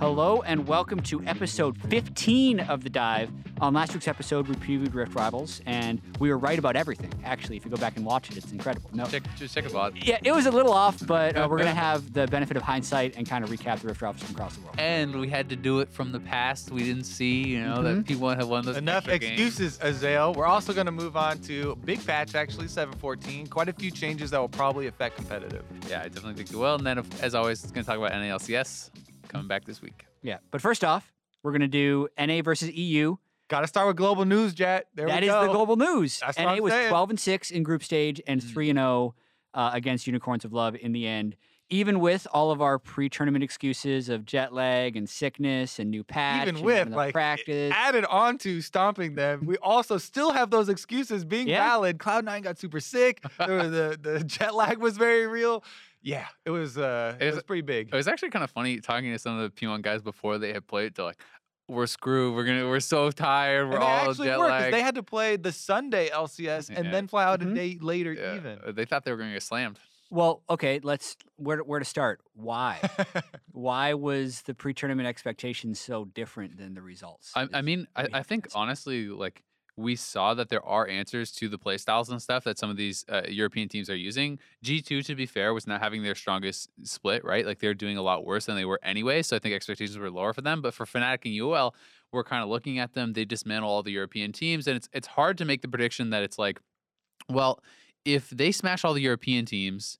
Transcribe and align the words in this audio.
Hello 0.00 0.40
and 0.40 0.66
welcome 0.66 0.98
to 1.02 1.22
episode 1.24 1.76
15 1.76 2.60
of 2.60 2.84
The 2.84 2.88
Dive. 2.88 3.30
On 3.60 3.74
last 3.74 3.92
week's 3.92 4.08
episode, 4.08 4.48
we 4.48 4.54
previewed 4.54 4.94
Rift 4.94 5.14
Rivals, 5.14 5.60
and 5.66 6.00
we 6.18 6.30
were 6.30 6.38
right 6.38 6.58
about 6.58 6.74
everything. 6.74 7.12
Actually, 7.22 7.58
if 7.58 7.66
you 7.66 7.70
go 7.70 7.76
back 7.76 7.98
and 7.98 8.06
watch 8.06 8.30
it, 8.30 8.38
it's 8.38 8.50
incredible. 8.50 8.88
No, 8.94 9.04
Check, 9.04 9.24
just 9.36 9.54
check 9.54 9.66
a 9.66 9.68
bot. 9.68 9.94
yeah, 10.02 10.16
it 10.24 10.32
was 10.32 10.46
a 10.46 10.50
little 10.50 10.72
off, 10.72 11.06
but 11.06 11.36
uh, 11.36 11.46
we're 11.50 11.58
going 11.58 11.68
to 11.74 11.78
have 11.78 12.14
the 12.14 12.26
benefit 12.28 12.56
of 12.56 12.62
hindsight 12.62 13.18
and 13.18 13.28
kind 13.28 13.44
of 13.44 13.50
recap 13.50 13.80
the 13.80 13.88
Rift 13.88 14.00
Rivals 14.00 14.22
from 14.22 14.34
across 14.36 14.56
the 14.56 14.62
world. 14.62 14.76
And 14.78 15.20
we 15.20 15.28
had 15.28 15.50
to 15.50 15.56
do 15.56 15.80
it 15.80 15.90
from 15.90 16.12
the 16.12 16.20
past. 16.20 16.70
We 16.70 16.82
didn't 16.82 17.04
see, 17.04 17.42
you 17.48 17.62
know, 17.62 17.82
that 17.82 18.06
P1 18.06 18.36
had 18.36 18.46
won 18.46 18.64
those 18.64 18.78
Enough 18.78 19.06
extra 19.06 19.18
games. 19.18 19.32
excuses, 19.58 19.78
Azael. 19.82 20.34
We're 20.34 20.46
also 20.46 20.72
going 20.72 20.86
to 20.86 20.92
move 20.92 21.18
on 21.18 21.40
to 21.40 21.76
big 21.84 22.04
patch, 22.06 22.34
actually, 22.34 22.68
714. 22.68 23.48
Quite 23.48 23.68
a 23.68 23.74
few 23.74 23.90
changes 23.90 24.30
that 24.30 24.40
will 24.40 24.48
probably 24.48 24.86
affect 24.86 25.16
competitive. 25.16 25.62
Yeah, 25.90 26.00
I 26.00 26.04
definitely 26.04 26.34
think 26.36 26.52
you 26.52 26.58
will. 26.58 26.76
And 26.76 26.86
then, 26.86 26.96
if, 26.96 27.22
as 27.22 27.34
always, 27.34 27.62
it's 27.62 27.70
going 27.70 27.84
to 27.84 27.90
talk 27.90 27.98
about 27.98 28.12
NALCS 28.12 28.88
coming 29.30 29.48
back 29.48 29.64
this 29.64 29.80
week. 29.80 30.06
Yeah, 30.22 30.38
but 30.50 30.60
first 30.60 30.84
off, 30.84 31.12
we're 31.42 31.52
going 31.52 31.60
to 31.62 31.68
do 31.68 32.08
NA 32.18 32.42
versus 32.42 32.70
EU. 32.72 33.16
Got 33.48 33.62
to 33.62 33.66
start 33.66 33.88
with 33.88 33.96
global 33.96 34.24
news, 34.24 34.54
Jet. 34.54 34.86
There 34.94 35.06
That 35.08 35.22
we 35.22 35.28
is 35.28 35.32
go. 35.32 35.46
the 35.46 35.52
global 35.52 35.76
news. 35.76 36.20
That's 36.20 36.38
what 36.38 36.44
NA 36.44 36.50
I'm 36.52 36.62
was 36.62 36.72
saying. 36.72 36.88
12 36.90 37.10
and 37.10 37.18
6 37.20 37.50
in 37.50 37.62
group 37.62 37.82
stage 37.82 38.20
and 38.26 38.42
3 38.42 38.70
and 38.70 38.78
0 38.78 39.14
uh, 39.54 39.70
against 39.72 40.06
Unicorns 40.06 40.44
of 40.44 40.52
Love 40.52 40.76
in 40.76 40.92
the 40.92 41.06
end. 41.06 41.36
Even 41.72 42.00
with 42.00 42.26
all 42.32 42.50
of 42.50 42.60
our 42.60 42.80
pre-tournament 42.80 43.44
excuses 43.44 44.08
of 44.08 44.24
jet 44.24 44.52
lag 44.52 44.96
and 44.96 45.08
sickness 45.08 45.78
and 45.78 45.88
new 45.88 46.02
patch, 46.02 46.42
Even 46.42 46.56
and 46.56 46.64
with 46.64 46.90
the 46.90 46.96
like 46.96 47.12
practice, 47.12 47.72
added 47.74 48.04
on 48.06 48.38
to 48.38 48.60
stomping 48.60 49.14
them, 49.14 49.46
we 49.46 49.56
also 49.58 49.96
still 49.96 50.32
have 50.32 50.50
those 50.50 50.68
excuses 50.68 51.24
being 51.24 51.46
Yeah. 51.48 51.62
valid. 51.64 51.98
Cloud9 51.98 52.42
got 52.42 52.58
super 52.58 52.80
sick. 52.80 53.24
There 53.38 53.56
was 53.56 53.70
the 53.70 53.96
the 54.00 54.24
jet 54.24 54.52
lag 54.54 54.78
was 54.78 54.96
very 54.96 55.28
real. 55.28 55.62
Yeah, 56.02 56.26
it 56.44 56.50
was 56.50 56.78
uh 56.78 57.16
It 57.20 57.22
it 57.22 57.26
was- 57.26 57.34
was 57.36 57.44
pretty 57.44 57.62
big. 57.62 57.88
It 57.92 57.94
was 57.94 58.08
actually 58.08 58.30
kind 58.30 58.42
of 58.44 58.50
funny 58.50 58.80
talking 58.80 59.12
to 59.12 59.18
some 59.18 59.38
of 59.38 59.42
the 59.42 59.50
P1 59.66 59.82
guys 59.82 60.02
before 60.02 60.38
they 60.38 60.52
had 60.52 60.66
played. 60.66 60.94
They're 60.94 61.04
like, 61.04 61.20
we're 61.68 61.86
screwed. 61.86 62.34
We're 62.34 62.44
gonna. 62.44 62.66
We're 62.68 62.80
so 62.80 63.10
tired. 63.12 63.66
We're 63.70 63.78
they 63.78 63.84
all 63.84 64.12
jet 64.14 64.38
worked 64.38 64.50
'cause 64.50 64.60
lagged. 64.62 64.74
they 64.74 64.80
had 64.82 64.94
to 64.96 65.02
play 65.04 65.36
the 65.36 65.52
Sunday 65.52 66.08
LCS 66.10 66.68
and 66.68 66.86
Yeah. 66.86 66.90
then 66.90 67.06
fly 67.06 67.24
out 67.24 67.40
Mhm. 67.40 67.52
a 67.52 67.54
day 67.54 67.78
later 67.80 68.12
Yeah, 68.12 68.34
even. 68.36 68.58
They 68.74 68.84
thought 68.86 69.04
they 69.04 69.12
were 69.12 69.16
going 69.18 69.30
to 69.30 69.34
get 69.36 69.42
slammed. 69.44 69.78
Well, 70.10 70.42
okay, 70.50 70.80
let's 70.82 71.16
where 71.36 71.58
to- 71.58 71.62
where 71.62 71.78
to 71.78 71.84
start? 71.84 72.20
Why? 72.34 72.80
Why 73.52 73.94
was 73.94 74.42
the 74.42 74.54
pre-tournament 74.54 75.06
expectation 75.06 75.74
so 75.76 76.06
different 76.06 76.56
than 76.56 76.74
the 76.74 76.82
results? 76.82 77.30
I, 77.36 77.46
I 77.52 77.62
mean, 77.62 77.86
I, 77.94 78.08
I 78.14 78.22
think 78.24 78.48
honestly, 78.54 79.06
like 79.08 79.44
we 79.80 79.96
saw 79.96 80.34
that 80.34 80.48
there 80.48 80.64
are 80.64 80.86
answers 80.86 81.32
to 81.32 81.48
the 81.48 81.58
play 81.58 81.78
styles 81.78 82.10
and 82.10 82.20
stuff 82.20 82.44
that 82.44 82.58
some 82.58 82.70
of 82.70 82.76
these 82.76 83.04
uh, 83.08 83.22
European 83.28 83.68
teams 83.68 83.88
are 83.88 83.96
using. 83.96 84.38
G2, 84.64 85.04
to 85.06 85.14
be 85.14 85.26
fair, 85.26 85.54
was 85.54 85.66
not 85.66 85.80
having 85.80 86.02
their 86.02 86.14
strongest 86.14 86.68
split, 86.84 87.24
right? 87.24 87.46
Like 87.46 87.58
they're 87.58 87.74
doing 87.74 87.96
a 87.96 88.02
lot 88.02 88.24
worse 88.24 88.46
than 88.46 88.56
they 88.56 88.64
were 88.64 88.80
anyway. 88.82 89.22
So 89.22 89.36
I 89.36 89.38
think 89.38 89.54
expectations 89.54 89.98
were 89.98 90.10
lower 90.10 90.32
for 90.32 90.42
them. 90.42 90.60
But 90.62 90.74
for 90.74 90.84
Fnatic 90.84 91.24
and 91.24 91.34
UOL, 91.34 91.72
we're 92.12 92.24
kind 92.24 92.42
of 92.42 92.48
looking 92.48 92.78
at 92.78 92.92
them. 92.92 93.14
They 93.14 93.24
dismantle 93.24 93.70
all 93.70 93.82
the 93.82 93.92
European 93.92 94.32
teams, 94.32 94.66
and 94.66 94.76
it's 94.76 94.88
it's 94.92 95.06
hard 95.06 95.38
to 95.38 95.44
make 95.44 95.62
the 95.62 95.68
prediction 95.68 96.10
that 96.10 96.22
it's 96.22 96.38
like, 96.38 96.60
well, 97.28 97.60
if 98.04 98.30
they 98.30 98.52
smash 98.52 98.84
all 98.84 98.94
the 98.94 99.02
European 99.02 99.44
teams. 99.46 99.98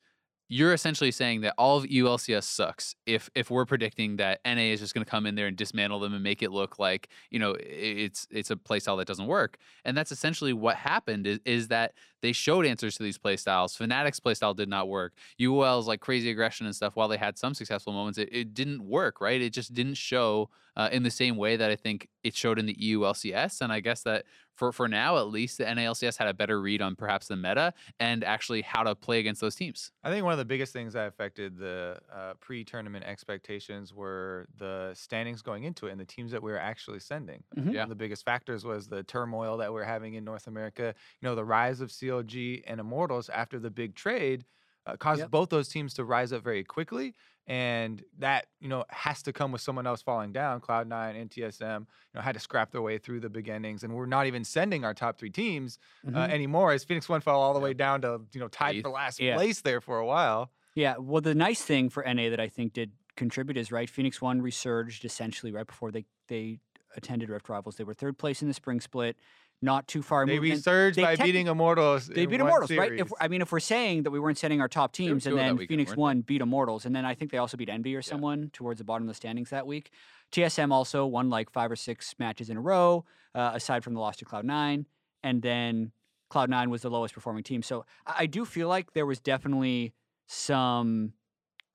You're 0.52 0.72
essentially 0.72 1.12
saying 1.12 1.42
that 1.42 1.54
all 1.56 1.76
of 1.76 1.84
EULCS 1.84 2.42
sucks. 2.42 2.96
If 3.06 3.30
if 3.36 3.52
we're 3.52 3.64
predicting 3.64 4.16
that 4.16 4.40
NA 4.44 4.72
is 4.72 4.80
just 4.80 4.94
going 4.94 5.04
to 5.04 5.10
come 5.10 5.24
in 5.24 5.36
there 5.36 5.46
and 5.46 5.56
dismantle 5.56 6.00
them 6.00 6.12
and 6.12 6.24
make 6.24 6.42
it 6.42 6.50
look 6.50 6.80
like 6.80 7.08
you 7.30 7.38
know 7.38 7.54
it's 7.60 8.26
it's 8.32 8.50
a 8.50 8.56
playstyle 8.56 8.98
that 8.98 9.06
doesn't 9.06 9.28
work, 9.28 9.58
and 9.84 9.96
that's 9.96 10.10
essentially 10.10 10.52
what 10.52 10.74
happened. 10.74 11.28
Is, 11.28 11.38
is 11.44 11.68
that 11.68 11.92
they 12.22 12.32
showed 12.32 12.66
answers 12.66 12.96
to 12.96 13.02
these 13.02 13.18
playstyles. 13.18 13.76
Fnatic's 13.76 14.20
playstyle 14.20 14.54
did 14.54 14.68
not 14.68 14.88
work. 14.88 15.14
UOL's 15.40 15.86
like 15.88 16.00
crazy 16.00 16.30
aggression 16.30 16.66
and 16.66 16.74
stuff. 16.74 16.96
While 16.96 17.08
they 17.08 17.16
had 17.18 17.38
some 17.38 17.54
successful 17.54 17.92
moments, 17.92 18.18
it, 18.18 18.28
it 18.32 18.54
didn't 18.54 18.82
work. 18.84 19.20
Right? 19.20 19.40
It 19.40 19.52
just 19.52 19.72
didn't 19.74 19.94
show 19.94 20.50
uh, 20.76 20.88
in 20.92 21.02
the 21.02 21.10
same 21.10 21.36
way 21.36 21.56
that 21.56 21.70
I 21.70 21.76
think 21.76 22.08
it 22.22 22.34
showed 22.34 22.58
in 22.58 22.66
the 22.66 22.72
E 22.74 22.90
EU 22.90 23.00
LCS. 23.00 23.60
And 23.60 23.72
I 23.72 23.80
guess 23.80 24.02
that 24.04 24.24
for 24.54 24.72
for 24.72 24.88
now 24.88 25.16
at 25.18 25.28
least, 25.28 25.56
the 25.58 25.64
NALCS 25.64 26.18
had 26.18 26.28
a 26.28 26.34
better 26.34 26.60
read 26.60 26.82
on 26.82 26.94
perhaps 26.94 27.28
the 27.28 27.36
meta 27.36 27.72
and 27.98 28.22
actually 28.22 28.60
how 28.62 28.82
to 28.82 28.94
play 28.94 29.18
against 29.18 29.40
those 29.40 29.54
teams. 29.54 29.90
I 30.04 30.10
think 30.10 30.22
one 30.24 30.32
of 30.32 30.38
the 30.38 30.44
biggest 30.44 30.72
things 30.72 30.92
that 30.92 31.08
affected 31.08 31.56
the 31.56 31.98
uh, 32.12 32.34
pre-tournament 32.40 33.04
expectations 33.06 33.94
were 33.94 34.46
the 34.58 34.92
standings 34.94 35.40
going 35.40 35.64
into 35.64 35.86
it 35.86 35.92
and 35.92 36.00
the 36.00 36.04
teams 36.04 36.30
that 36.32 36.42
we 36.42 36.50
were 36.52 36.58
actually 36.58 37.00
sending. 37.00 37.42
Mhm. 37.56 37.66
One 37.66 37.74
Yeah. 37.74 37.82
of 37.84 37.88
the 37.88 37.94
biggest 37.94 38.24
factors 38.24 38.64
was 38.64 38.86
the 38.88 39.02
turmoil 39.02 39.56
that 39.58 39.72
we're 39.72 39.84
having 39.84 40.14
in 40.14 40.24
North 40.24 40.46
America. 40.46 40.94
You 41.20 41.28
know, 41.28 41.34
the 41.34 41.44
rise 41.44 41.80
of 41.80 41.90
And 42.18 42.80
Immortals 42.80 43.28
after 43.28 43.58
the 43.58 43.70
big 43.70 43.94
trade 43.94 44.44
uh, 44.86 44.96
caused 44.96 45.20
Yep. 45.20 45.30
both 45.30 45.48
those 45.50 45.68
teams 45.68 45.94
to 45.94 46.04
rise 46.04 46.32
up 46.32 46.42
very 46.42 46.64
quickly, 46.64 47.14
and 47.46 48.02
that 48.18 48.46
you 48.60 48.68
know 48.68 48.84
has 48.90 49.22
to 49.22 49.32
come 49.32 49.52
with 49.52 49.60
someone 49.60 49.86
else 49.86 50.02
falling 50.02 50.32
down. 50.32 50.60
Cloud9 50.60 51.20
and 51.20 51.30
TSM, 51.30 51.80
you 51.80 51.86
know, 52.14 52.20
had 52.22 52.32
to 52.34 52.40
scrap 52.40 52.70
their 52.72 52.80
way 52.82 52.96
through 52.98 53.20
the 53.20 53.28
beginnings, 53.28 53.84
and 53.84 53.94
we're 53.94 54.06
not 54.06 54.26
even 54.26 54.42
sending 54.44 54.84
our 54.84 54.94
top 54.94 55.18
three 55.18 55.30
teams 55.30 55.78
uh, 56.06 56.10
Mhm. 56.10 56.30
anymore. 56.30 56.72
As 56.72 56.82
Phoenix 56.84 57.08
One 57.08 57.20
fell 57.20 57.40
all 57.40 57.52
the 57.54 57.60
way 57.60 57.74
down 57.74 58.00
to 58.02 58.22
you 58.32 58.40
know 58.40 58.48
tied 58.48 58.76
Eighth. 58.76 58.82
for 58.84 58.90
last 58.90 59.20
Yeah. 59.20 59.34
place 59.36 59.60
there 59.60 59.80
for 59.80 59.98
a 59.98 60.06
while. 60.06 60.50
Yeah, 60.74 60.96
well, 60.98 61.20
the 61.20 61.34
nice 61.34 61.62
thing 61.62 61.90
for 61.90 62.02
NA 62.06 62.28
that 62.30 62.40
I 62.40 62.48
think 62.48 62.72
did 62.72 62.92
contribute 63.16 63.58
is 63.58 63.70
right. 63.70 63.90
Phoenix 63.90 64.22
One 64.22 64.40
resurged 64.40 65.04
essentially 65.04 65.52
right 65.52 65.66
before 65.66 65.90
they 65.90 66.06
they 66.28 66.60
attended 66.96 67.28
Rift 67.28 67.48
Rivals. 67.48 67.76
They 67.76 67.84
were 67.84 67.94
third 67.94 68.18
place 68.18 68.40
in 68.42 68.48
the 68.48 68.54
spring 68.54 68.80
split, 68.80 69.16
not 69.62 69.86
too 69.86 70.02
far. 70.02 70.26
They 70.26 70.34
movement. 70.34 70.52
resurged 70.52 70.96
they 70.96 71.02
by 71.02 71.16
beating 71.16 71.46
Immortals. 71.46 72.06
They 72.06 72.26
beat 72.26 72.40
Immortals, 72.40 72.70
right? 72.70 72.92
If. 72.92 73.12
I 73.20 73.28
mean, 73.28 73.42
if 73.42 73.52
we're 73.52 73.60
saying 73.60 74.04
that 74.04 74.10
we 74.10 74.18
weren't 74.18 74.38
setting 74.38 74.60
our 74.60 74.68
top 74.68 74.92
teams, 74.92 75.26
and 75.26 75.36
then 75.36 75.58
Phoenix? 75.58 75.96
One 75.96 76.22
beat 76.22 76.40
Immortals, 76.40 76.86
and 76.86 76.94
then 76.94 77.04
I 77.04 77.14
think 77.14 77.30
they 77.30 77.38
also 77.38 77.56
beat 77.56 77.68
Envy 77.68 77.94
or 77.94 78.02
someone 78.02 78.50
towards 78.52 78.78
the 78.78 78.84
bottom 78.84 79.04
of 79.04 79.08
the 79.08 79.14
standings 79.14 79.50
that 79.50 79.66
week. 79.66 79.90
TSM 80.32 80.72
also 80.72 81.06
won 81.06 81.28
like 81.28 81.50
five 81.50 81.70
or 81.70 81.76
six 81.76 82.14
matches 82.18 82.50
in 82.50 82.56
a 82.56 82.60
row, 82.60 83.04
uh, 83.34 83.52
aside 83.54 83.84
from 83.84 83.94
the 83.94 84.00
loss 84.00 84.16
to 84.18 84.24
Cloud 84.24 84.44
Nine, 84.44 84.86
and 85.22 85.42
then 85.42 85.92
Cloud 86.30 86.48
Nine 86.48 86.70
was 86.70 86.82
the 86.82 86.90
lowest 86.90 87.14
performing 87.14 87.42
team. 87.42 87.62
So 87.62 87.84
I, 88.06 88.14
I 88.20 88.26
do 88.26 88.44
feel 88.44 88.68
like 88.68 88.92
there 88.92 89.06
was 89.06 89.20
definitely 89.20 89.92
some 90.26 91.12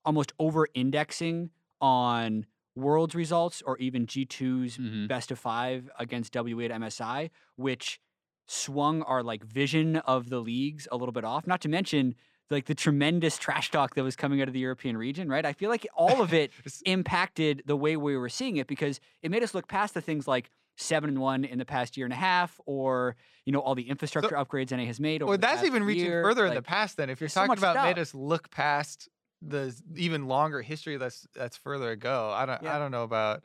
almost 0.06 0.34
over 0.40 0.68
indexing 0.74 1.50
on 1.82 2.46
Worlds 2.76 3.16
results 3.16 3.62
or 3.66 3.78
even 3.78 4.06
G2's 4.06 4.78
Mhm. 4.78 5.08
best 5.08 5.32
of 5.32 5.40
five 5.40 5.90
against 5.98 6.34
W8 6.34 6.72
MSI, 6.72 7.30
which 7.56 8.00
swung 8.48 9.02
our 9.04 9.24
like 9.24 9.44
vision 9.44 9.96
of 9.98 10.30
the 10.30 10.40
leagues 10.40 10.88
a 10.92 10.98
little 10.98 11.14
bit 11.14 11.24
off. 11.24 11.48
Not 11.48 11.62
to 11.62 11.70
mention 11.70 12.16
like 12.52 12.66
the 12.66 12.76
tremendous 12.76 13.40
trash 13.40 13.72
talk 13.72 13.96
that 13.96 14.04
was 14.04 14.16
coming 14.16 14.40
out 14.40 14.48
of 14.48 14.54
the 14.54 14.60
European 14.60 14.98
region, 14.98 15.28
right? 15.30 15.46
I 15.48 15.54
feel 15.54 15.70
like 15.72 15.88
all 15.96 16.22
of 16.22 16.32
it 16.32 16.52
impacted 16.86 17.64
the 17.66 17.76
way 17.76 17.98
we 17.98 18.16
were 18.16 18.30
seeing 18.30 18.58
it 18.58 18.68
because 18.68 19.00
it 19.24 19.32
made 19.32 19.42
us 19.42 19.56
look 19.56 19.68
past 19.68 19.96
the 19.96 20.02
things 20.02 20.28
like 20.28 20.52
seven 20.78 21.10
and 21.10 21.20
one 21.20 21.44
in 21.44 21.58
the 21.58 21.66
past 21.66 21.98
year 21.98 22.06
and 22.06 22.14
a 22.14 22.18
half, 22.18 22.60
or 22.68 23.16
you 23.46 23.52
know 23.54 23.60
all 23.62 23.74
the 23.74 23.90
infrastructure 23.90 24.36
upgrades 24.36 24.72
NA 24.72 24.86
has 24.86 25.00
made. 25.00 25.22
The 25.22 25.38
that's 25.38 25.64
even 25.64 25.84
reaching 25.84 26.06
year. 26.06 26.22
further 26.22 26.46
in 26.46 26.54
the 26.54 26.62
past. 26.62 26.98
Then, 26.98 27.10
if 27.10 27.20
you're 27.20 27.30
so 27.30 27.40
talking 27.40 27.48
much 27.52 27.58
about 27.60 27.84
made 27.84 27.98
us 27.98 28.14
look 28.14 28.52
past 28.52 29.08
the 29.48 29.76
even 29.96 30.28
longer 30.28 30.62
history 30.62 30.98
that's 30.98 31.28
that's 31.36 31.58
further 31.58 31.92
ago. 31.92 32.32
I 32.34 32.46
don't 32.46 32.62
Yeah. 32.64 32.76
I 32.76 32.80
don't 32.80 32.92
know 32.92 33.04
about. 33.04 33.44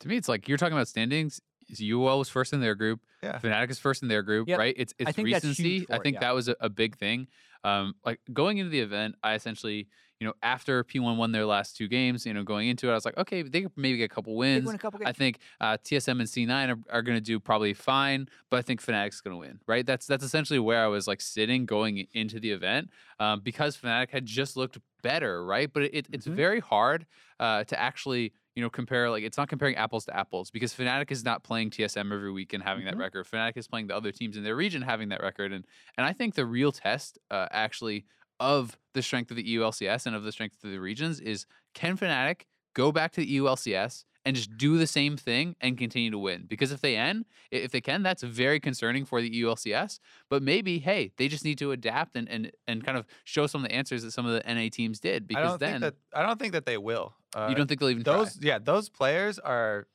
To 0.00 0.08
me, 0.08 0.16
it's 0.16 0.28
like 0.28 0.48
you're 0.48 0.58
talking 0.58 0.74
about 0.74 0.88
standings. 0.88 1.40
UOL 1.74 2.18
was 2.18 2.28
first 2.28 2.52
in 2.52 2.60
their 2.60 2.74
group. 2.74 3.00
Yeah. 3.22 3.38
Fnatic 3.40 3.70
is 3.70 3.78
first 3.78 4.02
in 4.02 4.08
their 4.08 4.22
group, 4.22 4.48
Yep. 4.48 4.58
right? 4.58 4.74
It's 4.76 4.94
it's 4.98 5.12
think 5.12 5.30
that's 5.30 5.44
huge 5.44 5.58
recency. 5.58 5.80
for 5.86 5.92
I 5.92 5.96
it, 5.96 6.02
think 6.02 6.14
yeah. 6.14 6.20
that 6.20 6.34
was 6.34 6.48
a, 6.48 6.56
a 6.60 6.68
big 6.68 6.96
thing. 6.96 7.26
Um, 7.64 7.94
like 8.06 8.20
going 8.32 8.58
into 8.58 8.70
the 8.70 8.80
event, 8.80 9.16
I 9.22 9.34
essentially, 9.34 9.88
you 10.20 10.26
know, 10.26 10.32
after 10.42 10.84
P1 10.84 11.16
won 11.16 11.32
their 11.32 11.44
last 11.44 11.76
two 11.76 11.88
games, 11.88 12.24
you 12.24 12.32
know, 12.32 12.44
going 12.44 12.68
into 12.68 12.88
it, 12.88 12.92
I 12.92 12.94
was 12.94 13.04
like, 13.04 13.18
okay, 13.18 13.42
they 13.42 13.62
could 13.62 13.72
maybe 13.76 13.98
get 13.98 14.04
a 14.04 14.14
couple 14.14 14.36
wins. 14.36 14.64
win 14.64 14.76
a 14.76 14.78
couple 14.78 15.00
I 15.04 15.12
think 15.12 15.40
uh, 15.60 15.76
TSM 15.84 16.20
and 16.20 16.22
C9 16.22 16.68
are, 16.70 16.78
are 16.98 17.02
going 17.02 17.18
to 17.18 17.24
do 17.24 17.40
probably 17.40 17.74
fine, 17.74 18.28
but 18.48 18.58
I 18.58 18.62
think 18.62 18.80
Fnatic's 18.80 19.20
going 19.20 19.34
to 19.34 19.38
win, 19.40 19.58
right? 19.66 19.84
That's 19.84 20.06
that's 20.06 20.24
essentially 20.24 20.60
where 20.60 20.82
I 20.82 20.86
was 20.86 21.06
like 21.08 21.20
sitting 21.20 21.66
going 21.66 22.06
into 22.14 22.38
the 22.40 22.52
event 22.52 22.90
um, 23.18 23.40
because 23.40 23.76
Fnatic 23.76 24.10
had 24.10 24.24
just 24.24 24.56
looked 24.56 24.78
better, 25.02 25.44
right? 25.44 25.72
But 25.72 25.84
it, 25.84 26.06
it's 26.12 26.26
Mhm. 26.26 26.34
very 26.34 26.60
hard 26.60 27.06
uh, 27.40 27.64
to 27.64 27.78
actually 27.78 28.32
you 28.56 28.62
know 28.62 28.70
compare 28.70 29.08
like 29.10 29.22
it's 29.22 29.38
not 29.38 29.48
comparing 29.48 29.76
apples 29.76 30.04
to 30.06 30.16
apples 30.16 30.50
because 30.50 30.74
Fnatic 30.74 31.10
is 31.12 31.24
not 31.24 31.44
playing 31.44 31.70
TSM 31.70 32.12
every 32.12 32.32
week 32.32 32.52
and 32.52 32.62
having 32.62 32.84
Mhm. 32.84 32.90
that 32.90 32.96
record. 32.98 33.26
Fnatic 33.26 33.56
is 33.56 33.68
playing 33.68 33.86
the 33.86 33.96
other 33.96 34.10
teams 34.12 34.36
in 34.36 34.42
their 34.42 34.56
region 34.56 34.82
having 34.82 35.08
that 35.10 35.22
record, 35.22 35.52
and 35.52 35.64
and 35.96 36.06
I 36.06 36.12
think 36.12 36.34
the 36.34 36.46
real 36.46 36.72
test 36.72 37.18
uh, 37.30 37.46
actually 37.50 38.06
of 38.40 38.78
the 38.94 39.02
strength 39.02 39.30
of 39.30 39.36
the 39.36 39.44
EULCS 39.44 40.06
and 40.06 40.14
of 40.16 40.22
the 40.24 40.32
strength 40.32 40.62
of 40.64 40.70
the 40.70 40.78
regions 40.78 41.20
is 41.20 41.46
can 41.74 41.96
Fnatic 41.96 42.42
go 42.74 42.92
back 42.92 43.12
to 43.12 43.20
the 43.20 43.36
EULCS 43.36 44.04
and 44.28 44.36
just 44.36 44.56
do 44.56 44.78
the 44.78 44.86
same 44.86 45.16
thing 45.16 45.56
and 45.60 45.76
continue 45.78 46.10
to 46.10 46.18
win? 46.18 46.44
Because 46.48 46.70
if 46.72 46.80
they 46.80 46.96
end, 46.96 47.24
if 47.50 47.70
they 47.72 47.80
can, 47.80 48.02
that's 48.02 48.22
very 48.22 48.60
concerning 48.60 49.04
for 49.04 49.20
the 49.20 49.30
EULCS. 49.30 49.98
But 50.28 50.42
maybe, 50.42 50.78
hey, 50.78 51.12
they 51.16 51.28
just 51.28 51.44
need 51.44 51.58
to 51.58 51.72
adapt 51.72 52.16
and 52.16 52.28
and, 52.28 52.52
and 52.66 52.84
kind 52.84 52.96
of 52.98 53.06
show 53.24 53.46
some 53.46 53.64
of 53.64 53.68
the 53.70 53.74
answers 53.74 54.02
that 54.02 54.12
some 54.12 54.26
of 54.26 54.32
the 54.32 54.54
NA 54.54 54.68
teams 54.70 55.00
did. 55.00 55.24
I 55.24 55.26
Because 55.26 55.50
don't 55.52 55.60
then 55.60 55.80
think 55.80 55.94
that 56.12 56.18
I 56.18 56.22
don't 56.26 56.38
think 56.38 56.52
that 56.52 56.66
they 56.66 56.78
will. 56.78 57.14
Uh, 57.36 57.46
you 57.50 57.54
don't 57.54 57.66
think 57.66 57.78
they'll 57.80 57.90
even 57.90 58.02
those 58.04 58.38
try. 58.38 58.48
yeah 58.48 58.58
those 58.58 58.88
players 58.88 59.38
are 59.38 59.86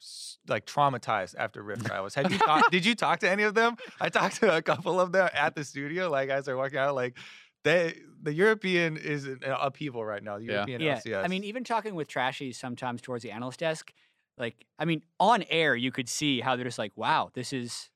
like 0.47 0.65
traumatized 0.67 1.33
after 1.37 1.63
Rift 1.63 1.89
Rivals. 1.89 2.13
Have 2.15 2.31
you 2.31 2.37
talk, 2.37 2.69
did 2.69 2.85
you 2.85 2.93
talk 2.93 3.19
to 3.21 3.29
any 3.29 3.43
of 3.43 3.55
them? 3.55 3.75
I 3.99 4.09
talked 4.09 4.35
to 4.41 4.55
a 4.55 4.61
couple 4.61 4.99
of 4.99 5.11
them 5.11 5.29
at 5.33 5.55
the 5.55 5.63
studio. 5.63 6.09
Like 6.11 6.29
as 6.29 6.45
they're 6.45 6.57
walking 6.57 6.77
out, 6.77 6.93
like 6.95 7.17
they 7.63 7.95
the 8.21 8.33
European 8.33 8.97
is 8.97 9.25
in 9.25 9.39
upheaval 9.43 10.05
right 10.05 10.21
now. 10.23 10.37
The 10.37 10.45
Yeah. 10.45 10.51
European 10.53 10.81
yeah, 10.81 10.99
LCS. 10.99 11.25
I 11.25 11.27
mean, 11.27 11.43
even 11.43 11.63
talking 11.63 11.95
with 11.95 12.07
Trashy 12.07 12.51
sometimes 12.51 13.01
towards 13.01 13.23
the 13.23 13.31
analyst 13.31 13.59
desk, 13.59 13.93
like 14.37 14.65
I 14.79 14.85
mean, 14.85 15.03
on 15.19 15.43
air 15.49 15.75
you 15.75 15.91
could 15.91 16.09
see 16.09 16.39
how 16.41 16.55
they're 16.55 16.65
just 16.65 16.79
like, 16.79 16.91
wow, 16.95 17.29
this 17.33 17.53
is 17.53 17.89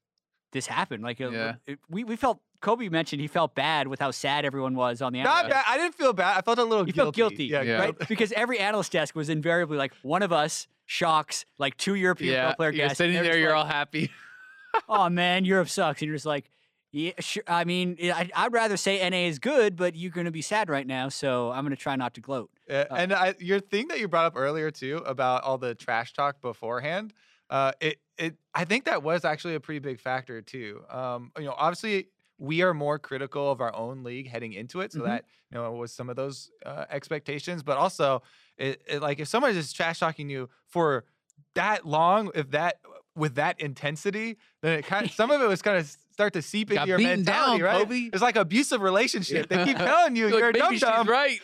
this 0.51 0.67
happened. 0.67 1.03
Like 1.03 1.19
Yeah. 1.19 1.55
it- 1.65 1.79
we 1.89 2.03
we 2.03 2.15
felt 2.15 2.39
Kobe 2.61 2.89
mentioned 2.89 3.21
he 3.21 3.27
felt 3.27 3.53
bad 3.53 3.87
with 3.87 3.99
how 3.99 4.09
sad 4.11 4.43
everyone 4.45 4.73
was 4.75 5.01
on 5.01 5.13
the 5.13 5.21
Not 5.21 5.47
bad. 5.49 5.63
I 5.67 5.77
didn't 5.77 5.93
feel 5.95 6.11
bad. 6.13 6.37
I 6.37 6.41
felt 6.41 6.57
a 6.57 6.63
little. 6.63 6.87
You 6.87 6.93
guilty. 6.93 7.21
felt 7.21 7.31
guilty, 7.31 7.45
Yeah, 7.45 7.61
Yeah. 7.61 7.77
right? 7.79 7.95
because 8.09 8.31
every 8.31 8.57
analyst 8.59 8.91
desk 8.91 9.15
was 9.15 9.29
invariably 9.29 9.77
like 9.77 9.93
one 10.01 10.23
of 10.23 10.31
us 10.33 10.67
shocks 10.85 11.45
like 11.59 11.77
two 11.77 11.93
European 11.95 12.33
yeah, 12.33 12.53
player 12.53 12.71
you're 12.71 12.89
sitting 12.89 13.21
there, 13.21 13.37
you're 13.37 13.49
like, 13.49 13.57
all 13.57 13.65
happy. 13.65 14.09
oh 14.89 15.09
man, 15.09 15.45
Europe 15.45 15.69
sucks, 15.69 16.01
and 16.01 16.07
you're 16.07 16.15
just 16.15 16.25
like. 16.25 16.49
Yeah, 16.97 17.11
sure. 17.19 17.43
I 17.45 17.63
mean, 17.63 17.95
I, 18.01 18.27
I'd 18.35 18.51
rather 18.51 18.75
say 18.75 19.07
NA 19.07 19.27
is 19.27 19.37
good, 19.37 19.75
but 19.75 19.95
you're 19.95 20.09
going 20.11 20.25
to 20.25 20.31
be 20.31 20.41
sad 20.41 20.67
right 20.67 20.87
now, 20.87 21.09
so 21.09 21.51
I'm 21.51 21.63
going 21.63 21.75
to 21.75 21.81
try 21.81 21.95
not 21.95 22.15
to 22.15 22.21
gloat. 22.21 22.49
Uh, 22.67 22.85
and 22.89 23.13
I, 23.13 23.35
your 23.39 23.59
thing 23.59 23.89
that 23.89 23.99
you 23.99 24.07
brought 24.07 24.25
up 24.25 24.33
earlier 24.35 24.71
too 24.71 24.97
about 25.05 25.43
all 25.43 25.59
the 25.59 25.75
trash 25.75 26.13
talk 26.13 26.41
beforehand, 26.41 27.13
uh, 27.51 27.73
it 27.79 28.01
it 28.17 28.37
I 28.55 28.65
think 28.65 28.85
that 28.85 29.03
was 29.03 29.25
actually 29.25 29.53
a 29.53 29.59
pretty 29.59 29.77
big 29.77 29.99
factor 29.99 30.41
too. 30.41 30.83
Um, 30.89 31.31
you 31.37 31.45
know, 31.45 31.53
obviously 31.55 32.09
we 32.39 32.63
are 32.63 32.73
more 32.73 32.97
critical 32.97 33.51
of 33.51 33.61
our 33.61 33.75
own 33.75 34.03
league 34.03 34.27
heading 34.27 34.53
into 34.53 34.81
it, 34.81 34.91
so 34.91 35.01
Mhm. 35.01 35.05
that 35.05 35.25
you 35.51 35.57
know 35.59 35.71
was 35.73 35.93
some 35.93 36.09
of 36.09 36.15
those 36.15 36.49
uh, 36.65 36.85
expectations, 36.89 37.61
but 37.61 37.77
also 37.77 38.23
it, 38.57 38.81
it, 38.87 39.01
like 39.03 39.19
if 39.19 39.27
someone 39.27 39.55
is 39.55 39.71
trash 39.71 39.99
talking 39.99 40.31
you 40.31 40.49
for 40.65 41.05
that 41.53 41.85
long, 41.85 42.31
if 42.33 42.51
that 42.51 42.79
with 43.15 43.35
that 43.35 43.59
intensity, 43.59 44.37
then 44.61 44.79
it 44.79 44.85
kind 44.85 45.05
of, 45.05 45.11
some 45.11 45.31
of 45.31 45.41
it 45.41 45.47
was 45.47 45.61
kind 45.61 45.77
of 45.77 45.95
start 46.17 46.33
to 46.33 46.41
seep 46.41 46.71
into 46.71 46.87
your 46.87 46.97
mentality, 46.97 47.59
down, 47.59 47.61
right? 47.61 47.83
Kobe. 47.83 48.09
It's 48.11 48.23
like 48.23 48.37
abusive 48.37 48.81
relationship. 48.81 49.49
They 49.49 49.63
keep 49.63 49.77
telling 49.77 50.15
you 50.15 50.27
You're 50.29 50.39
you're, 50.39 50.51
like, 50.51 50.55
a 50.55 50.79
dumb 50.79 51.05
dumb. 51.05 51.07
right. 51.07 51.39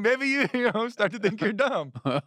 maybe 0.00 0.26
you 0.26 0.48
you 0.52 0.72
know 0.72 0.88
start 0.88 1.12
to 1.12 1.20
think 1.20 1.40
you're 1.40 1.52
dumb. 1.52 1.92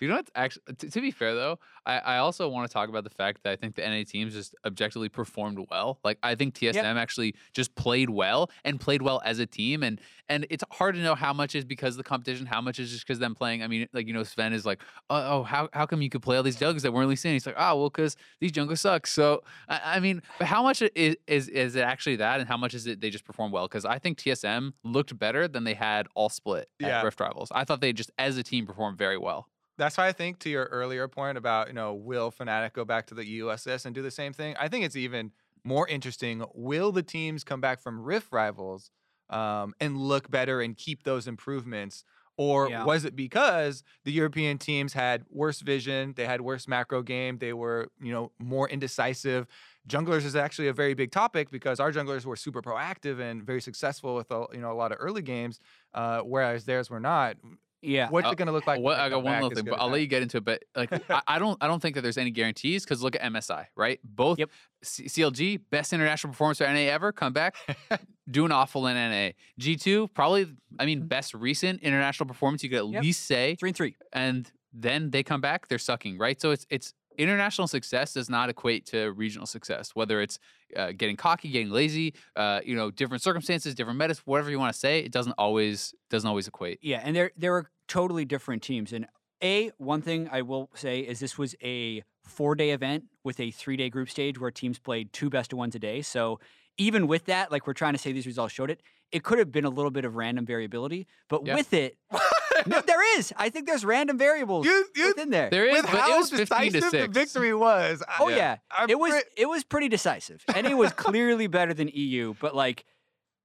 you 0.00 0.08
know 0.08 0.14
what's 0.14 0.30
actually 0.34 0.62
t- 0.78 0.88
to 0.88 1.00
be 1.02 1.10
fair 1.10 1.34
though, 1.34 1.58
I, 1.84 1.98
I 1.98 2.16
also 2.18 2.48
want 2.48 2.68
to 2.70 2.72
talk 2.72 2.88
about 2.88 3.04
the 3.04 3.10
fact 3.10 3.42
that 3.44 3.50
I 3.52 3.56
think 3.56 3.74
the 3.74 3.82
NA 3.82 4.04
teams 4.06 4.32
just 4.32 4.54
objectively 4.64 5.10
performed 5.10 5.58
well. 5.70 5.98
Like 6.02 6.16
I 6.22 6.34
think 6.36 6.54
TSM 6.54 6.96
actually 6.96 7.34
just 7.52 7.74
played 7.74 8.08
well 8.08 8.50
and 8.64 8.80
played 8.80 9.02
well 9.02 9.20
as 9.22 9.40
a 9.40 9.46
team 9.46 9.82
and 9.82 10.00
and 10.30 10.46
it's 10.48 10.64
hard 10.70 10.94
to 10.94 11.02
know 11.02 11.14
how 11.14 11.32
much 11.34 11.54
is 11.54 11.64
because 11.66 11.94
of 11.94 11.98
the 11.98 12.04
competition, 12.04 12.46
how 12.46 12.60
much 12.60 12.78
is 12.78 12.90
just 12.90 13.04
because 13.06 13.18
them 13.18 13.34
playing. 13.34 13.62
I 13.62 13.66
mean, 13.66 13.88
like 13.92 14.06
you 14.06 14.14
know, 14.14 14.22
Sven 14.22 14.52
is 14.54 14.64
like, 14.64 14.80
oh, 15.10 15.40
oh 15.40 15.42
how 15.42 15.68
how 15.74 15.84
come 15.84 16.00
you 16.00 16.08
could 16.08 16.22
play 16.22 16.38
all 16.38 16.42
these 16.42 16.56
jungles 16.56 16.82
that 16.84 16.92
weren't 16.92 17.04
really 17.04 17.16
seeing? 17.16 17.34
He's 17.34 17.46
like, 17.46 17.56
oh 17.58 17.76
well, 17.76 17.90
because 17.90 18.16
these 18.38 18.52
jungles 18.52 18.80
suck. 18.80 19.06
So 19.06 19.42
I, 19.68 19.96
I 19.96 20.00
mean, 20.00 20.22
but 20.38 20.46
how 20.46 20.62
much 20.62 20.82
i- 20.82 21.09
is, 21.26 21.48
is 21.48 21.48
is 21.48 21.76
it 21.76 21.80
actually 21.82 22.16
that, 22.16 22.40
and 22.40 22.48
how 22.48 22.56
much 22.56 22.74
is 22.74 22.86
it 22.86 23.00
they 23.00 23.10
just 23.10 23.24
perform 23.24 23.52
well? 23.52 23.66
Because 23.68 23.84
I 23.84 23.98
think 23.98 24.18
TSM 24.18 24.72
looked 24.84 25.18
better 25.18 25.48
than 25.48 25.64
they 25.64 25.74
had 25.74 26.06
all 26.14 26.28
split 26.28 26.68
at 26.82 26.88
Yeah. 26.88 27.02
Rift 27.02 27.20
Rivals. 27.20 27.50
I 27.52 27.64
thought 27.64 27.80
they 27.80 27.92
just 27.92 28.10
as 28.18 28.36
a 28.36 28.42
team 28.42 28.66
performed 28.66 28.98
very 28.98 29.18
well. 29.18 29.48
That's 29.78 29.96
why 29.96 30.08
I 30.08 30.12
think 30.12 30.38
to 30.40 30.50
your 30.50 30.64
earlier 30.66 31.08
point 31.08 31.38
about 31.38 31.68
you 31.68 31.72
know 31.72 31.94
will 31.94 32.30
Fnatic 32.30 32.72
go 32.72 32.84
back 32.84 33.06
to 33.08 33.14
the 33.14 33.24
EULCS 33.24 33.86
and 33.86 33.94
do 33.94 34.02
the 34.02 34.10
same 34.10 34.32
thing. 34.32 34.54
I 34.58 34.68
think 34.68 34.84
it's 34.84 34.96
even 34.96 35.32
more 35.64 35.86
interesting. 35.88 36.44
Will 36.54 36.92
the 36.92 37.02
teams 37.02 37.44
come 37.44 37.60
back 37.60 37.80
from 37.80 38.00
Rift 38.00 38.28
Rivals 38.32 38.90
um, 39.28 39.74
and 39.80 39.96
look 39.96 40.30
better 40.30 40.60
and 40.60 40.76
keep 40.76 41.04
those 41.04 41.26
improvements? 41.26 42.04
Or 42.36 42.70
Yeah. 42.70 42.84
was 42.84 43.04
it 43.04 43.14
because 43.14 43.82
the 44.04 44.12
European 44.12 44.56
teams 44.56 44.94
had 44.94 45.24
worse 45.28 45.60
vision, 45.60 46.14
they 46.16 46.24
had 46.24 46.40
worse 46.40 46.66
macro 46.66 47.02
game, 47.02 47.36
they 47.38 47.52
were, 47.52 47.88
you 48.00 48.12
know, 48.12 48.32
more 48.38 48.66
indecisive. 48.68 49.46
Junglers 49.88 50.24
is 50.24 50.36
actually 50.36 50.68
a 50.68 50.72
very 50.72 50.94
big 50.94 51.10
topic 51.10 51.50
because 51.50 51.80
our 51.80 51.90
junglers 51.92 52.24
were 52.24 52.36
super 52.36 52.60
proactive 52.62 53.18
and 53.20 53.42
very 53.42 53.60
successful 53.60 54.14
with 54.14 54.30
a, 54.30 54.46
you 54.52 54.60
know 54.60 54.72
a 54.72 54.74
lot 54.74 54.92
of 54.92 54.98
early 55.00 55.22
games, 55.22 55.58
uh, 55.94 56.20
whereas 56.20 56.64
theirs 56.64 56.90
were 56.90 57.00
not. 57.00 57.36
Yeah. 57.82 58.10
What's 58.10 58.26
Uh, 58.28 58.32
it 58.32 58.36
going 58.36 58.46
to 58.46 58.52
look 58.52 58.66
like? 58.66 58.78
What, 58.78 58.98
I 59.00 59.08
got 59.08 59.22
one 59.22 59.40
little 59.40 59.50
thing, 59.56 59.64
but 59.64 59.80
I'll 59.80 59.88
let 59.88 60.02
you 60.02 60.06
get 60.06 60.20
into 60.20 60.36
it. 60.36 60.44
But 60.44 60.64
like, 60.76 60.92
I, 61.10 61.22
I 61.26 61.38
don't, 61.38 61.56
I 61.62 61.66
don't 61.66 61.80
think 61.80 61.94
that 61.94 62.02
there's 62.02 62.18
any 62.18 62.30
guarantees 62.30 62.84
because 62.84 63.02
look 63.02 63.16
at 63.16 63.22
MSI, 63.22 63.64
right? 63.74 63.98
Both 64.04 64.38
Yep. 64.38 64.50
C- 64.82 65.04
CLG, 65.04 65.60
best 65.70 65.94
international 65.94 66.32
performance 66.34 66.58
for 66.58 66.64
NA 66.64 66.90
ever, 66.92 67.10
come 67.10 67.32
back, 67.32 67.54
doing 68.30 68.52
awful 68.52 68.86
in 68.86 68.96
NA. 68.96 69.30
G2, 69.58 70.12
probably, 70.12 70.46
I 70.78 70.84
mean, 70.84 71.06
best 71.06 71.32
recent 71.32 71.80
international 71.80 72.26
performance 72.26 72.62
you 72.62 72.68
could 72.68 72.80
at 72.80 72.84
Mm-hmm. 72.84 72.92
Yep. 72.96 73.02
least 73.02 73.24
say, 73.26 73.54
three 73.56 73.70
and 73.70 73.76
three. 73.76 73.96
and 74.12 74.52
then 74.74 75.10
they 75.10 75.22
come 75.22 75.40
back, 75.40 75.68
they're 75.68 75.78
sucking, 75.78 76.18
right? 76.18 76.38
So 76.38 76.50
it's 76.50 76.66
it's 76.68 76.92
international 77.20 77.68
success 77.68 78.14
does 78.14 78.28
not 78.30 78.48
equate 78.48 78.86
to 78.86 79.12
regional 79.12 79.46
success, 79.46 79.90
whether 79.94 80.20
it's 80.20 80.38
uh, 80.76 80.92
getting 80.92 81.16
cocky, 81.16 81.48
getting 81.50 81.70
lazy, 81.70 82.14
uh, 82.36 82.60
you 82.64 82.74
know, 82.74 82.90
different 82.90 83.22
circumstances, 83.22 83.74
different 83.74 83.98
metas, 83.98 84.18
whatever 84.24 84.50
you 84.50 84.58
want 84.58 84.72
to 84.72 84.78
say. 84.78 85.00
It 85.00 85.12
doesn't 85.12 85.34
always 85.38 85.94
doesn't 86.10 86.28
always 86.28 86.48
equate. 86.48 86.78
Yeah, 86.82 87.00
and 87.04 87.14
there 87.14 87.30
there 87.36 87.52
were 87.52 87.70
totally 87.88 88.24
different 88.24 88.62
teams. 88.62 88.92
And 88.92 89.06
a 89.42 89.70
one 89.78 90.02
thing 90.02 90.28
I 90.32 90.42
will 90.42 90.70
say 90.74 91.00
is 91.00 91.20
this 91.20 91.36
was 91.38 91.54
a 91.62 92.02
four 92.24 92.54
day 92.54 92.70
event 92.70 93.04
with 93.24 93.40
a 93.40 93.50
three 93.50 93.76
day 93.76 93.90
group 93.90 94.08
stage 94.10 94.38
where 94.40 94.50
teams 94.50 94.78
played 94.78 95.12
two 95.12 95.30
best 95.30 95.52
of 95.52 95.58
ones 95.58 95.74
a 95.74 95.78
day. 95.78 96.02
So 96.02 96.40
even 96.78 97.06
with 97.06 97.26
that, 97.26 97.50
like 97.50 97.66
we're 97.66 97.72
trying 97.74 97.92
to 97.94 97.98
say 97.98 98.12
these 98.12 98.26
results 98.26 98.54
showed 98.54 98.70
it, 98.70 98.80
it 99.12 99.24
could 99.24 99.38
have 99.38 99.50
been 99.52 99.64
a 99.64 99.70
little 99.70 99.90
bit 99.90 100.04
of 100.04 100.14
random 100.16 100.46
variability. 100.46 101.06
But 101.28 101.44
Yeah. 101.46 101.54
with 101.56 101.72
it, 101.74 101.96
no, 102.66 102.80
there 102.86 103.18
is. 103.18 103.32
I 103.36 103.48
think 103.50 103.66
there's 103.66 103.84
random 103.84 104.18
variables 104.18 104.66
You- 104.66 104.86
you- 104.96 105.06
within 105.08 105.30
there. 105.30 105.50
There 105.50 105.66
is, 105.66 105.76
With 105.82 105.86
but 105.86 105.94
it 105.94 106.00
how 106.00 106.18
was 106.18 106.30
15 106.30 106.58
to 106.58 106.70
decisive 106.80 107.12
the 107.12 107.20
victory 107.20 107.54
was. 107.54 108.02
I- 108.08 108.16
oh 108.20 108.28
yeah. 108.28 108.36
yeah, 108.36 108.56
I'm 108.70 108.90
it 108.90 108.98
was 108.98 109.12
pre- 109.12 109.22
it 109.36 109.46
was 109.46 109.64
pretty 109.64 109.88
decisive, 109.88 110.44
and 110.54 110.66
it 110.66 110.74
was 110.74 110.92
clearly 110.92 111.46
better 111.46 111.74
than 111.74 111.88
EU. 111.88 112.34
But 112.40 112.54
like, 112.54 112.84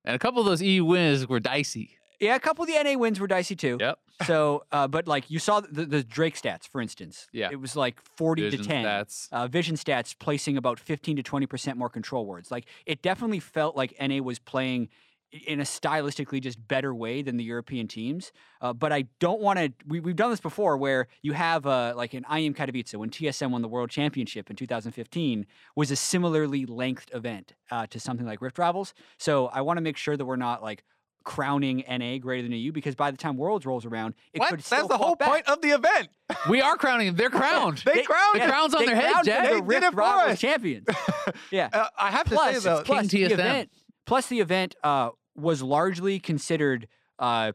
And 0.04 0.16
a 0.16 0.20
couple 0.20 0.40
of 0.42 0.46
those 0.46 0.62
EU 0.62 0.86
wins 0.86 1.28
were 1.28 1.40
dicey. 1.40 1.98
yeah, 2.20 2.36
a 2.36 2.40
couple 2.40 2.64
of 2.64 2.70
the 2.70 2.82
NA 2.82 2.98
wins 2.98 3.20
were 3.20 3.28
dicey 3.28 3.56
too. 3.56 3.78
Yep. 3.80 4.00
So, 4.26 4.64
uh, 4.72 4.88
but 4.88 5.08
like 5.10 5.30
you 5.30 5.40
saw 5.40 5.60
the, 5.60 5.86
the 5.86 6.02
Drake 6.02 6.40
stats, 6.42 6.66
for 6.70 6.80
instance. 6.80 7.28
Yeah. 7.34 7.50
It 7.52 7.60
was 7.60 7.76
like 7.76 8.00
40 8.16 8.44
Vision 8.44 8.62
to 8.62 8.66
10. 8.68 8.86
stats. 8.86 9.28
Uh, 9.30 9.46
vision 9.48 9.76
stats 9.76 10.16
placing 10.18 10.56
about 10.56 10.80
15 10.80 11.18
to 11.18 11.24
20% 11.24 11.76
more 11.76 11.90
control 11.90 12.26
words. 12.26 12.50
Like 12.50 12.66
it 12.86 13.02
definitely 13.02 13.42
felt 13.42 13.76
like 13.76 13.94
NA 14.00 14.20
was 14.22 14.40
playing 14.40 14.88
i- 14.88 15.05
in 15.32 15.60
a 15.60 15.64
stylistically 15.64 16.40
just 16.42 16.66
better 16.68 16.94
way 16.96 17.22
than 17.22 17.36
the 17.38 17.44
European 17.44 17.88
teams. 17.88 18.32
Uh, 18.62 18.72
but 18.74 18.94
I 18.94 19.06
don't 19.20 19.42
want 19.42 19.60
to. 19.60 19.74
We, 19.88 20.00
we've 20.00 20.16
done 20.16 20.30
this 20.30 20.40
before 20.40 20.78
where 20.78 21.08
you 21.22 21.34
have 21.34 21.66
uh, 21.66 21.94
like 21.96 22.14
an 22.14 22.24
IEM 22.24 22.56
Katowice 22.56 22.96
when 22.96 23.10
TSM 23.10 23.52
won 23.52 23.62
the 23.62 23.68
World 23.68 23.90
Championship 23.90 24.50
in 24.50 24.56
2015 24.56 25.46
was 25.76 25.92
a 25.92 25.96
similarly 25.96 26.66
lengthed 26.66 27.12
event 27.14 27.54
uh, 27.72 27.86
to 27.88 28.00
something 28.00 28.26
like 28.26 28.42
Rift 28.42 28.58
Rivals. 28.58 28.94
So 29.18 29.48
I 29.48 29.62
want 29.62 29.78
to 29.78 29.82
make 29.82 29.98
sure 29.98 30.16
that 30.16 30.26
we're 30.26 30.36
not 30.38 30.64
like 30.64 30.84
crowning 31.26 31.84
NA 31.90 32.20
greater 32.20 32.44
than 32.44 32.52
EU 32.52 32.72
because 32.72 32.94
by 32.96 33.10
the 33.10 33.18
time 33.18 33.36
Worlds 33.36 33.66
rolls 33.66 33.84
around, 33.84 34.14
it 34.32 34.40
what? 34.40 34.52
could 34.52 34.60
That's 34.60 34.88
the 34.88 34.98
whole 34.98 35.16
back. 35.16 35.28
point 35.28 35.48
of 35.48 35.60
the 35.62 35.70
event. 35.70 36.10
We 36.48 36.62
are 36.62 36.78
crowning 36.78 37.08
them. 37.08 37.16
They're 37.16 37.30
crowned. 37.42 37.80
They, 37.80 37.94
They- 37.96 38.04
crowned 38.04 38.40
the 38.40 38.44
it. 38.44 38.48
crown's 38.50 38.74
on 38.76 38.82
They 38.82 38.86
their 38.88 38.96
head, 38.96 39.12
crowned 39.12 39.26
them 39.28 39.34
Jack. 39.36 39.44
the 39.46 39.50
They 39.56 39.60
did 39.60 39.68
Rift 39.68 39.84
it 39.86 39.92
for 39.92 39.98
Rivals 39.98 40.34
us. 40.34 40.40
champions. 40.40 40.88
Yeah. 41.52 41.70
Uh, 41.74 41.88
I 41.98 42.12
have 42.12 42.30
to 42.30 42.36
plus, 42.36 42.54
say 42.62 42.70
though, 42.70 42.84
plus 42.84 43.08
the 43.08 43.24
TSM. 43.24 43.68
Event, 44.06 44.16
plus 44.16 44.28
the 44.28 44.40
event 44.40 44.76
uh, 44.84 45.10
was 45.36 45.62
largely 45.62 46.20
considered 46.20 46.88
uh, 47.20 47.52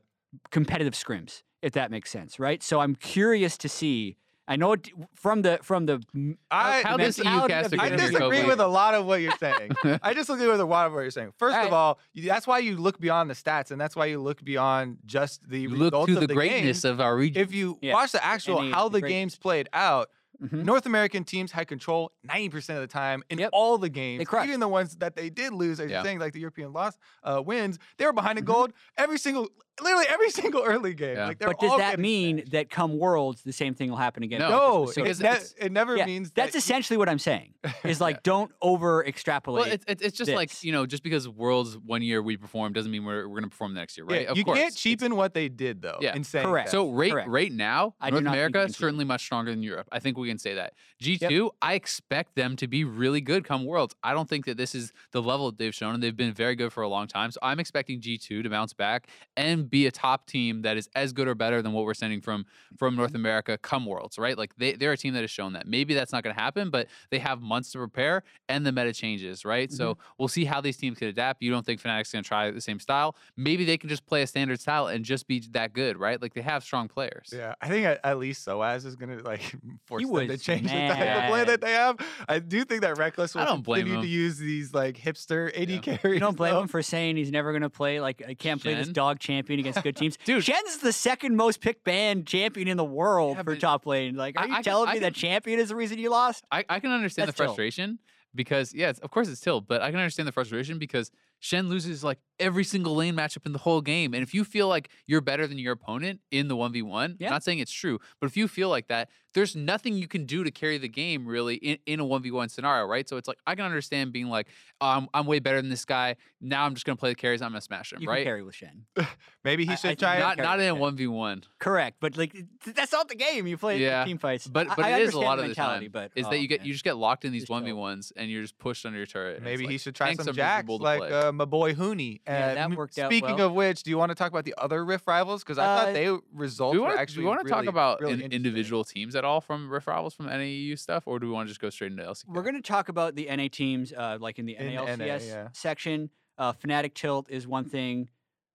competitive 0.50 0.94
scrims, 0.94 1.42
if 1.62 1.72
that 1.72 1.90
makes 1.90 2.10
sense, 2.10 2.38
right? 2.38 2.62
So 2.62 2.80
I'm 2.80 2.94
curious 2.94 3.56
to 3.58 3.68
see. 3.68 4.16
I 4.48 4.56
know 4.56 4.72
it, 4.72 4.88
from 5.14 5.42
the 5.42 5.60
from 5.62 5.86
the 5.86 6.02
m- 6.12 6.36
I, 6.50 6.82
How 6.82 6.96
does 6.96 7.18
EU 7.18 7.22
mentality 7.24 7.52
cast 7.52 7.64
of 7.66 7.70
the 7.70 7.76
are 7.76 7.80
I 7.82 7.88
gonna 7.90 7.96
be 7.98 8.02
game. 8.02 8.12
disagree 8.14 8.44
with 8.48 8.58
a 8.60 8.66
lot 8.66 8.94
of 8.94 9.06
what 9.06 9.20
you're 9.20 9.30
saying. 9.38 9.70
I 10.02 10.12
disagree 10.12 10.48
with 10.48 10.58
a 10.60 10.64
lot 10.64 10.88
of 10.88 10.92
what 10.92 11.02
you're 11.02 11.10
saying. 11.12 11.34
First 11.38 11.56
All 11.56 11.66
of 11.68 11.72
all, 11.72 11.98
that's 12.16 12.48
why 12.48 12.58
you 12.58 12.76
look 12.76 12.98
beyond 12.98 13.30
the 13.30 13.34
stats, 13.34 13.70
and 13.70 13.80
that's 13.80 13.94
why 13.94 14.06
you 14.06 14.18
look 14.20 14.42
beyond 14.42 14.98
just 15.06 15.48
the 15.48 15.60
You 15.60 15.68
look 15.68 15.92
results 15.92 16.06
to 16.08 16.14
of 16.14 16.20
the 16.22 16.26
the 16.26 16.34
greatness 16.34 16.82
game. 16.82 16.90
of 16.90 17.00
our 17.00 17.14
region. 17.16 17.40
If 17.40 17.54
you 17.54 17.78
Yeah. 17.80 17.92
watch 17.92 18.10
the 18.10 18.24
actual 18.24 18.60
NA 18.62 18.74
how 18.74 18.88
the 18.88 18.98
greatness. 19.00 19.08
games 19.10 19.36
played 19.36 19.68
out, 19.72 20.10
Mhm. 20.42 20.64
North 20.64 20.86
American 20.86 21.24
teams 21.24 21.52
had 21.52 21.68
control 21.68 22.12
90% 22.24 22.78
of 22.78 22.82
the 22.82 22.86
time 22.92 23.22
in 23.28 23.38
Yep. 23.38 23.50
all 23.52 23.76
the 23.78 23.88
games. 23.90 24.24
Even 24.44 24.60
the 24.60 24.68
ones 24.68 24.96
that 24.96 25.14
they 25.16 25.28
did 25.30 25.52
lose, 25.52 25.80
as 25.80 25.90
Yeah. 25.90 25.96
you're 25.98 26.04
saying, 26.04 26.18
like 26.18 26.32
the 26.32 26.40
European 26.40 26.72
loss 26.72 26.98
uh, 27.22 27.42
wins, 27.44 27.78
they 27.98 28.06
were 28.06 28.12
behind 28.12 28.38
in 28.38 28.44
Mhm. 28.44 28.46
gold 28.46 28.72
every 28.96 29.18
single, 29.18 29.48
literally 29.82 30.06
every 30.08 30.30
single 30.40 30.62
early 30.62 30.94
game. 30.94 31.16
Yeah. 31.16 31.26
Like 31.28 31.38
they're 31.38 31.48
But 31.48 31.60
does 31.60 31.70
all 31.70 31.78
that 31.78 31.98
mean 31.98 32.38
smashed. 32.38 32.52
that 32.52 32.70
come 32.70 32.98
Worlds 32.98 33.42
the 33.42 33.52
same 33.52 33.74
thing 33.74 33.90
will 33.90 33.96
happen 33.96 34.22
again? 34.22 34.40
No. 34.40 34.50
No, 34.50 34.92
because 34.94 35.20
it, 35.20 35.24
ne- 35.24 35.66
it 35.66 35.72
never 35.72 35.96
Yeah, 35.96 36.06
means 36.06 36.30
That's 36.32 36.52
that 36.52 36.58
essentially 36.58 36.96
what 36.96 37.08
I'm 37.08 37.18
saying. 37.18 37.54
Is 37.84 38.00
like 38.00 38.22
don't 38.22 38.50
over 38.62 39.04
extrapolate. 39.06 39.64
well, 39.64 39.72
it's, 39.72 39.84
it's, 39.88 40.02
it's 40.02 40.16
just 40.18 40.30
like, 40.32 40.62
you 40.62 40.72
know, 40.72 40.86
just 40.86 41.02
because 41.02 41.28
Worlds 41.28 41.76
one 41.78 42.02
year 42.02 42.22
we 42.22 42.36
perform 42.36 42.72
doesn't 42.72 42.90
mean 42.90 43.04
we're, 43.04 43.22
we're 43.28 43.40
going 43.40 43.44
to 43.44 43.48
perform 43.50 43.74
the 43.74 43.80
next 43.80 43.96
year, 43.96 44.04
right? 44.06 44.22
Yeah, 44.22 44.30
of 44.30 44.36
you 44.38 44.44
course. 44.44 44.58
can't 44.58 44.68
It's- 44.68 44.80
cheapen 44.80 45.16
what 45.16 45.34
they 45.34 45.48
did 45.48 45.82
though. 45.82 45.98
Yeah. 46.00 46.14
in 46.16 46.24
saying 46.24 46.46
Correct. 46.46 46.68
that. 46.68 46.72
So 46.72 46.90
right 46.90 47.12
Correct. 47.12 47.28
right 47.28 47.52
now, 47.52 47.94
I 48.00 48.10
North 48.10 48.22
not 48.24 48.30
think 48.32 48.36
you 48.40 48.46
America 48.48 48.62
is 48.68 48.76
certainly 48.76 49.04
much 49.04 49.22
stronger 49.22 49.50
than 49.50 49.62
Europe. 49.62 49.88
I 49.92 49.98
think 49.98 50.16
we 50.18 50.28
can 50.28 50.38
say 50.38 50.54
that. 50.54 50.74
G2, 51.02 51.50
I 51.62 51.74
expect 51.74 52.34
them 52.36 52.56
to 52.56 52.66
be 52.68 52.84
really 52.84 53.20
good 53.20 53.44
come 53.44 53.64
Worlds. 53.64 53.94
I 54.02 54.12
don't 54.12 54.28
think 54.28 54.44
that 54.46 54.56
this 54.56 54.74
is 54.74 54.92
the 55.12 55.22
level 55.22 55.46
that 55.46 55.58
they've 55.58 55.74
shown, 55.74 55.94
and 55.94 56.02
they've 56.02 56.16
been 56.16 56.32
very 56.32 56.54
good 56.56 56.72
for 56.72 56.82
a 56.82 56.88
long 56.88 57.06
time. 57.06 57.30
So 57.30 57.38
I'm 57.42 57.58
expecting 57.60 58.00
G2 58.00 58.42
to 58.42 58.50
bounce 58.50 58.72
back 58.72 59.06
and 59.36 59.69
be 59.70 59.86
a 59.86 59.90
top 59.90 60.26
team 60.26 60.62
that 60.62 60.76
is 60.76 60.88
as 60.94 61.12
good 61.12 61.28
or 61.28 61.34
better 61.34 61.62
than 61.62 61.72
what 61.72 61.84
we're 61.84 61.94
sending 61.94 62.20
from 62.20 62.46
from 62.78 62.96
North 62.96 63.10
mm-hmm. 63.10 63.16
America 63.16 63.58
come 63.58 63.86
Worlds, 63.86 64.18
right? 64.18 64.36
Like 64.36 64.54
they, 64.56 64.72
they're 64.72 64.92
a 64.92 64.96
team 64.96 65.14
that 65.14 65.22
has 65.22 65.30
shown 65.30 65.52
that. 65.54 65.66
Maybe 65.66 65.94
that's 65.94 66.12
not 66.12 66.22
going 66.22 66.34
to 66.34 66.40
happen, 66.40 66.70
but 66.70 66.88
they 67.10 67.18
have 67.18 67.40
months 67.40 67.72
to 67.72 67.78
prepare 67.78 68.22
and 68.48 68.66
the 68.66 68.72
meta 68.72 68.92
changes, 68.92 69.44
right? 69.44 69.72
So 69.72 69.94
mm-hmm. 69.94 70.02
we'll 70.18 70.28
see 70.28 70.44
how 70.44 70.60
these 70.60 70.76
teams 70.76 70.98
can 70.98 71.08
adapt. 71.08 71.42
You 71.42 71.50
don't 71.50 71.64
think 71.64 71.80
Fnatic's 71.80 72.12
going 72.12 72.22
to 72.22 72.28
try 72.28 72.50
the 72.50 72.60
same 72.60 72.80
style? 72.80 73.16
Maybe 73.36 73.64
they 73.64 73.78
can 73.78 73.88
just 73.88 74.06
play 74.06 74.22
a 74.22 74.26
standard 74.26 74.60
style 74.60 74.86
and 74.86 75.04
just 75.04 75.26
be 75.26 75.40
that 75.52 75.72
good, 75.72 75.98
right? 75.98 76.20
Like 76.20 76.34
they 76.34 76.42
have 76.42 76.62
strong 76.62 76.88
players. 76.88 77.30
Yeah, 77.32 77.54
I 77.60 77.68
think 77.68 77.86
at, 77.86 78.00
at 78.04 78.18
least 78.18 78.46
Soaz 78.46 78.84
is 78.84 78.96
gonna 78.96 79.20
like 79.22 79.40
force 79.86 80.02
them 80.02 80.12
them 80.12 80.26
to 80.26 80.32
was 80.32 80.42
change 80.42 80.62
the 80.62 80.68
type 80.68 81.24
of 81.24 81.28
play 81.28 81.44
that 81.44 81.60
they 81.60 81.72
have. 81.72 81.96
I 82.28 82.38
do 82.38 82.64
think 82.64 82.82
that 82.82 82.96
Rekkles 82.96 83.34
will 83.34 83.42
I 83.42 83.44
don't 83.46 83.62
blame 83.62 83.86
continue 83.86 84.02
to 84.02 84.08
use 84.08 84.38
these 84.38 84.74
like 84.74 84.96
hipster 84.96 85.50
AD 85.60 85.70
Yeah. 85.70 85.78
carries. 85.78 86.14
You 86.14 86.20
don't 86.20 86.36
blame 86.36 86.54
though. 86.54 86.62
him 86.62 86.68
for 86.68 86.82
saying 86.82 87.16
he's 87.16 87.30
never 87.30 87.52
going 87.52 87.62
to 87.62 87.70
play. 87.70 88.00
Like, 88.00 88.22
I 88.26 88.34
can't 88.34 88.60
play 88.60 88.74
this 88.74 88.88
dog 88.88 89.18
champion 89.18 89.49
against 89.58 89.82
good 89.82 89.96
teams. 89.96 90.16
Dude. 90.24 90.44
Shen's 90.44 90.78
the 90.78 90.92
second 90.92 91.36
most 91.36 91.60
picked 91.60 91.84
banned 91.84 92.26
champion 92.26 92.68
in 92.68 92.76
the 92.76 92.84
world 92.84 93.36
Yeah, 93.36 93.42
for 93.42 93.56
top 93.56 93.86
lane. 93.86 94.14
Like, 94.14 94.38
are 94.38 94.44
I- 94.44 94.46
you 94.46 94.54
I 94.54 94.62
telling 94.62 94.88
I 94.88 94.92
me 94.92 94.98
can- 95.00 95.02
that 95.04 95.14
champion 95.14 95.58
is 95.58 95.70
the 95.70 95.76
reason 95.76 95.98
you 95.98 96.10
lost? 96.10 96.44
I, 96.52 96.64
I 96.68 96.78
can 96.80 96.92
understand 96.92 97.28
That's 97.28 97.36
the 97.38 97.44
frustration 97.44 97.98
because 98.34 98.72
yeah, 98.72 98.90
it's, 98.90 99.00
of 99.00 99.10
course 99.10 99.28
it's 99.28 99.40
Till, 99.40 99.60
but 99.60 99.82
I 99.82 99.90
can 99.90 99.98
understand 99.98 100.28
the 100.28 100.32
frustration 100.32 100.78
because 100.78 101.10
Shen 101.40 101.68
loses 101.68 102.04
like 102.04 102.18
every 102.38 102.64
single 102.64 102.94
lane 102.94 103.14
matchup 103.14 103.44
in 103.44 103.52
the 103.52 103.58
whole 103.58 103.80
game. 103.82 104.14
And 104.14 104.22
if 104.22 104.32
you 104.32 104.44
feel 104.44 104.68
like 104.68 104.88
you're 105.06 105.20
better 105.20 105.46
than 105.46 105.58
your 105.58 105.72
opponent 105.74 106.20
in 106.30 106.48
the 106.48 106.56
1v1, 106.56 107.16
Yeah. 107.18 107.28
not 107.30 107.42
saying 107.44 107.58
it's 107.58 107.72
true, 107.72 107.98
but 108.18 108.26
if 108.28 108.36
you 108.36 108.48
feel 108.48 108.68
like 108.70 108.88
that, 108.88 109.10
there's 109.34 109.54
nothing 109.54 109.94
you 109.94 110.08
can 110.08 110.24
do 110.24 110.42
to 110.42 110.50
carry 110.50 110.76
the 110.78 110.88
game 110.88 111.26
really 111.26 111.54
in, 111.56 111.78
in 111.86 112.00
a 112.00 112.04
1v1 112.04 112.50
scenario, 112.50 112.84
right? 112.86 113.08
So 113.08 113.16
it's 113.16 113.28
like 113.28 113.38
I 113.46 113.54
can 113.54 113.64
understand 113.64 114.12
being 114.12 114.28
like, 114.28 114.48
um, 114.80 115.08
I'm 115.14 115.26
way 115.26 115.38
better 115.38 115.60
than 115.60 115.70
this 115.70 115.84
guy. 115.84 116.16
Now 116.40 116.64
I'm 116.64 116.74
just 116.74 116.84
gonna 116.86 116.96
play 116.96 117.10
the 117.10 117.14
carries, 117.14 117.40
I'm 117.42 117.50
gonna 117.50 117.60
smash 117.60 117.92
him, 117.92 118.00
You 118.02 118.08
right? 118.08 118.16
can 118.18 118.24
carry 118.24 118.42
with 118.42 118.54
Shen. 118.54 118.86
Maybe 119.44 119.64
he 119.66 119.72
I 119.72 119.74
should 119.76 119.82
think 119.88 119.98
try. 120.00 120.18
Not 120.18 120.38
not 120.38 120.60
in 120.60 120.68
a 120.68 120.74
1v1. 120.76 121.44
Correct, 121.58 121.98
but 122.00 122.16
like 122.16 122.34
that's 122.66 122.92
not 122.92 123.08
the 123.08 123.14
game. 123.14 123.46
You 123.46 123.56
play 123.56 123.78
Yeah, 123.78 124.04
team 124.04 124.18
fights. 124.18 124.46
But 124.48 124.70
I- 124.70 124.74
but 124.74 124.84
I 124.86 124.98
it 124.98 125.02
is 125.02 125.14
a 125.14 125.20
lot 125.20 125.36
the 125.36 125.42
of 125.44 125.48
the 125.50 125.54
time 125.54 125.88
But 125.92 126.10
is 126.16 126.26
oh, 126.26 126.30
that 126.30 126.38
you 126.40 126.48
get 126.48 126.60
man. 126.60 126.66
you 126.66 126.72
just 126.72 126.84
get 126.84 126.96
locked 126.96 127.24
in 127.24 127.30
these 127.32 127.42
Just 127.42 127.52
1v1s 127.52 128.12
and 128.16 128.30
you're 128.30 128.42
just 128.42 128.58
pushed 128.58 128.84
under 128.86 128.98
your 128.98 129.06
turret. 129.06 129.36
and 129.38 129.46
it's 129.46 129.52
Maybe 129.58 129.66
he 129.68 129.74
like, 129.74 129.80
should 129.82 129.94
try 129.94 130.08
tanks 130.08 130.24
some 130.24 130.34
jacks, 130.34 130.68
like 130.68 130.98
play. 131.00 131.10
Uh, 131.30 131.32
my 131.32 131.44
boy 131.44 131.74
Huni. 131.74 132.20
Yeah, 132.26 132.46
Uh, 132.50 132.54
that 132.54 132.70
worked 132.76 132.98
out 132.98 133.10
Speaking 133.10 133.36
well. 133.36 133.46
of 133.46 133.52
which, 133.54 133.82
do 133.84 133.90
you 133.90 133.96
want 133.98 134.10
to 134.10 134.14
talk 134.14 134.30
about 134.30 134.44
the 134.44 134.54
other 134.58 134.84
Rift 134.84 135.06
rivals? 135.06 135.42
Because 135.42 135.58
I 135.58 135.64
Uh, 135.64 135.84
thought 135.84 135.94
they 135.94 136.08
results 136.32 136.74
do 136.74 136.78
we 136.78 136.80
were 136.80 136.86
want 136.86 136.96
to 136.96 137.00
actually 137.02 137.22
we 137.22 137.28
want 137.28 137.40
to 137.40 137.44
really, 137.44 137.66
talk 137.66 137.70
about 137.72 138.00
really 138.00 138.24
in- 138.24 138.32
individual 138.32 138.84
teams 138.84 139.14
at 139.14 139.24
all 139.24 139.40
from 139.40 139.70
Rift 139.70 139.86
Rivals 139.86 140.14
from 140.14 140.26
NAEU 140.26 140.78
stuff, 140.78 141.04
or 141.06 141.18
do 141.18 141.26
we 141.26 141.32
want 141.32 141.46
to 141.46 141.50
just 141.50 141.60
go 141.60 141.70
straight 141.70 141.92
into 141.92 142.02
LCK? 142.04 142.24
We're 142.28 142.42
going 142.42 142.54
to 142.56 142.60
talk 142.62 142.88
about 142.88 143.14
the 143.14 143.28
NA 143.34 143.48
teams, 143.48 143.92
uh, 143.92 144.18
like 144.20 144.38
in 144.38 144.46
the 144.46 144.56
In 144.56 144.74
NA, 144.74 144.84
NALCS 144.86 145.26
yeah. 145.28 145.48
section. 145.52 146.10
Uh, 146.38 146.52
Fnatic 146.52 146.94
Tilt 146.94 147.26
is 147.30 147.46
one 147.46 147.64
thing. 147.64 148.08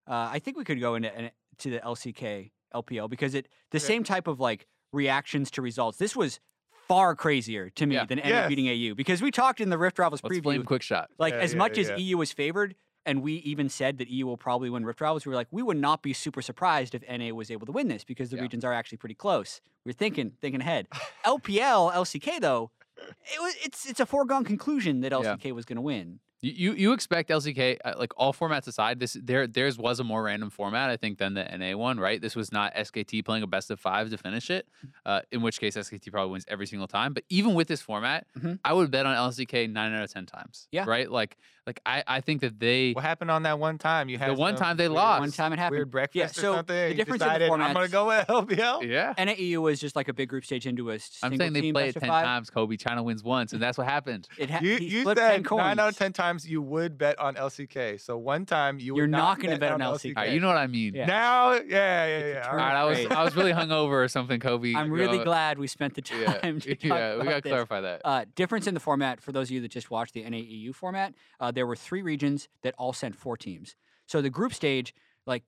Uh, 0.07 0.29
I 0.31 0.39
think 0.39 0.57
we 0.57 0.63
could 0.63 0.79
go 0.79 0.95
into 0.95 1.31
to 1.59 1.69
the 1.69 1.79
LCK 1.79 2.51
LPL 2.73 3.09
because 3.09 3.33
it 3.33 3.47
the 3.71 3.77
Okay. 3.77 3.85
same 3.85 4.03
type 4.03 4.27
of 4.27 4.39
like 4.39 4.67
reactions 4.91 5.49
to 5.51 5.61
results. 5.61 5.97
This 5.97 6.15
was 6.15 6.39
far 6.87 7.15
crazier 7.15 7.69
to 7.71 7.85
me 7.85 7.95
Yeah. 7.95 8.05
than 8.05 8.19
NA 8.19 8.29
Yes. 8.29 8.49
beating 8.49 8.67
AU 8.67 8.95
because 8.95 9.21
we 9.21 9.31
talked 9.31 9.59
in 9.61 9.69
the 9.69 9.77
Rift 9.77 9.97
Rivals 9.99 10.21
Let's 10.23 10.37
preview. 10.37 10.43
flame 10.43 10.63
quick 10.63 10.81
shot. 10.81 11.09
Like 11.17 11.33
Yeah, 11.33 11.39
as 11.41 11.53
yeah, 11.53 11.57
much 11.59 11.77
as. 11.77 11.91
EU 11.97 12.17
was 12.17 12.31
favored, 12.31 12.75
and 13.05 13.21
we 13.21 13.33
even 13.37 13.69
said 13.69 13.97
that 13.99 14.07
EU 14.09 14.25
will 14.25 14.37
probably 14.37 14.69
win 14.69 14.85
Rift 14.85 15.01
Rivals, 15.01 15.25
we 15.25 15.29
were 15.29 15.35
like, 15.35 15.47
we 15.51 15.61
would 15.61 15.77
not 15.77 16.01
be 16.01 16.13
super 16.13 16.41
surprised 16.41 16.95
if 16.95 17.03
NA 17.07 17.31
was 17.33 17.51
able 17.51 17.65
to 17.67 17.71
win 17.71 17.87
this 17.87 18.03
because 18.03 18.29
the 18.29 18.35
Yeah. 18.37 18.43
regions 18.43 18.63
are 18.65 18.73
actually 18.73 18.97
pretty 18.97 19.15
close. 19.15 19.61
We 19.85 19.91
are 19.91 19.93
thinking, 19.93 20.31
thinking 20.41 20.61
ahead. 20.61 20.87
LPL, 21.23 21.91
LCK 21.93 22.39
though, 22.39 22.71
it 22.97 23.41
was 23.41 23.55
it's 23.63 23.85
it's 23.85 23.99
a 23.99 24.05
foregone 24.05 24.43
conclusion 24.45 25.01
that 25.01 25.11
LCK 25.11 25.51
was 25.53 25.65
going 25.65 25.75
to 25.75 25.81
win. 25.81 26.19
You, 26.41 26.73
you 26.73 26.93
expect 26.93 27.29
LCK 27.29 27.77
uh, 27.83 27.93
like 27.97 28.11
all 28.17 28.31
formats 28.33 28.67
aside, 28.67 28.99
this 28.99 29.17
there 29.23 29.47
theirs 29.47 29.77
was 29.79 29.99
a 29.99 30.03
more 30.03 30.21
random 30.21 30.49
format 30.51 30.89
I 30.91 30.97
think 30.97 31.17
than 31.17 31.33
the 31.33 31.57
NA 31.57 31.75
one, 31.75 31.99
right? 31.99 32.21
This 32.21 32.35
was 32.35 32.51
not 32.51 32.73
SKT 32.75 33.25
playing 33.25 33.41
a 33.43 33.47
best 33.47 33.71
of 33.71 33.79
five 33.79 34.09
to 34.11 34.17
finish 34.17 34.49
it, 34.51 34.67
uh, 35.05 35.21
in 35.31 35.41
which 35.41 35.59
case 35.59 35.75
SKT 35.75 36.11
probably 36.11 36.31
wins 36.31 36.45
every 36.47 36.67
single 36.67 36.87
time. 36.87 37.13
But 37.13 37.23
even 37.29 37.53
with 37.55 37.67
this 37.67 37.81
format, 37.81 38.27
Mhm. 38.37 38.59
I 38.63 38.73
would 38.73 38.91
bet 38.91 39.05
on 39.05 39.15
LCK 39.15 39.67
nine 39.71 39.93
out 39.93 40.03
of 40.03 40.13
ten 40.13 40.25
times. 40.25 40.67
Yeah. 40.71 40.85
right. 40.85 41.09
Like 41.09 41.37
like 41.65 41.79
I 41.85 42.03
I 42.07 42.21
think 42.21 42.41
that 42.41 42.59
they 42.59 42.91
What 42.93 43.03
happened 43.03 43.31
on 43.31 43.43
that 43.43 43.57
one 43.59 43.77
time? 43.77 44.09
You 44.09 44.17
had 44.17 44.29
the 44.29 44.33
one 44.35 44.55
time 44.55 44.77
they 44.77 44.83
weird- 44.87 44.95
lost 44.95 45.19
One 45.21 45.31
time 45.31 45.53
it 45.53 45.59
happened. 45.59 45.77
Weird 45.77 45.91
breakfast 45.91 46.37
Yeah, 46.37 46.49
or 46.49 46.53
something. 46.55 46.75
the 46.75 46.89
you 46.89 46.93
difference 46.95 47.21
in 47.23 47.27
the 47.29 47.33
decided, 47.39 47.51
I'm 47.51 47.73
gonna 47.73 47.87
go 47.87 48.07
with 48.07 48.27
LPL. 48.27 48.83
yeah. 48.83 49.13
NA 49.17 49.33
EU 49.33 49.61
was 49.61 49.79
just 49.79 49.95
like 49.95 50.07
a 50.07 50.13
big 50.13 50.29
group 50.29 50.45
stage 50.45 50.67
into 50.67 50.91
a 50.91 50.93
I'm 51.23 51.35
saying 51.37 51.53
they 51.53 51.61
team 51.61 51.73
play 51.73 51.89
it 51.89 51.95
of 51.95 52.01
ten 52.01 52.09
five. 52.09 52.23
times. 52.25 52.49
Kobe 52.49 52.77
China 52.77 53.01
wins 53.03 53.23
once, 53.23 53.53
and 53.53 53.61
that's 53.61 53.77
what 53.77 53.87
happened. 53.87 54.27
It 54.37 54.49
ha- 54.49 54.59
You, 54.61 54.73
you 54.77 55.03
said 55.05 55.17
10 55.17 55.57
nine 55.57 55.79
out 55.79 55.89
of 55.89 55.97
ten 55.97 56.13
times 56.13 56.47
you 56.47 56.61
would 56.61 56.97
bet 56.97 57.17
on 57.19 57.35
LCK. 57.35 57.99
So 57.99 58.17
one 58.17 58.45
time 58.45 58.79
you 58.79 58.93
would 58.93 58.97
You're 58.99 59.07
not, 59.07 59.17
not 59.17 59.39
gonna 59.39 59.57
bet 59.59 59.71
on 59.71 59.81
All 59.81 59.97
right, 60.15 60.31
you 60.31 60.39
know 60.39 60.47
what 60.47 60.57
I 60.57 60.67
mean. 60.67 60.93
Yeah. 60.93 61.05
Now, 61.05 61.53
yeah, 61.53 61.61
yeah, 61.67 62.05
It's 62.07 62.25
a 62.25 62.29
yeah. 62.39 62.47
All 62.49 62.55
right. 62.57 62.63
right, 62.67 62.75
I 62.75 62.83
was 62.85 62.97
Great. 62.97 63.11
I 63.11 63.23
was 63.23 63.35
really 63.35 63.53
hungover 63.53 64.03
or 64.03 64.07
something, 64.07 64.39
Kobe. 64.39 64.73
I'm 64.75 64.91
really 64.91 65.17
glad 65.23 65.57
we 65.59 65.67
spent 65.67 65.95
the 65.95 66.01
time 66.01 66.19
Yeah, 66.21 66.33
to 66.59 66.75
talk 66.75 66.83
yeah, 66.83 67.17
we 67.17 67.23
gotta 67.23 67.41
clarify 67.41 67.81
that. 67.81 68.01
Uh, 68.05 68.25
difference 68.35 68.67
in 68.67 68.73
the 68.73 68.79
format 68.79 69.21
for 69.21 69.31
those 69.31 69.47
of 69.47 69.51
you 69.51 69.61
that 69.61 69.71
just 69.71 69.89
watched 69.91 70.13
the 70.13 70.23
NAEU 70.23 70.73
format, 70.75 71.13
uh, 71.39 71.51
there 71.55 71.65
were 71.67 71.75
three 71.75 72.01
regions 72.01 72.47
that 72.63 72.75
all 72.77 72.93
sent 72.93 73.15
four 73.15 73.37
teams. 73.37 73.75
So 74.07 74.21
the 74.21 74.29
group 74.29 74.53
stage, 74.53 74.93
like 75.25 75.43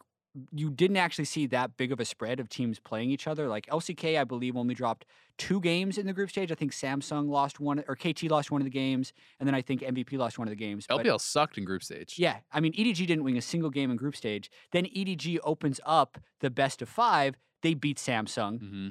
you 0.54 0.70
didn't 0.70 0.98
actually 0.98 1.26
see 1.26 1.48
that 1.48 1.78
big 1.78 1.92
of 1.92 2.00
a 2.00 2.06
spread 2.06 2.40
of 2.40 2.48
teams 2.48 2.80
playing 2.80 3.10
each 3.10 3.26
other. 3.28 3.48
Like 3.48 3.66
LCK, 3.68 4.20
I 4.20 4.24
believe, 4.24 4.56
only 4.56 4.76
dropped 4.76 5.06
two 5.40 5.60
games 5.62 5.98
in 5.98 6.06
the 6.06 6.14
group 6.14 6.30
stage. 6.30 6.52
I 6.52 6.56
think 6.56 6.74
Samsung 6.74 7.28
lost 7.28 7.60
one, 7.60 7.84
or 7.88 7.96
KT 7.96 8.24
lost 8.24 8.52
one 8.52 8.62
of 8.62 8.66
the 8.66 8.70
games, 8.72 9.14
and 9.40 9.48
then 9.48 9.56
I 9.56 9.62
think 9.64 9.82
MVP 9.82 10.16
lost 10.18 10.38
one 10.38 10.48
of 10.48 10.52
the 10.52 10.56
games. 10.56 10.86
But- 10.88 11.04
LPL 11.06 11.20
sucked 11.22 11.58
in 11.58 11.66
group 11.66 11.84
stage. 11.84 12.16
yeah, 12.20 12.38
I 12.52 12.60
mean 12.60 12.74
EDG 12.74 13.08
didn't 13.08 13.24
win 13.24 13.36
a 13.38 13.42
single 13.42 13.70
game 13.72 13.90
in 13.90 13.98
group 13.98 14.16
stage. 14.16 14.52
Then 14.72 14.86
EDG 14.86 15.40
opens 15.44 15.80
up 15.86 16.20
the 16.40 16.50
best 16.52 16.82
of 16.84 16.90
five. 16.90 17.36
They 17.64 17.74
beat 17.74 17.98
Samsung. 17.98 18.60
hmm 18.60 18.88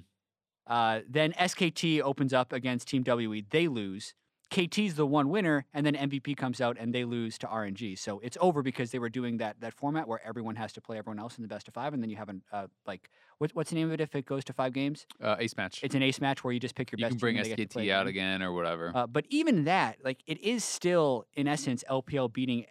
Uh, 0.66 1.00
then 1.08 1.32
SKT 1.34 2.00
opens 2.00 2.32
up 2.32 2.52
against 2.52 2.88
Team 2.88 3.04
WE. 3.06 3.44
They 3.50 3.68
lose. 3.68 4.14
KT's 4.50 4.94
the 4.94 5.06
one 5.06 5.28
winner, 5.28 5.66
and 5.74 5.84
then 5.84 5.94
MVP 5.94 6.36
comes 6.36 6.60
out 6.60 6.76
and 6.78 6.94
they 6.94 7.04
lose 7.04 7.36
to 7.38 7.46
RNG. 7.46 7.98
So 7.98 8.20
it's 8.20 8.38
over 8.40 8.62
because 8.62 8.92
they 8.92 8.98
were 8.98 9.08
doing 9.08 9.38
that 9.38 9.60
that 9.60 9.74
format 9.74 10.06
where 10.06 10.20
everyone 10.24 10.56
has 10.56 10.72
to 10.74 10.80
play 10.80 10.98
everyone 10.98 11.18
else 11.18 11.36
in 11.36 11.42
the 11.42 11.48
best 11.48 11.66
of 11.68 11.74
five, 11.74 11.92
and 11.94 12.02
then 12.02 12.10
you 12.10 12.16
have 12.16 12.28
an 12.28 12.42
uh, 12.52 12.66
like 12.86 13.10
what, 13.38 13.50
what's 13.54 13.70
the 13.70 13.76
name 13.76 13.88
of 13.88 13.92
it 13.92 14.00
if 14.00 14.14
it 14.14 14.24
goes 14.24 14.44
to 14.44 14.52
five 14.52 14.72
games? 14.72 15.06
Uh, 15.22 15.36
ace 15.38 15.56
match. 15.56 15.80
It's 15.82 15.94
an 15.94 16.02
ace 16.02 16.20
match 16.20 16.42
where 16.42 16.52
you 16.52 16.60
just 16.60 16.74
pick 16.74 16.90
your 16.90 16.98
you 16.98 17.04
best. 17.04 17.12
can 17.12 17.18
bring 17.18 17.34
team 17.34 17.42
and 17.42 17.52
they 17.52 17.56
get 17.56 17.70
to 17.70 17.78
SKT 17.78 17.90
out 17.90 18.06
again 18.06 18.42
or 18.42 18.52
whatever. 18.52 18.92
Uh, 18.94 19.06
but 19.06 19.26
even 19.28 19.64
that, 19.64 19.98
like, 20.02 20.22
it 20.26 20.40
is 20.40 20.64
still 20.64 21.26
in 21.34 21.46
essence 21.46 21.84
LPL 21.90 22.32
beating 22.32 22.64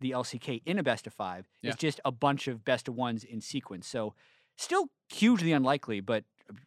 the 0.00 0.10
LCK 0.10 0.62
in 0.66 0.78
a 0.78 0.82
best 0.82 1.06
of 1.06 1.14
five. 1.14 1.46
Yeah. 1.62 1.70
It's 1.70 1.78
just 1.78 2.00
a 2.04 2.12
bunch 2.12 2.48
of 2.48 2.64
best 2.64 2.88
of 2.88 2.94
ones 2.94 3.24
in 3.24 3.40
sequence. 3.40 3.86
So 3.86 4.14
still 4.56 4.90
hugely 5.08 5.52
unlikely. 5.52 6.00
But 6.00 6.24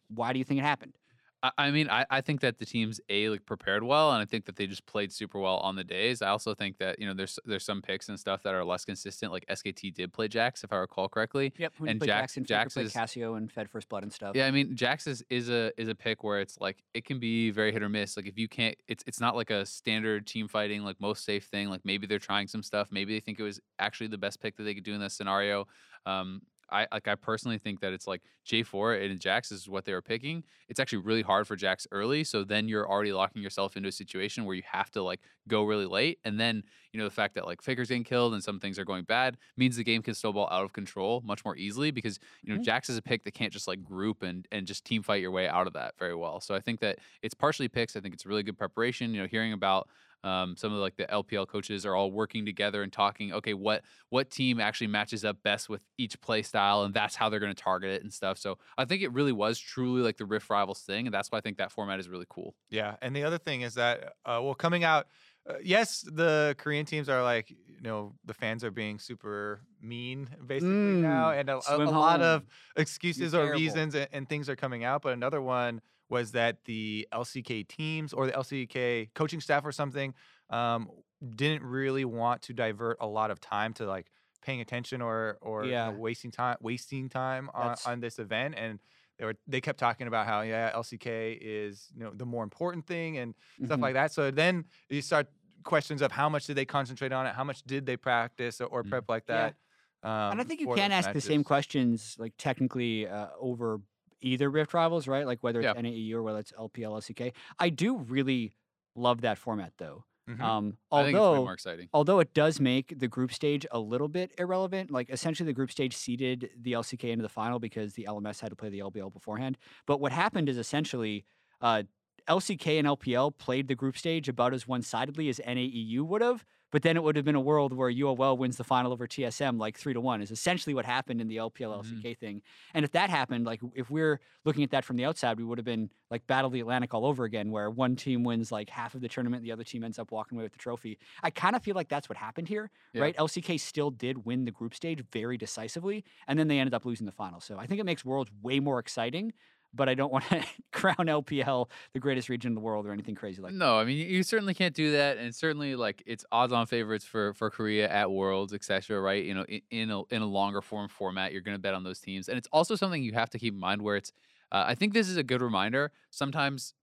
why 0.08 0.32
do 0.32 0.38
you 0.38 0.44
think 0.44 0.58
it 0.58 0.64
happened? 0.64 0.94
I, 1.42 1.50
I 1.58 1.70
mean, 1.70 1.88
I, 1.90 2.06
I 2.10 2.20
think 2.20 2.40
that 2.40 2.58
the 2.58 2.66
teams 2.66 3.00
a 3.08 3.28
like 3.28 3.44
prepared 3.44 3.82
well, 3.82 4.12
and 4.12 4.22
I 4.22 4.24
think 4.24 4.46
that 4.46 4.56
they 4.56 4.66
just 4.66 4.86
played 4.86 5.12
super 5.12 5.38
well 5.38 5.58
on 5.58 5.76
the 5.76 5.84
days. 5.84 6.22
I 6.22 6.28
also 6.28 6.54
think 6.54 6.78
that 6.78 6.98
you 6.98 7.06
know 7.06 7.14
there's 7.14 7.38
there's 7.44 7.64
some 7.64 7.82
picks 7.82 8.08
and 8.08 8.18
stuff 8.18 8.42
that 8.42 8.54
are 8.54 8.64
less 8.64 8.84
consistent. 8.84 9.32
Like 9.32 9.46
SKT 9.46 9.94
did 9.94 10.12
play 10.12 10.28
Jax, 10.28 10.64
if 10.64 10.72
I 10.72 10.76
recall 10.76 11.08
correctly. 11.08 11.52
Yep. 11.58 11.72
And 11.86 12.00
Jax- 12.00 12.06
Jackson, 12.06 12.44
Jax 12.44 12.74
played 12.74 12.86
Casio 12.88 13.36
and 13.36 13.50
Fed 13.50 13.70
First 13.70 13.88
Blood 13.88 14.02
and 14.02 14.12
stuff. 14.12 14.34
Yeah, 14.34 14.46
I 14.46 14.50
mean, 14.50 14.74
Jax 14.76 15.06
is, 15.06 15.22
is 15.30 15.50
a 15.50 15.72
is 15.80 15.88
a 15.88 15.94
pick 15.94 16.24
where 16.24 16.40
it's 16.40 16.58
like 16.60 16.82
it 16.94 17.04
can 17.04 17.18
be 17.18 17.50
very 17.50 17.72
hit 17.72 17.82
or 17.82 17.88
miss. 17.88 18.16
Like 18.16 18.26
if 18.26 18.38
you 18.38 18.48
can't, 18.48 18.76
it's 18.88 19.04
it's 19.06 19.20
not 19.20 19.36
like 19.36 19.50
a 19.50 19.66
standard 19.66 20.26
team 20.26 20.48
fighting 20.48 20.82
like 20.82 21.00
most 21.00 21.24
safe 21.24 21.44
thing. 21.44 21.68
Like 21.68 21.82
maybe 21.84 22.06
they're 22.06 22.18
trying 22.18 22.48
some 22.48 22.62
stuff. 22.62 22.88
Maybe 22.90 23.14
they 23.14 23.20
think 23.20 23.38
it 23.38 23.44
was 23.44 23.60
actually 23.78 24.08
the 24.08 24.18
best 24.18 24.40
pick 24.40 24.56
that 24.56 24.62
they 24.62 24.74
could 24.74 24.84
do 24.84 24.94
in 24.94 25.00
this 25.00 25.14
scenario. 25.14 25.66
Um, 26.06 26.42
I 26.70 26.86
like 26.92 27.08
I 27.08 27.14
personally 27.14 27.58
think 27.58 27.80
that 27.80 27.92
it's 27.92 28.06
like 28.06 28.22
J4 28.44 28.94
and 28.94 29.20
Jax 29.20 29.52
is 29.52 29.68
what 29.68 29.84
they 29.84 29.92
were 29.92 30.02
picking. 30.02 30.44
It's 30.68 30.80
actually 30.80 30.98
really 31.02 31.22
hard 31.22 31.46
for 31.46 31.56
Jax 31.56 31.86
early, 31.92 32.24
so 32.24 32.44
then 32.44 32.68
you're 32.68 32.88
already 32.88 33.12
locking 33.12 33.42
yourself 33.42 33.76
into 33.76 33.88
a 33.88 33.92
situation 33.92 34.44
where 34.44 34.56
you 34.56 34.62
have 34.70 34.90
to 34.92 35.02
like 35.02 35.20
go 35.48 35.62
really 35.64 35.86
late, 35.86 36.18
and 36.24 36.38
then 36.40 36.62
you 36.92 36.98
know 36.98 37.04
the 37.04 37.10
fact 37.10 37.34
that 37.34 37.46
like 37.46 37.62
Faker's 37.62 37.88
getting 37.88 38.04
killed 38.04 38.34
and 38.34 38.42
some 38.42 38.58
things 38.60 38.78
are 38.78 38.84
going 38.84 39.04
bad 39.04 39.36
means 39.56 39.76
the 39.76 39.84
game 39.84 40.02
can 40.02 40.14
snowball 40.14 40.48
out 40.50 40.64
of 40.64 40.72
control 40.72 41.20
much 41.24 41.44
more 41.44 41.56
easily 41.56 41.90
because 41.90 42.18
you 42.44 42.52
know 42.52 42.58
Mhm. 42.58 42.62
Jax 42.62 42.88
is 42.88 42.96
a 42.96 43.02
pick 43.02 43.24
that 43.24 43.32
can't 43.34 43.52
just 43.52 43.68
like 43.68 43.82
group 43.82 44.22
and 44.22 44.46
and 44.50 44.66
just 44.66 44.84
team 44.84 45.02
fight 45.02 45.20
your 45.22 45.30
way 45.30 45.48
out 45.48 45.66
of 45.66 45.72
that 45.74 45.94
very 45.98 46.14
well. 46.14 46.40
So 46.40 46.54
I 46.54 46.60
think 46.60 46.80
that 46.80 46.98
it's 47.22 47.34
partially 47.34 47.68
picks. 47.68 47.96
I 47.96 48.00
think 48.00 48.14
it's 48.14 48.26
really 48.26 48.42
good 48.42 48.58
preparation. 48.58 49.14
You 49.14 49.22
know, 49.22 49.28
hearing 49.28 49.52
about 49.52 49.88
um, 50.26 50.56
some 50.56 50.72
of 50.72 50.78
like 50.80 50.96
the 50.96 51.04
LPL 51.04 51.46
coaches 51.46 51.86
are 51.86 51.94
all 51.94 52.10
working 52.10 52.44
together 52.44 52.82
and 52.82 52.92
talking. 52.92 53.32
Okay, 53.32 53.54
what 53.54 53.84
what 54.08 54.30
team 54.30 54.60
actually 54.60 54.88
matches 54.88 55.24
up 55.24 55.42
best 55.42 55.68
with 55.68 55.82
each 55.98 56.20
play 56.20 56.42
style, 56.42 56.82
and 56.82 56.92
that's 56.92 57.14
how 57.14 57.28
they're 57.28 57.40
going 57.40 57.54
to 57.54 57.62
target 57.62 57.90
it 57.90 58.02
and 58.02 58.12
stuff. 58.12 58.38
So 58.38 58.58
I 58.76 58.84
think 58.84 59.02
it 59.02 59.12
really 59.12 59.32
was 59.32 59.58
truly 59.58 60.02
like 60.02 60.16
the 60.16 60.26
Rift 60.26 60.50
Rivals 60.50 60.80
thing, 60.82 61.06
and 61.06 61.14
that's 61.14 61.30
why 61.30 61.38
I 61.38 61.40
think 61.40 61.58
that 61.58 61.70
format 61.70 62.00
is 62.00 62.08
really 62.08 62.26
cool. 62.28 62.54
Yeah, 62.70 62.96
and 63.00 63.14
the 63.14 63.22
other 63.24 63.38
thing 63.38 63.60
is 63.60 63.74
that, 63.74 64.14
uh, 64.24 64.40
well, 64.42 64.54
coming 64.54 64.82
out, 64.82 65.06
uh, 65.48 65.54
yes, 65.62 66.00
the 66.00 66.56
Korean 66.58 66.84
teams 66.86 67.08
are 67.08 67.22
like, 67.22 67.50
you 67.50 67.80
know, 67.80 68.14
the 68.24 68.34
fans 68.34 68.64
are 68.64 68.72
being 68.72 68.98
super 68.98 69.60
mean 69.80 70.28
basically 70.44 70.96
now, 70.96 71.30
Mm, 71.30 71.40
and 71.40 71.50
a, 71.50 71.60
a, 71.68 71.76
a 71.76 71.90
lot 71.90 72.20
of 72.20 72.44
excuses 72.76 73.32
or 73.34 73.52
reasons 73.52 73.94
and, 73.94 74.08
and 74.12 74.28
things 74.28 74.48
are 74.48 74.56
coming 74.56 74.82
out. 74.82 75.02
But 75.02 75.12
another 75.12 75.40
one 75.40 75.80
was 76.08 76.32
that 76.32 76.64
the 76.64 77.06
LCK 77.12 77.62
teams 77.64 78.12
or 78.12 78.26
the 78.26 78.34
LCK 78.34 79.10
coaching 79.14 79.40
staff 79.40 79.64
or 79.64 79.72
something 79.72 80.14
um, 80.50 80.90
didn't 81.34 81.62
really 81.62 82.04
want 82.04 82.42
to 82.42 82.52
divert 82.52 82.98
a 83.00 83.06
lot 83.06 83.30
of 83.30 83.40
time 83.40 83.72
to 83.74 83.86
like 83.86 84.10
paying 84.42 84.60
attention 84.60 85.00
or 85.02 85.38
or 85.40 85.66
you 85.66 85.72
know, 85.84 85.92
wasting 85.92 86.30
time 86.30 86.56
wasting 86.60 87.08
time 87.08 87.50
on, 87.54 87.76
on 87.84 88.00
this 88.00 88.18
event 88.18 88.54
and 88.56 88.80
they 89.18 89.24
were 89.24 89.34
they 89.46 89.60
kept 89.60 89.78
talking 89.78 90.06
about 90.06 90.26
how 90.26 90.42
yeah 90.42 90.70
LCK 90.74 91.38
is 91.40 91.90
you 91.94 92.04
know 92.04 92.12
the 92.14 92.26
more 92.26 92.44
important 92.44 92.86
thing 92.86 93.16
and 93.18 93.34
stuff 93.64 93.80
Mhm. 93.80 93.82
like 93.82 93.94
that. 93.94 94.12
So 94.12 94.30
then 94.30 94.66
you 94.88 95.02
start 95.02 95.28
questions 95.64 96.02
of 96.02 96.12
how 96.12 96.28
much 96.28 96.46
did 96.46 96.56
they 96.56 96.64
concentrate 96.66 97.12
on 97.12 97.26
it, 97.26 97.34
how 97.34 97.44
much 97.44 97.62
did 97.64 97.86
they 97.86 97.96
practice 97.96 98.60
or, 98.60 98.66
or 98.66 98.84
Mm. 98.84 98.90
prep 98.90 99.08
like 99.08 99.26
Yeah. 99.28 99.50
that. 99.52 99.54
Um, 100.02 100.32
and 100.32 100.40
I 100.40 100.44
think 100.44 100.60
you 100.60 100.68
can 100.68 100.92
ask 100.92 101.12
the 101.12 101.20
same 101.20 101.44
questions, 101.44 102.16
like 102.18 102.34
technically, 102.38 103.06
uh, 103.08 103.28
over 103.38 103.80
either 104.26 104.50
Rift 104.50 104.74
Rivals, 104.74 105.06
right? 105.08 105.26
Like 105.26 105.42
whether 105.42 105.60
it's 105.60 105.66
Yeah. 105.74 105.80
NAEU 105.80 106.14
or 106.14 106.22
whether 106.22 106.38
it's 106.40 106.52
LPL, 106.52 106.92
LCK. 106.94 107.32
I 107.58 107.68
do 107.70 107.98
really 107.98 108.52
love 108.94 109.20
that 109.22 109.38
format 109.38 109.72
though. 109.78 110.04
Mhm. 110.28 110.40
Um, 110.40 110.78
I 110.90 111.04
think 111.04 111.14
it's 111.14 111.20
although 111.20 111.56
although 111.94 112.18
it 112.18 112.34
does 112.34 112.58
make 112.60 112.98
the 112.98 113.06
group 113.06 113.32
stage 113.32 113.64
a 113.70 113.78
little 113.78 114.08
bit 114.08 114.32
irrelevant. 114.38 114.90
Like 114.90 115.08
essentially, 115.08 115.46
the 115.46 115.52
group 115.52 115.70
stage 115.70 115.94
seeded 115.96 116.50
the 116.60 116.72
LCK 116.72 117.10
into 117.12 117.22
the 117.22 117.28
final 117.28 117.60
because 117.60 117.94
the 117.94 118.06
LMS 118.08 118.40
had 118.40 118.50
to 118.50 118.56
play 118.56 118.68
the 118.68 118.80
LPL 118.80 119.10
beforehand. 119.12 119.56
But 119.86 120.00
what 120.00 120.12
happened 120.12 120.48
is 120.48 120.58
essentially. 120.58 121.24
Uh, 121.60 121.84
LCK 122.28 122.76
and 122.80 122.88
LPL 122.88 123.30
played 123.38 123.68
the 123.68 123.76
group 123.76 123.96
stage 123.96 124.28
about 124.28 124.52
as 124.52 124.66
one 124.66 124.82
sidedly 124.82 125.28
as 125.28 125.38
NAEU 125.46 126.00
would 126.02 126.22
have, 126.22 126.44
but 126.70 126.82
then 126.82 126.96
it 126.96 127.02
would 127.02 127.16
have 127.16 127.24
been 127.24 127.34
a 127.36 127.40
world 127.40 127.72
where 127.72 127.90
UOL 127.90 128.36
wins 128.38 128.56
the 128.56 128.64
final 128.64 128.92
over 128.92 129.06
TSM 129.06 129.58
like 129.58 129.78
three 129.78 129.94
to 129.94 130.00
one, 130.00 130.20
is 130.20 130.30
essentially 130.30 130.74
what 130.74 130.84
happened 130.84 131.20
in 131.20 131.28
the 131.28 131.36
LPL. 131.36 131.76
LCK 131.76 132.02
mm-hmm. 132.02 132.12
thing. 132.12 132.42
And 132.74 132.84
if 132.84 132.92
that 132.92 133.10
happened, 133.10 133.44
like 133.44 133.60
if 133.74 133.90
we're 133.90 134.20
looking 134.44 134.64
at 134.64 134.70
that 134.70 134.84
from 134.84 134.96
the 134.96 135.04
outside, 135.04 135.38
we 135.38 135.44
would 135.44 135.58
have 135.58 135.64
been 135.64 135.90
like 136.10 136.26
Battle 136.26 136.50
the 136.50 136.60
Atlantic 136.60 136.94
all 136.94 137.04
over 137.04 137.24
again, 137.24 137.50
where 137.50 137.70
one 137.70 137.96
team 137.96 138.24
wins 138.24 138.52
like 138.52 138.70
half 138.70 138.94
of 138.94 139.00
the 139.00 139.08
tournament, 139.08 139.42
the 139.42 139.52
other 139.52 139.64
team 139.64 139.84
ends 139.84 139.98
up 139.98 140.10
walking 140.12 140.38
away 140.38 140.44
with 140.44 140.52
the 140.52 140.58
trophy. 140.58 140.98
I 141.22 141.30
kind 141.30 141.56
of 141.56 141.62
feel 141.62 141.74
like 141.74 141.88
that's 141.88 142.08
what 142.08 142.16
happened 142.16 142.48
here, 142.48 142.70
Yeah. 142.92 143.02
right? 143.02 143.16
LCK 143.16 143.58
still 143.60 143.90
did 143.90 144.24
win 144.24 144.44
the 144.44 144.50
group 144.50 144.74
stage 144.74 145.02
very 145.12 145.36
decisively, 145.36 146.04
and 146.28 146.38
then 146.38 146.48
they 146.48 146.58
ended 146.58 146.74
up 146.74 146.84
losing 146.84 147.06
the 147.06 147.12
final. 147.12 147.40
So 147.40 147.58
I 147.58 147.66
think 147.66 147.80
it 147.80 147.84
makes 147.84 148.04
Worlds 148.04 148.30
way 148.42 148.60
more 148.60 148.78
exciting. 148.78 149.32
But 149.76 149.88
I 149.88 149.94
don't 149.94 150.10
want 150.10 150.24
to 150.30 150.42
crown 150.72 150.96
LPL 150.96 151.68
the 151.92 152.00
greatest 152.00 152.28
region 152.28 152.50
in 152.50 152.54
the 152.54 152.60
world 152.60 152.86
or 152.86 152.92
anything 152.92 153.14
crazy 153.14 153.42
like 153.42 153.52
that. 153.52 153.58
no, 153.58 153.78
I 153.78 153.84
mean 153.84 153.98
you- 154.08 154.22
certainly 154.22 154.54
can't 154.54 154.74
do 154.74 154.92
that, 154.92 155.18
and 155.18 155.34
certainly 155.34 155.76
like 155.76 156.02
it's 156.06 156.24
odds-on 156.32 156.66
favorites 156.66 157.04
for 157.04 157.34
for 157.34 157.50
Korea 157.50 157.88
at 157.88 158.10
Worlds, 158.10 158.52
etc. 158.52 159.00
Right? 159.00 159.24
You 159.24 159.34
know, 159.34 159.44
in, 159.48 159.60
in 159.70 159.90
a 159.90 160.02
in 160.14 160.22
a 160.22 160.26
longer 160.26 160.62
form 160.62 160.88
format, 160.88 161.32
you're 161.32 161.42
going 161.42 161.54
to 161.56 161.60
bet 161.60 161.74
on 161.74 161.84
those 161.84 162.00
teams, 162.00 162.28
and 162.28 162.38
it's 162.38 162.48
also 162.52 162.74
something 162.76 163.02
you 163.02 163.12
have 163.12 163.30
to 163.30 163.38
keep 163.38 163.54
in 163.54 163.60
mind. 163.60 163.82
Where 163.82 163.96
it's, 163.96 164.12
uh, 164.50 164.64
I 164.66 164.74
think 164.74 164.94
this 164.94 165.08
is 165.08 165.16
a 165.18 165.22
good 165.22 165.42
reminder. 165.42 165.92
Sometimes 166.10 166.74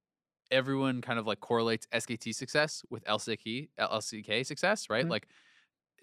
everyone 0.51 1.01
kind 1.01 1.17
of 1.19 1.25
like 1.25 1.39
correlates 1.39 1.87
SKT 1.91 2.33
success 2.35 2.83
with 2.89 3.03
LCK 3.05 3.69
LCK 3.79 4.45
success, 4.45 4.89
right? 4.89 5.05
Mhm. 5.05 5.09
Like 5.09 5.27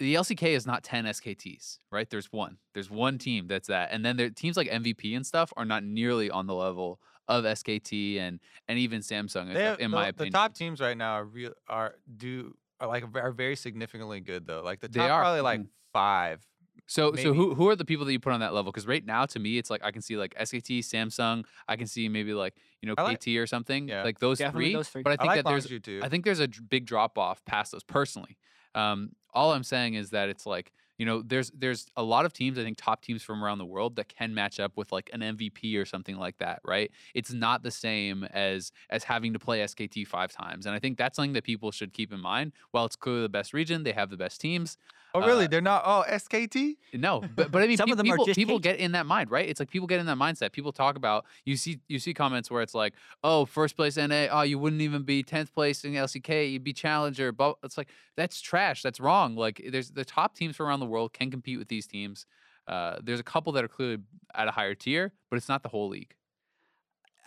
the 0.00 0.14
LCK 0.14 0.42
is 0.48 0.66
not 0.66 0.82
10 0.82 1.04
SKTs, 1.04 1.78
right? 1.92 2.08
There's 2.10 2.32
one. 2.32 2.56
There's 2.74 2.90
one 2.90 3.18
team 3.18 3.46
that's 3.46 3.68
that. 3.68 3.90
And 3.92 4.04
then 4.04 4.16
there 4.16 4.30
teams 4.30 4.56
like 4.56 4.68
MVP 4.68 5.14
and 5.14 5.24
stuff 5.24 5.52
are 5.56 5.64
not 5.64 5.84
nearly 5.84 6.30
on 6.30 6.46
the 6.46 6.54
level 6.54 7.00
of 7.28 7.44
SKT 7.44 8.18
and 8.18 8.40
and 8.66 8.78
even 8.78 9.02
Samsung 9.02 9.42
and 9.48 9.56
have- 9.56 9.78
in 9.78 9.90
the, 9.92 9.96
my 9.96 10.04
the 10.06 10.08
opinion. 10.10 10.32
top 10.32 10.54
teams 10.54 10.80
right 10.80 10.96
now 10.96 11.12
are 11.12 11.24
real 11.24 11.52
are 11.68 11.94
do 12.16 12.56
are 12.80 12.88
like 12.88 13.04
are 13.14 13.30
very 13.30 13.54
significantly 13.54 14.20
good 14.20 14.46
though. 14.46 14.62
Like 14.64 14.80
the 14.80 14.88
They 14.88 14.98
top 15.00 15.10
are. 15.10 15.20
probably 15.20 15.40
like 15.42 15.60
Mhm. 15.60 15.68
five. 15.92 16.44
So 16.86 17.14
so 17.14 17.32
who 17.32 17.54
who 17.54 17.68
are 17.68 17.76
the 17.76 17.84
people 17.84 18.04
that 18.06 18.12
you 18.12 18.18
put 18.18 18.32
on 18.32 18.40
that 18.40 18.52
level? 18.52 18.72
Because 18.72 18.86
right 18.88 19.04
now 19.04 19.26
to 19.26 19.38
me 19.38 19.58
it's 19.58 19.70
like 19.70 19.84
I 19.84 19.92
can 19.92 20.02
see 20.02 20.16
like 20.16 20.34
SKT, 20.34 20.80
Samsung, 20.80 21.44
I 21.68 21.76
can 21.76 21.86
see 21.86 22.08
maybe 22.08 22.32
like 22.34 22.54
you 22.82 22.88
know 22.88 22.94
like- 23.00 23.20
KT 23.20 23.36
or 23.38 23.46
something. 23.46 23.86
Yeah. 23.86 24.02
like 24.02 24.18
those 24.18 24.38
Definitely 24.38 24.66
three. 24.70 24.74
those 24.74 24.88
three. 24.88 25.02
But 25.02 25.10
I 25.10 25.12
I, 25.12 25.16
think 25.18 25.26
like 25.28 25.44
that 25.44 25.50
there's 25.50 25.82
too. 25.82 26.00
I 26.02 26.08
think 26.08 26.24
there's 26.24 26.40
a 26.40 26.48
big 26.48 26.86
drop 26.86 27.16
off 27.18 27.44
past 27.44 27.70
those 27.72 27.84
personally. 27.84 28.38
Um, 28.74 29.12
all 29.32 29.52
I'm 29.52 29.64
saying 29.64 29.94
is 29.94 30.10
that 30.10 30.28
it's 30.28 30.46
like 30.46 30.72
you 30.98 31.06
know 31.06 31.22
there's 31.22 31.50
there's 31.52 31.86
a 31.96 32.02
lot 32.02 32.26
of 32.26 32.32
teams 32.32 32.58
I 32.58 32.62
think 32.62 32.76
top 32.76 33.02
teams 33.02 33.22
from 33.22 33.42
around 33.42 33.58
the 33.58 33.64
world 33.64 33.96
that 33.96 34.08
can 34.08 34.34
match 34.34 34.60
up 34.60 34.76
with 34.76 34.92
like 34.92 35.08
an 35.12 35.20
MVP 35.20 35.76
or 35.76 35.84
something 35.84 36.16
like 36.16 36.36
that, 36.38 36.60
right? 36.64 36.90
It's 37.14 37.32
not 37.32 37.62
the 37.62 37.70
same 37.70 38.24
as 38.24 38.72
as 38.90 39.04
having 39.04 39.32
to 39.32 39.38
play 39.38 39.60
SKT 39.60 40.06
five 40.06 40.32
times, 40.32 40.66
and 40.66 40.74
I 40.74 40.78
think 40.78 40.98
that's 40.98 41.16
something 41.16 41.32
that 41.34 41.44
people 41.44 41.70
should 41.70 41.92
keep 41.92 42.12
in 42.12 42.20
mind. 42.20 42.52
While 42.72 42.84
it's 42.84 42.96
clearly 42.96 43.22
the 43.22 43.28
best 43.28 43.54
region, 43.54 43.82
they 43.82 43.92
have 43.92 44.10
the 44.10 44.16
best 44.16 44.40
teams. 44.40 44.76
Oh 45.14 45.20
really? 45.26 45.46
uh, 45.46 45.48
They're 45.48 45.60
not. 45.60 45.82
Oh 45.84 46.04
SKT. 46.08 46.76
No, 46.94 47.20
but 47.34 47.50
but 47.50 47.62
I 47.62 47.66
mean, 47.66 47.76
Some 47.76 47.86
peop- 47.86 47.92
of 47.94 47.98
them 47.98 48.06
are 48.06 48.12
people 48.14 48.24
just 48.26 48.36
people 48.38 48.58
get 48.58 48.78
in 48.78 48.92
that 48.92 49.06
mind, 49.06 49.30
right? 49.30 49.48
It's 49.48 49.58
like 49.60 49.70
people 49.70 49.86
get 49.88 50.00
in 50.00 50.06
that 50.06 50.16
mindset. 50.18 50.52
People 50.52 50.72
talk 50.72 50.96
about 50.96 51.24
you 51.44 51.56
see 51.56 51.80
you 51.88 51.98
see 51.98 52.14
comments 52.14 52.50
where 52.50 52.62
it's 52.62 52.74
like, 52.74 52.94
oh, 53.24 53.44
first 53.44 53.76
place 53.76 53.96
NA, 53.96 54.26
oh, 54.30 54.42
you 54.42 54.58
wouldn't 54.58 54.82
even 54.82 55.02
be 55.02 55.22
tenth 55.22 55.52
place 55.54 55.84
in 55.84 55.92
LCK, 55.92 56.52
you'd 56.52 56.64
be 56.64 56.72
challenger. 56.72 57.32
But 57.32 57.56
it's 57.64 57.76
like 57.76 57.88
that's 58.16 58.40
trash. 58.40 58.82
That's 58.82 59.00
wrong. 59.00 59.36
Like 59.36 59.60
there's 59.70 59.90
the 59.90 60.04
top 60.04 60.34
teams 60.36 60.56
from 60.56 60.66
around 60.66 60.80
the 60.80 60.86
world 60.86 61.12
can 61.12 61.30
compete 61.30 61.58
with 61.58 61.68
these 61.68 61.86
teams. 61.86 62.26
Uh, 62.68 62.96
there's 63.02 63.18
a 63.20 63.24
couple 63.24 63.52
that 63.52 63.64
are 63.64 63.68
clearly 63.68 63.98
at 64.34 64.46
a 64.46 64.52
higher 64.52 64.74
tier, 64.76 65.12
but 65.28 65.36
it's 65.36 65.48
not 65.48 65.62
the 65.64 65.68
whole 65.68 65.88
league. 65.88 66.14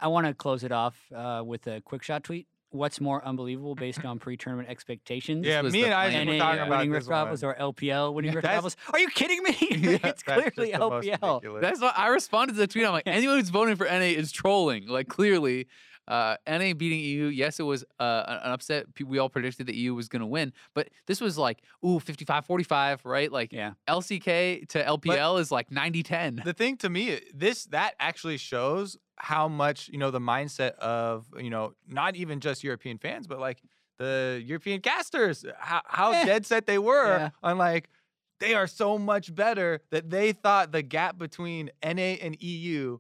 I 0.02 0.08
want 0.08 0.28
to 0.28 0.34
close 0.34 0.64
it 0.64 0.72
off 0.72 0.96
uh, 1.16 1.44
with 1.46 1.68
a 1.68 1.82
Quickshot 1.82 2.24
tweet. 2.24 2.48
What's 2.74 3.00
more 3.00 3.24
unbelievable 3.24 3.76
based 3.76 4.04
on 4.04 4.18
pre-tournament 4.18 4.68
expectations? 4.68 5.46
Yeah, 5.46 5.62
was 5.62 5.72
me 5.72 5.84
and 5.84 5.94
plan. 5.94 6.08
Isaac 6.08 6.28
were 6.28 6.34
NA 6.34 6.40
talking 6.40 6.58
yeah. 6.58 6.66
about 6.66 6.70
winning 6.70 6.92
this 6.92 6.98
Rift 7.02 7.10
Rivals 7.10 7.44
one. 7.44 7.56
or 7.56 7.74
LPL 7.74 8.14
winning 8.16 8.32
Yeah, 8.32 8.36
Rift 8.36 8.48
Rivals? 8.48 8.78
Are 8.92 9.00
you 9.00 9.10
kidding 9.10 9.44
me? 9.44 9.54
Yeah, 9.94 9.98
it's 10.04 10.24
clearly 10.24 10.44
just 10.46 10.56
the 10.56 10.80
most 10.80 11.08
LPL. 11.08 11.62
That's 11.62 11.82
why 11.82 11.94
I 11.96 12.08
responded 12.08 12.54
to 12.54 12.60
the 12.60 12.68
tweet. 12.68 12.86
I'm 12.86 12.94
like, 12.94 13.04
anyone 13.08 13.38
who's 13.38 13.50
voting 13.50 13.76
for 13.76 13.86
NA 13.86 14.00
is 14.00 14.32
trolling. 14.32 14.88
Like 14.88 15.08
clearly, 15.08 15.68
uh, 16.08 16.36
NA 16.48 16.74
beating 16.74 17.00
EU. 17.00 17.26
Yes, 17.26 17.60
it 17.60 17.64
was 17.64 17.84
uh, 18.00 18.40
an 18.44 18.52
upset. 18.52 18.88
We 19.06 19.18
all 19.20 19.30
predicted 19.30 19.68
that 19.68 19.76
EU 19.76 19.94
was 19.96 20.10
going 20.10 20.20
to 20.22 20.26
win, 20.26 20.54
but 20.74 20.90
this 21.08 21.22
was 21.22 21.38
like, 21.38 21.62
ooh, 21.86 22.00
55-45, 22.00 23.00
right? 23.06 23.32
Like 23.32 23.54
Yeah. 23.54 23.74
LCK 23.88 24.68
to 24.70 24.84
LPL 24.84 25.40
is 25.40 25.52
like 25.52 25.70
90-10. 25.70 26.44
the 26.44 26.54
thing 26.54 26.78
to 26.78 26.90
me 26.90 27.20
this 27.34 27.66
that 27.66 27.96
actually 28.00 28.38
shows 28.38 28.98
how 29.18 29.48
much 29.48 29.90
you 29.90 29.98
know 29.98 30.12
the 30.12 30.20
mindset 30.20 30.72
of 30.80 31.26
you 31.38 31.50
know 31.50 31.74
not 31.88 32.16
even 32.16 32.40
just 32.40 32.64
european 32.64 32.98
fans 32.98 33.28
but 33.28 33.40
like 33.40 33.62
the 34.00 34.42
european 34.44 34.82
casters 34.82 35.46
how, 35.60 35.82
how 35.86 36.12
Eh, 36.12 36.26
dead 36.26 36.46
set 36.46 36.66
they 36.66 36.80
were 36.80 37.18
yeah. 37.18 37.30
on 37.44 37.58
like 37.58 37.90
they 38.40 38.56
are 38.56 38.68
so 38.68 38.98
much 38.98 39.34
better 39.34 39.82
that 39.92 40.10
they 40.10 40.32
thought 40.34 40.72
the 40.72 40.82
gap 40.82 41.18
between 41.18 41.70
na 41.84 42.02
and 42.26 42.36
eu 42.42 43.00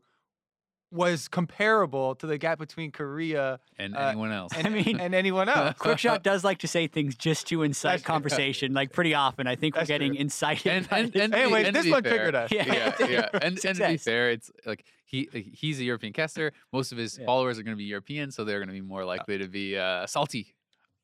was 0.93 1.27
comparable 1.27 2.15
to 2.15 2.27
the 2.27 2.37
gap 2.37 2.59
between 2.59 2.91
korea 2.91 3.59
and 3.79 3.95
uh, 3.95 3.99
anyone 3.99 4.31
else. 4.31 4.51
and, 4.55 4.67
I 4.67 4.69
mean, 4.69 4.99
and 4.99 5.13
anyone 5.15 5.49
else 5.49 5.75
Quickshot 5.79 6.21
does 6.23 6.43
like 6.43 6.59
to 6.59 6.67
say 6.67 6.87
things 6.87 7.15
just 7.15 7.47
to 7.47 7.63
incite 7.63 7.93
That's 7.93 8.03
true. 8.03 8.13
conversation, 8.13 8.73
like 8.73 8.91
pretty 8.93 9.13
often. 9.15 9.47
I 9.47 9.55
think 9.55 9.75
we're 9.75 9.79
That's 9.81 9.89
true. 9.89 9.97
getting 9.97 10.15
incited. 10.15 10.71
And- 10.71 10.89
by 10.89 10.99
and- 10.99 11.11
this 11.11 11.21
and 11.23 11.31
to 11.33 11.37
be- 11.37 11.41
anyways 11.43 11.67
and 11.67 11.75
to 11.75 11.81
this 11.81 11.91
one 11.91 12.03
fair- 12.03 12.11
triggered 12.11 12.35
us 12.35 12.51
Yeah. 12.51 12.65
yeah, 12.99 13.07
yeah. 13.07 13.29
And, 13.41 13.65
and 13.65 13.77
to 13.77 13.87
be 13.87 13.97
fair, 13.97 14.29
it's 14.31 14.51
like 14.65 14.85
he 15.05 15.29
like, 15.33 15.47
he's 15.53 15.79
a 15.79 15.83
European 15.83 16.13
caster. 16.13 16.51
Most 16.71 16.91
of 16.91 16.97
his 16.97 17.17
Yeah. 17.17 17.25
followers 17.25 17.57
are 17.59 17.63
going 17.63 17.75
to 17.75 17.77
be 17.77 17.85
European, 17.85 18.31
so 18.31 18.43
they're 18.45 18.59
going 18.59 18.67
to 18.69 18.73
be 18.73 18.81
more 18.81 19.03
likely 19.05 19.37
to 19.39 19.47
be 19.47 19.77
uh, 19.77 20.05
salty. 20.07 20.55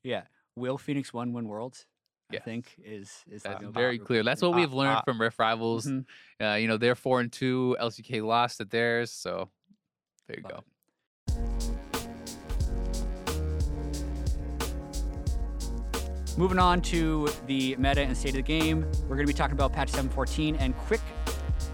yeah. 0.04 0.24
Will 0.56 0.78
Phoenix 0.78 1.14
One 1.14 1.32
win 1.34 1.48
Worlds? 1.48 1.86
I 2.32 2.38
think 2.38 2.76
is 2.86 3.12
is 3.32 3.42
That's 3.42 3.60
the 3.62 3.70
very 3.70 3.98
clear. 3.98 4.22
That's 4.24 4.42
prediction. 4.42 4.50
what 4.52 4.56
we've 4.70 4.74
learned 4.74 4.98
uh, 4.98 5.02
from 5.04 5.20
Rift 5.20 5.40
Rivals. 5.40 5.88
Mhm. 5.88 6.06
Uh, 6.40 6.56
you 6.58 6.68
know, 6.68 6.78
they're 6.78 6.94
four 6.96 7.22
and 7.22 7.32
two. 7.32 7.76
LCK 7.80 8.22
lost 8.24 8.62
at 8.62 8.70
theirs, 8.70 9.12
so 9.12 9.50
there 10.30 10.38
you 10.38 10.44
Love 10.44 10.52
go. 10.52 10.64
Moving 16.38 16.60
on 16.60 16.82
to 16.84 17.28
the 17.48 17.76
meta 17.78 18.02
and 18.02 18.16
state 18.16 18.30
of 18.30 18.36
the 18.36 18.42
game, 18.44 18.90
we're 19.04 19.16
going 19.18 19.28
to 19.28 19.34
be 19.34 19.34
talking 19.34 19.56
about 19.56 19.74
patch 19.74 19.90
714 19.90 20.56
and 20.56 20.78
quick 20.78 21.02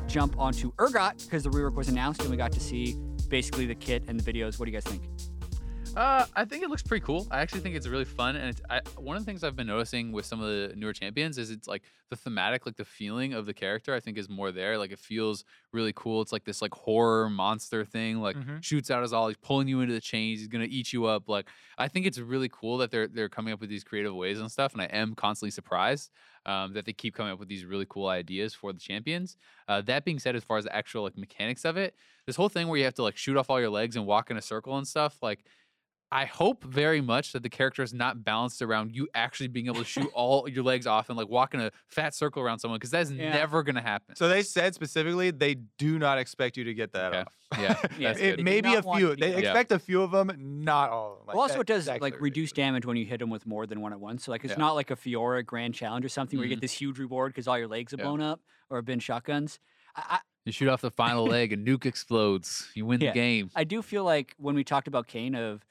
jump 0.07 0.39
onto 0.39 0.71
Urgot 0.75 1.23
because 1.23 1.43
the 1.43 1.49
rework 1.49 1.75
was 1.75 1.87
announced 1.87 2.21
and 2.21 2.31
we 2.31 2.37
got 2.37 2.51
to 2.53 2.59
see 2.59 2.95
basically 3.27 3.67
the 3.67 3.75
kit 3.75 4.03
and 4.07 4.19
the 4.19 4.31
videos. 4.31 4.57
What 4.57 4.65
do 4.65 4.71
you 4.71 4.77
guys 4.77 4.85
think? 4.85 5.03
Uh, 5.95 6.25
I 6.35 6.43
think 6.43 6.61
it 6.61 6.69
looks 6.69 6.83
pretty 6.83 7.05
cool. 7.05 7.25
I 7.31 7.39
actually 7.39 7.61
think 7.61 7.73
it's 7.77 7.87
really 7.87 8.03
fun, 8.03 8.35
and 8.35 8.49
it's 8.49 8.61
I, 8.69 8.81
one 8.97 9.15
of 9.15 9.21
the 9.23 9.25
things 9.25 9.45
I've 9.45 9.55
been 9.55 9.67
noticing 9.67 10.11
with 10.11 10.25
some 10.25 10.41
of 10.41 10.47
the 10.47 10.73
newer 10.75 10.91
champions 10.91 11.37
is 11.37 11.49
it's 11.51 11.69
like 11.69 11.83
the 12.09 12.17
thematic, 12.17 12.65
like 12.65 12.75
the 12.75 12.83
feeling 12.83 13.33
of 13.33 13.45
the 13.45 13.53
character. 13.53 13.93
I 13.93 14.01
think 14.01 14.17
is 14.17 14.27
more 14.27 14.51
there. 14.51 14.77
Like 14.77 14.91
it 14.91 14.99
feels 14.99 15.45
really 15.71 15.93
cool. 15.95 16.21
It's 16.21 16.33
like 16.33 16.43
this 16.43 16.61
like 16.61 16.73
horror 16.73 17.29
monster 17.29 17.85
thing. 17.85 18.19
Like 18.19 18.35
Mhm. 18.35 18.61
shoots 18.61 18.91
out 18.91 19.03
his 19.03 19.13
all. 19.13 19.29
He's 19.29 19.37
pulling 19.37 19.69
you 19.69 19.79
into 19.79 19.93
the 19.93 20.01
chains. 20.01 20.39
He's 20.39 20.49
gonna 20.49 20.67
eat 20.69 20.91
you 20.91 21.05
up. 21.05 21.29
Like 21.29 21.47
I 21.77 21.87
think 21.87 22.05
it's 22.05 22.19
really 22.19 22.49
cool 22.51 22.77
that 22.79 22.91
they're 22.91 23.07
they're 23.07 23.29
coming 23.29 23.53
up 23.53 23.61
with 23.61 23.69
these 23.69 23.85
creative 23.85 24.13
ways 24.13 24.41
and 24.41 24.51
stuff. 24.51 24.73
And 24.73 24.81
I 24.81 24.85
am 24.85 25.15
constantly 25.15 25.51
surprised 25.51 26.11
um, 26.45 26.73
that 26.73 26.83
they 26.85 26.93
keep 26.93 27.15
coming 27.15 27.31
up 27.31 27.39
with 27.39 27.47
these 27.47 27.63
really 27.63 27.85
cool 27.87 28.07
ideas 28.09 28.53
for 28.53 28.73
the 28.73 28.79
champions. 28.79 29.37
Uh, 29.69 29.79
that 29.83 30.03
being 30.03 30.19
said, 30.19 30.35
as 30.35 30.43
far 30.43 30.57
as 30.57 30.65
the 30.65 30.75
actual 30.75 31.03
like 31.03 31.17
mechanics 31.17 31.63
of 31.63 31.77
it, 31.77 31.95
this 32.27 32.35
whole 32.35 32.49
thing 32.49 32.67
where 32.67 32.77
you 32.77 32.83
have 32.83 32.93
to 32.95 33.03
like 33.03 33.15
shoot 33.15 33.37
off 33.37 33.49
all 33.49 33.61
your 33.61 33.69
legs 33.69 33.95
and 33.95 34.05
walk 34.05 34.29
in 34.29 34.35
a 34.35 34.41
circle 34.41 34.77
and 34.77 34.85
stuff, 34.87 35.23
like 35.23 35.45
I 36.11 36.25
hope 36.25 36.63
very 36.63 37.01
much 37.01 37.33
that 37.33 37.43
the 37.43 37.49
character 37.49 37.81
is 37.83 37.93
not 37.93 38.23
balanced 38.23 38.61
around 38.61 38.95
you 38.95 39.07
actually 39.15 39.47
being 39.47 39.65
able 39.65 39.79
to 39.79 39.83
shoot 39.85 40.09
all 40.13 40.47
your 40.47 40.63
legs 40.63 40.85
off 40.87 41.09
and 41.09 41.17
like 41.17 41.27
walk 41.27 41.53
in 41.53 41.59
a 41.59 41.71
fat 41.89 42.13
circle 42.13 42.41
around 42.43 42.59
someone 42.59 42.77
because 42.77 42.91
that's 42.91 43.09
Yeah. 43.11 43.33
never 43.33 43.63
gonna 43.63 43.81
happen. 43.81 44.15
so 44.15 44.27
they 44.27 44.43
said 44.43 44.75
specifically 44.75 45.31
they 45.31 45.55
do 45.77 45.97
not 45.99 46.17
expect 46.17 46.57
you 46.57 46.63
to 46.65 46.73
get 46.73 46.93
that 46.93 47.07
Okay. 47.13 47.19
off 47.21 47.59
Yeah, 47.59 47.87
Yeah, 47.99 48.17
it 48.17 48.43
may 48.43 48.61
be 48.61 48.75
a 48.75 48.83
few. 48.83 49.15
They 49.15 49.27
do 49.27 49.31
that. 49.33 49.39
expect 49.39 49.71
a 49.71 49.79
few 49.79 50.01
of 50.03 50.11
them, 50.11 50.31
not 50.37 50.89
all 50.91 51.13
of 51.13 51.17
them. 51.19 51.27
Like, 51.27 51.35
well, 51.35 51.41
also 51.43 51.55
that- 51.55 51.61
it 51.61 51.67
does 51.67 51.85
that's 51.85 52.01
like 52.01 52.13
reduce 52.21 52.51
ridiculous. 52.51 52.51
damage 52.51 52.85
when 52.85 52.97
you 52.97 53.05
hit 53.05 53.19
them 53.19 53.29
with 53.29 53.45
more 53.45 53.65
than 53.65 53.81
one 53.81 53.91
at 53.91 53.99
once. 53.99 54.25
So 54.25 54.31
like 54.31 54.43
it's 54.43 54.51
Yeah. 54.53 54.57
not 54.59 54.75
like 54.75 54.91
a 54.91 54.95
Fiora 54.95 55.45
Grand 55.45 55.73
Challenge 55.73 56.05
or 56.05 56.09
something 56.09 56.37
where 56.37 56.45
you 56.45 56.49
get 56.49 56.57
mm-hmm. 56.57 56.61
this 56.61 56.73
huge 56.73 56.99
reward 56.99 57.33
because 57.33 57.47
all 57.47 57.57
your 57.57 57.67
legs 57.67 57.91
have 57.91 57.99
Yeah. 57.99 58.05
blown 58.05 58.21
up 58.21 58.41
or 58.69 58.77
have 58.77 58.85
been 58.85 58.99
shotguns. 58.99 59.59
I, 59.95 60.19
You 60.45 60.51
shoot 60.51 60.69
off 60.69 60.81
the 60.81 60.91
final 60.91 61.25
leg 61.35 61.51
and 61.51 61.65
nuke 61.67 61.85
explodes. 61.85 62.69
You 62.75 62.85
win 62.85 63.01
Yeah. 63.01 63.11
the 63.11 63.15
game. 63.15 63.49
I 63.55 63.63
do 63.63 63.81
feel 63.81 64.03
like 64.03 64.35
when 64.37 64.55
we 64.55 64.63
talked 64.63 64.87
about 64.87 65.07
Kayn 65.07 65.35
of 65.35 65.65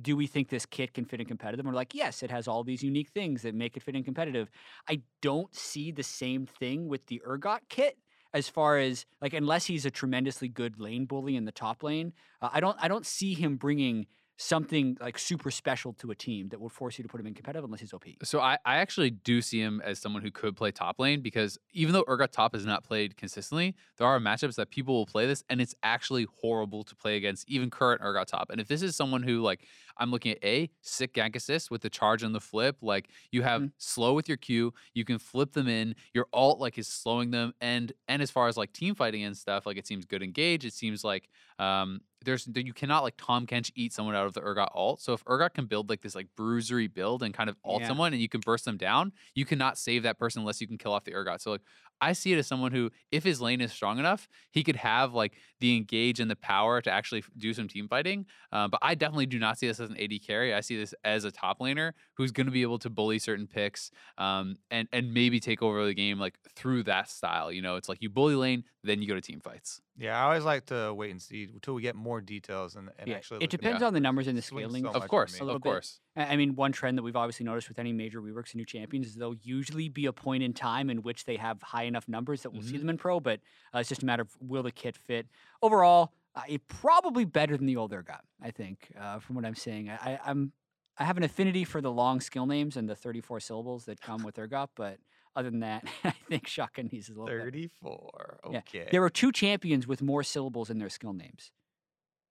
do 0.00 0.16
we 0.16 0.26
think 0.26 0.48
this 0.48 0.66
kit 0.66 0.94
can 0.94 1.04
fit 1.04 1.20
in 1.20 1.26
competitive? 1.26 1.64
We're 1.64 1.72
like, 1.72 1.94
yes, 1.94 2.22
it 2.22 2.30
has 2.30 2.48
all 2.48 2.64
these 2.64 2.82
unique 2.82 3.10
things 3.10 3.42
that 3.42 3.54
make 3.54 3.76
it 3.76 3.82
fit 3.82 3.94
in 3.94 4.04
competitive. 4.04 4.50
I 4.88 5.02
don't 5.22 5.54
see 5.54 5.90
the 5.90 6.02
same 6.02 6.46
thing 6.46 6.88
with 6.88 7.06
the 7.06 7.22
Urgot 7.26 7.60
kit 7.68 7.98
as 8.34 8.48
far 8.48 8.78
as 8.78 9.06
like 9.22 9.32
unless 9.32 9.64
he's 9.64 9.86
a 9.86 9.90
tremendously 9.90 10.48
good 10.48 10.78
lane 10.78 11.06
bully 11.06 11.36
in 11.36 11.44
the 11.46 11.52
top 11.52 11.82
lane, 11.82 12.12
uh, 12.42 12.50
I 12.52 12.60
don't 12.60 12.76
I 12.80 12.88
don't 12.88 13.06
see 13.06 13.34
him 13.34 13.56
bringing 13.56 14.06
something 14.38 14.96
like 15.00 15.18
super 15.18 15.50
special 15.50 15.94
to 15.94 16.10
a 16.10 16.14
team 16.14 16.48
that 16.50 16.60
would 16.60 16.72
force 16.72 16.98
you 16.98 17.02
to 17.02 17.08
put 17.08 17.18
him 17.18 17.26
in 17.26 17.34
competitive 17.34 17.64
unless 17.64 17.80
he's 17.80 17.94
OP. 17.94 18.04
So 18.22 18.40
I, 18.40 18.58
I 18.66 18.76
actually 18.76 19.10
do 19.10 19.40
see 19.40 19.60
him 19.60 19.80
as 19.82 19.98
someone 19.98 20.22
who 20.22 20.30
could 20.30 20.56
play 20.56 20.70
top 20.70 21.00
lane 21.00 21.22
because 21.22 21.58
even 21.72 21.94
though 21.94 22.04
Urgot 22.04 22.32
top 22.32 22.54
is 22.54 22.66
not 22.66 22.84
played 22.84 23.16
consistently, 23.16 23.74
there 23.96 24.06
are 24.06 24.20
matchups 24.20 24.56
that 24.56 24.70
people 24.70 24.94
will 24.94 25.06
play 25.06 25.26
this 25.26 25.42
and 25.48 25.60
it's 25.60 25.74
actually 25.82 26.26
horrible 26.40 26.84
to 26.84 26.94
play 26.94 27.16
against 27.16 27.48
even 27.48 27.70
current 27.70 28.02
Urgot 28.02 28.26
top. 28.26 28.50
And 28.50 28.60
if 28.60 28.68
this 28.68 28.82
is 28.82 28.94
someone 28.94 29.22
who 29.22 29.40
like 29.40 29.64
I'm 29.98 30.10
looking 30.10 30.32
at 30.32 30.44
a 30.44 30.70
sick 30.82 31.14
gank 31.14 31.36
assist 31.36 31.70
with 31.70 31.82
the 31.82 31.90
charge 31.90 32.22
and 32.22 32.34
the 32.34 32.40
flip, 32.40 32.78
like 32.82 33.10
you 33.32 33.42
have 33.42 33.64
Mhm. 33.64 33.72
slow 33.78 34.14
with 34.14 34.28
your 34.28 34.36
Q, 34.36 34.72
you 34.94 35.04
can 35.04 35.18
flip 35.18 35.52
them 35.52 35.68
in, 35.68 35.94
your 36.14 36.26
alt 36.32 36.58
like 36.58 36.78
is 36.78 36.88
slowing 36.88 37.30
them, 37.30 37.52
and 37.60 37.92
and 38.08 38.22
as 38.22 38.30
far 38.30 38.48
as 38.48 38.56
like 38.56 38.72
team 38.72 38.94
fighting 38.94 39.22
and 39.24 39.36
stuff, 39.36 39.66
like 39.66 39.76
it 39.76 39.86
seems 39.86 40.04
good 40.04 40.22
engage. 40.22 40.64
It 40.64 40.74
seems 40.74 41.04
like 41.04 41.28
um 41.58 42.00
there's 42.24 42.48
you 42.54 42.72
cannot 42.72 43.02
like 43.02 43.14
Tahm 43.18 43.46
Kench 43.46 43.70
eat 43.76 43.92
someone 43.92 44.14
out 44.16 44.26
of 44.26 44.32
the 44.32 44.40
Urgot 44.40 44.68
alt. 44.74 45.00
So 45.00 45.12
if 45.12 45.24
Urgot 45.24 45.54
can 45.54 45.66
build 45.66 45.88
like 45.90 46.00
this 46.00 46.14
like 46.14 46.28
bruisery 46.36 46.88
build 46.88 47.22
and 47.22 47.32
kind 47.32 47.48
of 47.48 47.56
alt 47.64 47.84
Yeah. 47.84 47.86
someone 47.86 48.12
and 48.12 48.20
you 48.20 48.28
can 48.28 48.40
burst 48.40 48.64
them 48.64 48.76
down, 48.76 49.12
you 49.34 49.44
cannot 49.44 49.78
save 49.78 50.02
that 50.02 50.18
person 50.18 50.40
unless 50.40 50.60
you 50.60 50.66
can 50.66 50.78
kill 50.78 50.92
off 50.92 51.04
the 51.04 51.12
Urgot. 51.12 51.40
So 51.40 51.52
like 51.52 51.62
I 52.00 52.12
see 52.12 52.32
it 52.32 52.38
as 52.38 52.46
someone 52.46 52.72
who, 52.72 52.90
if 53.10 53.24
his 53.24 53.40
lane 53.40 53.60
is 53.60 53.72
strong 53.72 53.98
enough, 53.98 54.28
he 54.52 54.62
could 54.62 54.76
have 54.76 55.14
like 55.14 55.38
the 55.60 55.76
engage 55.76 56.20
and 56.20 56.30
the 56.30 56.36
power 56.36 56.82
to 56.82 56.90
actually 56.90 57.24
do 57.38 57.54
some 57.54 57.68
team 57.68 57.88
fighting. 57.88 58.26
Uh, 58.52 58.68
but 58.68 58.80
I 58.82 58.94
definitely 58.94 59.26
do 59.26 59.38
not 59.38 59.58
see 59.58 59.66
this 59.66 59.80
as 59.80 59.85
an 59.90 59.96
AD 60.00 60.12
carry. 60.26 60.54
I 60.54 60.60
see 60.60 60.76
this 60.76 60.94
as 61.04 61.24
a 61.24 61.30
top 61.30 61.60
laner 61.60 61.92
who's 62.14 62.32
going 62.32 62.46
to 62.46 62.52
be 62.52 62.62
able 62.62 62.78
to 62.80 62.90
bully 62.90 63.18
certain 63.18 63.46
picks 63.46 63.90
um, 64.18 64.56
and 64.70 64.88
and 64.92 65.12
maybe 65.12 65.40
take 65.40 65.62
over 65.62 65.84
the 65.84 65.94
game 65.94 66.18
like 66.18 66.34
through 66.54 66.84
that 66.84 67.10
style. 67.10 67.50
You 67.52 67.62
know, 67.62 67.76
it's 67.76 67.88
like 67.88 67.98
you 68.00 68.10
bully 68.10 68.34
lane, 68.34 68.64
then 68.84 69.02
you 69.02 69.08
go 69.08 69.14
to 69.14 69.20
team 69.20 69.40
fights. 69.40 69.80
Yeah, 69.98 70.18
I 70.20 70.24
always 70.24 70.44
like 70.44 70.66
to 70.66 70.92
wait 70.92 71.10
and 71.10 71.22
see 71.22 71.48
until 71.52 71.72
we 71.72 71.80
get 71.80 71.96
more 71.96 72.20
details 72.20 72.76
and, 72.76 72.90
and 72.98 73.08
yeah, 73.08 73.14
actually. 73.16 73.36
it 73.38 73.40
look 73.40 73.54
at 73.54 73.60
depends 73.60 73.82
on 73.82 73.94
the 73.94 74.00
numbers 74.00 74.26
and 74.26 74.36
the 74.36 74.42
scaling. 74.42 74.82
so 74.82 74.88
of- 74.88 74.94
much 74.94 75.02
Of 75.04 75.08
course, 75.08 75.32
me. 75.32 75.38
A 75.38 75.44
little 75.44 75.56
of 75.56 75.62
bit. 75.62 75.70
course. 75.70 76.00
I 76.16 76.24
I 76.32 76.36
mean, 76.36 76.54
one 76.54 76.72
trend 76.72 76.98
that 76.98 77.02
we've 77.02 77.16
obviously 77.16 77.44
noticed 77.46 77.68
with 77.68 77.78
any 77.78 77.92
major 77.94 78.20
reworks 78.20 78.52
and 78.52 78.56
new 78.56 78.66
champions 78.66 79.06
is 79.06 79.14
there'll 79.14 79.36
usually 79.42 79.88
be 79.88 80.04
a 80.06 80.12
point 80.12 80.42
in 80.42 80.52
time 80.52 80.90
in 80.90 81.02
which 81.02 81.24
they 81.24 81.36
have 81.36 81.62
high 81.62 81.84
enough 81.84 82.06
numbers 82.08 82.42
that 82.42 82.50
we'll 82.52 82.60
see 82.62 82.74
Mhm. 82.74 82.80
them 82.80 82.90
in 82.90 82.98
pro, 82.98 83.20
but 83.20 83.40
uh, 83.74 83.78
it's 83.78 83.88
just 83.88 84.02
a 84.02 84.06
matter 84.06 84.22
of 84.22 84.30
will 84.40 84.62
the 84.62 84.70
kit 84.70 84.96
fit. 84.96 85.26
Overall, 85.62 86.12
uh, 86.36 86.42
it 86.48 86.68
probably 86.68 87.24
better 87.24 87.56
than 87.56 87.66
the 87.66 87.76
older 87.76 88.02
guy, 88.02 88.20
I 88.42 88.50
think, 88.50 88.92
uh, 89.00 89.18
from 89.18 89.36
what 89.36 89.44
I'm 89.44 89.54
seeing. 89.54 89.88
I, 89.90 90.18
I'm 90.24 90.52
I 90.98 91.04
have 91.04 91.16
an 91.16 91.22
affinity 91.24 91.64
for 91.64 91.80
the 91.80 91.90
long 91.90 92.20
skill 92.20 92.46
names 92.46 92.76
and 92.76 92.88
the 92.88 92.94
34 92.94 93.40
syllables 93.40 93.84
that 93.86 94.00
come 94.00 94.22
with 94.22 94.36
Urgot, 94.36 94.68
but 94.76 94.98
other 95.34 95.50
than 95.50 95.60
that, 95.60 95.84
I 96.04 96.14
think 96.28 96.46
Shotgun 96.46 96.88
needs 96.90 97.08
a 97.08 97.12
little 97.12 97.26
bit. 97.26 97.40
34. 97.42 98.40
Yeah, 98.50 98.58
Okay. 98.58 98.88
There 98.90 99.00
were 99.02 99.10
two 99.10 99.30
champions 99.32 99.86
with 99.86 100.00
more 100.00 100.22
syllables 100.22 100.70
in 100.70 100.78
their 100.78 100.88
skill 100.88 101.12
names. 101.12 101.50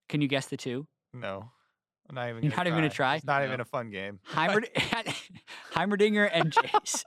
Can 0.10 0.22
you 0.22 0.28
guess 0.28 0.48
the 0.48 0.58
two? 0.58 0.88
No. 1.14 1.52
I'm 2.10 2.16
not 2.16 2.30
even 2.30 2.44
You're 2.44 2.56
not 2.56 2.68
even 2.68 2.78
gonna 2.78 2.90
try? 2.90 3.16
It's 3.16 3.26
not 3.26 3.42
No. 3.42 3.48
even 3.48 3.60
a 3.62 3.66
fun 3.66 3.90
game. 3.90 4.20
Heimer- 4.32 4.68
Heimerdinger 5.74 6.30
and 6.32 6.52
Jace. 6.52 7.04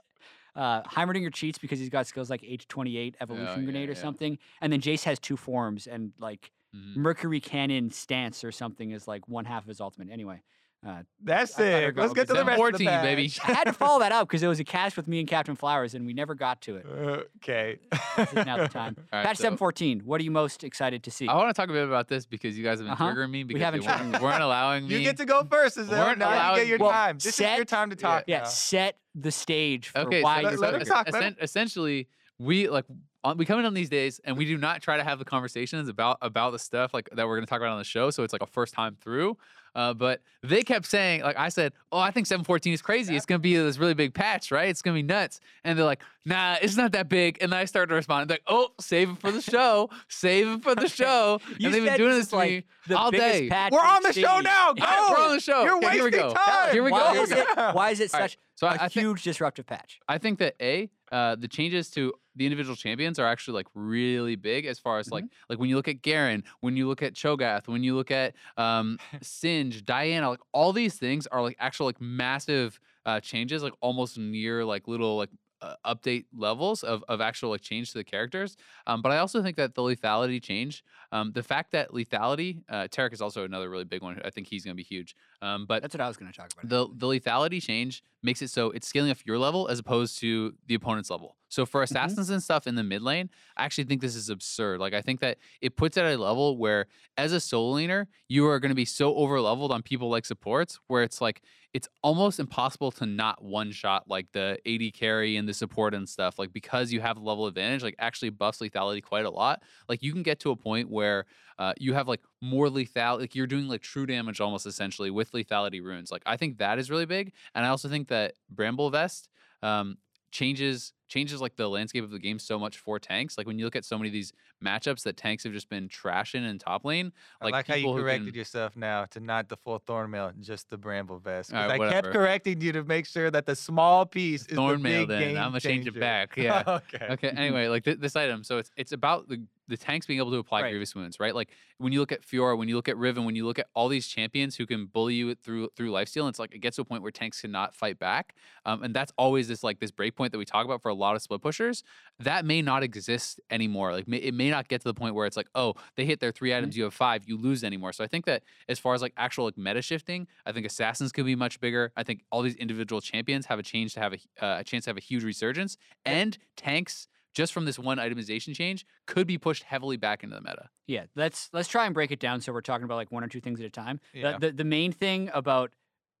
Uh, 0.55 0.81
Heimerdinger 0.83 1.33
cheats 1.33 1.57
because 1.57 1.79
he's 1.79 1.89
got 1.89 2.07
skills 2.07 2.29
like 2.29 2.41
H28 2.41 3.15
Evolution 3.21 3.59
yeah, 3.59 3.63
Grenade 3.63 3.89
or 3.89 3.93
yeah. 3.93 3.97
something, 3.99 4.37
and 4.61 4.73
then 4.73 4.81
Jace 4.81 5.03
has 5.03 5.19
two 5.19 5.37
forms 5.37 5.87
and 5.87 6.11
like 6.19 6.51
Mhm. 6.75 6.95
Mercury 6.97 7.39
Cannon 7.39 7.89
Stance 7.91 8.43
or 8.43 8.51
something 8.51 8.91
is 8.91 9.07
like 9.07 9.27
one 9.27 9.45
half 9.45 9.63
of 9.63 9.67
his 9.67 9.81
ultimate. 9.81 10.09
Anyway, 10.11 10.43
uh, 10.85 11.01
That's 11.21 11.53
I 11.55 11.57
thought 11.57 11.57
sick. 11.57 11.97
Let's 11.97 12.13
get 12.13 12.27
to 12.27 12.33
the 12.33 12.39
something. 12.39 12.47
rest 12.47 12.61
of 12.75 12.77
the 12.79 12.85
14, 12.85 13.01
baby. 13.03 13.33
I 13.43 13.51
had 13.53 13.63
to 13.65 13.73
follow 13.73 13.99
that 13.99 14.11
up 14.11 14.27
because 14.29 14.43
it 14.43 14.47
was 14.47 14.59
a 14.59 14.63
cast 14.63 14.95
with 14.95 15.07
me 15.07 15.19
and 15.19 15.27
Captain 15.27 15.55
Flowers, 15.55 15.93
and 15.95 16.05
we 16.05 16.13
never 16.13 16.35
got 16.35 16.61
to 16.61 16.75
it. 16.77 16.85
Okay. 16.85 17.79
This 18.15 18.29
is 18.29 18.45
now 18.45 18.57
the 18.57 18.67
time. 18.67 18.95
All 19.11 19.19
right, 19.19 19.25
Patch 19.25 19.37
so- 19.37 19.41
714. 19.43 20.01
What 20.05 20.21
are 20.21 20.23
you 20.23 20.29
most 20.31 20.63
excited 20.63 21.03
to 21.03 21.11
see? 21.11 21.27
I 21.27 21.35
want 21.35 21.49
to 21.49 21.59
talk 21.59 21.69
a 21.69 21.73
bit 21.73 21.85
about 21.87 22.07
this 22.07 22.25
because 22.27 22.55
you 22.57 22.63
guys 22.63 22.77
have 22.79 22.85
been 22.85 22.93
Uh-huh. 22.93 23.07
triggering 23.13 23.31
me 23.31 23.43
because 23.43 23.59
we 23.59 23.63
haven't 23.63 23.81
they 23.81 23.87
weren't, 24.11 24.21
weren't 24.21 24.43
allowing 24.43 24.87
me. 24.87 24.93
You 24.95 25.01
get 25.03 25.17
to 25.17 25.25
go 25.25 25.43
first, 25.43 25.77
is 25.77 25.87
there? 25.87 25.99
Weren't 25.99 26.19
Now 26.19 26.53
you 26.53 26.61
get 26.61 26.67
your 26.67 26.77
Well, 26.77 26.91
time. 26.91 27.15
This 27.17 27.39
is 27.39 27.55
your 27.57 27.65
time 27.65 27.89
to 27.89 27.95
talk. 27.95 28.25
yeah, 28.27 28.39
now. 28.39 28.43
set 28.45 28.99
the 29.15 29.31
stage 29.31 29.89
for 29.89 30.01
okay, 30.01 30.21
why 30.23 30.43
so, 30.43 30.49
you're 30.49 30.51
let- 30.51 30.55
so 30.59 30.61
let 30.61 30.73
him 30.75 30.79
better. 30.81 30.89
talk, 30.91 31.07
let 31.11 31.23
essen- 31.23 31.37
essentially, 31.41 32.07
we 32.37 32.69
like 32.69 32.85
on, 33.23 33.37
we 33.37 33.45
come 33.45 33.59
in 33.59 33.65
on 33.65 33.73
these 33.73 33.89
days 33.89 34.19
and 34.23 34.37
we 34.37 34.45
do 34.45 34.57
not 34.57 34.81
try 34.81 34.97
to 34.97 35.03
have 35.03 35.19
the 35.19 35.25
conversations 35.25 35.89
about 35.89 36.17
about 36.21 36.51
the 36.51 36.59
stuff 36.59 36.93
like 36.93 37.09
that 37.11 37.27
we're 37.27 37.35
going 37.35 37.45
to 37.45 37.49
talk 37.49 37.59
about 37.61 37.71
on 37.71 37.77
the 37.79 37.83
show. 37.83 38.09
So 38.11 38.23
it's 38.23 38.33
like 38.33 38.41
a 38.43 38.47
first 38.47 38.73
time 38.73 38.97
through. 39.01 39.37
Uh, 39.75 39.93
but 39.93 40.21
they 40.41 40.63
kept 40.63 40.87
saying, 40.87 41.21
like 41.21 41.37
I 41.37 41.49
said, 41.49 41.73
oh, 41.91 41.99
I 41.99 42.09
think 42.09 42.25
714 42.25 42.73
is 42.73 42.81
crazy. 42.81 43.15
It's 43.15 43.27
going 43.27 43.37
to 43.37 43.43
be 43.43 43.55
this 43.55 43.77
really 43.77 43.93
big 43.93 44.15
patch, 44.15 44.51
right? 44.51 44.67
It's 44.67 44.81
going 44.81 44.95
to 44.95 44.97
be 44.97 45.05
nuts. 45.05 45.39
And 45.63 45.77
they're 45.77 45.85
like, 45.85 46.01
nah, 46.25 46.55
it's 46.59 46.75
not 46.75 46.91
that 46.93 47.07
big. 47.07 47.37
And 47.39 47.51
then 47.51 47.59
I 47.59 47.65
started 47.65 47.89
to 47.89 47.95
respond, 47.95 48.31
like, 48.31 48.41
oh, 48.47 48.69
save 48.81 49.11
it 49.11 49.19
for 49.19 49.31
the 49.31 49.43
show. 49.43 49.91
save 50.07 50.47
it 50.47 50.63
for 50.63 50.73
the 50.73 50.87
show. 50.89 51.39
You 51.59 51.67
and 51.67 51.75
they've 51.75 51.83
been 51.85 51.97
doing 51.97 52.09
this 52.13 52.21
this 52.21 52.27
to 52.29 52.35
like 52.37 52.49
me 52.49 52.63
the 52.87 52.97
all 52.97 53.11
biggest 53.11 53.39
day. 53.41 53.49
patch 53.49 53.71
We're 53.71 53.79
on 53.79 54.01
the 54.01 54.11
show 54.11 54.39
now. 54.39 54.73
Go. 54.73 54.83
Yeah, 54.83 55.09
we're 55.11 55.23
on 55.25 55.33
the 55.35 55.39
show. 55.39 55.63
You're 55.63 55.77
Okay, 55.77 55.91
here 55.91 56.03
we 56.03 56.11
go. 56.11 56.33
time. 56.33 56.71
Here 56.71 56.83
we 56.83 56.89
go, 56.89 56.95
Why 56.97 57.13
here 57.13 57.23
is 57.23 57.29
we 57.29 57.35
go. 57.35 57.41
it? 57.43 57.75
Why 57.75 57.89
is 57.91 57.99
it 57.99 58.13
All 58.15 58.19
right, 58.21 58.31
such 58.31 58.39
So 58.55 58.65
a 58.65 58.71
I, 58.71 58.73
I 58.73 58.77
think 58.79 58.91
huge 58.93 59.23
disruptive 59.23 59.67
patch? 59.67 59.99
I 60.07 60.17
think 60.17 60.39
that 60.39 60.55
a 60.59 60.89
uh, 61.11 61.35
the 61.35 61.47
changes 61.47 61.89
to 61.91 62.13
the 62.35 62.45
individual 62.45 62.75
champions 62.75 63.19
are 63.19 63.25
actually 63.27 63.55
like 63.55 63.67
really 63.73 64.35
big 64.35 64.65
as 64.65 64.79
far 64.79 64.99
as 64.99 65.11
like 65.11 65.25
like 65.49 65.59
when 65.59 65.69
you 65.69 65.75
look 65.75 65.87
at 65.87 66.01
Garen, 66.01 66.43
when 66.61 66.77
you 66.77 66.87
look 66.87 67.01
at 67.03 67.13
Cho'Gath, 67.13 67.67
when 67.67 67.83
you 67.83 67.95
look 67.95 68.11
at 68.11 68.33
um, 68.57 68.97
Singed, 69.21 69.85
Diana, 69.85 70.29
like 70.29 70.39
all 70.53 70.71
these 70.73 70.95
things 70.95 71.27
are 71.27 71.41
like 71.41 71.55
actual 71.59 71.85
like 71.85 71.99
massive 71.99 72.79
uh, 73.05 73.19
changes, 73.19 73.63
like 73.63 73.73
almost 73.81 74.17
near 74.17 74.63
like 74.63 74.87
little 74.87 75.17
like 75.17 75.29
uh, 75.61 75.75
update 75.85 76.25
levels 76.35 76.83
of, 76.83 77.03
of 77.07 77.21
actual 77.21 77.49
like 77.51 77.61
change 77.61 77.91
to 77.91 77.97
the 77.97 78.03
characters. 78.03 78.57
Um, 78.87 79.01
but 79.01 79.11
I 79.11 79.17
also 79.17 79.41
think 79.41 79.57
that 79.57 79.75
the 79.75 79.81
lethality 79.81 80.41
change, 80.41 80.83
um, 81.11 81.31
the 81.33 81.43
fact 81.43 81.71
that 81.71 81.91
lethality, 81.91 82.61
uh, 82.69 82.87
Taric 82.87 83.13
is 83.13 83.21
also 83.21 83.43
another 83.43 83.69
really 83.69 83.85
big 83.85 84.01
one. 84.01 84.19
I 84.23 84.29
think 84.29 84.47
he's 84.47 84.63
going 84.63 84.75
to 84.75 84.77
be 84.77 84.83
huge. 84.83 85.15
Um, 85.41 85.65
but 85.65 85.81
That's 85.81 85.93
what 85.93 86.01
I 86.01 86.07
was 86.07 86.17
going 86.17 86.31
to 86.31 86.37
talk 86.37 86.51
about. 86.53 86.69
the 86.69 86.87
the 86.95 87.07
lethality 87.07 87.61
change 87.61 88.03
makes 88.23 88.41
it 88.41 88.49
so 88.49 88.71
it's 88.71 88.87
scaling 88.87 89.11
off 89.11 89.25
your 89.25 89.37
level 89.37 89.67
as 89.67 89.79
opposed 89.79 90.19
to 90.19 90.53
the 90.67 90.75
opponent's 90.75 91.09
level. 91.09 91.35
So 91.49 91.65
for 91.65 91.81
assassins 91.81 92.29
and 92.29 92.41
stuff 92.41 92.67
in 92.67 92.75
the 92.75 92.83
mid 92.83 93.01
lane, 93.01 93.29
I 93.57 93.65
actually 93.65 93.83
think 93.85 94.01
this 94.01 94.15
is 94.15 94.29
absurd. 94.29 94.79
Like 94.79 94.93
I 94.93 95.01
think 95.01 95.19
that 95.19 95.37
it 95.61 95.75
puts 95.75 95.97
it 95.97 96.05
at 96.05 96.13
a 96.13 96.17
level 96.17 96.57
where 96.57 96.87
as 97.17 97.33
a 97.33 97.39
solo 97.39 97.77
laner, 97.77 98.05
you 98.27 98.47
are 98.47 98.59
going 98.59 98.69
to 98.69 98.75
be 98.75 98.85
so 98.85 99.15
over 99.15 99.41
leveled 99.41 99.71
on 99.71 99.81
people 99.81 100.09
like 100.09 100.25
supports 100.25 100.79
where 100.87 101.03
it's 101.03 101.19
like 101.19 101.41
it's 101.73 101.87
almost 102.01 102.39
impossible 102.39 102.91
to 102.91 103.05
not 103.05 103.43
one 103.43 103.71
shot 103.71 104.03
like 104.07 104.27
the 104.31 104.57
AD 104.65 104.93
carry 104.93 105.37
and 105.37 105.47
the 105.47 105.53
support 105.53 105.93
and 105.93 106.07
stuff. 106.07 106.39
Like 106.39 106.51
because 106.53 106.91
you 106.91 107.01
have 107.01 107.17
a 107.17 107.19
level 107.19 107.45
advantage, 107.47 107.83
like 107.83 107.95
actually 107.99 108.29
buffs 108.29 108.59
lethality 108.59 109.03
quite 109.03 109.25
a 109.25 109.29
lot. 109.29 109.61
Like 109.87 110.01
you 110.01 110.13
can 110.13 110.23
get 110.23 110.39
to 110.41 110.51
a 110.51 110.55
point 110.55 110.89
where 110.89 111.25
uh, 111.57 111.73
you 111.77 111.93
have 111.93 112.07
like 112.07 112.21
more 112.41 112.69
lethal, 112.69 113.19
like 113.19 113.35
you're 113.35 113.47
doing 113.47 113.67
like 113.67 113.81
true 113.81 114.05
damage 114.05 114.39
almost 114.39 114.65
essentially 114.65 115.11
with 115.11 115.31
lethality 115.31 115.83
runes. 115.83 116.11
Like 116.11 116.23
I 116.25 116.37
think 116.37 116.57
that 116.59 116.79
is 116.79 116.89
really 116.89 117.05
big, 117.05 117.33
and 117.53 117.65
I 117.65 117.69
also 117.69 117.89
think 117.89 118.07
that 118.07 118.33
Bramble 118.49 118.89
Vest 118.89 119.29
um, 119.61 119.97
changes 120.31 120.93
changes 121.09 121.41
like 121.41 121.55
the 121.57 121.67
landscape 121.69 122.03
of 122.05 122.11
the 122.11 122.19
game 122.19 122.39
so 122.39 122.57
much 122.57 122.77
for 122.77 122.99
tanks. 122.99 123.37
Like 123.37 123.47
when 123.47 123.59
you 123.59 123.65
look 123.65 123.75
at 123.75 123.83
so 123.83 123.97
many 123.97 124.07
of 124.07 124.13
these 124.13 124.31
matchups 124.63 125.03
that 125.03 125.17
tanks 125.17 125.43
have 125.43 125.51
just 125.51 125.67
been 125.67 125.89
trashing 125.89 126.47
in 126.47 126.57
top 126.59 126.85
lane. 126.85 127.11
I 127.41 127.45
Like, 127.45 127.51
like 127.53 127.67
how 127.67 127.75
you 127.75 127.93
corrected 127.93 128.27
can- 128.29 128.35
yourself 128.35 128.77
now 128.77 129.05
to 129.05 129.19
not 129.19 129.49
the 129.49 129.57
full 129.57 129.79
thornmail, 129.81 130.39
just 130.39 130.69
the 130.69 130.77
bramble 130.77 131.19
vest. 131.19 131.51
right, 131.51 131.71
I 131.71 131.77
whatever. 131.77 132.01
kept 132.03 132.13
correcting 132.13 132.61
you 132.61 132.71
to 132.73 132.83
make 132.83 133.05
sure 133.05 133.29
that 133.31 133.45
the 133.45 133.55
small 133.55 134.05
piece 134.05 134.41
is 134.41 134.47
the 134.47 134.55
Thornmail 134.55 135.07
big 135.07 135.07
then. 135.09 135.37
I'm 135.37 135.49
gonna 135.49 135.59
change 135.59 135.87
it 135.87 135.99
back. 135.99 136.33
Yeah. 136.37 136.63
okay. 136.67 137.07
Okay. 137.11 137.29
Anyway, 137.29 137.67
like 137.67 137.83
th- 137.83 137.99
this 137.99 138.15
item, 138.15 138.43
so 138.43 138.59
it's 138.59 138.71
it's 138.77 138.91
about 138.91 139.27
the 139.27 139.43
the 139.69 139.77
tanks 139.77 140.05
being 140.05 140.19
able 140.19 140.31
to 140.31 140.37
apply 140.37 140.61
Right. 140.63 140.71
grievous 140.71 140.93
wounds, 140.95 141.19
right? 141.19 141.33
Like 141.33 141.51
when 141.77 141.93
you 141.93 141.99
look 141.99 142.11
at 142.11 142.21
Fiora, 142.23 142.57
when 142.57 142.67
you 142.67 142.75
look 142.75 142.89
at 142.89 142.97
Riven, 142.97 143.23
when 143.23 143.35
you 143.35 143.45
look 143.45 143.59
at 143.59 143.67
all 143.73 143.87
these 143.87 144.07
champions 144.07 144.55
who 144.57 144.65
can 144.65 144.87
bully 144.87 145.13
you 145.13 145.35
through 145.35 145.69
through 145.75 145.91
lifesteal, 145.91 146.27
it's 146.27 146.39
like 146.39 146.53
it 146.53 146.59
gets 146.59 146.75
to 146.75 146.81
a 146.81 146.85
point 146.85 147.01
where 147.03 147.11
tanks 147.11 147.41
cannot 147.41 147.73
fight 147.75 147.99
back, 147.99 148.35
um, 148.65 148.83
and 148.83 148.93
that's 148.93 149.13
always 149.17 149.47
this 149.47 149.63
like 149.63 149.79
this 149.79 149.91
break 149.91 150.15
point 150.15 150.31
that 150.33 150.37
we 150.37 150.45
talk 150.45 150.65
about 150.65 150.81
for 150.81 150.89
a 150.89 150.93
lot 150.93 151.15
of 151.15 151.21
split 151.21 151.41
pushers. 151.41 151.83
That 152.19 152.43
may 152.45 152.61
not 152.61 152.83
exist 152.83 153.39
anymore. 153.49 153.93
Like 153.93 154.07
may, 154.07 154.17
it 154.17 154.33
may 154.33 154.49
not 154.49 154.67
get 154.67 154.81
to 154.81 154.87
the 154.87 154.93
point 154.93 155.13
where 155.15 155.25
it's 155.27 155.37
like, 155.37 155.49
oh, 155.55 155.75
they 155.95 156.05
hit 156.05 156.19
their 156.19 156.31
three 156.31 156.55
items, 156.55 156.75
you 156.75 156.83
have 156.83 156.93
five, 156.93 157.23
you 157.27 157.37
lose 157.37 157.63
anymore. 157.63 157.93
So 157.93 158.03
I 158.03 158.07
think 158.07 158.25
that 158.25 158.43
as 158.67 158.79
far 158.79 158.93
as 158.93 159.01
like 159.01 159.13
actual 159.17 159.45
like 159.45 159.57
meta 159.57 159.81
shifting, 159.81 160.27
I 160.45 160.51
think 160.51 160.65
assassins 160.65 161.11
could 161.11 161.25
be 161.25 161.35
much 161.35 161.59
bigger. 161.59 161.91
I 161.95 162.03
think 162.03 162.23
all 162.31 162.41
these 162.41 162.55
individual 162.55 163.01
champions 163.01 163.45
have 163.47 163.59
a 163.59 163.63
change 163.63 163.93
to 163.95 163.99
have 163.99 164.13
a, 164.13 164.45
uh, 164.45 164.59
a 164.59 164.63
chance 164.63 164.85
to 164.85 164.89
have 164.89 164.97
a 164.97 165.01
huge 165.01 165.23
resurgence, 165.23 165.77
and 166.05 166.37
tanks 166.55 167.07
just 167.33 167.53
from 167.53 167.65
this 167.65 167.77
one 167.79 167.97
itemization 167.97 168.55
change 168.55 168.85
could 169.07 169.27
be 169.27 169.37
pushed 169.37 169.63
heavily 169.63 169.97
back 169.97 170.23
into 170.23 170.35
the 170.35 170.41
meta. 170.41 170.69
Yeah, 170.87 171.05
let's 171.15 171.49
let's 171.53 171.67
try 171.67 171.85
and 171.85 171.93
break 171.93 172.11
it 172.11 172.19
down 172.19 172.41
so 172.41 172.51
we're 172.53 172.61
talking 172.61 172.85
about 172.85 172.95
like 172.95 173.11
one 173.11 173.23
or 173.23 173.27
two 173.27 173.39
things 173.41 173.59
at 173.59 173.65
a 173.65 173.69
time. 173.69 173.99
The- 174.13 174.19
Yeah. 174.19 174.37
The, 174.39 174.51
the 174.51 174.63
main 174.63 174.91
thing 174.91 175.29
about 175.33 175.71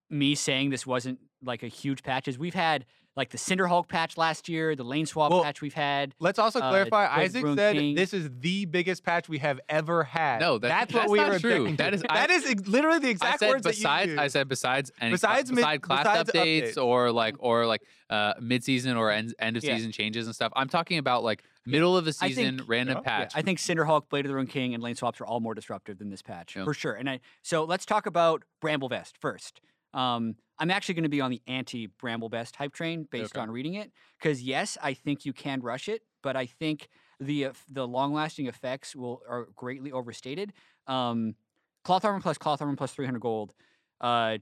me 0.09 0.35
saying 0.35 0.69
this 0.71 0.85
wasn't 0.87 1.19
like 1.43 1.63
a 1.63 1.67
huge 1.67 2.03
patch 2.03 2.27
is 2.27 2.37
we've 2.37 2.53
had 2.53 2.85
like 3.15 3.29
the 3.31 3.37
Cinderhulk 3.37 3.87
patch 3.89 4.17
last 4.17 4.47
year, 4.47 4.75
the 4.75 4.83
lane 4.83 5.05
swap 5.05 5.31
Well, 5.31 5.43
patch 5.43 5.61
we've 5.61 5.73
had. 5.73 6.13
Let's 6.19 6.39
also 6.39 6.59
Uh, 6.59 6.69
clarify. 6.69 7.07
Blade 7.15 7.25
Isaac 7.25 7.43
Ruin 7.43 7.57
said 7.57 7.75
King. 7.75 7.95
this 7.95 8.13
is 8.13 8.29
the 8.39 8.65
biggest 8.65 9.03
patch 9.03 9.27
we 9.27 9.39
have 9.39 9.59
ever 9.67 10.03
had. 10.05 10.39
No, 10.39 10.57
that- 10.57 10.69
that's 10.69 10.93
what 10.93 11.09
we 11.09 11.17
not 11.17 11.29
were 11.29 11.39
true. 11.39 11.51
objecting 11.51 11.75
That 11.77 11.89
to. 11.89 11.95
is- 11.97 12.03
I- 12.09 12.27
that 12.27 12.29
is 12.29 12.67
literally 12.67 12.99
the 12.99 13.07
I 13.07 13.11
exact 13.11 13.39
said 13.39 13.49
words 13.49 13.67
besides. 13.67 14.07
that 14.09 14.13
you 14.15 14.19
I 14.21 14.27
said 14.27 14.47
besides 14.47 14.91
any 15.01 15.11
Besides 15.11 15.49
besides, 15.51 15.73
mid- 15.73 15.81
class 15.81 16.03
besides 16.05 16.31
updates, 16.31 16.73
updates. 16.75 16.83
or 16.85 17.11
like 17.11 17.35
or 17.39 17.65
like 17.65 17.81
uh 18.09 18.33
mid-season 18.39 18.95
or 18.95 19.11
end, 19.11 19.33
end 19.39 19.57
of 19.57 19.63
Yeah. 19.63 19.75
season 19.75 19.91
changes 19.91 20.25
and 20.25 20.33
stuff. 20.35 20.53
I'm 20.55 20.69
talking 20.69 20.97
about 20.97 21.23
like 21.23 21.43
middle 21.65 21.97
of 21.97 22.05
the 22.05 22.13
season 22.13 22.57
think- 22.59 22.69
random 22.69 22.97
Yeah. 22.97 23.01
Yeah, 23.11 23.17
patch. 23.25 23.33
I 23.35 23.41
think 23.41 23.59
Cinderhulk, 23.59 24.07
Blade 24.09 24.25
of 24.25 24.29
the 24.29 24.35
Ruin 24.35 24.47
King, 24.47 24.73
and 24.73 24.81
lane 24.81 24.95
swaps 24.95 25.19
are 25.19 25.25
all 25.25 25.39
more 25.39 25.53
disruptive 25.53 25.97
than 25.99 26.09
this 26.09 26.21
patch 26.21 26.55
Yeah. 26.55 26.63
for 26.63 26.73
sure. 26.73 26.93
And 26.93 27.09
I 27.09 27.19
so 27.41 27.63
let's 27.65 27.85
talk 27.85 28.05
about 28.05 28.43
Bramble 28.61 28.87
Vest 28.89 29.17
first. 29.19 29.59
Um, 29.93 30.35
I'm 30.59 30.71
actually 30.71 30.95
going 30.95 31.03
to 31.03 31.09
be 31.09 31.21
on 31.21 31.31
the 31.31 31.41
anti 31.47 31.87
Bramblevest 31.87 32.55
hype 32.55 32.73
train 32.73 33.07
based 33.09 33.35
Okay. 33.35 33.41
on 33.41 33.49
reading 33.49 33.75
it 33.75 33.91
because 34.19 34.41
yes, 34.43 34.77
I 34.81 34.93
think 34.93 35.25
you 35.25 35.33
can 35.33 35.61
rush 35.61 35.87
it, 35.87 36.01
but 36.21 36.35
I 36.35 36.45
think 36.45 36.89
the 37.19 37.45
eff- 37.45 37.65
the 37.69 37.87
long 37.87 38.13
lasting 38.13 38.47
effects 38.47 38.95
will 38.95 39.21
are 39.27 39.47
greatly 39.55 39.91
overstated. 39.91 40.53
Um, 40.87 41.35
cloth 41.83 42.03
armor 42.05 42.19
plus 42.21 42.37
cloth 42.37 42.61
armor 42.61 42.75
plus 42.75 42.93
300 42.93 43.19
gold 43.19 43.53
uh, 44.01 44.37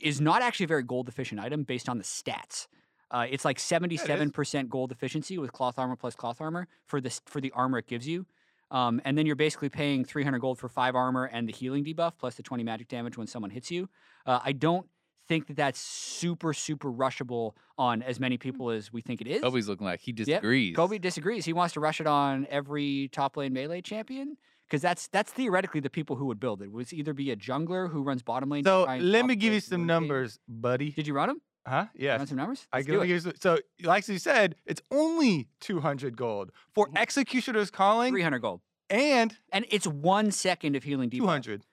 is 0.00 0.20
not 0.20 0.42
actually 0.42 0.64
a 0.64 0.68
very 0.68 0.82
gold 0.82 1.08
efficient 1.08 1.40
item 1.40 1.62
based 1.64 1.88
on 1.88 1.98
the 1.98 2.04
stats. 2.04 2.66
Uh, 3.10 3.26
it's 3.30 3.44
like 3.44 3.58
77% 3.58 4.68
gold 4.68 4.90
efficiency 4.90 5.38
with 5.38 5.52
cloth 5.52 5.78
armor 5.78 5.96
plus 5.96 6.14
cloth 6.14 6.40
armor 6.40 6.66
for 6.86 7.00
this 7.00 7.20
for 7.26 7.40
the 7.40 7.52
armor 7.52 7.78
it 7.78 7.86
gives 7.86 8.06
you. 8.08 8.26
Um, 8.70 9.00
and 9.04 9.16
then 9.16 9.26
you're 9.26 9.36
basically 9.36 9.68
paying 9.68 10.04
300 10.04 10.38
gold 10.40 10.58
for 10.58 10.68
five 10.68 10.94
armor 10.94 11.24
and 11.26 11.48
the 11.48 11.52
healing 11.52 11.84
debuff 11.84 12.12
plus 12.18 12.34
the 12.34 12.42
20 12.42 12.64
magic 12.64 12.88
damage 12.88 13.16
when 13.16 13.26
someone 13.26 13.50
hits 13.50 13.70
you. 13.70 13.88
Uh, 14.26 14.40
I 14.44 14.52
don't 14.52 14.86
think 15.26 15.46
that 15.46 15.56
that's 15.56 15.78
super 15.78 16.52
super 16.52 16.92
rushable 16.92 17.52
on 17.78 18.02
as 18.02 18.20
many 18.20 18.36
people 18.36 18.70
as 18.70 18.92
we 18.92 19.00
think 19.00 19.20
it 19.20 19.26
is. 19.26 19.40
Kobe's 19.42 19.68
looking 19.68 19.86
like 19.86 20.00
he 20.00 20.10
Yep, 20.12 20.26
disagrees. 20.26 20.76
Kobe 20.76 20.98
disagrees. 20.98 21.44
He 21.44 21.52
wants 21.52 21.74
to 21.74 21.80
rush 21.80 22.00
it 22.00 22.06
on 22.06 22.46
every 22.50 23.08
top 23.12 23.36
lane 23.36 23.52
melee 23.52 23.80
champion 23.80 24.36
because 24.66 24.82
that's 24.82 25.08
that's 25.08 25.30
theoretically 25.32 25.80
the 25.80 25.90
people 25.90 26.16
who 26.16 26.26
would 26.26 26.40
build 26.40 26.60
it. 26.62 26.70
Would 26.70 26.92
either 26.92 27.14
be 27.14 27.30
a 27.30 27.36
jungler 27.36 27.90
who 27.90 28.02
runs 28.02 28.22
bottom 28.22 28.48
lane. 28.50 28.64
So 28.64 28.84
let 29.00 29.24
me 29.24 29.36
give 29.36 29.52
you 29.52 29.60
some 29.60 29.82
Ruin 29.82 29.88
King. 29.88 30.08
numbers, 30.08 30.38
buddy. 30.48 30.90
Did 30.90 31.06
you 31.06 31.14
run 31.14 31.28
them? 31.28 31.40
Huh? 31.66 31.86
Yeah. 31.94 32.16
Run 32.16 32.26
some 32.26 32.36
numbers. 32.36 32.66
I 32.72 32.78
Let's 32.78 32.86
give 32.86 32.94
do 32.96 33.02
it. 33.02 33.08
you 33.08 33.32
so 33.40 33.58
like 33.82 34.06
you 34.08 34.18
said, 34.18 34.56
it's 34.66 34.82
only 34.90 35.48
200 35.60 36.16
gold 36.16 36.50
for 36.74 36.88
Mhm. 36.88 36.98
Executioner's 36.98 37.70
Calling 37.70 38.12
300 38.12 38.40
gold, 38.40 38.60
and 38.90 39.36
and 39.50 39.64
it's 39.70 39.86
one 39.86 40.30
second 40.30 40.76
of 40.76 40.82
healing 40.84 41.08
debuff. 41.10 41.18
200. 41.20 41.64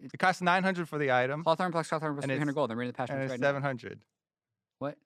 It 0.00 0.18
costs 0.18 0.42
900 0.42 0.88
for 0.88 0.98
the 0.98 1.10
item 1.10 1.42
Cloth 1.42 1.60
armor 1.60 1.72
plus 1.72 1.88
cloth 1.88 2.02
armor 2.02 2.16
plus 2.16 2.24
And 2.24 2.30
300 2.30 2.50
it's- 2.50 2.54
gold. 2.54 2.70
I'm 2.70 2.78
reading 2.78 2.92
the 2.92 2.96
patch 2.96 3.10
and 3.10 3.20
it's 3.22 3.30
right 3.30 3.40
now. 3.40 3.46
700. 3.48 4.02
What? 4.78 4.98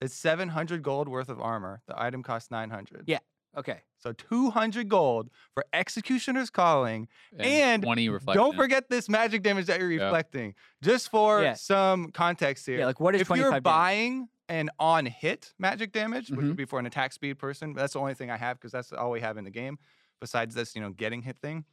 It's 0.00 0.14
700 0.14 0.82
gold 0.82 1.08
worth 1.08 1.28
of 1.28 1.40
armor. 1.40 1.82
The 1.86 2.00
item 2.00 2.22
costs 2.22 2.50
900. 2.50 3.04
Yeah. 3.06 3.18
Okay. 3.56 3.80
So 3.98 4.12
200 4.12 4.88
gold 4.88 5.30
for 5.54 5.64
Executioner's 5.72 6.50
Calling. 6.50 7.08
and 7.38 7.82
20 7.82 8.08
reflection. 8.08 8.42
Don't 8.42 8.54
forget 8.56 8.88
this 8.88 9.08
magic 9.08 9.42
damage 9.42 9.66
that 9.66 9.80
you're 9.80 9.90
Yeah. 9.90 10.04
reflecting. 10.04 10.54
Just 10.82 11.10
for 11.10 11.42
Yeah. 11.42 11.54
some 11.54 12.12
context 12.12 12.66
here. 12.66 12.78
Yeah. 12.80 12.86
Like 12.86 13.00
what 13.00 13.14
is 13.14 13.22
if 13.22 13.28
you're 13.30 13.50
damage? 13.50 13.62
buying 13.64 14.28
an 14.48 14.70
on 14.78 15.06
hit 15.06 15.52
magic 15.58 15.92
damage, 15.92 16.30
which 16.30 16.38
Mhm. 16.40 16.48
would 16.48 16.56
be 16.56 16.64
for 16.64 16.78
an 16.78 16.86
attack 16.86 17.12
speed 17.12 17.38
person, 17.38 17.74
that's 17.74 17.94
the 17.94 17.98
only 18.00 18.14
thing 18.14 18.30
I 18.30 18.36
have 18.36 18.58
because 18.58 18.72
that's 18.72 18.92
all 18.92 19.10
we 19.10 19.20
have 19.20 19.36
in 19.36 19.44
the 19.44 19.50
game. 19.50 19.78
Besides 20.20 20.54
this, 20.54 20.74
you 20.74 20.80
know, 20.80 20.90
getting 20.90 21.22
hit 21.22 21.38
thing, 21.38 21.64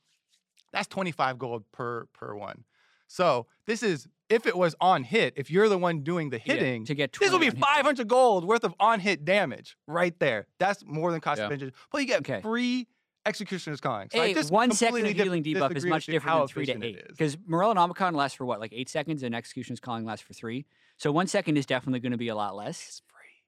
that's 0.71 0.88
25 0.88 1.38
gold 1.39 1.71
per 1.71 2.05
per 2.07 2.35
one. 2.35 2.63
So 3.07 3.47
this 3.65 3.83
is 3.83 4.07
if 4.29 4.45
it 4.45 4.57
was 4.57 4.75
on 4.81 5.03
hit, 5.03 5.33
if 5.38 5.51
you're 5.51 5.69
the 5.69 5.77
one 5.77 6.01
doing 6.01 6.29
the 6.29 6.38
Yeah, 6.45 6.53
hitting, 6.53 6.85
to 6.85 6.95
get 6.95 7.13
this 7.13 7.31
will 7.31 7.38
20 7.39 7.45
be 7.45 7.49
on 7.51 7.55
hit. 7.57 7.65
500 7.77 8.07
gold 8.07 8.45
worth 8.45 8.63
of 8.63 8.73
on 8.79 8.99
hit 8.99 9.23
damage 9.25 9.77
right 9.88 10.17
there. 10.19 10.47
That's 10.59 10.83
more 10.85 11.11
than 11.11 11.21
cost 11.21 11.39
Yeah. 11.39 11.45
of 11.45 11.49
vengeance. 11.51 11.75
But 11.91 12.01
you 12.01 12.07
get 12.07 12.19
Okay. 12.21 12.41
free 12.41 12.88
executioner's 13.25 13.81
calling. 13.81 14.09
So 14.11 14.19
Hey, 14.21 14.33
one 14.49 14.71
second 14.71 15.01
of 15.01 15.07
dif- 15.15 15.17
healing 15.23 15.43
debuff 15.43 15.75
is 15.75 15.85
much 15.85 16.05
different 16.05 16.38
than 16.39 16.47
three 16.47 16.65
to 16.67 16.83
eight. 16.83 17.07
Because 17.07 17.35
Morellonomicon 17.38 18.13
lasts 18.13 18.38
for 18.38 18.45
what, 18.45 18.59
like 18.59 18.71
eight 18.73 18.89
seconds, 18.89 19.23
and 19.23 19.33
Execution's 19.35 19.79
Calling 19.79 20.05
lasts 20.05 20.25
for 20.25 20.33
three. 20.33 20.65
So 20.97 21.11
one 21.11 21.27
second 21.27 21.57
is 21.57 21.65
definitely 21.65 21.99
going 21.99 22.11
to 22.11 22.17
be 22.17 22.27
a 22.27 22.35
lot 22.35 22.55
less. 22.55 22.85
It's 22.88 23.01
free. 23.07 23.43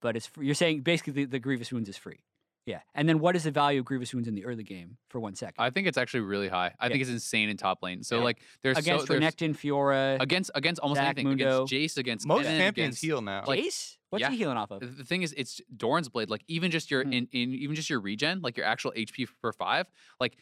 But 0.00 0.16
it's 0.16 0.26
free. 0.26 0.46
you're 0.46 0.54
saying 0.54 0.80
basically 0.82 1.12
the, 1.12 1.24
the 1.26 1.38
Grievous 1.38 1.72
Wounds 1.72 1.88
is 1.88 1.96
free. 1.96 2.20
Yeah. 2.64 2.80
And 2.94 3.08
then 3.08 3.18
what 3.18 3.34
is 3.34 3.42
the 3.44 3.50
value 3.50 3.80
of 3.80 3.84
Grievous 3.86 4.14
Wounds 4.14 4.28
in 4.28 4.34
the 4.36 4.44
early 4.44 4.62
game 4.62 4.96
for 5.08 5.18
one 5.18 5.34
second? 5.34 5.56
I 5.58 5.70
think 5.70 5.88
it's 5.88 5.98
actually 5.98 6.20
really 6.20 6.48
high. 6.48 6.72
I 6.78 6.86
Yeah. 6.86 6.90
think 6.90 7.00
it's 7.02 7.10
insane 7.10 7.48
in 7.48 7.56
top 7.56 7.82
lane. 7.82 8.02
So 8.04 8.18
Yeah. 8.18 8.24
like 8.24 8.40
there's 8.62 8.78
against 8.78 9.06
so 9.08 9.18
there's, 9.18 9.34
Renekton, 9.34 9.56
Fiora, 9.56 10.20
against 10.20 10.50
against 10.54 10.80
almost 10.80 10.98
Zac, 10.98 11.06
anything 11.06 11.26
Mundo. 11.28 11.64
against 11.64 11.72
Jace 11.96 11.98
against 11.98 12.26
Most 12.26 12.46
Kennen, 12.46 12.58
champions 12.58 12.88
against, 12.94 13.02
heal 13.02 13.20
now. 13.20 13.42
like, 13.46 13.60
Jace? 13.60 13.96
What's 14.10 14.20
yeah. 14.20 14.30
he 14.30 14.36
healing 14.36 14.58
off 14.58 14.70
of? 14.70 14.80
The 14.80 14.86
the 14.86 15.04
thing 15.04 15.22
is, 15.22 15.32
it's 15.36 15.60
Doran's 15.74 16.08
blade. 16.10 16.28
Like 16.30 16.44
even 16.46 16.70
just 16.70 16.90
your 16.90 17.02
Hmm. 17.02 17.12
in, 17.14 17.28
in 17.32 17.54
even 17.54 17.74
just 17.74 17.88
your 17.90 17.98
regen, 18.00 18.42
like 18.42 18.56
your 18.58 18.66
actual 18.66 18.92
HP 18.94 19.26
per 19.40 19.52
five, 19.52 19.86
like 20.20 20.36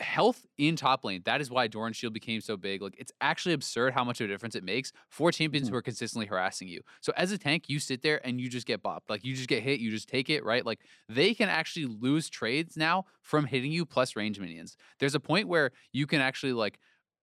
health 0.00 0.46
in 0.58 0.76
top 0.76 1.04
lane. 1.04 1.22
That 1.24 1.40
is 1.40 1.50
why 1.50 1.66
Doran's 1.68 1.96
shield 1.96 2.12
became 2.12 2.40
so 2.40 2.56
big. 2.56 2.82
Like 2.82 2.94
it's 2.98 3.12
actually 3.20 3.54
absurd 3.54 3.94
how 3.94 4.04
much 4.04 4.20
of 4.20 4.24
a 4.24 4.28
difference 4.28 4.54
it 4.54 4.64
makes 4.64 4.92
for 5.08 5.30
champions 5.32 5.68
Hmm. 5.68 5.72
who 5.72 5.78
are 5.78 5.82
consistently 5.82 6.26
harassing 6.26 6.68
you. 6.68 6.80
So 7.00 7.12
as 7.16 7.32
a 7.32 7.38
tank, 7.38 7.64
you 7.68 7.78
sit 7.78 8.02
there 8.02 8.20
and 8.26 8.40
you 8.40 8.48
just 8.48 8.66
get 8.66 8.82
bopped. 8.82 9.08
Like 9.08 9.24
you 9.24 9.34
just 9.34 9.48
get 9.48 9.62
hit, 9.62 9.80
you 9.80 9.90
just 9.90 10.08
take 10.08 10.30
it, 10.30 10.44
right? 10.44 10.64
Like 10.64 10.80
they 11.08 11.34
can 11.34 11.48
actually 11.48 11.86
lose 11.86 12.28
trades 12.28 12.76
now 12.76 13.04
from 13.22 13.44
hitting 13.44 13.72
you 13.72 13.84
plus 13.86 14.16
range 14.16 14.38
minions. 14.40 14.76
There's 14.98 15.14
a 15.14 15.20
point 15.20 15.48
where 15.48 15.70
you 15.92 16.06
can 16.06 16.20
actually 16.20 16.52
like. 16.52 16.78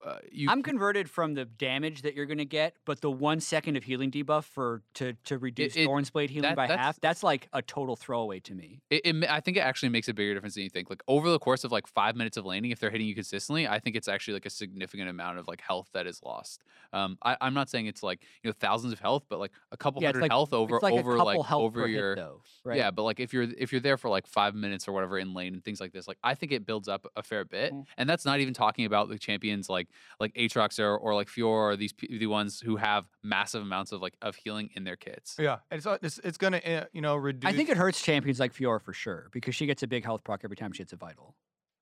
Uh, 0.06 0.18
you 0.32 0.48
I'm 0.52 0.62
converted 0.62 1.10
from 1.10 1.34
the 1.34 1.46
damage 1.46 2.04
that 2.04 2.14
you're 2.14 2.28
going 2.28 2.38
to 2.38 2.46
get, 2.46 2.76
but 2.86 3.02
the 3.02 3.10
one 3.10 3.40
second 3.40 3.76
of 3.76 3.84
healing 3.84 4.12
debuff 4.12 4.44
for 4.44 4.84
to 4.96 5.14
to 5.26 5.38
reduce 5.40 5.76
it- 5.76 5.86
Thorn's 5.86 6.12
Blade 6.12 6.30
healing 6.30 6.50
that- 6.50 6.56
by 6.56 6.68
that's- 6.68 6.86
half, 6.86 7.02
that's 7.02 7.24
like 7.24 7.48
a 7.54 7.62
total 7.64 7.96
throwaway 7.96 8.40
to 8.42 8.54
me. 8.54 8.82
It, 8.92 9.02
it, 9.04 9.30
I 9.30 9.40
think 9.40 9.58
it 9.58 9.62
actually 9.62 9.90
makes 9.90 10.08
a 10.08 10.14
bigger 10.14 10.36
difference 10.36 10.54
than 10.56 10.64
you 10.64 10.70
think. 10.70 10.90
Like 10.92 11.02
over 11.08 11.30
the 11.32 11.40
course 11.40 11.64
of 11.64 11.72
like 11.72 11.88
five 11.88 12.16
minutes 12.16 12.38
of 12.38 12.46
laning, 12.46 12.70
if 12.70 12.80
they're 12.80 12.92
hitting 12.92 13.08
you 13.08 13.16
consistently, 13.16 13.68
I 13.68 13.80
think 13.80 13.96
it's 13.96 14.08
actually 14.08 14.36
like 14.36 14.46
a 14.46 14.50
significant 14.52 15.10
amount 15.10 15.40
of 15.40 15.48
like 15.48 15.62
health 15.62 15.90
that 15.94 16.06
is 16.06 16.22
lost. 16.24 16.64
Um, 16.94 17.18
I, 17.24 17.36
I'm 17.42 17.56
not 17.56 17.70
saying 17.72 17.88
it's 17.88 18.04
like 18.04 18.22
you 18.44 18.50
know 18.50 18.54
thousands 18.60 18.94
of 18.94 19.00
health, 19.00 19.24
but 19.28 19.40
like 19.40 19.52
a 19.72 19.78
couple 19.78 20.04
Yeah, 20.04 20.10
hundred 20.10 20.22
like- 20.22 20.32
health 20.32 20.54
over 20.54 20.80
like 20.82 20.94
over 20.94 21.18
like 21.18 21.44
health 21.44 21.62
over 21.64 21.88
your 21.88 22.16
hit, 22.16 22.18
though, 22.18 22.42
right? 22.64 22.78
yeah. 22.78 22.92
But 22.92 23.04
like 23.04 23.20
if 23.20 23.34
you're 23.34 23.48
if 23.58 23.72
you're 23.72 23.82
there 23.82 23.98
for 23.98 24.10
like 24.10 24.28
five 24.28 24.54
minutes 24.54 24.88
or 24.88 24.92
whatever 24.92 25.18
in 25.18 25.34
lane 25.34 25.54
and 25.56 25.64
things 25.64 25.82
like 25.82 25.94
this, 25.94 26.08
like 26.08 26.20
I 26.24 26.36
think 26.36 26.52
it 26.52 26.66
builds 26.66 26.88
up 26.88 27.08
a 27.16 27.24
fair 27.24 27.44
bit. 27.44 27.74
Mm. 27.74 27.86
And 27.98 28.08
that's 28.08 28.24
not 28.24 28.40
even 28.40 28.54
talking 28.54 28.86
about 28.86 29.10
the 29.10 29.18
champions 29.18 29.68
like 29.68 29.88
like 30.20 30.34
Aatrox 30.36 30.80
or, 30.80 30.98
or 30.98 31.16
like 31.16 31.28
Fiora 31.28 31.74
or 31.74 31.76
these 31.76 31.94
the 32.10 32.28
ones 32.28 32.60
who 32.60 32.76
have 32.78 33.06
massive 33.24 33.62
amounts 33.62 33.92
of 33.92 34.02
like 34.02 34.16
of 34.22 34.36
healing 34.36 34.70
in 34.76 34.84
their 34.84 34.96
kits. 34.96 35.36
Yeah, 35.40 35.58
it's 35.72 35.86
uh, 35.86 35.98
it's, 36.02 36.20
it's 36.24 36.38
gonna 36.38 36.58
uh, 36.58 36.86
you 36.94 37.02
know 37.02 37.16
reduce. 37.16 37.50
I 37.50 37.54
think 37.54 37.70
it 37.70 37.78
hurts 37.78 38.02
champions 38.02 38.40
like 38.40 38.54
Fiora 38.54 38.82
for 38.82 38.94
sure 38.94 39.30
because 39.32 39.56
she 39.56 39.66
gets 39.66 39.84
a 39.84 39.88
big 39.88 40.04
health 40.04 40.24
proc 40.24 40.42
every 40.44 40.58
time 40.58 40.72
she 40.72 40.80
hits 40.80 40.94
a 40.94 40.98
vital, 40.98 41.36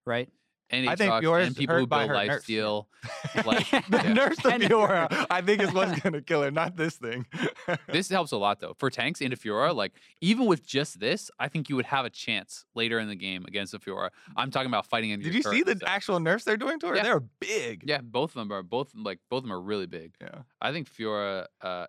right? 0.05 0.29
And 0.73 0.89
I 0.89 0.95
think 0.95 1.11
Aatrox 1.11 1.21
Fiora's 1.23 1.47
and 1.47 1.55
people 1.55 1.75
who 1.75 1.81
hurt 1.81 1.89
by 1.89 2.05
build 2.05 2.15
life 2.15 2.27
nerfs. 2.29 2.43
steal. 2.45 2.87
like, 3.45 3.69
the 3.69 3.83
yeah. 3.91 4.13
nurse 4.13 4.37
the 4.37 4.49
Fiora, 4.49 5.27
I 5.29 5.41
think 5.41 5.61
is 5.61 5.71
what's 5.71 5.99
gonna 6.01 6.21
kill 6.21 6.41
her, 6.41 6.49
not 6.51 6.75
this 6.77 6.95
thing. 6.95 7.25
this 7.87 8.09
helps 8.09 8.31
a 8.31 8.37
lot 8.37 8.59
though 8.59 8.73
for 8.77 8.89
tanks 8.89 9.21
into 9.21 9.37
Fiora. 9.37 9.75
Like 9.75 9.93
even 10.19 10.47
with 10.47 10.65
just 10.65 10.99
this, 10.99 11.29
I 11.39 11.47
think 11.47 11.69
you 11.69 11.75
would 11.75 11.85
have 11.85 12.05
a 12.05 12.09
chance 12.09 12.65
later 12.73 12.99
in 12.99 13.07
the 13.07 13.15
game 13.15 13.45
against 13.47 13.73
the 13.73 13.79
Fiora. 13.79 14.09
I'm 14.35 14.49
talking 14.49 14.67
about 14.67 14.87
fighting 14.87 15.11
into. 15.11 15.25
Did 15.25 15.33
your 15.43 15.53
you 15.53 15.59
see 15.59 15.63
the 15.63 15.75
stuff. 15.77 15.89
actual 15.89 16.19
nerfs 16.19 16.43
they're 16.43 16.57
doing 16.57 16.79
to 16.79 16.87
her? 16.87 16.95
Yeah. 16.95 17.03
They're 17.03 17.19
big. 17.19 17.83
Yeah, 17.85 18.01
both 18.01 18.31
of 18.31 18.35
them 18.35 18.51
are 18.51 18.63
both 18.63 18.91
like 18.95 19.19
both 19.29 19.39
of 19.39 19.43
them 19.43 19.53
are 19.53 19.61
really 19.61 19.85
big. 19.87 20.13
Yeah. 20.19 20.39
I 20.61 20.71
think 20.71 20.89
Fiora. 20.89 21.45
Uh, 21.61 21.85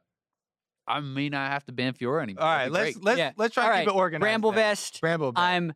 I 0.87 1.01
may 1.01 1.31
not 1.31 1.51
have 1.51 1.65
to 1.65 1.73
ban 1.73 1.95
Fiora 1.95 2.23
anymore. 2.23 2.45
All 2.45 2.51
That'd 2.59 2.73
right, 2.73 2.79
be 2.79 2.85
let's 2.85 2.97
great. 2.97 3.05
let's 3.05 3.19
Yeah. 3.19 3.33
let's 3.37 3.55
try 3.55 3.63
All 3.65 3.71
to 3.71 3.79
keep 3.79 3.87
right, 3.89 3.95
it 3.95 3.99
organized. 3.99 4.21
Bramble 4.21 4.51
then. 4.53 4.57
Vest. 4.59 5.01
Bramble 5.01 5.33
vest. 5.33 5.43
I'm. 5.43 5.73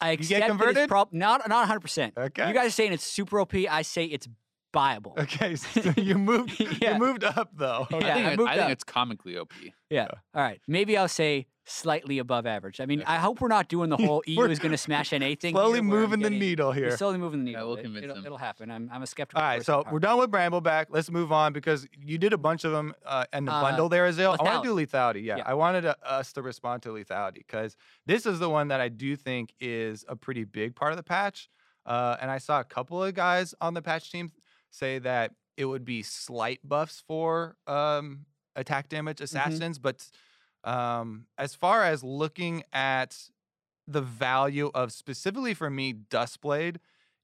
I 0.00 0.12
You 0.12 0.16
get 0.18 0.22
accept 0.24 0.40
it's 0.42 0.48
converted? 0.48 0.88
prob- 0.88 1.12
not 1.12 1.48
not 1.48 1.60
100. 1.60 1.80
percent 1.80 2.14
okay. 2.16 2.48
You 2.48 2.54
guys 2.54 2.68
are 2.68 2.70
saying 2.72 2.92
it's 2.92 3.04
super 3.06 3.40
OP. 3.40 3.54
I 3.54 3.82
say 3.82 4.04
it's 4.04 4.28
buyable. 4.72 5.16
okay, 5.18 5.54
so 5.56 5.92
you 5.96 6.18
moved. 6.18 6.58
Yeah. 6.82 6.94
You 6.94 6.98
moved 6.98 7.24
up 7.24 7.50
though. 7.54 7.86
I 7.90 7.98
Yeah, 7.98 8.14
think, 8.14 8.26
I 8.26 8.30
it- 8.32 8.38
moved 8.38 8.50
I 8.50 8.54
think 8.54 8.64
up. 8.66 8.70
it's 8.72 8.84
comically 8.84 9.38
OP. 9.38 9.52
Yeah. 9.90 10.08
All 10.34 10.42
right. 10.42 10.60
Maybe 10.66 10.96
I'll 10.96 11.08
say 11.08 11.46
slightly 11.66 12.18
above 12.18 12.46
average. 12.46 12.80
I 12.80 12.86
mean, 12.86 13.00
Yeah. 13.00 13.10
I 13.12 13.16
hope 13.16 13.40
we're 13.40 13.48
not 13.48 13.68
doing 13.68 13.88
the 13.90 13.96
whole 14.06 14.22
EU 14.26 14.36
We're 14.38 14.48
is 14.50 14.58
going 14.58 14.72
to 14.72 14.78
smash 14.78 15.12
NA 15.12 15.34
thing. 15.34 15.54
Slowly 15.54 15.54
here 15.54 15.70
where 15.70 15.78
I'm 15.80 15.86
moving 15.86 16.20
the 16.20 16.30
needle 16.30 16.72
here. 16.72 16.96
slowly 16.96 17.18
moving 17.18 17.44
the 17.44 17.52
Yeah, 17.52 17.58
needle. 17.58 17.68
we'll 17.70 17.78
It- 17.78 17.82
convince 17.82 18.04
it'll, 18.04 18.16
them. 18.16 18.26
it'll 18.26 18.38
happen. 18.38 18.70
I'm, 18.70 18.90
I'm 18.92 19.02
a 19.02 19.06
skeptical. 19.06 19.42
All 19.42 19.48
right, 19.48 19.64
so 19.64 19.82
we're 19.90 19.98
done 19.98 20.18
with 20.18 20.30
Bramble 20.30 20.60
back. 20.60 20.88
Let's 20.90 21.10
move 21.10 21.32
on 21.32 21.52
because 21.52 21.86
you 21.98 22.18
did 22.18 22.32
a 22.32 22.38
bunch 22.38 22.64
of 22.64 22.72
them 22.72 22.94
uh, 23.06 23.24
in 23.32 23.46
the 23.46 23.52
Uh, 23.52 23.62
bundle 23.62 23.88
there, 23.88 24.06
Azael. 24.06 24.36
I 24.38 24.42
want 24.42 24.62
to 24.62 24.68
do 24.68 24.74
lethality. 24.74 25.24
Yeah, 25.24 25.38
Yeah. 25.38 25.44
I 25.46 25.54
wanted 25.54 25.86
uh, 25.86 25.94
us 26.04 26.32
to 26.34 26.42
respond 26.42 26.82
to 26.82 26.90
lethality 26.90 27.34
because 27.46 27.76
this 28.06 28.26
is 28.26 28.38
the 28.38 28.50
one 28.50 28.68
that 28.68 28.80
I 28.80 28.88
do 28.88 29.16
think 29.16 29.54
is 29.60 30.04
a 30.08 30.16
pretty 30.16 30.44
big 30.44 30.74
part 30.76 30.92
of 30.92 30.96
the 30.96 31.02
patch. 31.02 31.48
Uh, 31.86 32.16
and 32.20 32.30
I 32.30 32.38
saw 32.38 32.60
a 32.60 32.64
couple 32.64 33.02
of 33.02 33.14
guys 33.14 33.54
on 33.60 33.74
the 33.74 33.82
patch 33.82 34.10
team 34.10 34.30
say 34.70 34.98
that 35.00 35.32
it 35.56 35.66
would 35.66 35.84
be 35.84 36.02
slight 36.02 36.60
buffs 36.66 37.02
for 37.06 37.56
um, 37.66 38.26
attack 38.56 38.88
damage 38.88 39.20
assassins, 39.20 39.78
but 39.78 40.04
um, 40.64 41.26
as 41.38 41.54
far 41.54 41.84
as 41.84 42.02
looking 42.02 42.64
at 42.72 43.16
the 43.86 44.00
value 44.00 44.70
of 44.74 44.92
specifically 44.92 45.54
for 45.54 45.70
me, 45.70 45.92
Duskblade 45.92 46.76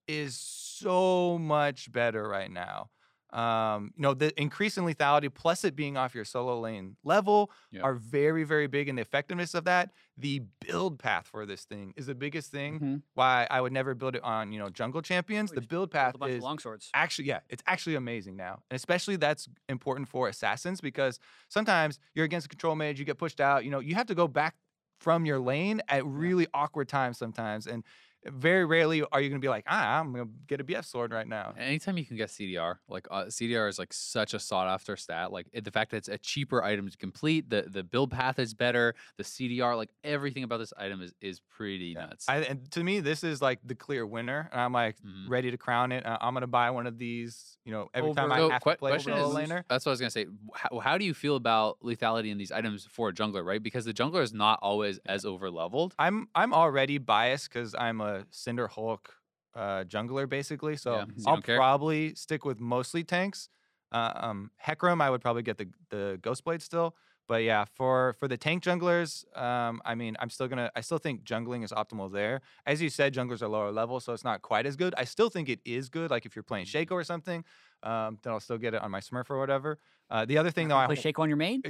is 0.07 0.37
so 0.37 1.38
much 1.38 1.90
better 1.90 2.29
right 2.29 2.50
now. 2.50 2.90
Um, 3.33 3.93
you 3.97 4.03
know, 4.03 4.14
the 4.14 4.38
increasing 4.40 4.85
lethality 4.85 5.33
plus 5.33 5.64
it 5.64 5.77
being 5.77 5.97
off 5.97 6.14
your 6.14 6.25
solo 6.25 6.59
lane 6.61 6.97
level 7.05 7.51
Yeah. 7.71 7.83
are 7.83 7.95
very, 7.95 8.45
very 8.45 8.66
big 8.66 8.88
in 8.88 8.97
the 8.97 9.03
effectiveness 9.03 9.55
of 9.55 9.64
that. 9.64 9.93
The 10.16 10.40
build 10.61 10.99
path 10.99 11.27
for 11.27 11.47
this 11.47 11.64
thing 11.64 11.95
is 11.97 12.07
the 12.07 12.14
biggest 12.14 12.51
thing. 12.51 12.81
Mhm. 12.81 13.03
Why 13.14 13.47
I 13.51 13.61
would 13.61 13.73
never 13.73 13.95
build 13.95 14.16
it 14.16 14.23
on, 14.23 14.53
you 14.53 14.59
know, 14.59 14.69
jungle 14.71 15.03
champions. 15.03 15.51
We 15.51 15.57
The 15.57 15.62
build 15.62 15.90
path 15.90 16.14
is 16.23 16.38
of 16.38 16.45
longswords. 16.45 16.90
actually 16.93 17.27
yeah 17.27 17.38
it's 17.49 17.62
actually 17.69 17.95
amazing 17.95 18.35
now 18.37 18.62
and 18.69 18.77
especially 18.77 19.14
that's 19.16 19.49
important 19.69 20.09
for 20.09 20.29
assassins 20.29 20.81
because 20.81 21.21
sometimes 21.49 22.01
you're 22.14 22.25
against 22.25 22.47
a 22.47 22.49
control 22.49 22.75
mage 22.75 22.99
you 22.99 23.05
get 23.05 23.16
pushed 23.16 23.40
out 23.40 23.64
you 23.64 23.71
know 23.71 23.79
you 23.79 23.95
have 23.95 24.07
to 24.07 24.14
go 24.14 24.27
back 24.27 24.57
from 25.01 25.25
your 25.25 25.38
lane 25.38 25.81
at 25.88 26.05
really 26.05 26.47
awkward 26.53 26.88
times 26.88 27.16
sometimes 27.16 27.66
and 27.66 27.85
very 28.26 28.64
rarely 28.64 29.02
are 29.12 29.20
you 29.20 29.28
going 29.30 29.40
to 29.40 29.44
be 29.44 29.48
like 29.48 29.64
ah 29.66 29.98
i'm 29.98 30.12
going 30.12 30.24
to 30.26 30.30
get 30.46 30.61
a 30.61 30.64
bf 30.64 30.85
sword 30.85 31.12
right 31.12 31.26
now 31.28 31.54
Anytime 31.59 31.96
you 31.98 32.04
can 32.04 32.16
get 32.16 32.28
CDR, 32.28 32.76
like 32.88 33.06
uh, 33.11 33.24
CDR 33.24 33.68
is 33.68 33.78
like 33.78 33.92
such 33.92 34.35
a 34.35 34.38
sought 34.38 34.66
after 34.68 34.96
stat. 34.96 35.33
Like 35.33 35.46
it- 35.52 35.64
the 35.64 35.70
fact 35.70 35.90
that 35.92 35.98
it's 35.98 36.09
a 36.09 36.18
cheaper 36.18 36.62
item 36.62 36.88
to 36.88 36.96
complete, 36.96 37.48
the 37.50 37.62
the 37.68 37.83
build 37.83 38.11
path 38.11 38.38
is 38.38 38.54
better, 38.54 38.94
the 39.18 39.24
CDR, 39.24 39.76
like 39.76 39.90
everything 40.04 40.42
about 40.44 40.59
this 40.59 40.72
item 40.76 41.00
is 41.02 41.12
is 41.20 41.40
pretty 41.40 41.94
Yeah. 41.96 42.06
nuts. 42.06 42.26
I, 42.28 42.38
and 42.38 42.70
to 42.72 42.83
me 42.85 43.00
this 43.00 43.22
is 43.24 43.40
like 43.42 43.59
the 43.64 43.74
clear 43.74 44.06
winner 44.06 44.48
and 44.52 44.61
i'm 44.61 44.72
like 44.72 44.96
Mhm. 45.00 45.28
ready 45.28 45.50
to 45.50 45.56
crown 45.56 45.92
it 45.92 46.04
Uh, 46.06 46.18
i'm 46.20 46.35
going 46.35 46.42
to 46.42 46.46
buy 46.46 46.70
one 46.70 46.87
of 46.87 46.98
these 46.98 47.59
you 47.64 47.72
know 47.72 47.88
every 47.94 48.12
time 48.14 48.26
Over- 48.26 48.35
i 48.35 48.38
So 48.38 48.50
have 48.50 48.62
que- 48.64 48.72
to 48.72 48.78
play 48.78 48.90
question 48.92 49.12
is, 49.14 49.28
laner 49.38 49.64
that's 49.68 49.85
what 49.85 49.90
I 49.90 49.94
was 49.94 50.00
gonna 50.00 50.11
say. 50.11 50.26
How, 50.54 50.78
how 50.80 50.98
do 50.98 51.04
you 51.04 51.14
feel 51.14 51.37
about 51.37 51.78
lethality 51.83 52.30
in 52.30 52.38
these 52.38 52.52
items 52.52 52.87
for 52.90 53.09
a 53.11 53.12
jungler, 53.12 53.44
right? 53.44 53.62
Because 53.62 53.85
the 53.85 53.94
jungler 53.94 54.22
is 54.22 54.33
not 54.33 54.59
always 54.62 54.98
as 55.06 55.24
over 55.24 55.50
leveled. 55.50 55.94
I'm 55.98 56.28
I'm 56.35 56.52
already 56.62 56.98
biased 56.98 57.48
because 57.50 57.74
I'm 57.87 58.00
a 58.00 58.10
Cinderhulk 58.31 59.07
uh, 59.55 59.85
jungler 59.85 60.29
basically, 60.29 60.77
so 60.77 60.92
Yeah, 60.92 61.05
I'll 61.27 61.40
care? 61.42 61.57
probably 61.57 62.14
stick 62.14 62.44
with 62.44 62.61
mostly 62.61 63.05
tanks. 63.05 63.49
Uh, 63.92 64.12
um, 64.14 64.51
Hecarim, 64.64 65.01
I 65.03 65.11
would 65.11 65.20
probably 65.20 65.42
get 65.42 65.59
the 65.59 65.68
the 65.90 66.18
Ghostblade 66.23 66.62
still, 66.62 66.94
but 67.27 67.42
yeah, 67.42 67.64
for 67.64 68.14
for 68.20 68.29
the 68.29 68.37
tank 68.37 68.62
junglers, 68.62 69.25
um, 69.37 69.83
I 69.85 69.94
mean, 69.96 70.16
I'm 70.20 70.31
still 70.31 70.46
gonna 70.46 70.70
I 70.77 70.81
still 70.81 70.99
think 70.99 71.25
jungling 71.25 71.64
is 71.64 71.73
optimal 71.73 72.12
there. 72.12 72.40
As 72.66 72.81
you 72.81 72.88
said, 72.88 73.12
junglers 73.14 73.42
are 73.42 73.49
lower 73.49 73.73
level, 73.73 73.99
so 73.99 74.12
it's 74.12 74.25
not 74.25 74.42
quite 74.42 74.64
as 74.66 74.77
good. 74.77 74.94
I 74.96 75.05
still 75.05 75.29
think 75.29 75.49
it 75.49 75.61
is 75.64 75.88
good. 75.88 76.11
Like 76.11 76.25
if 76.25 76.37
you're 76.37 76.44
playing 76.44 76.66
Shaco 76.66 76.92
or 76.92 77.05
something, 77.05 77.44
um, 77.83 78.18
then 78.23 78.33
I'll 78.33 78.40
still 78.40 78.59
get 78.59 78.75
it 78.75 78.83
on 78.83 78.90
my 78.90 79.01
Smurf 79.01 79.29
or 79.31 79.38
whatever. 79.38 79.79
Uh, 80.09 80.25
the 80.25 80.38
other 80.38 80.51
thing 80.51 80.68
though, 80.68 80.77
I 80.77 80.87
Play 80.87 80.96
Shake 80.96 81.18
on 81.18 81.29
your 81.29 81.37
main. 81.37 81.62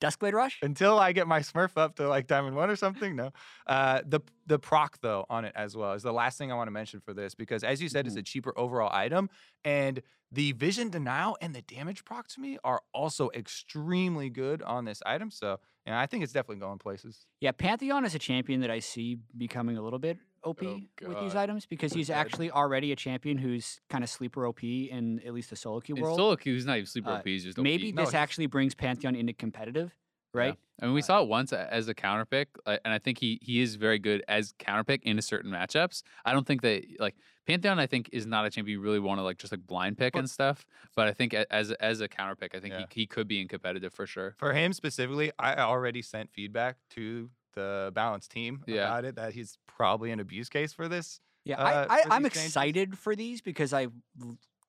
Duskblade 0.00 0.32
Rush. 0.32 0.58
until 0.62 0.98
I 0.98 1.12
get 1.12 1.26
my 1.26 1.40
Smurf 1.40 1.76
up 1.76 1.96
to 1.96 2.08
like 2.08 2.26
Diamond 2.26 2.56
One 2.56 2.70
or 2.70 2.76
something. 2.76 3.16
No, 3.16 3.30
uh, 3.66 4.00
the 4.06 4.20
the 4.46 4.58
proc 4.58 4.98
though 5.00 5.26
on 5.28 5.44
it 5.44 5.52
as 5.56 5.76
well 5.76 5.92
is 5.92 6.02
the 6.02 6.12
last 6.12 6.38
thing 6.38 6.52
I 6.52 6.54
want 6.54 6.68
to 6.68 6.72
mention 6.72 7.00
for 7.00 7.12
this 7.12 7.34
because 7.34 7.64
as 7.64 7.82
you 7.82 7.88
said, 7.88 8.06
it's 8.06 8.16
a 8.16 8.22
cheaper 8.22 8.52
overall 8.56 8.90
item, 8.92 9.28
and 9.64 10.02
the 10.30 10.52
vision 10.52 10.90
denial 10.90 11.36
and 11.40 11.54
the 11.54 11.62
damage 11.62 12.04
proc 12.04 12.28
to 12.28 12.40
me 12.40 12.58
are 12.62 12.82
also 12.92 13.30
extremely 13.34 14.28
good 14.30 14.62
on 14.62 14.84
this 14.84 15.02
item. 15.06 15.30
So 15.30 15.58
yeah, 15.86 15.98
I 15.98 16.06
think 16.06 16.22
it's 16.22 16.32
definitely 16.32 16.60
going 16.60 16.78
places. 16.78 17.26
Yeah, 17.40 17.52
Pantheon 17.52 18.04
is 18.04 18.14
a 18.14 18.18
champion 18.18 18.60
that 18.60 18.70
I 18.70 18.80
see 18.80 19.18
becoming 19.36 19.78
a 19.78 19.82
little 19.82 19.98
bit 19.98 20.18
OP 20.44 20.60
with 20.62 21.20
these 21.20 21.34
items 21.34 21.66
because 21.66 21.92
he's 21.92 22.10
actually 22.10 22.50
already 22.50 22.92
a 22.92 22.96
champion 22.96 23.38
who's 23.38 23.80
kind 23.90 24.04
of 24.04 24.10
sleeper 24.10 24.46
OP 24.46 24.62
in 24.62 25.20
at 25.26 25.32
least 25.34 25.50
the 25.50 25.56
solo 25.56 25.80
queue 25.80 25.96
In 25.96 26.02
world. 26.02 26.16
solo 26.16 26.36
queue, 26.36 26.54
he's 26.54 26.66
not 26.66 26.76
even 26.76 26.86
sleeper 26.86 27.10
Uh, 27.10 27.18
OP, 27.18 27.26
he's 27.26 27.44
just 27.44 27.58
Maybe 27.58 27.88
OP. 27.88 27.94
No, 27.94 28.02
this 28.02 28.10
he's- 28.12 28.20
actually 28.22 28.46
brings 28.46 28.74
Pantheon 28.74 29.14
into 29.14 29.32
competitive, 29.32 29.96
Yeah. 30.34 30.40
right? 30.40 30.58
I 30.80 30.84
mean, 30.86 30.94
we 30.94 31.00
Uh, 31.00 31.04
saw 31.04 31.22
it 31.22 31.28
once 31.28 31.52
as 31.52 31.88
a 31.88 31.94
counter 31.94 32.24
pick, 32.24 32.48
uh, 32.66 32.78
and 32.84 32.94
I 32.94 32.98
think 32.98 33.18
he 33.18 33.38
he 33.42 33.60
is 33.60 33.74
very 33.74 33.98
good 33.98 34.22
as 34.28 34.52
counter 34.58 34.84
pick 34.84 35.02
into 35.04 35.22
certain 35.22 35.50
matchups. 35.50 36.02
I 36.24 36.32
don't 36.32 36.46
think 36.46 36.62
that 36.62 36.84
like 37.00 37.16
Pantheon, 37.46 37.78
I 37.80 37.86
think, 37.86 38.10
is 38.12 38.26
not 38.26 38.44
a 38.46 38.50
champion 38.50 38.78
you 38.78 38.80
really 38.80 39.00
want 39.00 39.18
to 39.18 39.22
like 39.22 39.38
just 39.38 39.52
like 39.52 39.66
blind 39.66 39.96
pick 39.98 40.12
But- 40.12 40.20
and 40.20 40.30
stuff. 40.30 40.64
But 40.94 41.08
I 41.08 41.12
think 41.12 41.34
as 41.34 41.72
as 41.72 42.00
a 42.00 42.06
counter 42.08 42.36
pick, 42.36 42.54
I 42.54 42.60
think 42.60 42.74
Yeah. 42.74 42.86
he, 42.90 43.00
he 43.00 43.06
could 43.06 43.26
be 43.26 43.40
in 43.40 43.48
competitive 43.48 43.92
for 43.92 44.06
sure. 44.06 44.34
For 44.38 44.52
him 44.52 44.72
specifically, 44.72 45.32
I 45.38 45.56
already 45.56 46.00
sent 46.02 46.30
feedback 46.30 46.76
to 46.90 47.30
the 47.54 47.90
balance 47.94 48.28
team 48.28 48.62
Yeah. 48.66 48.84
about 48.86 49.04
it 49.04 49.16
that 49.16 49.32
he's 49.34 49.58
probably 49.66 50.10
an 50.10 50.20
abuse 50.20 50.48
case 50.48 50.72
for 50.72 50.88
this. 50.88 51.20
Yeah, 51.44 51.56
uh, 51.58 51.86
I, 51.88 51.94
I, 52.00 52.02
for 52.02 52.12
I'm 52.12 52.22
these 52.24 52.32
changes? 52.32 52.46
excited 52.46 52.98
for 52.98 53.16
these 53.16 53.40
because 53.40 53.72
I 53.72 53.88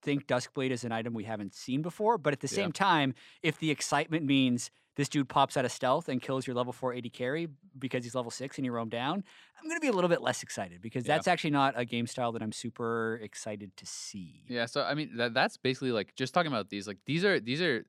think 0.02 0.28
Duskblade 0.28 0.72
is 0.72 0.84
an 0.86 0.92
item 0.94 1.13
we 1.13 1.26
haven't 1.26 1.54
seen 1.54 1.82
before. 1.82 2.18
But 2.18 2.34
at 2.34 2.39
the 2.39 2.48
Yeah. 2.48 2.56
same 2.63 2.72
time, 2.72 3.13
if 3.44 3.58
the 3.60 3.70
excitement 3.70 4.26
means 4.26 4.72
this 4.96 5.10
dude 5.10 5.28
pops 5.30 5.56
out 5.58 5.65
of 5.65 5.72
stealth 5.72 6.10
and 6.10 6.22
kills 6.22 6.46
your 6.48 6.56
level 6.56 6.72
4 6.74 6.94
AD 6.94 7.10
carry 7.10 7.48
because 7.78 8.04
he's 8.04 8.15
level 8.15 8.32
6 8.32 8.58
and 8.58 8.65
you 8.65 8.72
roam 8.72 8.89
down, 8.89 9.24
I'm 9.62 9.68
going 9.68 9.76
to 9.78 9.82
be 9.82 9.88
a 9.88 9.92
little 9.94 10.10
bit 10.10 10.22
less 10.22 10.42
excited 10.44 10.82
because 10.82 11.06
Yeah. 11.06 11.15
that's 11.15 11.28
actually 11.28 11.52
not 11.52 11.74
a 11.78 11.84
game 11.86 12.08
style 12.08 12.32
that 12.34 12.42
I'm 12.42 12.52
super 12.54 13.20
excited 13.22 13.76
to 13.78 13.86
see. 13.86 14.44
Yeah, 14.48 14.65
so 14.65 14.84
I 14.84 14.94
mean 14.96 15.18
that 15.18 15.34
that's 15.34 15.58
basically 15.58 15.92
like 15.92 16.15
just 16.15 16.34
talking 16.34 16.52
about 16.52 16.70
these. 16.70 16.88
Like 16.88 17.00
these 17.06 17.26
are 17.26 17.39
these 17.39 17.62
are 17.62 17.86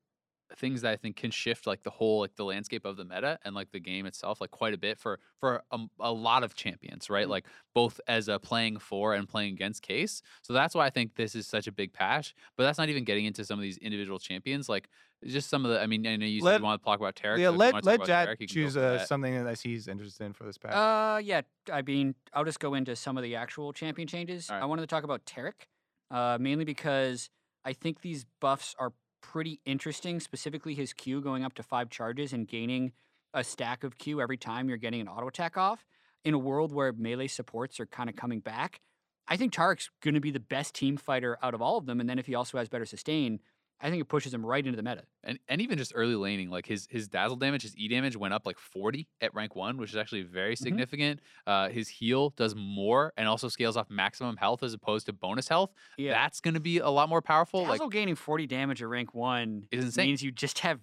things 0.57 0.83
that 0.83 0.93
I 0.93 0.97
think 0.97 1.17
can 1.17 1.31
shift 1.31 1.67
like 1.67 1.83
the 1.83 1.91
whole 1.91 2.21
like 2.21 2.35
the 2.37 2.45
landscape 2.45 2.85
of 2.85 2.97
the 2.97 3.05
meta 3.05 3.39
and 3.45 3.55
like 3.55 3.71
the 3.71 3.81
game 3.81 4.07
itself 4.07 4.41
like 4.41 4.51
quite 4.51 4.75
a 4.75 4.79
bit 4.79 4.99
for 4.99 5.19
for 5.39 5.63
a, 5.71 5.79
a 6.01 6.13
lot 6.13 6.43
of 6.43 6.55
champions, 6.55 7.09
right? 7.09 7.27
Mhm. 7.27 7.31
Like 7.31 7.47
both 7.75 8.01
as 8.09 8.29
a 8.29 8.39
playing 8.39 8.79
for 8.79 9.15
and 9.15 9.29
playing 9.29 9.55
against 9.55 9.83
case. 9.83 10.23
So 10.43 10.53
that's 10.53 10.75
why 10.75 10.87
I 10.87 10.91
think 10.91 11.15
this 11.15 11.35
is 11.35 11.47
such 11.47 11.67
a 11.67 11.73
big 11.73 11.93
patch. 11.93 12.35
But 12.57 12.65
that's 12.65 12.79
not 12.79 12.89
even 12.89 13.05
getting 13.05 13.25
into 13.27 13.45
some 13.45 13.59
of 13.59 13.63
these 13.63 13.79
individual 13.79 14.19
champions. 14.19 14.69
Like 14.69 14.89
just 15.25 15.51
some 15.51 15.65
of 15.65 15.71
the. 15.71 15.81
I 15.81 15.87
mean, 15.87 16.07
I 16.07 16.17
know 16.17 16.27
you 16.27 16.41
said 16.41 16.47
Let- 16.47 16.61
you 16.61 16.65
want 16.65 16.81
to 16.81 16.85
talk 16.85 16.99
about 16.99 17.15
Taric. 17.15 17.39
yeah, 17.39 17.51
so 17.51 17.57
let 17.57 17.85
let 17.85 18.05
Jack 18.05 18.29
Tarek, 18.29 18.41
you 18.41 18.47
can 18.49 18.57
go 18.57 18.63
choose 18.63 18.75
for 18.75 18.81
uh, 18.81 18.93
that. 18.99 19.09
something 19.09 19.45
that 19.45 19.61
he's 19.61 19.87
interested 19.87 20.25
in 20.25 20.33
for 20.33 20.45
this 20.45 20.57
patch. 20.59 20.73
Uh, 20.73 21.19
yeah. 21.23 21.43
I 21.73 21.83
mean, 21.83 22.15
I'll 22.33 22.45
just 22.45 22.59
go 22.61 22.75
into 22.75 22.97
some 22.97 23.17
of 23.19 23.23
the 23.23 23.37
actual 23.37 23.73
champion 23.73 24.09
changes. 24.09 24.49
Alright. 24.49 24.63
I 24.63 24.67
wanted 24.67 24.83
to 24.83 24.87
talk 24.87 25.05
about 25.05 25.25
Taric, 25.27 25.67
uh, 26.11 26.39
mainly 26.41 26.65
because 26.65 27.29
I 27.67 27.75
think 27.75 28.01
these 28.01 28.25
buffs 28.41 28.75
are 28.79 28.93
pretty 29.21 29.61
interesting. 29.65 30.21
Specifically, 30.21 30.75
his 30.75 30.93
Q 30.93 31.21
going 31.21 31.45
up 31.45 31.55
to 31.55 31.63
five 31.63 31.91
charges 31.91 32.33
and 32.33 32.47
gaining 32.49 32.93
a 33.33 33.45
stack 33.45 33.85
of 33.85 33.99
Q 33.99 34.21
every 34.21 34.37
time 34.37 34.69
you're 34.69 34.79
getting 34.79 35.01
an 35.01 35.09
auto 35.09 35.29
attack 35.29 35.57
off. 35.57 35.87
In 36.25 36.35
a 36.35 36.39
world 36.39 36.73
where 36.73 36.93
melee 36.93 37.29
supports 37.29 37.81
are 37.81 37.87
kind 37.87 38.11
of 38.11 38.17
coming 38.17 38.41
back, 38.41 38.81
I 39.27 39.37
think 39.37 39.53
Taric's 39.53 39.91
going 40.03 40.15
to 40.15 40.21
be 40.21 40.31
the 40.31 40.41
best 40.41 40.75
team 40.75 40.97
fighter 40.97 41.39
out 41.43 41.55
of 41.55 41.63
all 41.63 41.79
of 41.79 41.87
them. 41.87 42.01
And 42.01 42.11
then 42.11 42.19
if 42.19 42.27
he 42.27 42.35
also 42.35 42.59
has 42.59 42.69
better 42.69 42.85
sustain, 42.85 43.41
I 43.83 43.89
think 43.91 44.03
it 44.03 44.09
pushes 44.09 44.35
him 44.35 44.45
right 44.45 44.65
into 44.65 44.77
the 44.77 44.83
meta. 44.83 45.05
and 45.25 45.39
and 45.49 45.61
even 45.63 45.79
just 45.79 45.93
early 45.95 46.15
laning, 46.15 46.51
like 46.51 46.67
his 46.67 46.87
his 46.91 47.09
dazzle 47.09 47.37
damage, 47.37 47.63
his 47.63 47.75
E 47.77 47.89
damage 47.89 48.17
went 48.17 48.35
up 48.35 48.45
like 48.45 48.59
40 48.59 49.09
at 49.21 49.35
rank 49.35 49.57
one, 49.57 49.79
which 49.79 49.91
is 49.91 49.97
actually 49.97 50.23
very 50.23 50.55
Mm-hmm. 50.55 50.65
significant. 50.65 51.21
Uh, 51.47 51.69
his 51.69 51.89
heal 51.89 52.31
does 52.37 52.55
more 52.55 53.13
and 53.17 53.27
also 53.27 53.49
scales 53.49 53.77
off 53.77 53.89
maximum 53.89 54.37
health 54.37 54.63
as 54.63 54.75
opposed 54.75 55.07
to 55.07 55.13
bonus 55.13 55.49
health. 55.49 55.71
Yeah. 55.97 56.13
That's 56.13 56.41
going 56.41 56.55
to 56.55 56.61
be 56.61 56.79
a 56.79 56.91
lot 56.91 57.09
more 57.09 57.23
powerful. 57.23 57.65
Dazzle 57.67 57.87
like 57.87 57.93
gaining 57.93 58.17
40 58.17 58.47
damage 58.47 58.83
at 58.83 58.89
rank 58.89 59.15
one 59.15 59.67
Is 59.71 59.85
insane. 59.87 60.07
means 60.09 60.23
you 60.23 60.31
just 60.33 60.59
have 60.61 60.81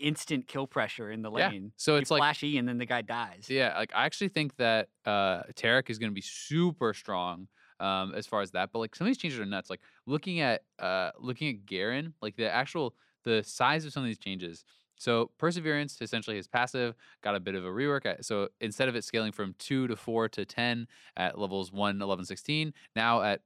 instant 0.00 0.48
kill 0.48 0.66
pressure 0.66 1.10
in 1.10 1.22
the 1.22 1.30
lane. 1.30 1.62
Yeah, 1.64 1.68
so 1.76 1.94
You 1.94 2.00
it's 2.02 2.10
like- 2.10 2.18
flash 2.20 2.42
E 2.42 2.58
and 2.58 2.68
then 2.68 2.78
the 2.78 2.86
guy 2.86 3.02
dies. 3.02 3.46
yeah, 3.48 3.76
like 3.78 3.92
I 3.94 4.06
actually 4.06 4.28
think 4.28 4.56
that 4.56 4.88
uh, 5.06 5.42
Taric 5.54 5.88
is 5.88 5.98
going 5.98 6.10
to 6.10 6.14
be 6.14 6.20
super 6.20 6.92
strong. 6.94 7.46
Um, 7.80 8.14
as 8.14 8.26
far 8.26 8.40
as 8.40 8.52
that, 8.52 8.70
but 8.72 8.78
like 8.78 8.94
some 8.94 9.04
of 9.04 9.08
these 9.08 9.18
changes 9.18 9.40
are 9.40 9.44
nuts. 9.44 9.68
Like 9.68 9.80
looking 10.06 10.40
at 10.40 10.62
uh, 10.78 11.10
looking 11.18 11.48
at 11.48 11.66
Garen, 11.66 12.14
like 12.22 12.36
the 12.36 12.48
actual 12.48 12.94
the 13.24 13.42
size 13.42 13.84
of 13.84 13.92
some 13.92 14.04
of 14.04 14.06
these 14.06 14.18
changes. 14.18 14.64
So 14.96 15.30
perseverance, 15.38 15.98
essentially 16.00 16.36
his 16.36 16.46
passive, 16.46 16.94
got 17.22 17.34
a 17.34 17.40
bit 17.40 17.56
of 17.56 17.64
a 17.64 17.68
rework. 17.68 18.24
So 18.24 18.48
instead 18.60 18.88
of 18.88 18.94
it 18.94 19.02
scaling 19.02 19.32
from 19.32 19.54
two 19.58 19.88
to 19.88 19.96
four 19.96 20.28
to 20.28 20.44
ten 20.44 20.86
at 21.16 21.36
levels 21.36 21.72
1, 21.72 22.00
11, 22.00 22.24
16, 22.26 22.72
now 22.94 23.22
at 23.22 23.40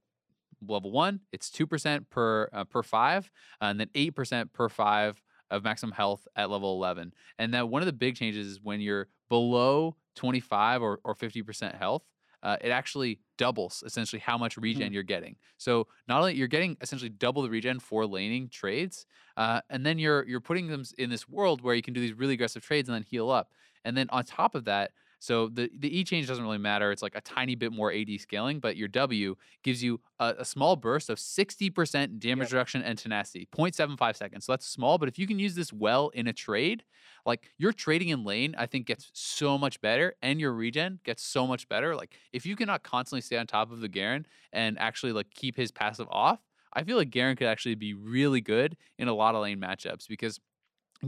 level 0.66 0.90
one, 0.90 1.20
it's 1.32 1.50
two 1.50 1.66
percent 1.66 2.10
per 2.10 2.50
uh, 2.52 2.64
per 2.64 2.82
five, 2.82 3.30
and 3.60 3.80
then 3.80 3.88
eight 3.94 4.14
percent 4.14 4.52
per 4.52 4.68
five 4.68 5.22
of 5.50 5.64
maximum 5.64 5.92
health 5.92 6.26
at 6.36 6.50
level 6.50 6.74
11. 6.74 7.12
And 7.38 7.52
then 7.52 7.70
one 7.70 7.82
of 7.82 7.86
the 7.86 7.92
big 7.92 8.16
changes 8.16 8.46
is 8.46 8.60
when 8.62 8.80
you're 8.80 9.08
below 9.28 9.96
25 10.16 10.82
or, 10.82 11.00
or 11.04 11.14
50% 11.14 11.78
health, 11.78 12.02
uh, 12.42 12.56
it 12.60 12.70
actually 12.70 13.20
doubles 13.36 13.82
essentially 13.86 14.20
how 14.20 14.38
much 14.38 14.56
regen 14.56 14.92
you're 14.92 15.02
getting. 15.02 15.36
So 15.56 15.86
not 16.06 16.20
only 16.20 16.34
you're 16.34 16.48
getting 16.48 16.76
essentially 16.80 17.08
double 17.08 17.42
the 17.42 17.50
regen 17.50 17.80
for 17.80 18.06
laning 18.06 18.48
trades, 18.48 19.06
uh, 19.36 19.60
and 19.70 19.84
then 19.84 19.98
you're 19.98 20.26
you're 20.26 20.40
putting 20.40 20.68
them 20.68 20.84
in 20.98 21.10
this 21.10 21.28
world 21.28 21.62
where 21.62 21.74
you 21.74 21.82
can 21.82 21.94
do 21.94 22.00
these 22.00 22.12
really 22.12 22.34
aggressive 22.34 22.62
trades 22.64 22.88
and 22.88 22.94
then 22.94 23.04
heal 23.08 23.30
up. 23.30 23.50
And 23.84 23.96
then 23.96 24.08
on 24.10 24.24
top 24.24 24.54
of 24.54 24.64
that, 24.64 24.92
so 25.18 25.48
the 25.48 25.70
the 25.76 25.96
E 25.98 26.04
change 26.04 26.28
doesn't 26.28 26.44
really 26.44 26.58
matter. 26.58 26.92
It's 26.92 27.02
like 27.02 27.14
a 27.14 27.20
tiny 27.20 27.54
bit 27.54 27.72
more 27.72 27.92
AD 27.92 28.18
scaling, 28.18 28.60
but 28.60 28.76
your 28.76 28.88
W 28.88 29.34
gives 29.62 29.82
you 29.82 30.00
a, 30.18 30.36
a 30.38 30.44
small 30.44 30.76
burst 30.76 31.10
of 31.10 31.18
60% 31.18 32.20
damage 32.20 32.52
reduction 32.52 32.82
and 32.82 32.96
tenacity, 32.98 33.48
0.75 33.52 34.16
seconds. 34.16 34.44
So 34.44 34.52
that's 34.52 34.66
small, 34.66 34.98
but 34.98 35.08
if 35.08 35.18
you 35.18 35.26
can 35.26 35.38
use 35.38 35.54
this 35.54 35.72
well 35.72 36.08
in 36.10 36.26
a 36.26 36.32
trade, 36.32 36.84
like 37.26 37.50
your 37.58 37.72
trading 37.72 38.08
in 38.08 38.24
lane, 38.24 38.54
I 38.56 38.66
think 38.66 38.86
gets 38.86 39.10
so 39.12 39.58
much 39.58 39.80
better, 39.80 40.14
and 40.22 40.40
your 40.40 40.52
regen 40.52 41.00
gets 41.04 41.22
so 41.22 41.46
much 41.46 41.68
better. 41.68 41.94
Like 41.96 42.16
if 42.32 42.46
you 42.46 42.56
cannot 42.56 42.82
constantly 42.82 43.20
stay 43.22 43.36
on 43.36 43.46
top 43.46 43.72
of 43.72 43.80
the 43.80 43.88
Garen 43.88 44.26
and 44.52 44.78
actually 44.78 45.12
like 45.12 45.30
keep 45.30 45.56
his 45.56 45.70
passive 45.72 46.06
off, 46.10 46.40
I 46.72 46.84
feel 46.84 46.96
like 46.96 47.10
Garen 47.10 47.36
could 47.36 47.46
actually 47.46 47.74
be 47.74 47.94
really 47.94 48.40
good 48.40 48.76
in 48.98 49.08
a 49.08 49.14
lot 49.14 49.34
of 49.34 49.42
lane 49.42 49.60
matchups 49.60 50.06
because 50.08 50.38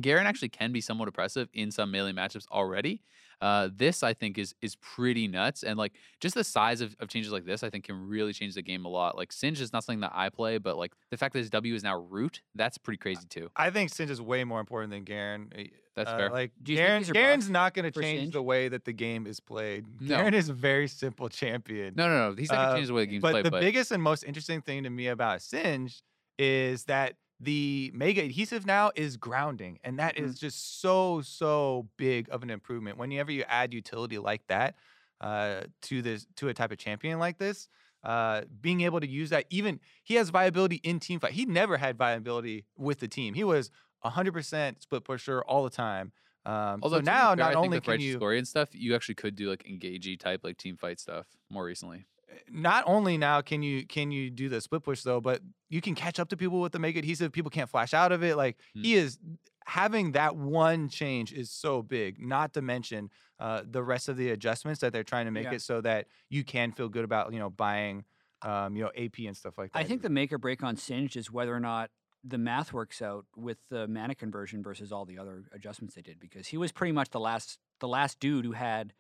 Garen 0.01 0.27
actually 0.27 0.51
can 0.51 0.73
be 0.73 0.81
somewhat 0.81 1.09
oppressive 1.09 1.49
in 1.53 1.71
some 1.71 1.91
melee 1.91 2.13
matchups 2.13 2.47
already. 2.51 3.03
Uh, 3.41 3.69
this 3.75 4.03
I 4.03 4.13
think 4.15 4.37
is 4.39 4.55
is 4.61 4.77
pretty 4.77 5.27
nuts, 5.29 5.63
and 5.63 5.79
like 5.79 5.93
just 6.21 6.35
the 6.35 6.45
size 6.45 6.81
of, 6.81 6.95
of 7.01 7.09
changes 7.09 7.33
like 7.33 7.45
this, 7.45 7.63
I 7.63 7.71
think 7.71 7.85
can 7.85 8.07
really 8.09 8.33
change 8.33 8.55
the 8.55 8.63
game 8.63 8.85
a 8.85 8.89
lot. 8.89 9.17
Like 9.17 9.33
Singed 9.33 9.61
is 9.63 9.73
not 9.73 9.83
something 9.85 10.01
that 10.01 10.13
I 10.15 10.29
play, 10.29 10.59
but 10.59 10.77
like 10.77 10.93
the 11.11 11.17
fact 11.17 11.33
that 11.33 11.39
his 11.41 11.51
W 11.51 11.75
is 11.75 11.83
now 11.83 11.97
root, 11.99 12.43
that's 12.55 12.77
pretty 12.79 12.99
crazy 12.99 13.27
too. 13.29 13.51
I 13.57 13.71
think 13.71 13.91
Singed 13.91 14.11
is 14.11 14.21
way 14.21 14.45
more 14.45 14.61
important 14.61 14.91
than 14.91 15.05
Garen. 15.05 15.53
Uh, 15.59 15.63
That's 15.97 16.11
uh, 16.11 16.17
fair. 16.17 16.31
Like 16.31 16.53
Garen, 16.63 17.03
Garen's 17.03 17.49
not 17.51 17.75
going 17.75 17.91
to 17.91 18.01
change 18.01 18.21
Singed? 18.21 18.33
the 18.35 18.43
way 18.43 18.69
that 18.69 18.85
the 18.85 18.93
game 18.93 19.27
is 19.27 19.41
played. 19.41 19.87
No. 20.01 20.17
Garen 20.17 20.35
is 20.35 20.49
a 20.49 20.53
very 20.53 20.87
simple 20.87 21.29
champion. 21.29 21.95
No, 21.97 22.09
no, 22.09 22.31
no. 22.31 22.37
He's 22.37 22.51
not 22.51 22.57
gonna 22.57 22.69
Uh, 22.73 22.75
change 22.77 22.87
the 22.89 22.95
way 22.95 23.03
the 23.03 23.07
game's 23.13 23.23
but 23.23 23.31
played. 23.33 23.45
the 23.47 23.51
but 23.51 23.61
biggest 23.61 23.91
and 23.91 24.03
most 24.03 24.23
interesting 24.25 24.61
thing 24.63 24.85
to 24.85 24.91
me 24.91 25.09
about 25.09 25.43
Singed 25.43 26.03
is 26.39 26.85
that 26.85 27.15
the 27.41 27.91
mega 27.95 28.23
adhesive 28.23 28.67
now 28.67 28.91
is 28.95 29.17
grounding, 29.17 29.79
and 29.83 29.99
that 29.99 30.17
is 30.19 30.39
Mm-hmm. 30.39 30.39
just 30.39 30.81
so 30.81 31.23
so 31.23 31.89
big 31.97 32.29
of 32.31 32.43
an 32.43 32.51
improvement. 32.51 32.99
Whenever 32.99 33.33
you 33.33 33.45
add 33.49 33.73
utility 33.73 34.19
like 34.19 34.47
that 34.49 34.77
uh, 35.21 35.63
to 35.83 36.03
this 36.03 36.27
to 36.37 36.49
a 36.49 36.55
type 36.55 36.73
of 36.73 36.79
champion 36.79 37.19
like 37.19 37.39
this, 37.39 37.69
uh, 38.03 38.43
being 38.61 38.83
able 38.83 39.01
to 39.01 39.09
use 39.09 39.31
that, 39.31 39.47
even 39.51 39.81
he 40.05 40.15
has 40.15 40.31
viability 40.31 40.77
in 40.77 41.01
team 41.01 41.21
fight. 41.21 41.33
He 41.33 41.47
never 41.47 41.77
had 41.77 41.97
viability 41.97 42.67
with 42.77 42.99
the 43.01 43.09
team. 43.09 43.35
He 43.35 43.45
was 43.45 43.71
100% 44.03 44.83
split 44.83 45.05
pusher 45.05 45.43
all 45.43 45.65
the 45.65 45.71
time. 45.71 46.13
Um, 46.47 46.83
although 46.83 47.01
so 47.01 47.01
now, 47.01 47.35
fair, 47.35 47.35
not 47.35 47.53
I 47.53 47.57
think 47.57 47.73
only 47.73 47.81
with 47.87 47.87
can 47.87 48.01
you 48.01 48.25
and 48.39 48.49
stuff, 48.49 48.71
you 48.75 48.95
actually 48.95 49.15
could 49.17 49.37
do 49.37 49.49
like 49.49 49.65
engagey 49.65 50.19
type 50.19 50.41
like 50.45 50.57
team 50.57 50.77
fight 50.77 51.01
stuff 51.01 51.27
more 51.49 51.65
recently. 51.65 52.07
Not 52.49 52.85
only 52.87 53.17
now 53.19 53.41
can 53.43 53.63
you 53.63 53.87
can 53.87 54.11
you 54.11 54.31
do 54.31 54.49
the 54.49 54.61
split 54.61 54.83
push 54.83 55.03
though, 55.03 55.21
but 55.21 55.41
you 55.69 55.81
can 55.81 55.95
catch 55.95 56.19
up 56.19 56.29
to 56.31 56.37
people 56.37 56.61
with 56.61 56.73
the 56.73 56.79
mega 56.79 56.99
adhesive. 56.99 57.33
People 57.33 57.51
can't 57.51 57.69
flash 57.71 57.95
out 57.95 58.13
of 58.13 58.23
it. 58.25 58.37
Like 58.37 58.57
Hmm. 58.75 58.83
he 58.83 58.95
is 58.95 59.19
having 59.67 60.13
that 60.13 60.37
one 60.37 60.89
change 60.89 61.33
is 61.33 61.51
so 61.51 61.83
big. 61.83 62.21
Not 62.21 62.53
to 62.55 62.63
mention 62.63 63.11
uh, 63.39 63.63
the 63.69 63.83
rest 63.83 64.09
of 64.09 64.17
the 64.17 64.31
adjustments 64.31 64.81
that 64.81 64.93
they're 64.93 65.05
trying 65.05 65.27
to 65.27 65.31
make 65.31 65.45
Yeah. 65.45 65.55
it 65.55 65.63
so 65.63 65.81
that 65.81 66.07
you 66.29 66.45
can 66.45 66.73
feel 66.73 66.89
good 66.89 67.05
about 67.05 67.33
you 67.33 67.39
know 67.39 67.51
buying 67.51 68.05
um, 68.43 68.75
you 68.77 68.83
know 68.83 68.91
AP 68.97 69.19
and 69.27 69.37
stuff 69.37 69.57
like 69.59 69.73
that. 69.73 69.79
I 69.79 69.85
think 69.85 70.03
the 70.03 70.11
make 70.11 70.33
or 70.33 70.39
break 70.39 70.63
on 70.63 70.77
Singed 70.77 71.17
is 71.17 71.31
whether 71.31 71.55
or 71.55 71.61
not 71.61 71.91
the 72.23 72.37
math 72.39 72.73
works 72.73 73.01
out 73.01 73.25
with 73.35 73.57
the 73.71 73.89
mana 73.89 74.15
conversion 74.15 74.63
versus 74.63 74.93
all 74.93 75.07
the 75.07 75.19
other 75.19 75.45
adjustments 75.53 75.95
they 75.95 76.03
did 76.03 76.21
because 76.21 76.49
he 76.49 76.59
was 76.59 76.71
pretty 76.73 76.93
much 76.93 77.11
the 77.11 77.21
last 77.21 77.59
the 77.81 77.89
last 77.89 78.21
dude 78.21 78.45
who 78.45 78.53
had 78.53 78.93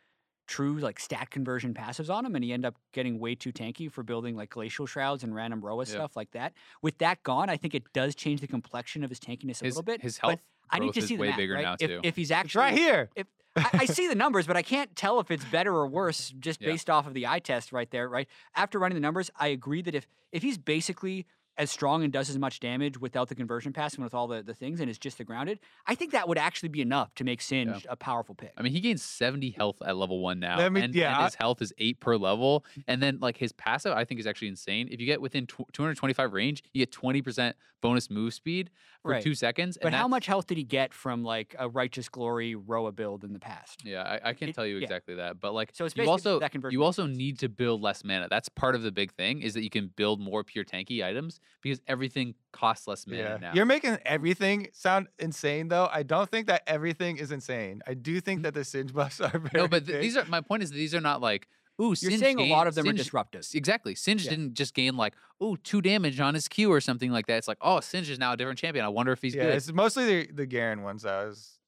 true 0.50 0.78
like 0.78 0.98
stat 0.98 1.30
conversion 1.30 1.72
passives 1.72 2.12
on 2.12 2.26
him 2.26 2.34
and 2.34 2.42
he 2.44 2.52
ended 2.52 2.66
up 2.66 2.74
getting 2.92 3.20
way 3.20 3.36
too 3.36 3.52
tanky 3.52 3.90
for 3.90 4.02
building 4.02 4.34
like 4.34 4.50
glacial 4.50 4.84
shrouds 4.84 5.22
and 5.22 5.32
random 5.32 5.60
Roa 5.64 5.86
Yeah. 5.86 5.92
stuff 5.94 6.16
like 6.16 6.32
that. 6.32 6.52
With 6.82 6.98
that 6.98 7.22
gone, 7.22 7.48
I 7.48 7.56
think 7.56 7.74
it 7.74 7.84
does 7.92 8.14
change 8.16 8.40
the 8.40 8.48
complexion 8.48 9.04
of 9.04 9.10
his 9.10 9.20
tankiness 9.20 9.62
a 9.62 9.64
His 9.64 9.74
little 9.74 9.84
bit. 9.84 10.02
his 10.02 10.18
health 10.18 10.40
I 10.72 10.78
need 10.80 10.92
to 10.94 11.02
see 11.02 11.14
the 11.16 11.20
way 11.22 11.28
math, 11.28 11.38
bigger 11.38 11.54
right? 11.54 11.64
now 11.64 11.76
if, 11.78 11.90
too. 11.90 12.00
if 12.02 12.16
he's 12.16 12.30
it's 12.30 12.34
actually 12.34 12.64
right 12.64 12.78
here. 12.78 13.10
I, 13.56 13.70
I 13.80 13.86
see 13.86 14.08
the 14.08 14.14
numbers, 14.14 14.46
but 14.46 14.56
I 14.56 14.62
can't 14.62 14.94
tell 14.96 15.20
if 15.20 15.30
it's 15.30 15.44
better 15.44 15.74
or 15.74 15.86
worse 15.86 16.32
just 16.38 16.60
Yeah. 16.60 16.68
based 16.68 16.88
off 16.90 17.06
of 17.06 17.14
the 17.14 17.26
eye 17.26 17.40
test 17.40 17.72
right 17.72 17.90
there, 17.90 18.08
right? 18.08 18.28
After 18.54 18.78
running 18.78 18.94
the 18.94 19.00
numbers, 19.00 19.30
I 19.36 19.48
agree 19.48 19.82
that 19.82 19.94
if 19.94 20.06
if 20.32 20.42
he's 20.42 20.58
basically 20.58 21.26
as 21.60 21.70
strong 21.70 22.02
and 22.02 22.12
does 22.12 22.30
as 22.30 22.38
much 22.38 22.58
damage 22.58 22.98
without 22.98 23.28
the 23.28 23.34
conversion 23.34 23.72
pass 23.72 23.94
and 23.94 24.02
with 24.02 24.14
all 24.14 24.26
the, 24.26 24.42
the 24.42 24.54
things 24.54 24.80
and 24.80 24.88
is 24.90 24.98
just 24.98 25.18
the 25.18 25.24
grounded, 25.24 25.60
I 25.86 25.94
think 25.94 26.12
that 26.12 26.26
would 26.26 26.38
actually 26.38 26.70
be 26.70 26.80
enough 26.80 27.14
to 27.16 27.24
make 27.24 27.42
Singed 27.42 27.86
a 27.88 27.96
powerful 27.96 28.34
pick. 28.34 28.52
I 28.56 28.62
mean, 28.62 28.72
he 28.72 28.80
gains 28.80 29.02
70 29.02 29.50
health 29.50 29.82
at 29.84 29.96
level 29.96 30.20
one 30.20 30.40
now. 30.40 30.66
Me- 30.70 30.80
and, 30.82 30.94
yeah, 30.94 31.14
and 31.16 31.24
his 31.26 31.34
health 31.34 31.60
is 31.60 31.72
eight 31.78 32.00
per 32.00 32.16
level. 32.16 32.64
And 32.88 33.02
then, 33.02 33.18
like, 33.20 33.36
his 33.36 33.52
passive, 33.52 33.92
I 33.92 34.04
think, 34.04 34.20
is 34.20 34.26
actually 34.26 34.48
insane. 34.48 34.88
If 34.90 35.00
you 35.00 35.06
get 35.06 35.20
within 35.20 35.46
tw- 35.46 35.70
225 35.72 36.32
range, 36.32 36.62
you 36.72 36.80
get 36.84 36.90
20% 36.92 37.52
bonus 37.82 38.10
move 38.10 38.34
speed 38.34 38.70
for 39.02 39.12
Right. 39.12 39.22
two 39.22 39.34
seconds. 39.34 39.78
But 39.80 39.94
how 39.94 40.06
much 40.06 40.26
health 40.26 40.46
did 40.46 40.58
he 40.58 40.64
get 40.64 40.92
from 40.92 41.24
like 41.24 41.54
a 41.58 41.66
Righteous 41.68 42.08
Glory 42.10 42.54
Roa 42.54 42.92
build 42.92 43.24
in 43.24 43.32
the 43.32 43.38
past? 43.38 43.82
Yeah, 43.84 44.02
I, 44.02 44.30
I 44.30 44.32
can't 44.34 44.50
It- 44.50 44.54
tell 44.54 44.66
you 44.66 44.76
yeah. 44.76 44.82
exactly 44.82 45.14
that. 45.16 45.40
But, 45.40 45.52
like, 45.54 45.70
So 45.74 45.84
it's 45.86 45.94
you 45.94 46.02
basically 46.02 46.10
also, 46.10 46.38
that 46.40 46.52
conversion. 46.52 46.78
you 46.78 46.84
also 46.84 47.06
need 47.06 47.38
to 47.40 47.48
build 47.48 47.80
less 47.82 48.04
mana. 48.04 48.28
That's 48.30 48.48
part 48.48 48.74
of 48.74 48.82
the 48.82 48.92
big 48.92 49.12
thing 49.12 49.40
is 49.42 49.54
that 49.54 49.62
you 49.62 49.70
can 49.70 49.88
build 49.96 50.20
more 50.20 50.44
pure 50.44 50.64
tanky 50.64 51.02
items 51.04 51.40
because 51.62 51.80
everything 51.86 52.34
costs 52.52 52.86
less 52.86 53.06
mana 53.06 53.18
Yeah. 53.22 53.36
now. 53.40 53.52
You're 53.54 53.66
making 53.66 53.98
everything 54.06 54.68
sound 54.72 55.08
insane, 55.18 55.68
though. 55.68 55.88
I 55.92 56.02
don't 56.02 56.30
think 56.30 56.46
that 56.46 56.62
everything 56.66 57.16
is 57.18 57.30
insane. 57.32 57.82
I 57.86 57.94
do 57.94 58.20
think 58.20 58.42
that 58.42 58.54
the 58.54 58.64
Singed 58.64 58.94
buffs 58.94 59.20
are 59.20 59.28
very 59.30 59.50
no, 59.54 59.68
but 59.68 59.84
th- 59.86 59.96
big. 59.96 60.02
these 60.02 60.16
are 60.16 60.24
my 60.26 60.40
point 60.40 60.62
is 60.62 60.70
that 60.70 60.76
these 60.76 60.94
are 60.94 61.00
not 61.00 61.20
like, 61.20 61.48
ooh, 61.80 61.88
You're 61.88 61.96
Singed 61.96 62.20
saying 62.20 62.40
a 62.40 62.44
lot 62.46 62.66
of 62.66 62.74
them 62.74 62.84
are 62.84 62.88
Singed- 62.88 62.98
disruptive. 62.98 63.46
Exactly. 63.54 63.94
Singed 63.94 64.24
Yeah. 64.24 64.30
didn't 64.30 64.54
just 64.54 64.74
gain 64.74 64.96
like, 64.96 65.14
oh, 65.40 65.56
two 65.56 65.80
damage 65.82 66.18
on 66.20 66.34
his 66.34 66.48
Q 66.48 66.72
or 66.72 66.80
something 66.80 67.10
like 67.10 67.26
that. 67.26 67.36
It's 67.38 67.48
like, 67.48 67.58
oh, 67.60 67.80
Singed 67.80 68.10
is 68.10 68.18
now 68.18 68.32
a 68.32 68.36
different 68.36 68.58
champion. 68.58 68.84
I 68.84 68.88
wonder 68.88 69.12
if 69.12 69.20
he's 69.22 69.34
yeah, 69.34 69.44
good. 69.44 69.54
it's 69.56 69.72
mostly 69.72 70.04
the 70.26 70.32
the 70.32 70.46
Garen 70.46 70.82
ones. 70.82 71.04
I 71.04 71.24
was 71.24 71.58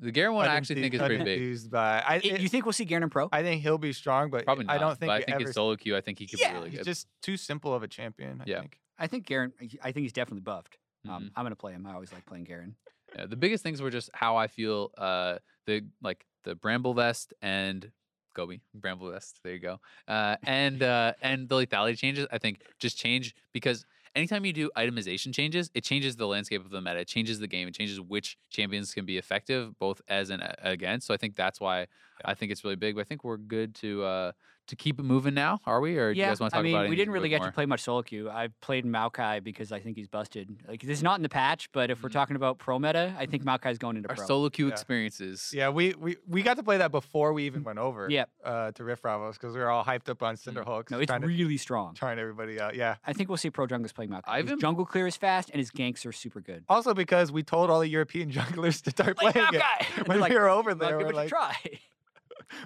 The 0.00 0.12
Garen 0.12 0.34
one 0.34 0.48
I 0.48 0.54
actually 0.54 0.80
think 0.82 0.94
is 0.94 1.00
pretty 1.00 1.24
big. 1.24 1.70
By 1.70 2.00
I, 2.06 2.14
I- 2.14 2.16
it- 2.22 2.40
you 2.40 2.48
think 2.48 2.66
we'll 2.66 2.72
see 2.72 2.84
Garen 2.84 3.02
in 3.02 3.10
Pro? 3.10 3.28
I 3.32 3.42
think 3.42 3.62
he'll 3.62 3.78
be 3.78 3.92
strong, 3.92 4.30
but 4.30 4.44
Probably 4.44 4.64
not. 4.66 4.76
I 4.76 4.78
don't 4.78 4.98
think 4.98 5.08
but 5.10 5.14
I 5.22 5.24
think 5.24 5.34
ever 5.36 5.44
his 5.46 5.54
solo 5.54 5.74
Q, 5.76 5.96
I 5.96 6.00
think 6.02 6.18
he 6.18 6.26
could 6.26 6.38
Yeah, 6.40 6.52
be 6.52 6.58
really 6.58 6.70
he's 6.70 6.78
good. 6.80 6.84
just 6.86 7.06
too 7.22 7.36
simple 7.36 7.74
of 7.74 7.82
a 7.82 7.88
champion. 7.88 8.40
I 8.40 8.44
Yeah. 8.46 8.60
think. 8.60 8.78
I 8.98 9.06
think 9.06 9.26
Garen. 9.26 9.52
I 9.82 9.92
think 9.92 10.04
he's 10.04 10.12
definitely 10.12 10.40
buffed. 10.42 10.78
Um, 11.08 11.24
Mhm. 11.24 11.30
I'm 11.36 11.44
gonna 11.44 11.56
play 11.56 11.72
him. 11.72 11.86
I 11.86 11.94
always 11.94 12.12
like 12.12 12.26
playing 12.26 12.44
Garen. 12.44 12.76
Yeah, 13.14 13.26
the 13.26 13.36
biggest 13.36 13.62
things 13.62 13.80
were 13.80 13.90
just 13.90 14.10
how 14.14 14.36
I 14.36 14.46
feel. 14.46 14.90
Uh, 14.98 15.38
the 15.66 15.84
like 16.02 16.26
the 16.44 16.54
Bramble 16.54 16.94
Vest 16.94 17.32
and 17.42 17.90
Gobi 18.34 18.60
Bramble 18.74 19.10
Vest. 19.10 19.40
There 19.42 19.52
you 19.52 19.58
go. 19.58 19.80
Uh, 20.06 20.36
and 20.44 20.82
uh, 20.82 21.14
and 21.22 21.48
the 21.48 21.54
lethality 21.54 21.96
changes. 21.96 22.26
I 22.30 22.38
think 22.38 22.62
just 22.78 22.98
change 22.98 23.34
because 23.52 23.84
anytime 24.14 24.44
you 24.44 24.52
do 24.52 24.70
itemization 24.76 25.32
changes, 25.32 25.70
it 25.74 25.84
changes 25.84 26.16
the 26.16 26.26
landscape 26.26 26.64
of 26.64 26.70
the 26.70 26.80
meta. 26.80 27.00
It 27.00 27.08
changes 27.08 27.38
the 27.38 27.46
game. 27.46 27.68
It 27.68 27.74
changes 27.74 28.00
which 28.00 28.36
champions 28.50 28.92
can 28.92 29.06
be 29.06 29.16
effective 29.18 29.78
both 29.78 30.00
as 30.08 30.30
and 30.30 30.42
against. 30.62 31.06
So 31.06 31.14
I 31.14 31.16
think 31.16 31.36
that's 31.36 31.60
why 31.60 31.86
I 32.24 32.34
think 32.34 32.52
it's 32.52 32.64
really 32.64 32.76
big. 32.76 32.94
But 32.96 33.02
I 33.02 33.04
think 33.04 33.24
we're 33.24 33.36
good 33.36 33.74
to 33.76 34.04
uh, 34.04 34.32
to 34.68 34.76
keep 34.76 34.98
it 34.98 35.02
moving 35.02 35.34
now. 35.34 35.60
Are 35.66 35.80
we? 35.80 35.96
Or 35.98 36.12
do 36.12 36.18
you 36.18 36.22
yeah, 36.24 36.30
guys 36.30 36.40
want 36.40 36.52
to 36.52 36.56
talk 36.56 36.60
I 36.60 36.62
mean, 36.62 36.74
about? 36.76 36.88
we 36.88 36.96
didn't 36.96 37.12
really 37.12 37.28
get 37.28 37.40
more? 37.40 37.48
to 37.48 37.52
play 37.52 37.66
much 37.66 37.80
solo 37.80 38.02
queue. 38.02 38.30
I 38.30 38.48
played 38.60 38.84
Maokai 38.84 39.42
because 39.42 39.72
I 39.72 39.80
think 39.80 39.96
he's 39.96 40.08
busted. 40.08 40.48
Like 40.68 40.80
this 40.82 40.98
is 40.98 41.02
not 41.02 41.18
in 41.18 41.22
the 41.22 41.28
patch, 41.28 41.70
but 41.72 41.90
if 41.90 42.02
we're 42.02 42.08
Mhm. 42.08 42.12
talking 42.12 42.36
about 42.36 42.58
pro 42.58 42.78
meta, 42.78 43.14
I 43.18 43.26
think 43.26 43.44
Maokai's 43.44 43.78
going 43.78 43.96
into 43.96 44.08
our 44.08 44.14
pro. 44.16 44.26
solo 44.26 44.48
queue 44.50 44.66
Yeah. 44.68 44.72
experiences. 44.72 45.52
Yeah, 45.54 45.68
we, 45.70 45.94
we 45.94 46.16
we 46.26 46.42
got 46.42 46.56
to 46.58 46.62
play 46.62 46.78
that 46.78 46.90
before 46.90 47.32
we 47.32 47.44
even 47.46 47.64
went 47.64 47.78
over. 47.78 48.08
Yep. 48.10 48.30
Uh, 48.44 48.72
to 48.72 48.84
Rift 48.84 49.04
Rivals 49.04 49.36
because 49.38 49.54
we 49.54 49.60
were 49.60 49.70
all 49.70 49.84
hyped 49.84 50.08
up 50.08 50.22
on 50.22 50.36
Cinderhulks. 50.36 50.90
no, 50.90 50.98
it's 50.98 51.08
trying 51.08 51.22
to 51.22 51.26
really 51.26 51.56
strong. 51.56 51.94
trying 51.94 52.18
everybody 52.18 52.60
out. 52.60 52.74
Yeah. 52.74 52.96
I 53.06 53.12
think 53.12 53.28
we'll 53.28 53.38
see 53.38 53.50
pro 53.50 53.66
junglers 53.66 53.94
playing 53.94 54.10
Maokai. 54.10 54.36
His 54.36 54.46
Ivan- 54.46 54.60
jungle 54.60 54.84
clear 54.86 55.06
is 55.06 55.16
fast, 55.16 55.50
and 55.50 55.58
his 55.58 55.70
ganks 55.70 56.04
are 56.06 56.12
super 56.12 56.40
good. 56.40 56.64
Also 56.68 56.94
because 56.94 57.32
we 57.32 57.42
told 57.42 57.70
all 57.70 57.80
the 57.80 57.88
European 57.88 58.30
junglers 58.38 58.82
to 58.82 58.90
start 58.90 59.16
Play 59.18 59.32
playing 59.32 59.48
it. 59.54 59.60
Maokai! 59.62 59.98
And 59.98 60.08
When 60.08 60.16
they're 60.16 60.20
like, 60.22 60.30
we 60.32 60.38
were 60.38 60.48
over 60.48 60.74
there, 60.74 60.98
give 60.98 61.06
we're 61.06 61.06
it 61.08 61.12
a 61.14 61.16
like, 61.16 61.28
try. 61.28 61.56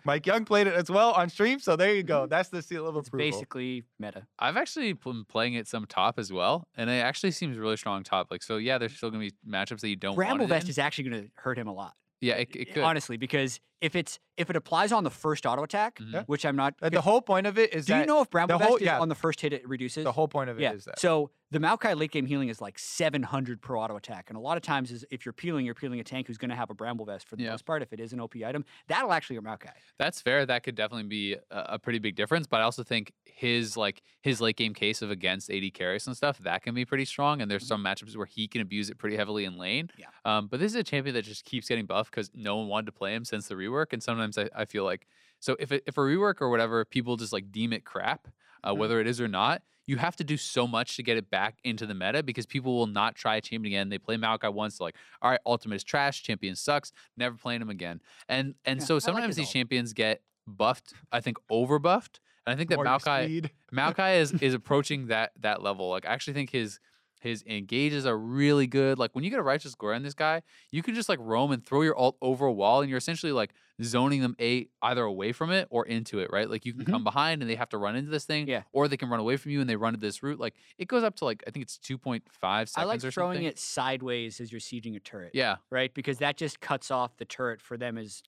MikeYeung 0.06 0.46
played 0.46 0.66
it 0.66 0.74
as 0.74 0.90
well 0.90 1.12
on 1.12 1.28
stream. 1.28 1.58
So 1.58 1.76
there 1.76 1.94
you 1.94 2.02
go. 2.02 2.26
That's 2.26 2.48
the 2.48 2.62
seal 2.62 2.86
of 2.86 2.96
it's 2.96 3.08
approval. 3.08 3.30
basically 3.30 3.84
meta. 3.98 4.26
I've 4.38 4.56
actually 4.56 4.92
been 4.92 5.24
playing 5.24 5.54
it 5.54 5.66
some 5.68 5.86
top 5.86 6.18
as 6.18 6.32
well, 6.32 6.68
and 6.76 6.88
it 6.90 6.94
actually 6.94 7.32
seems 7.32 7.56
really 7.58 7.76
strong 7.76 8.02
top. 8.02 8.28
Like, 8.30 8.42
so 8.42 8.56
yeah, 8.56 8.78
there's 8.78 8.92
still 8.96 9.10
gonna 9.10 9.24
be 9.24 9.32
matchups 9.48 9.80
that 9.80 9.88
you 9.88 9.96
don't. 9.96 10.14
Bramble 10.14 10.38
want 10.38 10.52
it 10.52 10.54
Vest 10.54 10.68
is 10.68 10.78
actually 10.78 11.10
going 11.10 11.22
to 11.24 11.30
hurt 11.36 11.58
him 11.58 11.66
a 11.68 11.72
lot. 11.72 11.94
yeah, 12.20 12.34
it, 12.34 12.54
it 12.54 12.72
could. 12.74 12.82
Honestly, 12.84 13.16
because 13.16 13.58
if 13.80 13.96
it's 13.96 14.18
if 14.36 14.48
it 14.48 14.56
applies 14.56 14.92
on 14.92 15.04
the 15.04 15.10
first 15.10 15.44
auto 15.44 15.62
attack, 15.64 15.98
Mhm. 15.98 16.24
Which 16.26 16.46
I'm 16.46 16.56
not. 16.56 16.74
Uh, 16.80 16.88
the 16.88 17.00
whole 17.00 17.20
point 17.20 17.46
of 17.46 17.58
it 17.58 17.74
is 17.74 17.86
do 17.86 17.94
that 17.94 18.00
you 18.00 18.06
know 18.06 18.20
if 18.22 18.30
Bramble 18.30 18.58
the 18.58 18.64
Vest 18.64 18.76
is 18.76 18.82
yeah. 18.86 19.00
on 19.00 19.08
the 19.08 19.14
first 19.14 19.40
hit 19.40 19.52
it 19.52 19.68
reduces? 19.68 20.04
the 20.04 20.12
whole 20.12 20.28
point 20.28 20.48
of 20.48 20.58
it 20.60 20.62
is 20.74 20.86
yeah. 20.86 20.92
that. 20.92 21.00
So 21.00 21.30
the 21.52 21.58
Maokai 21.58 21.94
late 21.98 22.10
game 22.10 22.24
healing 22.24 22.48
is 22.48 22.62
like 22.62 22.78
700 22.78 23.60
per 23.60 23.76
auto 23.76 23.94
attack, 23.96 24.30
and 24.30 24.38
a 24.38 24.40
lot 24.40 24.56
of 24.56 24.62
times 24.62 24.90
is 24.90 25.04
if 25.10 25.26
you're 25.26 25.34
peeling, 25.34 25.66
you're 25.66 25.74
peeling 25.74 26.00
a 26.00 26.04
tank 26.04 26.26
who's 26.26 26.38
going 26.38 26.48
to 26.48 26.56
have 26.56 26.70
a 26.70 26.74
Bramble 26.74 27.04
Vest 27.04 27.28
for 27.28 27.36
the 27.36 27.42
Yeah. 27.44 27.50
most 27.50 27.66
part. 27.66 27.82
If 27.82 27.92
it 27.92 28.00
is 28.00 28.14
an 28.14 28.20
OP 28.20 28.36
item, 28.42 28.64
that'll 28.88 29.12
actually 29.12 29.36
hurt 29.36 29.44
Maokai. 29.44 29.72
That's 29.98 30.20
fair. 30.22 30.46
That 30.46 30.62
could 30.62 30.74
definitely 30.74 31.08
be 31.08 31.34
a, 31.34 31.40
a 31.50 31.78
pretty 31.78 31.98
big 31.98 32.16
difference. 32.16 32.46
But 32.46 32.60
I 32.60 32.64
also 32.64 32.82
think 32.82 33.12
his 33.26 33.76
like 33.76 34.02
his 34.22 34.40
late 34.40 34.56
game 34.56 34.72
case 34.72 35.02
of 35.02 35.10
against 35.10 35.50
AD 35.50 35.74
carries 35.74 36.06
and 36.06 36.16
stuff 36.16 36.38
that 36.38 36.62
can 36.62 36.74
be 36.74 36.86
pretty 36.86 37.04
strong. 37.04 37.42
And 37.42 37.50
there's 37.50 37.66
some 37.66 37.84
matchups 37.84 38.16
where 38.16 38.26
he 38.26 38.48
can 38.48 38.62
abuse 38.62 38.88
it 38.88 38.96
pretty 38.96 39.16
heavily 39.16 39.44
in 39.44 39.58
lane. 39.58 39.90
Yeah. 39.98 40.06
Um, 40.24 40.48
but 40.48 40.58
this 40.58 40.72
is 40.72 40.76
a 40.76 40.82
champion 40.84 41.14
that 41.14 41.22
just 41.26 41.44
keeps 41.44 41.68
getting 41.68 41.84
buffed 41.84 42.10
because 42.10 42.30
no 42.34 42.56
one 42.56 42.68
wanted 42.68 42.86
to 42.86 42.92
play 42.92 43.14
him 43.14 43.26
since 43.26 43.46
the 43.48 43.56
rework. 43.56 43.92
And 43.92 44.02
sometimes 44.02 44.38
I, 44.38 44.48
I 44.56 44.64
feel 44.64 44.84
like 44.84 45.06
so 45.38 45.54
if 45.60 45.70
it, 45.70 45.82
if 45.86 45.98
a 45.98 46.00
rework 46.00 46.40
or 46.40 46.48
whatever, 46.48 46.82
people 46.86 47.16
just 47.18 47.32
like 47.32 47.52
deem 47.52 47.74
it 47.74 47.84
crap, 47.84 48.28
uh, 48.64 48.72
Mhm. 48.72 48.78
whether 48.78 49.00
it 49.00 49.06
is 49.06 49.20
or 49.20 49.28
not. 49.28 49.62
You 49.86 49.96
have 49.96 50.16
to 50.16 50.24
do 50.24 50.36
so 50.36 50.66
much 50.66 50.96
to 50.96 51.02
get 51.02 51.16
it 51.16 51.30
back 51.30 51.58
into 51.64 51.86
the 51.86 51.94
meta 51.94 52.22
because 52.22 52.46
people 52.46 52.76
will 52.76 52.86
not 52.86 53.14
try 53.14 53.36
a 53.36 53.40
champion 53.40 53.72
again. 53.74 53.88
They 53.88 53.98
play 53.98 54.16
Maokai 54.16 54.52
once, 54.52 54.78
they're 54.78 54.86
like, 54.86 54.96
all 55.20 55.30
right, 55.30 55.40
ultimate 55.44 55.76
is 55.76 55.84
trash, 55.84 56.22
champion 56.22 56.54
sucks, 56.54 56.92
never 57.16 57.36
playing 57.36 57.62
him 57.62 57.70
again. 57.70 58.00
And 58.28 58.54
and 58.64 58.80
Yeah, 58.80 58.86
so 58.86 58.98
sometimes 58.98 59.28
his 59.28 59.36
these 59.36 59.50
champions 59.50 59.92
get 59.92 60.22
buffed, 60.46 60.94
I 61.10 61.20
think 61.20 61.38
over 61.50 61.78
buffed. 61.78 62.20
And 62.46 62.54
I 62.54 62.56
think 62.56 62.70
that 62.70 62.78
Maokai. 62.78 63.50
Maokai 63.72 64.20
is 64.20 64.32
is 64.32 64.54
approaching 64.54 65.06
that 65.06 65.32
that 65.40 65.62
level. 65.62 65.88
Like 65.90 66.06
I 66.06 66.12
actually 66.12 66.34
think 66.34 66.50
his 66.50 66.80
his 67.22 67.44
engages 67.46 68.04
are 68.06 68.18
really 68.18 68.66
good. 68.66 68.98
Like 68.98 69.10
when 69.14 69.24
you 69.24 69.30
get 69.30 69.38
a 69.38 69.42
righteous 69.42 69.74
glory 69.74 69.96
on 69.96 70.02
this 70.02 70.14
guy, 70.14 70.42
you 70.70 70.82
can 70.82 70.94
just 70.94 71.08
like 71.08 71.18
roam 71.20 71.52
and 71.52 71.64
throw 71.64 71.82
your 71.82 71.96
alt 71.96 72.16
over 72.20 72.46
a 72.46 72.52
wall, 72.52 72.80
and 72.80 72.88
you're 72.90 72.98
essentially 72.98 73.32
like 73.32 73.52
zoning 73.82 74.20
them 74.20 74.36
a 74.40 74.68
either 74.82 75.02
away 75.02 75.32
from 75.32 75.50
it 75.50 75.66
or 75.70 75.86
into 75.86 76.18
it, 76.18 76.30
right? 76.32 76.48
Like 76.50 76.64
you 76.66 76.72
can 76.74 76.84
Mhm. 76.84 76.90
come 76.90 77.04
behind 77.04 77.42
and 77.42 77.50
they 77.50 77.54
have 77.56 77.68
to 77.70 77.78
run 77.78 77.96
into 77.96 78.10
this 78.10 78.24
thing, 78.24 78.46
Yeah. 78.48 78.62
or 78.72 78.86
they 78.88 78.96
can 78.96 79.08
run 79.08 79.18
away 79.20 79.36
from 79.36 79.50
you 79.52 79.60
and 79.60 79.68
they 79.70 79.76
run 79.76 79.92
to 79.94 79.98
this 79.98 80.22
route. 80.22 80.38
Like 80.38 80.54
it 80.78 80.88
goes 80.88 81.02
up 81.02 81.16
to 81.16 81.24
like 81.24 81.42
I 81.46 81.50
think 81.50 81.62
it's 81.62 81.78
two 81.78 81.96
point 81.98 82.24
five 82.30 82.68
seconds 82.68 82.84
I 82.84 82.88
like 82.88 83.04
or 83.04 83.10
throwing 83.10 83.36
something. 83.36 83.46
it 83.46 83.58
sideways 83.58 84.40
as 84.40 84.52
you're 84.52 84.60
sieging 84.60 84.94
a 84.96 85.00
turret. 85.00 85.30
Yeah, 85.34 85.56
Right, 85.70 85.92
because 85.94 86.18
that 86.18 86.36
just 86.36 86.60
cuts 86.60 86.90
off 86.90 87.16
the 87.16 87.24
turret 87.24 87.60
for 87.60 87.76
them 87.76 87.96
as 87.98 88.22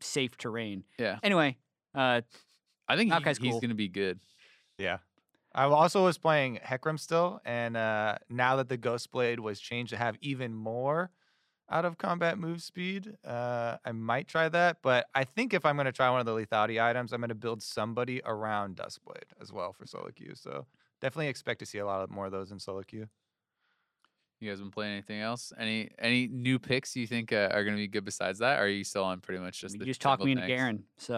safe 0.00 0.36
terrain. 0.36 0.84
Yeah. 0.98 1.18
Anyway, 1.22 1.56
uh, 1.94 2.20
I 2.88 2.96
think 2.96 3.12
he- 3.12 3.18
he's 3.28 3.38
cool. 3.38 3.60
going 3.60 3.70
to 3.70 3.74
be 3.74 3.88
good. 3.88 4.20
Yeah. 4.78 4.98
I 5.54 5.64
also 5.64 6.04
was 6.04 6.18
playing 6.18 6.58
Hecarim 6.64 6.98
still, 6.98 7.40
and 7.44 7.76
uh, 7.76 8.16
now 8.28 8.56
that 8.56 8.68
the 8.68 8.76
Ghost 8.76 9.12
Blade 9.12 9.38
was 9.38 9.60
changed 9.60 9.90
to 9.90 9.96
have 9.96 10.16
even 10.20 10.54
more 10.54 11.10
out 11.70 11.84
of 11.84 11.96
combat 11.96 12.38
move 12.38 12.60
speed, 12.60 13.16
uh, 13.24 13.76
I 13.84 13.92
might 13.92 14.26
try 14.26 14.48
that. 14.48 14.78
But 14.82 15.06
I 15.14 15.24
think 15.24 15.54
if 15.54 15.64
I'm 15.64 15.76
going 15.76 15.86
to 15.86 15.92
try 15.92 16.10
one 16.10 16.20
of 16.20 16.26
the 16.26 16.32
lethality 16.32 16.82
items, 16.82 17.12
I'm 17.12 17.20
going 17.20 17.28
to 17.28 17.34
build 17.34 17.62
somebody 17.62 18.20
around 18.24 18.76
Duskblade 18.76 19.30
as 19.40 19.52
well 19.52 19.72
for 19.72 19.86
solo 19.86 20.10
queue. 20.10 20.34
So 20.34 20.66
definitely 21.00 21.28
expect 21.28 21.60
to 21.60 21.66
see 21.66 21.78
a 21.78 21.86
lot 21.86 22.02
of 22.02 22.10
more 22.10 22.26
of 22.26 22.32
those 22.32 22.50
in 22.50 22.58
solo 22.58 22.82
queue. 22.82 23.08
You 24.44 24.50
guys 24.50 24.60
been 24.60 24.70
playing 24.70 24.92
anything 24.92 25.22
else? 25.22 25.54
Any 25.58 25.88
any 25.98 26.26
new 26.26 26.58
picks 26.58 26.94
you 26.96 27.06
think 27.06 27.32
uh, 27.32 27.48
are 27.50 27.64
going 27.64 27.76
to 27.76 27.80
be 27.80 27.88
good 27.88 28.04
besides 28.04 28.40
that? 28.40 28.58
Or 28.58 28.64
are 28.64 28.68
you 28.68 28.84
still 28.84 29.04
on 29.04 29.20
pretty 29.20 29.40
much 29.42 29.58
just 29.58 29.72
you 29.72 29.78
the 29.80 29.86
just 29.86 30.02
talked 30.02 30.22
me 30.22 30.32
into 30.32 30.42
jungle? 30.42 30.56
Garen, 30.58 30.84
so 30.98 31.16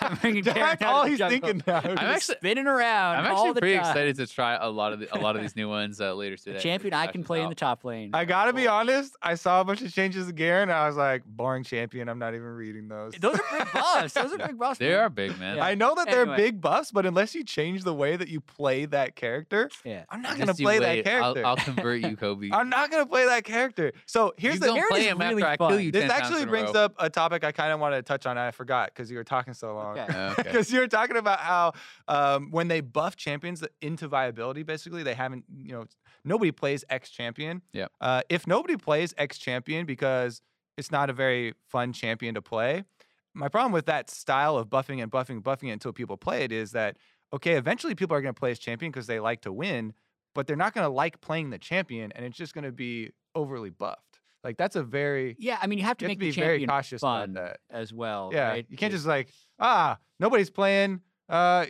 I'm 0.00 0.16
bringing 0.20 0.44
Garen 0.44 0.60
That's 0.60 0.82
out 0.82 0.88
of 0.88 0.94
all 0.94 1.04
he's 1.04 1.18
thinking 1.18 1.64
now. 1.66 1.80
I'm 1.84 1.98
actually- 1.98 2.36
spinning 2.36 2.68
around. 2.68 3.16
I'm 3.16 3.32
all 3.32 3.38
actually 3.38 3.52
the 3.54 3.60
pretty 3.60 3.78
time. 3.78 3.86
excited 3.90 4.16
to 4.18 4.26
try 4.28 4.54
a 4.54 4.68
lot 4.68 4.92
of 4.92 5.00
the, 5.00 5.16
a 5.16 5.18
lot 5.18 5.34
of 5.34 5.42
these 5.42 5.56
new 5.56 5.68
ones 5.80 6.00
uh, 6.00 6.14
later 6.14 6.36
today. 6.36 6.58
A 6.58 6.60
champion 6.60 6.94
I 6.94 7.08
can 7.08 7.24
play 7.24 7.42
in 7.42 7.48
the 7.48 7.56
top 7.56 7.84
lane. 7.84 8.10
I 8.14 8.24
gotta 8.24 8.52
be 8.52 8.68
honest. 8.68 9.16
I 9.20 9.34
saw 9.34 9.60
a 9.60 9.64
bunch 9.64 9.82
of 9.82 9.92
changes 9.92 10.28
to 10.28 10.32
Garen. 10.32 10.68
And 10.68 10.72
I 10.78 10.86
was 10.86 10.96
like, 10.96 11.24
boring 11.24 11.64
champion. 11.64 12.08
I'm 12.08 12.20
not 12.20 12.34
even 12.34 12.46
reading 12.46 12.86
those. 12.86 13.14
Those 13.14 13.34
are 13.34 13.58
big 13.58 13.72
buffs. 13.72 14.14
Those 14.14 14.32
are 14.32 14.38
big 14.38 14.56
buffs. 14.56 14.78
They 14.78 14.90
man. 14.90 14.98
are 15.00 15.08
big, 15.10 15.38
man. 15.40 15.56
Yeah. 15.56 15.64
I 15.64 15.74
know 15.74 15.96
that 15.96 16.06
they're 16.08 16.36
big 16.36 16.60
buffs, 16.60 16.92
but 16.92 17.04
unless 17.04 17.34
you 17.34 17.42
change 17.42 17.82
the 17.82 17.94
way 17.94 18.14
that 18.16 18.28
you 18.28 18.40
play 18.40 18.84
that 18.84 19.16
character, 19.16 19.70
Yeah. 19.84 20.04
I'm 20.08 20.22
not 20.22 20.36
Just 20.36 20.38
gonna 20.38 20.54
play 20.54 20.78
wait. 20.78 21.02
that 21.02 21.10
character. 21.10 21.44
I'll, 21.44 21.50
I'll 21.50 21.56
convert 21.56 22.02
you, 22.02 22.16
Kobe. 22.16 22.50
I'm 22.60 22.68
not 22.68 22.90
gonna 22.90 23.06
play 23.06 23.24
that 23.26 23.44
character. 23.44 23.92
So 24.06 24.34
here's 24.36 24.54
you 24.54 24.60
the 24.60 24.66
don't 24.66 24.88
play 24.90 25.00
is 25.00 25.06
him 25.06 25.18
really 25.18 25.42
after 25.42 25.46
I 25.46 25.56
kill 25.56 25.76
fun. 25.76 25.84
you. 25.84 25.92
this 25.92 26.10
actually 26.10 26.44
brings 26.44 26.74
up 26.74 26.94
a 26.98 27.08
topic 27.08 27.42
I 27.42 27.52
kind 27.52 27.72
of 27.72 27.80
wanted 27.80 27.96
to 27.96 28.02
touch 28.02 28.26
on. 28.26 28.36
I 28.36 28.50
forgot 28.50 28.90
because 28.94 29.10
you 29.10 29.16
were 29.16 29.24
talking 29.24 29.54
so 29.54 29.74
long. 29.74 29.98
Okay. 29.98 30.12
Uh, 30.12 30.32
okay. 30.32 30.42
Because 30.50 30.72
you 30.72 30.80
were 30.80 30.88
talking 30.88 31.16
about 31.16 31.38
how 31.38 31.72
um, 32.08 32.50
when 32.50 32.68
they 32.68 32.80
buff 32.80 33.16
champions 33.16 33.64
into 33.80 34.08
viability, 34.08 34.62
basically 34.62 35.02
they 35.02 35.14
haven't, 35.14 35.44
you 35.56 35.72
know, 35.72 35.86
nobody 36.24 36.50
plays 36.50 36.84
X 36.90 37.08
champion. 37.10 37.62
Yep. 37.72 37.92
Uh, 38.00 38.22
if 38.28 38.46
nobody 38.46 38.76
plays 38.76 39.14
X 39.16 39.38
champion 39.38 39.86
because 39.86 40.42
it's 40.76 40.90
not 40.90 41.08
a 41.08 41.12
very 41.12 41.54
fun 41.68 41.92
champion 41.92 42.34
to 42.34 42.42
play, 42.42 42.84
my 43.32 43.48
problem 43.48 43.72
with 43.72 43.86
that 43.86 44.10
style 44.10 44.56
of 44.56 44.68
buffing 44.68 45.02
and 45.02 45.10
buffing, 45.10 45.40
buffing 45.40 45.68
it 45.68 45.72
until 45.72 45.92
people 45.92 46.16
play 46.16 46.42
it 46.42 46.52
is 46.52 46.72
that 46.72 46.96
okay, 47.32 47.54
eventually 47.54 47.94
people 47.94 48.16
are 48.16 48.20
going 48.20 48.34
to 48.34 48.38
play 48.38 48.50
as 48.50 48.58
champion 48.58 48.90
because 48.90 49.06
they 49.06 49.20
like 49.20 49.40
to 49.42 49.52
win, 49.52 49.94
but 50.34 50.46
they're 50.46 50.56
not 50.56 50.74
going 50.74 50.84
to 50.84 50.92
like 50.92 51.20
playing 51.20 51.50
the 51.50 51.58
champion, 51.58 52.12
and 52.12 52.24
it's 52.24 52.36
just 52.36 52.54
going 52.54 52.64
to 52.64 52.72
be 52.72 53.10
overly 53.34 53.70
buffed. 53.70 54.20
Like 54.42 54.56
that's 54.56 54.76
a 54.76 54.82
very 54.82 55.36
Yeah, 55.38 55.58
I 55.60 55.66
mean, 55.66 55.78
you 55.78 55.84
have 55.84 55.98
to 55.98 56.04
you 56.04 56.10
have 56.10 56.18
make 56.18 56.32
to 56.32 56.36
be 56.36 56.40
very 56.40 56.66
cautious 56.66 57.02
about 57.02 57.34
that. 57.34 57.58
as 57.70 57.92
well. 57.92 58.30
Yeah, 58.32 58.48
right? 58.48 58.66
you 58.68 58.76
can't 58.76 58.92
just 58.92 59.06
like 59.06 59.28
ah 59.58 59.98
nobody's 60.18 60.50
playing. 60.50 61.00
Uh, 61.28 61.66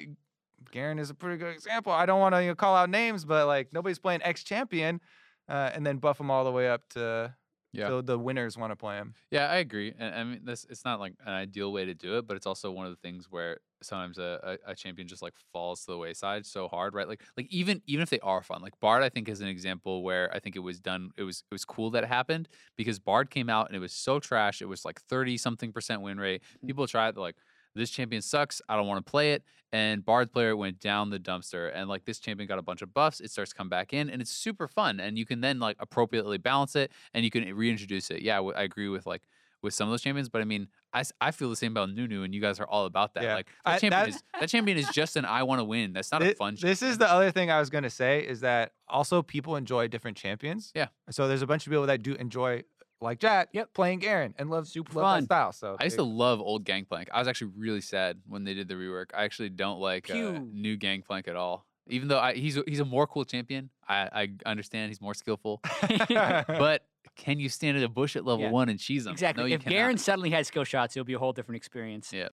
Garen 0.70 0.98
is 0.98 1.11
a 1.11 1.14
pretty 1.14 1.36
good 1.36 1.52
example. 1.52 1.92
I 1.92 2.06
don't 2.06 2.20
want 2.20 2.34
to 2.34 2.42
you 2.42 2.48
know, 2.48 2.54
call 2.54 2.76
out 2.76 2.88
names, 2.88 3.24
but 3.24 3.46
like 3.46 3.72
nobody's 3.72 3.98
playing 3.98 4.22
X 4.22 4.44
champion, 4.44 5.00
uh, 5.48 5.70
and 5.74 5.84
then 5.84 5.98
buff 5.98 6.18
them 6.18 6.30
all 6.30 6.44
the 6.44 6.52
way 6.52 6.68
up 6.68 6.82
to 6.90 7.34
Yeah. 7.72 7.86
so 7.86 8.00
the 8.02 8.18
winners 8.18 8.58
want 8.58 8.72
to 8.72 8.76
play 8.76 8.96
him. 8.96 9.14
Yeah, 9.30 9.46
I 9.46 9.56
agree. 9.56 9.92
And 9.96 10.14
I 10.14 10.24
mean, 10.24 10.40
this 10.44 10.66
it's 10.68 10.84
not 10.84 10.98
like 10.98 11.14
an 11.24 11.32
ideal 11.32 11.72
way 11.72 11.84
to 11.84 11.94
do 11.94 12.18
it, 12.18 12.26
but 12.26 12.36
it's 12.36 12.46
also 12.46 12.70
one 12.72 12.86
of 12.86 12.92
the 12.92 12.96
things 12.96 13.26
where 13.30 13.58
sometimes 13.82 14.18
a, 14.18 14.58
a, 14.66 14.72
a 14.72 14.74
champion 14.74 15.06
just 15.08 15.22
like 15.22 15.34
falls 15.52 15.84
to 15.84 15.92
the 15.92 15.98
wayside 15.98 16.44
so 16.46 16.68
hard, 16.68 16.94
right? 16.94 17.08
Like 17.08 17.22
like 17.36 17.46
even 17.50 17.80
even 17.86 18.02
if 18.02 18.10
they 18.10 18.20
are 18.20 18.42
fun, 18.42 18.60
like 18.62 18.78
Bard, 18.80 19.02
I 19.02 19.08
think 19.08 19.28
is 19.28 19.40
an 19.40 19.48
example 19.48 20.02
where 20.02 20.34
I 20.34 20.40
think 20.40 20.56
it 20.56 20.60
was 20.60 20.80
done. 20.80 21.10
It 21.16 21.22
was 21.22 21.44
it 21.50 21.54
was 21.54 21.64
cool 21.64 21.90
that 21.90 22.02
it 22.04 22.08
happened 22.08 22.48
because 22.76 22.98
Bard 22.98 23.30
came 23.30 23.48
out 23.48 23.68
and 23.68 23.76
it 23.76 23.80
was 23.80 23.92
so 23.92 24.18
trash. 24.18 24.60
It 24.60 24.68
was 24.68 24.84
like 24.84 25.00
thirty 25.02 25.36
something 25.36 25.72
percent 25.72 26.02
win 26.02 26.18
rate. 26.18 26.42
Mm. 26.64 26.68
People 26.68 26.86
tried 26.86 27.14
they're 27.14 27.22
like. 27.22 27.36
This 27.74 27.90
champion 27.90 28.22
sucks. 28.22 28.60
I 28.68 28.76
don't 28.76 28.86
want 28.86 29.04
to 29.04 29.10
play 29.10 29.32
it. 29.32 29.42
And 29.72 30.04
Bard 30.04 30.32
player 30.32 30.56
went 30.56 30.80
down 30.80 31.10
the 31.10 31.18
dumpster. 31.20 31.70
And 31.74 31.88
like 31.88 32.04
this 32.04 32.18
champion 32.18 32.48
got 32.48 32.58
a 32.58 32.62
bunch 32.62 32.82
of 32.82 32.92
buffs. 32.92 33.20
It 33.20 33.30
starts 33.30 33.50
to 33.52 33.56
come 33.56 33.68
back 33.68 33.92
in, 33.92 34.10
and 34.10 34.20
it's 34.20 34.32
super 34.32 34.66
fun. 34.66 34.98
And 34.98 35.16
you 35.16 35.24
can 35.24 35.40
then 35.40 35.60
like 35.60 35.76
appropriately 35.78 36.38
balance 36.38 36.74
it, 36.76 36.90
and 37.14 37.24
you 37.24 37.30
can 37.30 37.54
reintroduce 37.54 38.10
it. 38.10 38.22
Yeah, 38.22 38.40
I 38.40 38.62
agree 38.64 38.88
with 38.88 39.06
like 39.06 39.22
with 39.62 39.74
some 39.74 39.86
of 39.88 39.92
those 39.92 40.00
champions, 40.00 40.30
but 40.30 40.40
I 40.40 40.46
mean, 40.46 40.68
I, 40.94 41.02
I 41.20 41.32
feel 41.32 41.50
the 41.50 41.54
same 41.56 41.72
about 41.72 41.90
Nunu, 41.90 42.22
and 42.22 42.34
you 42.34 42.40
guys 42.40 42.58
are 42.60 42.66
all 42.66 42.86
about 42.86 43.12
that. 43.12 43.22
Yeah. 43.24 43.34
Like 43.34 43.46
that 43.66 43.72
I- 43.74 43.78
champion 43.78 43.90
that- 43.90 44.08
is 44.08 44.22
that 44.40 44.48
champion 44.48 44.78
is 44.78 44.88
just 44.88 45.16
an 45.16 45.24
I 45.26 45.42
want 45.42 45.60
to 45.60 45.64
win. 45.64 45.92
That's 45.92 46.10
not 46.10 46.22
a 46.22 46.34
fun. 46.34 46.56
This 46.60 46.80
is 46.82 46.96
the 46.98 47.08
other 47.10 47.30
thing 47.30 47.50
I 47.50 47.60
was 47.60 47.68
gonna 47.70 47.90
say 47.90 48.20
is 48.26 48.40
that 48.40 48.72
also 48.88 49.22
people 49.22 49.56
enjoy 49.56 49.86
different 49.88 50.16
champions. 50.16 50.72
Yeah. 50.74 50.88
So 51.10 51.28
there's 51.28 51.42
a 51.42 51.46
bunch 51.46 51.66
of 51.66 51.70
people 51.70 51.86
that 51.86 52.02
do 52.02 52.14
enjoy 52.14 52.64
like 53.03 53.18
Jack 53.18 53.48
Yep. 53.53 53.72
playing 53.74 53.98
Garen 54.01 54.34
and 54.38 54.51
love 54.51 54.68
Super 54.68 54.92
love 55.01 55.05
fun. 55.05 55.20
that 55.22 55.26
style. 55.26 55.53
So 55.53 55.76
I 55.80 55.84
used 55.84 55.96
to 55.96 56.03
love 56.03 56.40
old 56.40 56.64
Gangplank. 56.64 57.09
I 57.12 57.18
was 57.18 57.28
actually 57.28 57.53
really 57.57 57.80
sad 57.80 58.20
when 58.26 58.44
they 58.44 58.55
did 58.55 58.68
the 58.68 58.74
rework. 58.74 59.07
I 59.14 59.24
actually 59.24 59.48
don't 59.51 59.80
like 59.80 60.11
uh, 60.11 60.38
new 60.53 60.76
Gangplank 60.76 61.26
at 61.28 61.36
all. 61.36 61.66
Even 61.88 62.09
though 62.09 62.18
I, 62.20 62.34
he's 62.34 62.57
a, 62.57 62.62
he's 62.66 62.78
a 62.80 62.84
more 62.84 63.07
cool 63.07 63.24
champion, 63.24 63.70
I, 63.88 64.09
I 64.12 64.28
understand 64.48 64.90
he's 64.90 65.01
more 65.01 65.14
skillful. 65.14 65.61
but 66.09 66.84
can 67.16 67.40
you 67.40 67.48
stand 67.48 67.76
at 67.76 67.82
a 67.82 67.88
bush 67.88 68.14
at 68.16 68.24
level 68.24 68.44
Yeah. 68.44 68.51
one 68.51 68.68
and 68.68 68.78
cheese 68.78 69.07
him? 69.07 69.12
Exactly. 69.12 69.44
No, 69.48 69.55
if 69.55 69.62
cannot. 69.62 69.74
Garen 69.74 69.98
suddenly 69.98 70.30
had 70.30 70.46
skill 70.46 70.64
shots, 70.64 70.96
it'll 70.96 71.05
be 71.07 71.14
a 71.14 71.18
whole 71.18 71.32
different 71.32 71.57
experience. 71.57 72.12
Yeah. 72.12 72.28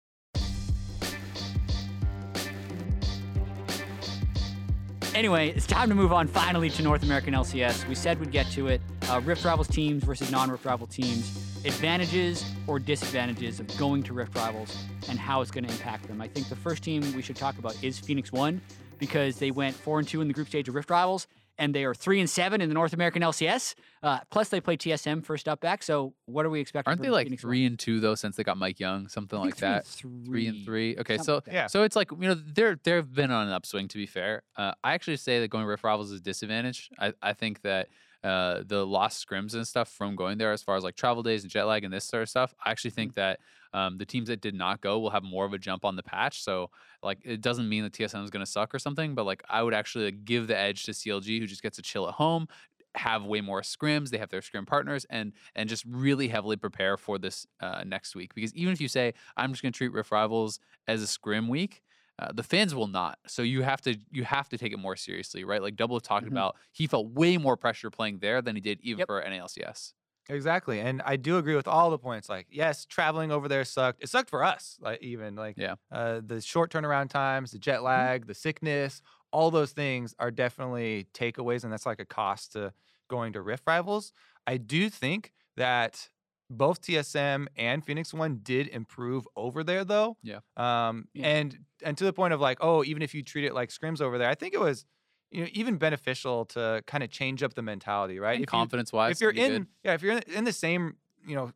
Anyway, 5.15 5.49
it's 5.49 5.65
time 5.65 5.89
to 5.89 5.95
move 5.95 6.13
on 6.13 6.27
finally 6.27 6.69
to 6.69 6.83
North 6.83 7.01
American 7.03 7.33
LCS. 7.33 7.87
We 7.87 7.95
said 7.95 8.19
we'd 8.19 8.31
get 8.31 8.45
to 8.51 8.67
it. 8.67 8.81
Uh, 9.09 9.21
Rift 9.21 9.45
Rivals 9.45 9.69
teams 9.69 10.03
versus 10.03 10.31
non 10.31 10.51
Rift 10.51 10.65
Rival 10.65 10.85
teams. 10.85 11.61
Advantages 11.63 12.43
or 12.67 12.77
disadvantages 12.77 13.59
of 13.59 13.77
going 13.77 14.03
to 14.03 14.13
Rift 14.13 14.35
Rivals 14.35 14.83
and 15.09 15.17
how 15.17 15.41
it's 15.41 15.49
going 15.51 15.63
to 15.63 15.71
impact 15.71 16.07
them. 16.07 16.21
I 16.21 16.27
think 16.27 16.49
the 16.49 16.55
first 16.57 16.83
team 16.83 17.01
we 17.15 17.21
should 17.21 17.37
talk 17.37 17.57
about 17.57 17.81
is 17.81 17.97
Phoenix 17.97 18.31
One 18.31 18.61
because 18.99 19.37
they 19.37 19.51
went 19.51 19.75
four 19.75 19.99
and 19.99 20.07
two 20.07 20.21
in 20.21 20.27
the 20.27 20.33
group 20.33 20.47
stage 20.49 20.67
of 20.67 20.75
Rift 20.75 20.89
Rivals 20.89 21.27
and 21.57 21.73
they 21.73 21.85
are 21.85 21.93
three 21.93 22.19
and 22.19 22.29
seven 22.29 22.61
in 22.61 22.69
the 22.69 22.73
North 22.73 22.93
American 22.93 23.21
LCS. 23.21 23.75
Uh, 24.03 24.19
plus, 24.29 24.49
they 24.49 24.61
play 24.61 24.77
TSM 24.77 25.23
first 25.23 25.47
up 25.47 25.59
back. 25.59 25.83
So, 25.83 26.13
what 26.25 26.45
are 26.45 26.49
we 26.49 26.59
expecting? 26.59 26.89
Aren't 26.91 27.01
they 27.01 27.09
like 27.09 27.27
Phoenix 27.27 27.43
One? 27.43 27.49
three 27.49 27.65
and 27.65 27.79
two 27.79 27.99
though 27.99 28.15
since 28.15 28.35
they 28.35 28.43
got 28.43 28.57
MikeYeung, 28.57 29.09
something 29.09 29.39
like 29.39 29.55
think 29.55 29.61
that? 29.61 29.87
Three, 29.87 30.25
Three 30.25 30.47
and 30.47 30.65
three. 30.65 30.97
Okay, 30.97 31.17
something 31.17 31.23
so 31.25 31.33
like. 31.35 31.47
Yeah. 31.47 31.67
so 31.67 31.83
it's 31.83 31.95
like 31.95 32.11
you 32.11 32.27
know 32.27 32.35
they're 32.35 32.77
they've 32.83 33.11
been 33.11 33.31
on 33.31 33.47
an 33.47 33.53
upswing. 33.53 33.87
To 33.87 33.97
be 33.97 34.05
fair, 34.05 34.43
uh, 34.55 34.73
I 34.83 34.93
actually 34.93 35.17
say 35.17 35.39
that 35.39 35.47
going 35.49 35.65
Rift 35.65 35.83
Rivals 35.83 36.11
is 36.11 36.19
a 36.19 36.23
disadvantage. 36.23 36.89
I, 36.99 37.13
I 37.21 37.33
think 37.33 37.61
that 37.61 37.87
uh, 38.23 38.63
the 38.65 38.85
lost 38.85 39.25
scrims 39.25 39.53
and 39.53 39.67
stuff 39.67 39.89
from 39.89 40.15
going 40.15 40.37
there, 40.37 40.51
as 40.51 40.63
far 40.63 40.75
as 40.75 40.83
like 40.83 40.95
travel 40.95 41.23
days 41.23 41.43
and 41.43 41.51
jet 41.51 41.63
lag 41.65 41.83
and 41.83 41.93
this 41.93 42.05
sort 42.05 42.23
of 42.23 42.29
stuff, 42.29 42.53
I 42.65 42.71
actually 42.71 42.91
Mm-hmm. 42.97 43.09
think 43.09 43.13
that 43.15 43.39
um, 43.73 43.97
the 43.97 44.05
teams 44.05 44.27
that 44.29 44.41
did 44.41 44.55
not 44.55 44.81
go 44.81 44.99
will 44.99 45.09
have 45.09 45.23
more 45.23 45.45
of 45.45 45.53
a 45.53 45.57
jump 45.57 45.85
on 45.85 45.95
the 45.95 46.03
patch. 46.03 46.41
So 46.43 46.69
like 47.03 47.19
it 47.23 47.41
doesn't 47.41 47.69
mean 47.69 47.83
that 47.83 47.93
TSM 47.93 48.23
is 48.23 48.29
going 48.29 48.45
to 48.45 48.51
suck 48.51 48.73
or 48.73 48.79
something, 48.79 49.15
but 49.15 49.25
like 49.25 49.43
I 49.49 49.63
would 49.63 49.73
actually 49.73 50.05
like, 50.05 50.25
give 50.25 50.47
the 50.47 50.57
edge 50.57 50.83
to 50.85 50.93
CLG, 50.93 51.39
who 51.39 51.47
just 51.47 51.61
gets 51.61 51.75
to 51.77 51.81
chill 51.81 52.07
at 52.07 52.15
home. 52.15 52.47
Have 52.95 53.25
way 53.25 53.41
more 53.41 53.61
scrims. 53.61 54.09
They 54.09 54.17
have 54.17 54.29
their 54.29 54.41
scrim 54.41 54.65
partners, 54.65 55.05
and 55.11 55.33
and 55.53 55.69
just 55.69 55.85
really 55.85 56.29
heavily 56.29 56.55
prepare 56.57 56.97
for 56.97 57.19
this 57.19 57.45
uh, 57.59 57.83
next 57.85 58.15
week. 58.15 58.33
Because 58.33 58.55
even 58.55 58.73
if 58.73 58.81
you 58.81 58.87
say 58.87 59.13
I'm 59.35 59.51
just 59.51 59.61
going 59.61 59.71
to 59.71 59.77
treat 59.77 59.91
Rift 59.91 60.11
Rivals 60.11 60.59
as 60.87 61.03
a 61.03 61.07
scrim 61.07 61.47
week, 61.47 61.83
uh, 62.19 62.31
the 62.33 62.43
fans 62.43 62.73
will 62.75 62.87
not. 62.87 63.19
So 63.27 63.41
you 63.43 63.61
have 63.63 63.81
to 63.81 63.97
you 64.11 64.23
have 64.23 64.49
to 64.49 64.57
take 64.57 64.73
it 64.73 64.77
more 64.79 64.95
seriously, 64.95 65.43
right? 65.43 65.61
Like 65.61 65.75
Double 65.75 65.99
talked 65.99 66.27
Mhm. 66.27 66.27
about, 66.27 66.55
he 66.73 66.87
felt 66.87 67.09
way 67.11 67.37
more 67.37 67.57
pressure 67.57 67.91
playing 67.91 68.19
there 68.19 68.41
than 68.41 68.55
he 68.55 68.61
did 68.61 68.79
even 68.81 69.01
Yep. 69.01 69.07
for 69.07 69.21
NALCS. 69.21 69.93
Exactly. 70.29 70.81
And 70.81 71.01
I 71.03 71.15
do 71.15 71.37
agree 71.37 71.55
with 71.55 71.67
all 71.67 71.89
the 71.89 71.97
points. 71.97 72.27
Like, 72.27 72.47
yes, 72.49 72.85
traveling 72.85 73.31
over 73.31 73.47
there 73.47 73.63
sucked. 73.63 74.03
It 74.03 74.09
sucked 74.09 74.29
for 74.29 74.43
us, 74.43 74.77
like 74.81 75.01
even 75.01 75.35
like 75.35 75.55
Yeah. 75.55 75.75
uh, 75.89 76.19
the 76.25 76.41
short 76.41 76.69
turnaround 76.71 77.09
times, 77.09 77.51
the 77.51 77.59
jet 77.59 77.81
lag, 77.81 78.27
the 78.27 78.33
sickness, 78.33 79.01
all 79.31 79.51
those 79.51 79.71
things 79.71 80.13
are 80.19 80.31
definitely 80.31 81.07
takeaways, 81.13 81.63
and 81.63 81.71
that's 81.71 81.85
like 81.85 82.01
a 82.01 82.05
cost 82.05 82.51
to 82.53 82.73
going 83.09 83.31
to 83.33 83.41
Rift 83.41 83.63
Rivals. 83.65 84.11
I 84.45 84.57
do 84.57 84.89
think 84.89 85.31
that 85.55 86.09
both 86.49 86.81
TSM 86.81 87.47
and 87.57 87.83
Phoenix 87.85 88.13
One 88.13 88.39
did 88.41 88.67
improve 88.69 89.27
over 89.35 89.63
there 89.63 89.83
though. 89.83 90.17
Yeah. 90.23 90.39
Um 90.55 91.07
Yeah. 91.13 91.27
and 91.27 91.59
and 91.83 91.97
to 91.97 92.03
the 92.05 92.13
point 92.13 92.33
of 92.33 92.39
like, 92.41 92.57
oh, 92.61 92.83
even 92.83 93.01
if 93.01 93.13
you 93.13 93.23
treat 93.23 93.45
it 93.45 93.53
like 93.53 93.69
scrims 93.69 94.01
over 94.01 94.17
there, 94.17 94.29
I 94.29 94.35
think 94.35 94.53
it 94.53 94.59
was 94.59 94.85
you 95.31 95.41
know 95.43 95.49
even 95.53 95.77
beneficial 95.77 96.45
to 96.45 96.81
kind 96.87 97.03
of 97.03 97.09
change 97.09 97.43
up 97.43 97.53
the 97.53 97.61
mentality, 97.61 98.17
right? 98.19 98.35
And 98.35 98.43
If 98.43 98.47
you- 98.47 98.59
confidence 98.59 98.93
wise, 98.93 99.11
if 99.13 99.21
you're 99.21 99.31
in 99.31 99.67
yeah 99.83 99.93
if 99.93 100.01
you're 100.01 100.13
in, 100.13 100.23
in 100.33 100.43
the 100.45 100.53
same 100.53 100.95
you 101.25 101.35
know 101.35 101.51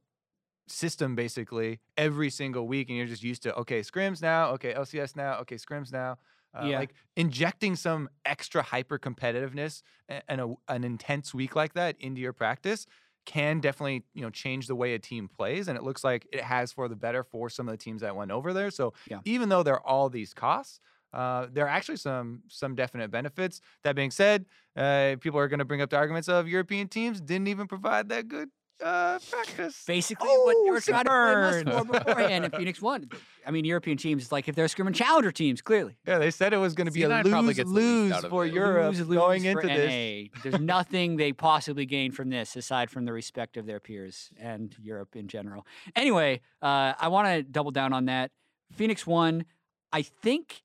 system 0.68 1.16
basically 1.16 1.80
every 1.98 2.30
single 2.30 2.66
week 2.68 2.88
and 2.88 2.98
you're 2.98 3.08
just 3.08 3.24
used 3.24 3.44
to 3.44 3.54
okay 3.56 3.82
scrims 3.82 4.22
now 4.22 4.52
okay 4.52 4.74
lcs 4.74 5.16
now 5.18 5.38
okay 5.40 5.56
scrims 5.56 5.92
now 5.92 6.18
uh, 6.54 6.66
Yeah. 6.66 6.80
like 6.80 6.94
injecting 7.18 7.76
some 7.76 8.10
extra 8.26 8.62
hyper 8.62 8.98
competitiveness 8.98 9.82
a- 10.10 10.22
and 10.32 10.40
a, 10.40 10.54
an 10.70 10.84
intense 10.86 11.34
week 11.34 11.56
like 11.58 11.74
that 11.74 11.96
into 12.00 12.22
your 12.22 12.32
practice 12.34 12.86
can 13.26 13.60
definitely 13.60 14.04
you 14.14 14.22
know 14.22 14.30
change 14.30 14.68
the 14.68 14.76
way 14.76 14.94
a 14.94 15.00
team 15.00 15.28
plays 15.28 15.68
and 15.68 15.78
it 15.78 15.84
looks 15.84 16.04
like 16.04 16.28
it 16.34 16.42
has 16.44 16.72
for 16.72 16.88
the 16.88 16.96
better 16.96 17.24
for 17.24 17.50
some 17.50 17.68
of 17.68 17.74
the 17.74 17.78
teams 17.78 18.02
that 18.02 18.16
went 18.16 18.32
over 18.32 18.54
there 18.54 18.72
so 18.72 18.94
Yeah. 19.06 19.22
even 19.26 19.50
though 19.50 19.64
there 19.64 19.76
are 19.76 19.86
all 19.86 20.10
these 20.10 20.34
costs 20.34 20.80
uh, 21.14 21.48
there 21.52 21.66
are 21.66 21.70
actually 21.70 21.98
some 21.98 22.42
some 22.48 22.74
definite 22.74 23.12
benefits. 23.12 23.60
That 23.84 23.98
being 23.98 24.12
said, 24.12 24.46
uh, 24.78 25.18
people 25.20 25.40
are 25.40 25.50
going 25.50 25.60
to 25.60 25.66
bring 25.66 25.82
up 25.82 25.90
the 25.90 25.98
arguments 25.98 26.30
of 26.30 26.48
European 26.48 26.88
teams 26.88 27.20
didn't 27.20 27.50
even 27.50 27.68
provide 27.68 28.08
that 28.10 28.30
good 28.30 28.50
uh, 28.84 29.20
practice. 29.30 29.84
Basically, 29.86 30.28
what 30.28 30.54
they 30.64 30.70
Oh, 30.70 30.74
were 30.74 30.82
trying 30.82 31.06
to 31.06 31.10
blame 31.10 31.38
us 31.38 31.56
Sickburn. 31.56 31.86
for 31.88 32.00
beforehand, 32.00 32.46
and 32.46 32.54
Phoenix 32.56 32.82
won. 32.82 33.10
I 33.46 33.52
mean, 33.52 33.66
European 33.66 33.98
teams, 33.98 34.24
it's 34.24 34.32
like 34.32 34.48
if 34.48 34.56
they're 34.56 34.68
scrimming 34.68 34.94
challenger 34.96 35.32
teams, 35.32 35.62
clearly. 35.62 35.98
Yeah, 36.08 36.20
they 36.20 36.32
said 36.32 36.54
it 36.54 36.58
was 36.58 36.74
going 36.74 36.86
to 36.88 36.92
be 36.92 37.04
a 37.04 37.10
C9 37.10 37.30
probably 37.30 37.48
lose 37.48 37.56
gets 37.58 37.70
the 37.70 37.76
least 37.76 38.16
lose 38.24 38.26
for 38.30 38.46
it. 38.46 38.54
Europe 38.54 38.96
Lose, 38.96 39.02
going 39.08 39.44
lose 39.44 39.54
for 39.54 39.62
into 39.62 39.74
this. 39.76 40.30
NA. 40.34 40.42
There's 40.44 40.62
nothing 40.64 41.18
they 41.18 41.34
possibly 41.34 41.86
gain 41.86 42.12
from 42.12 42.30
this 42.30 42.56
aside 42.56 42.90
from 42.90 43.06
the 43.06 43.14
respect 43.14 43.58
of 43.58 43.66
their 43.66 43.80
peers 43.80 44.30
and 44.40 44.76
Europe 44.82 45.16
in 45.16 45.28
general. 45.28 45.66
Anyway, 45.96 46.42
uh, 46.62 46.94
I 47.00 47.08
want 47.08 47.28
to 47.28 47.44
double 47.44 47.72
down 47.72 47.94
on 47.94 48.06
that. 48.06 48.32
Phoenix 48.74 49.06
won. 49.08 49.46
I 49.94 50.04
think 50.04 50.62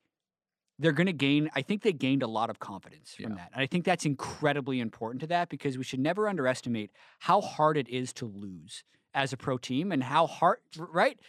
they're 0.79 0.91
going 0.91 1.07
to 1.07 1.13
gain. 1.13 1.49
I 1.55 1.61
think 1.61 1.81
they 1.81 1.93
gained 1.93 2.23
a 2.23 2.27
lot 2.27 2.49
of 2.49 2.59
confidence 2.59 3.15
from 3.15 3.31
Yeah. 3.31 3.35
that, 3.37 3.51
and 3.53 3.61
I 3.61 3.65
think 3.65 3.85
that's 3.85 4.05
incredibly 4.05 4.79
important 4.79 5.21
to 5.21 5.27
that 5.27 5.49
because 5.49 5.77
we 5.77 5.83
should 5.83 5.99
never 5.99 6.27
underestimate 6.27 6.91
how 7.19 7.41
hard 7.41 7.77
it 7.77 7.89
is 7.89 8.13
to 8.13 8.25
lose 8.25 8.83
as 9.13 9.33
a 9.33 9.37
pro 9.37 9.57
team 9.57 9.91
and 9.91 10.03
how 10.03 10.27
hard 10.27 10.59
right 10.77 11.19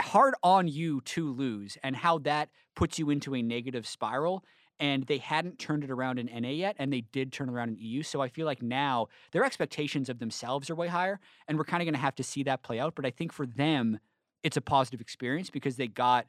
hard 0.00 0.34
on 0.42 0.66
you 0.66 1.00
to 1.02 1.32
lose 1.32 1.78
and 1.82 1.94
how 1.96 2.18
that 2.18 2.48
puts 2.74 2.98
you 2.98 3.10
into 3.10 3.34
a 3.34 3.42
negative 3.42 3.86
spiral 3.86 4.44
and 4.80 5.04
they 5.06 5.18
hadn't 5.18 5.58
turned 5.58 5.84
it 5.84 5.90
around 5.90 6.18
in 6.18 6.26
NA 6.26 6.48
yet, 6.48 6.74
and 6.80 6.92
they 6.92 7.02
did 7.02 7.32
turn 7.32 7.48
around 7.48 7.68
in 7.68 7.76
EU. 7.78 8.02
So 8.02 8.20
I 8.20 8.28
feel 8.28 8.44
like 8.44 8.60
now 8.60 9.06
their 9.30 9.44
expectations 9.44 10.08
of 10.08 10.18
themselves 10.18 10.68
are 10.68 10.74
way 10.74 10.88
higher, 10.88 11.20
and 11.46 11.56
we're 11.56 11.64
kind 11.64 11.80
of 11.80 11.86
going 11.86 11.94
to 11.94 12.00
have 12.00 12.16
to 12.16 12.24
see 12.24 12.42
that 12.42 12.64
play 12.64 12.80
out. 12.80 12.96
But 12.96 13.06
I 13.06 13.10
think 13.10 13.32
for 13.32 13.46
them, 13.46 14.00
it's 14.42 14.56
a 14.56 14.60
positive 14.60 15.00
experience 15.00 15.48
because 15.48 15.76
they 15.76 15.86
got 15.86 16.26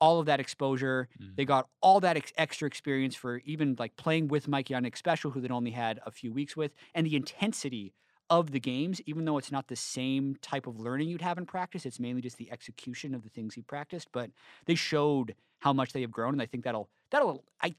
all 0.00 0.20
of 0.20 0.26
that 0.26 0.40
exposure, 0.40 1.08
Mm. 1.20 1.36
they 1.36 1.44
got 1.44 1.68
all 1.80 2.00
that 2.00 2.16
ex- 2.16 2.32
extra 2.36 2.66
experience 2.66 3.14
for 3.14 3.38
even 3.44 3.76
like 3.78 3.96
playing 3.96 4.28
with 4.28 4.48
Mikey 4.48 4.74
on 4.74 4.88
Special, 4.94 5.30
who 5.32 5.40
they'd 5.40 5.50
only 5.50 5.72
had 5.72 6.00
a 6.06 6.10
few 6.10 6.32
weeks 6.32 6.56
with, 6.56 6.72
and 6.94 7.06
the 7.06 7.16
intensity 7.16 7.94
of 8.30 8.50
the 8.50 8.60
games, 8.60 9.00
even 9.06 9.24
though 9.24 9.38
it's 9.38 9.50
not 9.50 9.68
the 9.68 9.76
same 9.76 10.36
type 10.42 10.66
of 10.66 10.78
learning 10.78 11.08
you'd 11.08 11.22
have 11.22 11.38
in 11.38 11.46
practice, 11.46 11.86
it's 11.86 11.98
mainly 11.98 12.20
just 12.20 12.36
the 12.36 12.50
execution 12.52 13.14
of 13.14 13.22
the 13.22 13.30
things 13.30 13.56
you 13.56 13.62
practiced. 13.62 14.08
But 14.12 14.30
they 14.66 14.74
showed 14.74 15.34
how 15.60 15.72
much 15.72 15.92
they 15.92 16.02
have 16.02 16.10
grown, 16.10 16.34
and 16.34 16.42
I 16.42 16.46
think 16.46 16.64
that'll 16.64 16.90
that'll 17.10 17.44
I 17.62 17.74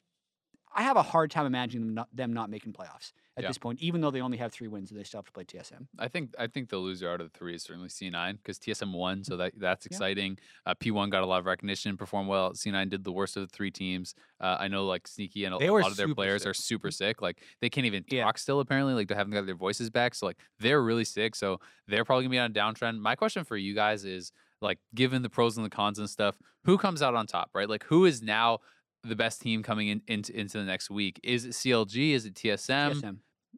I 0.75 0.83
have 0.83 0.97
a 0.97 1.01
hard 1.01 1.31
time 1.31 1.45
imagining 1.45 1.87
them 1.87 1.95
not, 1.95 2.07
them 2.13 2.33
not 2.33 2.49
making 2.49 2.73
playoffs 2.73 3.11
at 3.37 3.43
Yeah. 3.43 3.47
this 3.49 3.57
point, 3.57 3.79
even 3.81 4.01
though 4.01 4.11
they 4.11 4.21
only 4.21 4.37
have 4.37 4.51
three 4.51 4.67
wins 4.67 4.91
and 4.91 4.99
they 4.99 5.03
still 5.03 5.17
have 5.19 5.25
to 5.25 5.31
play 5.31 5.43
TSM. 5.43 5.87
I 5.97 6.07
think 6.07 6.33
I 6.37 6.47
think 6.47 6.69
the 6.69 6.77
loser 6.77 7.09
out 7.09 7.21
of 7.21 7.31
the 7.31 7.37
three 7.37 7.55
is 7.55 7.63
certainly 7.63 7.89
C9 7.89 8.37
because 8.37 8.59
TSM 8.59 8.93
won, 8.93 9.23
so 9.23 9.35
that 9.37 9.53
that's 9.57 9.85
Yeah. 9.85 9.95
exciting. 9.95 10.37
Uh, 10.65 10.75
P1 10.75 11.09
got 11.09 11.23
a 11.23 11.25
lot 11.25 11.39
of 11.39 11.45
recognition, 11.45 11.97
performed 11.97 12.29
well. 12.29 12.53
C9 12.53 12.89
did 12.89 13.03
the 13.03 13.11
worst 13.11 13.35
of 13.37 13.41
the 13.49 13.55
three 13.55 13.71
teams. 13.71 14.13
Uh, 14.39 14.57
I 14.59 14.67
know 14.67 14.85
like 14.85 15.07
Sneaky 15.07 15.45
and 15.45 15.55
a, 15.55 15.57
a 15.57 15.71
lot 15.71 15.89
of 15.91 15.97
their 15.97 16.13
players 16.13 16.43
sick. 16.43 16.51
are 16.51 16.53
super 16.53 16.91
sick. 16.91 17.21
Like 17.21 17.41
they 17.61 17.69
can't 17.69 17.85
even 17.87 18.03
Yeah. 18.07 18.25
talk 18.25 18.37
still 18.37 18.59
apparently. 18.59 18.93
Like 18.93 19.07
they 19.07 19.15
haven't 19.15 19.33
got 19.33 19.45
their 19.45 19.55
voices 19.55 19.89
back, 19.89 20.13
so 20.13 20.25
like 20.27 20.37
they're 20.59 20.81
really 20.83 21.05
sick. 21.05 21.35
So 21.35 21.59
they're 21.87 22.05
probably 22.05 22.25
gonna 22.25 22.31
be 22.31 22.39
on 22.39 22.51
a 22.51 22.53
downtrend. 22.53 22.99
My 22.99 23.15
question 23.15 23.43
for 23.43 23.57
you 23.57 23.73
guys 23.73 24.05
is 24.05 24.31
like, 24.61 24.77
given 24.93 25.21
the 25.21 25.29
pros 25.29 25.55
and 25.55 25.65
the 25.65 25.69
cons 25.69 25.99
and 25.99 26.09
stuff, 26.09 26.37
who 26.65 26.77
comes 26.77 27.01
out 27.01 27.15
on 27.15 27.25
top, 27.25 27.49
right? 27.53 27.69
Like 27.69 27.85
who 27.85 28.03
is 28.05 28.21
now 28.21 28.59
the 29.03 29.15
best 29.15 29.41
team 29.41 29.63
coming 29.63 29.87
in 29.87 30.01
into 30.07 30.37
into 30.37 30.57
the 30.57 30.63
next 30.63 30.89
week? 30.89 31.19
Is 31.23 31.45
it 31.45 31.51
CLG? 31.51 32.11
Is 32.13 32.25
it 32.25 32.33
TSM? 32.35 32.93
TSM, 32.93 33.17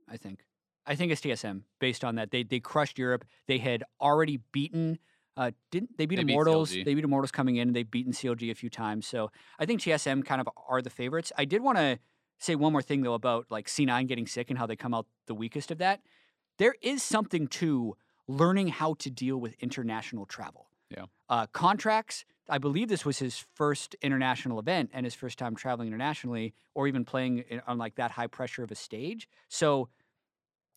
I 0.09 0.17
think. 0.17 0.45
I 0.85 0.95
think 0.95 1.11
it's 1.11 1.21
TSM 1.21 1.61
based 1.79 2.03
on 2.03 2.15
that. 2.15 2.31
They 2.31 2.43
they 2.43 2.59
crushed 2.59 2.97
Europe. 2.97 3.25
They 3.47 3.57
had 3.59 3.83
already 3.99 4.39
beaten. 4.51 4.99
Uh, 5.37 5.51
didn't 5.71 5.97
they 5.97 6.05
beat 6.05 6.17
They 6.17 6.21
Immortals? 6.23 6.71
CLG. 6.71 6.85
they 6.85 6.93
beat 6.93 7.03
Immortals 7.03 7.31
coming 7.31 7.55
in. 7.55 7.69
And 7.69 7.75
They've 7.75 7.89
beaten 7.89 8.11
CLG 8.11 8.51
a 8.51 8.55
few 8.55 8.69
times. 8.69 9.07
So 9.07 9.31
I 9.59 9.65
think 9.65 9.81
TSM 9.81 10.25
kind 10.25 10.41
of 10.41 10.49
are 10.67 10.81
the 10.81 10.89
favorites. 10.89 11.31
I 11.37 11.45
did 11.45 11.61
want 11.61 11.77
to 11.77 11.99
say 12.37 12.55
one 12.55 12.71
more 12.73 12.81
thing 12.81 13.01
though 13.01 13.13
about 13.13 13.45
like 13.49 13.67
C9 13.67 14.07
getting 14.07 14.27
sick 14.27 14.49
and 14.49 14.59
how 14.59 14.65
they 14.65 14.75
come 14.75 14.93
out 14.93 15.05
the 15.27 15.33
weakest 15.35 15.71
of 15.71 15.77
that. 15.77 16.01
There 16.57 16.75
is 16.81 17.01
something 17.01 17.47
to 17.47 17.95
learning 18.27 18.69
how 18.69 18.95
to 18.95 19.09
deal 19.09 19.37
with 19.37 19.55
international 19.59 20.25
travel. 20.25 20.67
Yeah. 20.89 21.05
Uh, 21.29 21.47
Contractz. 21.47 22.25
I 22.51 22.57
believe 22.57 22.89
this 22.89 23.05
was 23.05 23.17
his 23.19 23.43
first 23.55 23.95
international 24.01 24.59
event 24.59 24.91
and 24.93 25.05
his 25.05 25.15
first 25.15 25.39
time 25.39 25.55
traveling 25.55 25.87
internationally, 25.87 26.53
or 26.75 26.87
even 26.87 27.05
playing 27.05 27.39
in- 27.49 27.61
on 27.65 27.77
like 27.77 27.95
that 27.95 28.11
high 28.11 28.27
pressure 28.27 28.61
of 28.63 28.71
a 28.71 28.75
stage. 28.75 29.27
So 29.47 29.89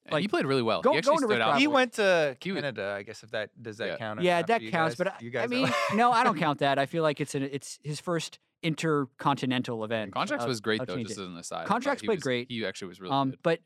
And 0.07 0.21
he 0.21 0.29
played 0.29 0.47
really 0.47 0.63
well. 0.63 0.81
go- 0.83 0.93
he 0.93 0.99
actually 0.99 1.17
going 1.17 1.29
to 1.29 1.35
stood 1.35 1.41
out. 1.41 1.59
He 1.59 1.67
went 1.67 1.95
to 1.95 2.37
Canada, 2.41 2.95
I 2.97 3.03
guess. 3.03 3.23
If 3.23 3.31
that 3.33 3.51
does 3.61 3.79
that 3.79 3.89
Yeah. 3.89 3.97
count? 3.97 4.23
yeah, 4.23 4.43
that 4.43 4.61
counts. 4.71 4.95
guys? 4.95 4.97
But 4.97 5.21
you 5.23 5.31
I, 5.31 5.33
guys 5.33 5.41
I 5.43 5.45
are- 5.45 5.49
mean, 5.49 5.73
no, 5.95 6.13
I 6.13 6.25
don't 6.25 6.39
count 6.47 6.61
that. 6.61 6.79
I 6.79 6.87
feel 6.87 7.03
like 7.03 7.21
it's 7.21 7.35
an 7.35 7.43
it's 7.43 7.79
his 7.83 8.01
first 8.01 8.39
intercontinental 8.63 9.85
event. 9.85 10.13
Contractz 10.15 10.41
of- 10.43 10.49
was 10.49 10.61
great 10.61 10.81
though, 10.81 10.95
20 10.95 11.05
just 11.05 11.19
as 11.19 11.27
an 11.27 11.37
aside. 11.37 11.65
I 11.65 11.67
thought 11.67 11.83
Contractz 11.83 12.05
played 12.05 12.17
was- 12.19 12.23
great. 12.23 12.51
He 12.51 12.65
actually 12.65 12.89
was 12.89 13.01
really 13.01 13.13
um, 13.15 13.31
good. 13.31 13.39
but 13.43 13.61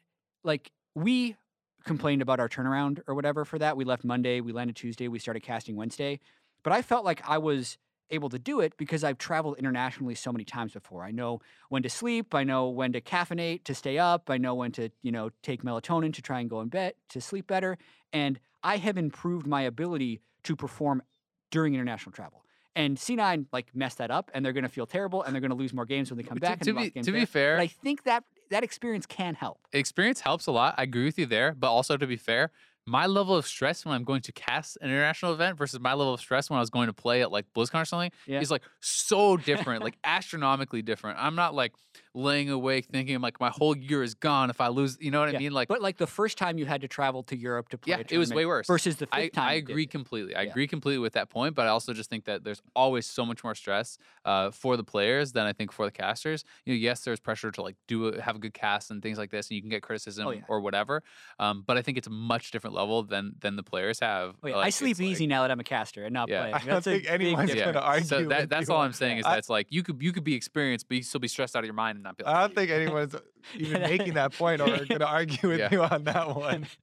like 0.44 0.70
we 0.94 1.36
complained 1.84 2.22
about 2.22 2.40
our 2.40 2.48
turnaround 2.48 3.00
or 3.06 3.14
whatever 3.14 3.44
for 3.44 3.58
that. 3.58 3.76
We 3.76 3.84
left 3.84 4.04
Monday, 4.04 4.40
we 4.40 4.52
landed 4.52 4.76
Tuesday, 4.76 5.08
we 5.08 5.18
started 5.18 5.42
casting 5.42 5.76
Wednesday. 5.76 6.20
But 6.62 6.72
I 6.72 6.82
felt 6.82 7.04
like 7.04 7.22
I 7.28 7.38
was 7.38 7.78
able 8.10 8.28
to 8.30 8.38
do 8.38 8.60
it 8.60 8.76
because 8.76 9.04
I've 9.04 9.18
traveled 9.18 9.58
internationally 9.58 10.14
so 10.14 10.32
many 10.32 10.44
times 10.44 10.72
before. 10.72 11.02
I 11.02 11.10
know 11.10 11.40
when 11.68 11.82
to 11.82 11.90
sleep, 11.90 12.34
I 12.34 12.44
know 12.44 12.68
when 12.68 12.92
to 12.92 13.00
caffeinate 13.00 13.64
to 13.64 13.74
stay 13.74 13.98
up, 13.98 14.30
I 14.30 14.38
know 14.38 14.54
when 14.54 14.72
to, 14.72 14.90
you 15.02 15.12
know, 15.12 15.30
take 15.42 15.62
melatonin 15.62 16.12
to 16.14 16.22
try 16.22 16.40
and 16.40 16.48
go 16.48 16.60
in 16.60 16.68
bed 16.68 16.94
to 17.10 17.20
sleep 17.20 17.46
better, 17.46 17.78
and 18.12 18.40
I 18.62 18.78
have 18.78 18.96
improved 18.98 19.46
my 19.46 19.62
ability 19.62 20.20
to 20.44 20.56
perform 20.56 21.02
during 21.50 21.74
international 21.74 22.12
travel. 22.12 22.44
And 22.74 22.96
C9 22.96 23.46
like 23.52 23.74
messed 23.74 23.98
that 23.98 24.10
up 24.10 24.30
and 24.34 24.44
they're 24.44 24.52
going 24.52 24.62
to 24.62 24.68
feel 24.68 24.86
terrible 24.86 25.22
and 25.22 25.34
they're 25.34 25.40
going 25.40 25.50
to 25.50 25.56
lose 25.56 25.72
more 25.72 25.84
games 25.86 26.10
when 26.10 26.16
they 26.16 26.22
come 26.22 26.38
back 26.38 26.60
to, 26.60 26.70
and 26.70 26.78
be 26.78 26.90
games 26.90 27.06
to 27.06 27.12
be 27.12 27.24
fair, 27.24 27.56
But 27.56 27.62
I 27.62 27.66
think 27.66 28.04
that 28.04 28.24
that 28.50 28.62
experience 28.62 29.04
can 29.04 29.34
help. 29.34 29.58
experience 29.72 30.20
helps 30.20 30.46
a 30.46 30.52
lot. 30.52 30.74
I 30.78 30.84
agree 30.84 31.04
with 31.04 31.18
you 31.18 31.26
there, 31.26 31.54
but 31.58 31.70
also 31.70 31.96
to 31.96 32.06
be 32.06 32.16
fair, 32.16 32.50
my 32.88 33.06
level 33.06 33.36
of 33.36 33.46
stress 33.46 33.84
when 33.84 33.94
I'm 33.94 34.04
going 34.04 34.22
to 34.22 34.32
cast 34.32 34.78
an 34.80 34.88
international 34.88 35.32
event 35.34 35.58
versus 35.58 35.78
my 35.80 35.92
level 35.94 36.14
of 36.14 36.20
stress 36.20 36.48
when 36.50 36.56
I 36.56 36.60
was 36.60 36.70
going 36.70 36.86
to 36.86 36.92
play 36.92 37.22
at 37.22 37.30
like 37.30 37.44
BlizzCon 37.54 37.82
or 37.82 37.84
something 37.84 38.10
Yeah. 38.26 38.40
is 38.40 38.50
like 38.50 38.62
so 38.80 39.36
different, 39.36 39.82
like 39.84 39.96
astronomically 40.04 40.82
different. 40.82 41.18
I'm 41.20 41.34
not 41.34 41.54
like 41.54 41.72
laying 42.18 42.50
awake 42.50 42.86
thinking 42.90 43.20
like 43.20 43.38
my 43.40 43.50
whole 43.50 43.76
year 43.76 44.02
is 44.02 44.14
gone 44.14 44.50
if 44.50 44.60
I 44.60 44.68
lose. 44.68 44.98
You 45.00 45.10
know 45.10 45.20
what 45.20 45.30
Yeah, 45.32 45.38
I 45.38 45.42
mean? 45.42 45.52
Like, 45.52 45.68
But 45.68 45.80
like 45.80 45.96
the 45.98 46.06
first 46.06 46.36
time 46.36 46.58
you 46.58 46.66
had 46.66 46.80
to 46.80 46.88
travel 46.88 47.22
to 47.24 47.36
Europe 47.36 47.68
to 47.70 47.78
play, 47.78 47.92
yeah, 47.92 47.98
a 47.98 48.14
it 48.14 48.18
was 48.18 48.32
way 48.34 48.44
worse. 48.44 48.66
versus 48.66 48.96
the 48.96 49.06
fifth 49.06 49.14
I, 49.14 49.28
time. 49.28 49.48
I 49.48 49.52
agree 49.54 49.86
completely. 49.86 50.34
I 50.34 50.42
Yeah. 50.42 50.50
agree 50.50 50.66
completely 50.66 50.98
with 50.98 51.12
that 51.12 51.30
point, 51.30 51.54
but 51.54 51.66
I 51.66 51.68
also 51.70 51.92
just 51.92 52.10
think 52.10 52.24
that 52.24 52.42
there's 52.44 52.60
always 52.74 53.06
so 53.06 53.24
much 53.24 53.44
more 53.44 53.54
stress 53.54 53.98
uh, 54.24 54.50
for 54.50 54.76
the 54.76 54.84
players 54.84 55.32
than 55.32 55.46
I 55.46 55.52
think 55.52 55.70
for 55.72 55.84
the 55.86 55.92
casters. 55.92 56.44
You 56.66 56.74
know, 56.74 56.78
yes, 56.78 57.00
there's 57.04 57.20
pressure 57.20 57.50
to 57.52 57.62
like 57.62 57.76
do 57.86 58.06
a, 58.08 58.20
have 58.20 58.36
a 58.36 58.38
good 58.40 58.54
cast 58.54 58.90
and 58.90 59.00
things 59.02 59.16
like 59.18 59.30
this, 59.30 59.48
and 59.48 59.54
you 59.56 59.60
can 59.62 59.70
get 59.70 59.82
criticism 59.82 60.26
Oh, 60.26 60.30
yeah. 60.32 60.40
or 60.48 60.60
whatever. 60.60 61.02
Um, 61.38 61.62
but 61.66 61.76
I 61.78 61.82
think 61.82 61.98
it's 61.98 62.08
a 62.08 62.10
much 62.10 62.50
different 62.50 62.74
level 62.74 63.02
than 63.04 63.34
than 63.40 63.54
the 63.56 63.62
players 63.62 64.00
have. 64.00 64.34
Oh, 64.42 64.48
yeah. 64.48 64.56
Like, 64.56 64.66
I 64.66 64.70
sleep 64.70 65.00
easy 65.00 65.24
like- 65.24 65.28
now 65.28 65.42
that 65.42 65.50
I'm 65.52 65.60
a 65.60 65.64
caster 65.64 66.04
and 66.04 66.12
not 66.12 66.28
Yeah. 66.28 66.40
playing. 66.40 66.54
I 66.54 66.58
don't 66.64 66.68
That's 66.68 66.84
think 66.84 67.06
anyone's 67.08 67.54
gonna 67.54 67.78
argue 67.78 68.06
So 68.06 68.24
that, 68.28 68.40
with 68.42 68.50
that's 68.50 68.68
you 68.68 68.74
all 68.74 68.82
I'm 68.82 68.92
saying 68.92 69.18
is 69.18 69.24
I- 69.26 69.30
that 69.32 69.38
it's 69.38 69.48
like 69.50 69.68
you 69.70 69.82
could 69.84 70.02
you 70.02 70.12
could 70.12 70.24
be 70.24 70.34
experienced, 70.34 70.88
but 70.88 70.96
you 70.96 71.02
still 71.02 71.20
be 71.20 71.28
stressed 71.28 71.54
out 71.54 71.60
of 71.60 71.66
your 71.66 71.74
mind 71.74 71.96
and 71.98 72.07
not 72.08 72.16
be. 72.16 72.24
Like, 72.24 72.34
I 72.34 72.40
don't 72.40 72.54
think 72.54 72.70
anyone's 72.80 73.14
even 73.56 73.80
making 73.92 74.14
that 74.14 74.32
point 74.32 74.60
or 74.60 74.66
going 74.66 74.86
to 75.00 75.06
argue 75.06 75.48
with 75.50 75.58
Yeah. 75.60 75.68
you 75.72 75.82
on 75.82 76.04
that 76.04 76.34
one. 76.36 76.66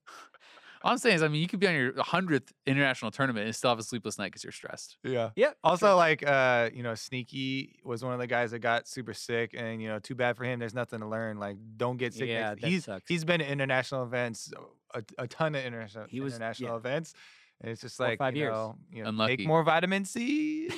All 0.83 0.91
I'm 0.91 0.99
saying 0.99 1.15
is, 1.15 1.23
I 1.23 1.29
mean, 1.29 1.41
you 1.41 1.47
could 1.47 1.59
be 1.59 1.67
on 1.67 1.73
your 1.73 1.93
hundredth 2.03 2.53
international 2.67 3.09
tournament 3.09 3.47
and 3.47 3.55
still 3.55 3.71
have 3.71 3.79
a 3.79 3.83
sleepless 3.83 4.19
night 4.19 4.27
because 4.27 4.43
you're 4.43 4.51
stressed. 4.51 4.97
Yeah. 5.03 5.31
Yeah. 5.35 5.53
Also, 5.63 5.95
like, 5.95 6.21
uh, 6.27 6.69
you 6.75 6.83
know, 6.83 6.93
Sneaky 6.93 7.79
was 7.83 8.03
one 8.03 8.13
of 8.13 8.19
the 8.19 8.27
guys 8.27 8.51
that 8.51 8.59
got 8.59 8.87
super 8.87 9.11
sick, 9.15 9.55
and 9.57 9.81
you 9.81 9.87
know, 9.87 9.97
too 9.97 10.13
bad 10.13 10.37
for 10.37 10.43
him. 10.43 10.59
There's 10.59 10.75
nothing 10.75 10.99
to 10.99 11.07
learn. 11.07 11.39
Like, 11.39 11.57
don't 11.75 11.97
get 11.97 12.13
sick. 12.13 12.29
Yeah, 12.29 12.49
next- 12.49 12.61
that 12.61 12.67
he's 12.69 12.85
sucks. 12.85 13.05
he's 13.09 13.25
been 13.25 13.39
to 13.39 13.51
international 13.51 14.03
events, 14.03 14.53
a, 14.93 15.01
a 15.17 15.27
ton 15.27 15.55
of 15.55 15.65
international 15.65 16.05
He 16.07 16.19
was- 16.19 16.35
international 16.35 16.71
yeah. 16.73 16.77
events, 16.77 17.15
and 17.61 17.71
it's 17.71 17.81
just 17.81 17.99
like 17.99 18.19
five 18.19 18.35
you 18.35 18.43
years. 18.43 18.51
know, 18.53 18.75
you 18.93 19.01
know, 19.01 19.09
Unlucky. 19.09 19.37
take 19.37 19.47
more 19.47 19.63
vitamin 19.63 20.05
C. 20.05 20.69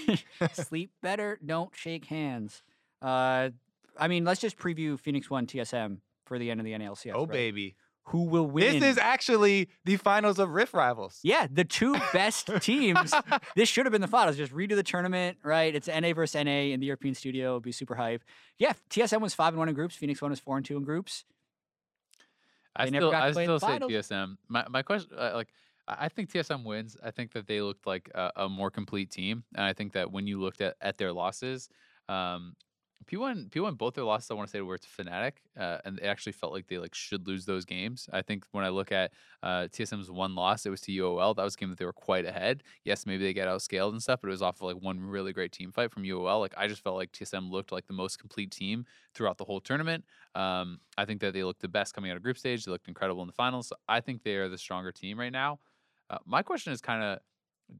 sleep 0.53 0.91
better. 1.01 1.37
Don't 1.45 1.75
shake 1.75 2.05
hands. 2.05 2.63
Uh, 3.01 3.49
I 3.99 4.07
mean, 4.07 4.23
let's 4.25 4.41
just 4.41 4.57
preview 4.57 4.99
Phoenix 4.99 5.29
One 5.29 5.45
TSM 5.47 5.99
for 6.25 6.37
the 6.39 6.49
end 6.51 6.59
of 6.59 6.65
the 6.65 6.73
NALCS. 6.73 7.11
oh 7.15 7.21
right? 7.21 7.29
baby, 7.31 7.75
Who 8.07 8.23
will 8.23 8.47
win? 8.47 8.79
this 8.79 8.91
is 8.91 8.97
actually 8.97 9.69
the 9.85 9.95
finals 9.97 10.39
of 10.39 10.49
Rift 10.49 10.73
Rivals. 10.73 11.19
yeah, 11.23 11.47
the 11.51 11.63
two 11.63 11.95
best 12.13 12.49
teams. 12.61 13.13
this 13.55 13.69
should 13.69 13.85
have 13.85 13.91
been 13.93 14.01
the 14.01 14.07
finals. 14.07 14.37
Just 14.37 14.53
redo 14.53 14.75
the 14.75 14.83
tournament, 14.83 15.37
right? 15.43 15.73
It's 15.73 15.87
NA 15.87 16.13
versus 16.13 16.35
NA 16.43 16.71
in 16.73 16.79
the 16.79 16.85
European 16.85 17.15
studio. 17.15 17.51
It'd 17.53 17.63
be 17.63 17.71
super 17.71 17.95
hype. 17.95 18.23
Yeah, 18.59 18.73
TSM 18.89 19.21
was 19.21 19.33
five 19.33 19.49
and 19.53 19.57
one 19.59 19.69
in 19.69 19.75
groups. 19.75 19.95
Phoenix 19.95 20.21
One 20.21 20.31
was 20.31 20.39
four 20.39 20.57
and 20.57 20.65
two 20.65 20.77
in 20.77 20.83
groups. 20.83 21.23
I 22.75 22.85
They 22.85 22.91
never 22.91 23.03
still, 23.03 23.11
got 23.11 23.21
to 23.21 23.25
I 23.27 23.31
play 23.33 23.43
in 23.43 23.47
still 23.47 23.55
the 23.59 23.65
say 23.65 23.67
finals. 23.67 23.91
TSM. 23.91 24.37
My 24.49 24.65
my 24.69 24.81
question, 24.83 25.11
uh, 25.17 25.31
like, 25.33 25.47
I 25.87 25.95
I 26.05 26.09
think 26.09 26.29
TSM 26.31 26.63
wins. 26.65 26.95
I 27.03 27.11
think 27.11 27.31
that 27.33 27.47
they 27.47 27.61
looked 27.61 27.87
like 27.87 28.11
a, 28.13 28.31
a 28.35 28.49
more 28.49 28.69
complete 28.69 29.09
team, 29.09 29.43
and 29.55 29.63
I 29.65 29.73
think 29.73 29.93
that 29.93 30.11
when 30.11 30.27
you 30.27 30.39
looked 30.39 30.61
at 30.61 30.75
at 30.81 30.97
their 30.97 31.11
losses, 31.13 31.69
um, 32.09 32.55
P1 33.11 33.49
P1 33.49 33.77
both 33.77 33.93
their 33.93 34.03
losses 34.03 34.29
I 34.29 34.33
want 34.33 34.47
to 34.47 34.51
say 34.51 34.61
were 34.61 34.75
it's 34.75 34.85
Fnatic, 34.85 35.33
uh, 35.57 35.77
and 35.85 35.97
it 35.99 36.05
actually 36.05 36.33
felt 36.33 36.51
like 36.51 36.67
they 36.67 36.77
like 36.77 36.93
should 36.93 37.27
lose 37.27 37.45
those 37.45 37.63
games. 37.63 38.09
I 38.11 38.21
think 38.21 38.45
when 38.51 38.65
I 38.65 38.69
look 38.69 38.91
at 38.91 39.11
uh, 39.41 39.67
TSM's 39.71 40.11
one 40.11 40.35
loss, 40.35 40.65
it 40.65 40.69
was 40.69 40.81
to 40.81 40.91
UOL. 40.91 41.35
That 41.35 41.43
was 41.43 41.55
a 41.55 41.57
game 41.57 41.69
that 41.69 41.77
they 41.79 41.85
were 41.85 41.93
quite 41.93 42.25
ahead. 42.25 42.63
Yes, 42.83 43.05
maybe 43.05 43.23
they 43.23 43.33
get 43.33 43.47
outscaled 43.47 43.91
and 43.91 44.01
stuff, 44.01 44.19
but 44.21 44.27
it 44.27 44.31
was 44.31 44.41
off 44.41 44.57
of 44.57 44.63
like 44.63 44.75
one 44.75 44.99
really 44.99 45.31
great 45.31 45.51
team 45.51 45.71
fight 45.71 45.91
from 45.91 46.03
UOL. 46.03 46.39
Like 46.41 46.53
I 46.57 46.67
just 46.67 46.83
felt 46.83 46.97
like 46.97 47.11
TSM 47.11 47.49
looked 47.49 47.71
like 47.71 47.87
the 47.87 47.93
most 47.93 48.19
complete 48.19 48.51
team 48.51 48.85
throughout 49.13 49.37
the 49.37 49.45
whole 49.45 49.61
tournament. 49.61 50.03
Um, 50.35 50.79
I 50.97 51.05
think 51.05 51.21
that 51.21 51.33
they 51.33 51.43
looked 51.43 51.61
the 51.61 51.67
best 51.69 51.93
coming 51.93 52.11
out 52.11 52.17
of 52.17 52.23
group 52.23 52.37
stage. 52.37 52.65
They 52.65 52.71
looked 52.71 52.87
incredible 52.87 53.21
in 53.21 53.27
the 53.27 53.33
finals. 53.33 53.67
So 53.69 53.75
I 53.87 54.01
think 54.01 54.23
they 54.23 54.35
are 54.35 54.49
the 54.49 54.57
stronger 54.57 54.91
team 54.91 55.19
right 55.19 55.31
now. 55.31 55.59
Uh, 56.09 56.17
my 56.25 56.41
question 56.41 56.73
is 56.73 56.81
kind 56.81 57.03
of 57.03 57.19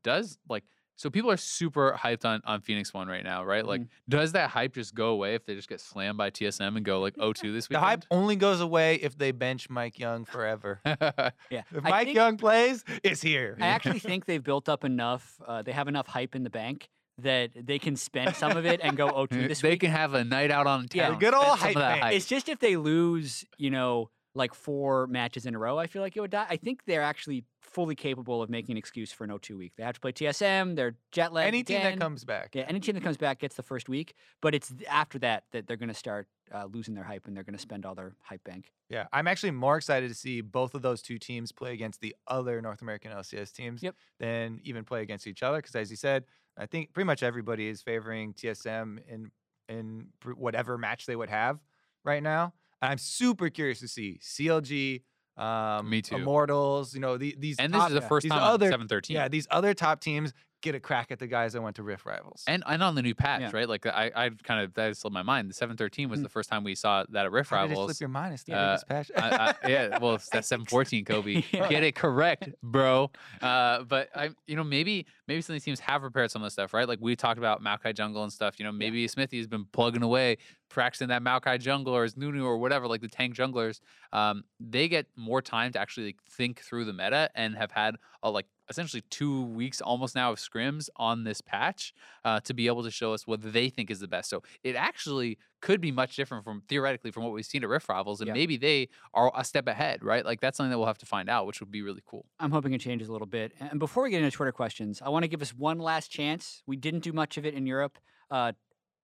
does 0.04 0.38
like 0.50 0.64
so 0.98 1.10
people 1.10 1.32
are 1.32 1.38
super 1.38 1.98
hyped 1.98 2.26
on 2.26 2.42
on 2.46 2.60
Phoenix 2.62 2.94
One 2.94 3.08
right 3.08 3.24
now, 3.24 3.44
right? 3.46 3.66
Like, 3.66 3.82
Mm-hmm. 3.82 4.10
does 4.10 4.34
that 4.34 4.50
hype 4.50 4.74
just 4.74 4.94
go 4.94 5.10
away 5.10 5.36
if 5.36 5.46
they 5.46 5.56
just 5.56 5.70
get 5.70 5.80
slammed 5.80 6.18
by 6.18 6.30
TSM 6.30 6.76
and 6.76 6.84
go 6.84 7.00
like 7.00 7.16
0-2 7.18 7.54
this 7.54 7.70
week? 7.70 7.76
The 7.76 7.80
hype 7.80 8.04
only 8.12 8.36
goes 8.36 8.60
away 8.60 8.96
if 8.96 9.18
they 9.18 9.32
bench 9.32 9.70
MikeYeung 9.70 10.28
forever. 10.28 10.82
Yeah, 10.86 11.62
If 11.74 11.86
I 11.86 11.90
Mike 11.90 12.06
think- 12.08 12.16
Young 12.16 12.38
plays, 12.38 12.84
it's 13.04 13.22
here. 13.22 13.58
I 13.62 13.68
actually 13.78 14.00
think 14.00 14.26
they've 14.26 14.44
built 14.44 14.68
up 14.68 14.84
enough. 14.84 15.40
Uh, 15.48 15.62
they 15.62 15.72
have 15.72 15.88
enough 15.88 16.08
hype 16.08 16.36
in 16.36 16.44
the 16.44 16.50
bank 16.50 16.90
that 17.20 17.52
they 17.56 17.80
can 17.80 17.96
spend 17.96 18.36
some 18.36 18.56
of 18.58 18.66
it 18.66 18.80
and 18.84 18.96
go 18.98 19.08
0-2 19.10 19.48
this 19.48 19.62
they 19.62 19.70
week. 19.70 19.80
They 19.82 19.88
can 19.88 19.96
have 19.96 20.14
a 20.14 20.24
night 20.24 20.52
out 20.52 20.68
on 20.68 20.88
Yeah. 20.94 21.16
Good 21.18 21.34
old 21.34 21.58
hype 21.60 21.76
hype. 21.76 22.14
It's 22.14 22.26
just 22.28 22.50
if 22.50 22.60
they 22.60 22.76
lose, 22.78 23.44
you 23.58 23.70
know, 23.72 24.10
like 24.36 24.54
four 24.54 25.08
matches 25.08 25.46
in 25.48 25.56
a 25.56 25.60
row, 25.60 25.80
I 25.80 25.88
feel 25.88 26.04
like 26.04 26.16
it 26.16 26.20
would 26.22 26.30
die. 26.32 26.46
I 26.50 26.58
think 26.58 26.82
they're 26.86 27.02
actually 27.02 27.44
fully 27.78 27.94
capable 27.94 28.42
of 28.42 28.50
making 28.50 28.74
an 28.74 28.78
excuse 28.78 29.12
for 29.12 29.24
an 29.24 29.30
0-2 29.30 29.56
week. 29.56 29.74
They 29.78 29.84
have 29.84 29.94
to 29.94 30.00
play 30.02 30.12
TSM. 30.12 30.76
They're 30.76 30.96
jet 31.12 31.32
lagged. 31.32 31.48
Any 31.50 31.62
team 31.64 31.78
again. 31.78 31.92
that 32.00 32.04
comes 32.04 32.24
back. 32.26 32.56
Yeah, 32.56 32.66
any 32.68 32.80
team 32.80 32.96
that 32.96 33.04
comes 33.04 33.18
back 33.18 33.38
gets 33.38 33.56
the 33.56 33.62
first 33.62 33.88
week, 33.88 34.16
but 34.42 34.56
it's 34.56 34.74
after 34.90 35.20
that 35.20 35.44
that 35.52 35.68
they're 35.68 35.78
going 35.78 35.90
to 35.90 35.94
start 35.96 36.28
uh, 36.52 36.66
losing 36.66 36.96
their 36.96 37.04
hype 37.04 37.28
and 37.28 37.38
they're 37.38 37.44
going 37.44 37.54
to 37.56 37.62
spend 37.62 37.86
all 37.86 37.94
their 37.94 38.16
hype 38.24 38.44
bank. 38.44 38.72
Yeah, 38.90 39.06
I'm 39.14 39.28
actually 39.28 39.52
more 39.52 39.78
excited 39.78 40.10
to 40.10 40.16
see 40.16 40.42
both 40.42 40.74
of 40.74 40.82
those 40.82 41.04
two 41.04 41.20
teams 41.20 41.52
play 41.52 41.72
against 41.74 42.02
the 42.02 42.16
other 42.28 42.60
North 42.64 42.82
American 42.82 43.12
LCS 43.12 43.54
teams 43.54 43.84
Yep. 43.84 43.94
than 44.20 44.60
even 44.64 44.84
play 44.84 45.04
against 45.04 45.28
each 45.28 45.44
other. 45.44 45.60
Because 45.60 45.76
as 45.76 45.92
you 45.92 45.98
said, 45.98 46.24
I 46.58 46.66
think 46.66 46.94
pretty 46.94 47.06
much 47.06 47.22
everybody 47.22 47.68
is 47.68 47.84
favoring 47.84 48.34
TSM 48.34 48.98
in 49.08 49.30
in 49.70 50.08
pr- 50.20 50.32
whatever 50.32 50.80
match 50.80 51.06
they 51.06 51.16
would 51.16 51.30
have 51.30 51.60
right 52.04 52.24
now. 52.24 52.54
And 52.82 52.92
I'm 52.92 52.98
super 52.98 53.50
curious 53.50 53.80
to 53.82 53.88
see 53.88 54.20
CLG, 54.24 55.04
um, 55.38 55.90
Me 55.90 56.02
too. 56.02 56.16
Immortals. 56.16 56.94
You 56.94 57.00
know 57.02 57.18
the, 57.18 57.36
these 57.38 57.58
and 57.60 57.74
this 57.74 57.80
top- 57.80 57.90
is 57.90 57.96
the 57.96 58.02
first 58.02 58.24
these 58.24 58.32
time 58.32 58.42
other 58.42 58.74
on 58.74 58.88
7-13. 58.88 59.10
yeah 59.10 59.28
these 59.28 59.48
other 59.52 59.74
top 59.74 60.00
teams 60.02 60.34
get 60.62 60.74
a 60.74 60.80
crack 60.80 61.12
at 61.12 61.20
the 61.20 61.28
guys 61.28 61.54
that 61.54 61.62
went 61.62 61.76
to 61.76 61.84
Rift 61.84 62.04
Rivals. 62.06 62.44
And 62.48 62.64
and 62.66 62.82
on 62.82 62.96
the 62.96 63.02
new 63.04 63.14
patch, 63.14 63.42
Yeah. 63.42 63.52
right? 63.54 63.70
Like 63.70 63.86
I, 63.86 64.12
I 64.16 64.30
kind 64.44 64.64
of 64.64 64.74
that 64.74 64.98
slipped 64.98 65.14
my 65.14 65.22
mind. 65.22 65.50
The 65.50 65.54
713 65.54 66.10
was 66.10 66.20
Mm. 66.20 66.24
the 66.24 66.30
first 66.30 66.50
time 66.50 66.64
we 66.64 66.74
saw 66.74 67.04
that 67.10 67.26
at 67.26 67.32
Rift 67.32 67.52
How 67.52 67.62
did 67.68 67.70
Rivals. 67.72 67.92
slip 67.92 68.00
your 68.02 68.10
mind? 68.10 68.34
It's 68.34 68.44
the 68.44 68.54
Uh, 68.56 68.78
patch. 68.90 69.12
I, 69.16 69.54
I, 69.64 69.68
yeah, 69.70 69.98
well, 70.02 70.16
it's 70.16 70.30
that 70.30 70.46
714, 70.46 71.06
Kobe. 71.06 71.44
Yeah. 71.52 71.68
Get 71.70 71.84
it 71.84 71.96
correct, 71.96 72.50
bro. 72.64 73.12
Uh, 73.42 73.84
but 73.84 74.10
I, 74.16 74.32
you 74.48 74.56
know, 74.56 74.64
maybe 74.64 75.06
maybe 75.28 75.42
some 75.42 75.54
of 75.54 75.56
these 75.58 75.64
teams 75.66 75.80
have 75.82 76.02
prepared 76.02 76.32
some 76.32 76.42
of 76.42 76.48
the 76.48 76.52
stuff, 76.52 76.74
right? 76.74 76.88
Like 76.88 77.00
we 77.02 77.16
talked 77.16 77.38
about 77.38 77.62
Maokai 77.64 77.94
Jungle 77.96 78.24
and 78.24 78.34
stuff. 78.34 78.60
You 78.60 78.66
know, 78.66 78.72
maybe 78.72 79.08
Smithy 79.08 79.38
has 79.38 79.48
been 79.48 79.66
plugging 79.66 80.02
away, 80.04 80.38
practicing 80.70 81.10
that 81.10 81.22
Maokai 81.22 81.60
Jungle 81.60 81.94
or 81.96 82.04
his 82.04 82.18
Nunu 82.18 82.44
or 82.46 82.58
whatever, 82.58 82.88
like 82.88 83.02
the 83.02 83.08
tank 83.08 83.36
junglers. 83.36 83.80
Um, 84.12 84.44
they 84.60 84.88
get 84.88 85.06
more 85.16 85.42
time 85.42 85.72
to 85.74 85.80
actually 85.80 86.08
like, 86.08 86.18
think 86.30 86.62
through 86.62 86.86
the 86.86 86.94
meta 86.94 87.30
and 87.36 87.56
have 87.56 87.72
had 87.72 87.96
a 88.24 88.32
like 88.32 88.48
essentially 88.70 89.02
two 89.10 89.44
weeks 89.44 89.82
almost 89.82 90.16
now 90.16 90.32
of 90.32 90.38
scrims 90.40 90.90
on 90.98 91.24
this 91.24 91.42
patch 91.42 91.94
uh, 92.26 92.40
to 92.42 92.54
be 92.54 92.68
able 92.68 92.84
to 92.84 92.92
show 92.92 93.14
us 93.14 93.26
what 93.26 93.42
they 93.42 93.70
think 93.70 93.90
is 93.90 94.00
the 94.00 94.08
best. 94.08 94.30
So 94.30 94.44
it 94.64 94.76
actually 94.76 95.38
could 95.62 95.82
be 95.82 95.92
much 95.92 96.16
different 96.16 96.44
from 96.44 96.62
theoretically 96.68 97.12
from 97.12 97.24
what 97.24 97.34
we've 97.34 97.46
seen 97.46 97.64
at 97.64 97.70
Rift 97.70 97.88
Rivals, 97.90 98.22
and 98.22 98.28
Yeah. 98.28 98.34
maybe 98.34 98.58
they 98.58 98.90
are 99.14 99.32
a 99.36 99.44
step 99.44 99.68
ahead, 99.68 100.04
right? 100.04 100.26
Like 100.26 100.42
that's 100.42 100.58
something 100.58 100.70
that 100.72 100.78
we'll 100.78 100.88
have 100.88 100.98
to 101.00 101.06
find 101.06 101.30
out, 101.30 101.48
which 101.48 101.60
would 101.62 101.72
be 101.72 101.82
really 101.82 102.04
cool. 102.06 102.26
I'm 102.40 102.52
hoping 102.52 102.74
it 102.74 102.82
changes 102.82 103.08
a 103.10 103.12
little 103.12 103.28
bit. 103.28 103.54
And 103.60 103.80
before 103.80 104.04
we 104.04 104.10
get 104.12 104.22
into 104.22 104.36
Twitter 104.36 104.52
questions, 104.52 105.02
I 105.02 105.10
want 105.10 105.24
to 105.24 105.28
give 105.28 105.42
us 105.42 105.54
one 105.54 105.80
last 105.80 106.10
chance. 106.12 106.62
We 106.68 106.76
didn't 106.76 107.02
do 107.02 107.14
much 107.14 107.38
of 107.38 107.46
it 107.46 107.54
in 107.54 107.66
Europe. 107.66 107.98
Uh, 108.30 108.52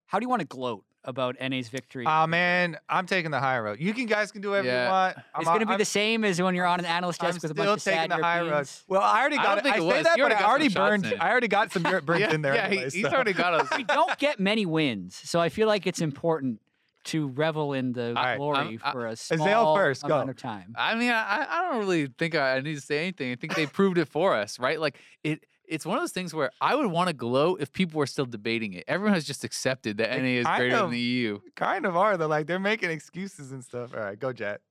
how 0.08 0.20
do 0.20 0.24
you 0.26 0.30
want 0.30 0.42
to 0.42 0.48
gloat 0.48 0.84
about 1.06 1.36
NA's 1.42 1.68
victory? 1.70 2.06
Oh 2.08 2.28
man, 2.28 2.78
I'm 2.90 3.06
taking 3.06 3.32
the 3.32 3.40
high 3.40 3.60
road. 3.60 3.80
You 3.80 3.94
can 3.94 4.06
guys 4.06 4.32
can 4.32 4.42
do 4.42 4.50
whatever 4.52 4.68
Yeah. 4.68 4.86
you 4.86 4.92
want. 4.92 5.18
I'm, 5.18 5.42
it's 5.42 5.46
going 5.50 5.60
to 5.60 5.66
be 5.66 5.72
I'm- 5.72 5.80
the 5.80 5.86
same 5.86 6.24
as 6.24 6.42
when 6.42 6.56
you're 6.56 6.66
on 6.66 6.80
an 6.80 6.86
analyst 6.86 7.22
I'm 7.24 7.30
desk 7.32 7.42
with 7.44 7.52
a 7.52 7.54
bunch 7.56 7.70
of 7.70 7.84
taking 7.84 8.00
sad 8.00 8.12
the 8.12 8.16
high 8.24 8.42
road. 8.42 8.68
Well, 8.88 9.02
I 9.02 9.20
already 9.22 9.38
I 9.38 9.44
got 9.44 9.56
don't 9.64 9.66
it. 9.68 9.70
I 9.70 9.80
say 9.80 9.82
was. 9.86 10.04
that, 10.04 10.18
You 10.18 10.24
but 10.24 10.32
already 10.32 10.44
I 10.44 10.48
already 10.50 10.70
burned. 10.70 11.06
in. 11.06 11.20
I 11.20 11.30
already 11.32 11.48
got 11.48 11.72
some 11.72 11.84
Europe 11.86 12.06
burnt 12.08 12.34
in 12.34 12.42
there. 12.42 12.56
yeah, 12.56 12.68
he- 12.70 12.76
anyways, 12.78 12.94
he's 12.94 13.06
so. 13.06 13.12
already 13.12 13.34
got 13.34 13.54
us. 13.54 13.68
we 13.78 13.84
don't 13.84 14.18
get 14.18 14.40
many 14.40 14.66
wins, 14.66 15.16
so 15.24 15.40
I 15.40 15.50
feel 15.50 15.68
like 15.68 15.86
it's 15.88 16.02
important 16.02 16.60
to 17.06 17.28
revel 17.28 17.74
in 17.74 17.92
the 17.92 18.08
All 18.10 18.14
right, 18.24 18.38
glory 18.38 18.58
I'm- 18.60 18.80
I- 18.82 18.92
for 18.94 19.08
a 19.08 19.16
small 19.18 19.76
first, 19.76 20.04
go. 20.04 20.16
amount 20.16 20.30
of 20.30 20.38
time. 20.38 20.74
I 20.78 20.96
mean, 20.96 21.12
I, 21.12 21.46
I 21.50 21.70
don't 21.70 21.80
really 21.80 22.08
think 22.08 22.34
I, 22.34 22.56
I 22.56 22.62
need 22.62 22.76
to 22.76 22.82
say 22.82 23.00
anything. 23.00 23.32
I 23.34 23.36
think 23.36 23.56
they 23.56 23.66
proved 23.66 23.98
it 23.98 24.08
for 24.08 24.34
us, 24.36 24.58
right? 24.58 24.80
Like 24.80 24.98
it. 25.24 25.44
It's 25.68 25.86
one 25.86 25.98
of 25.98 26.02
those 26.02 26.12
things 26.12 26.34
where 26.34 26.52
I 26.60 26.76
would 26.76 26.88
want 26.88 27.08
to 27.08 27.14
glow 27.14 27.56
if 27.56 27.72
people 27.72 27.98
were 27.98 28.08
still 28.08 28.26
debating 28.26 28.74
it. 28.74 28.84
Everyone 28.88 29.14
has 29.14 29.24
just 29.24 29.44
accepted 29.44 29.98
that 29.98 30.12
NA 30.12 30.40
is 30.40 30.46
kind 30.46 30.60
greater 30.60 30.76
of- 30.76 30.82
than 30.84 30.92
the 30.92 31.00
EU. 31.00 31.40
kind 31.56 31.86
of 31.86 31.96
are. 31.96 32.18
They're 32.18 32.28
like 32.28 32.48
they're 32.48 32.60
making 32.60 32.90
excuses 32.90 33.52
and 33.52 33.64
stuff. 33.64 33.94
All 33.94 34.02
right, 34.02 34.20
go 34.20 34.34
Jet. 34.34 34.62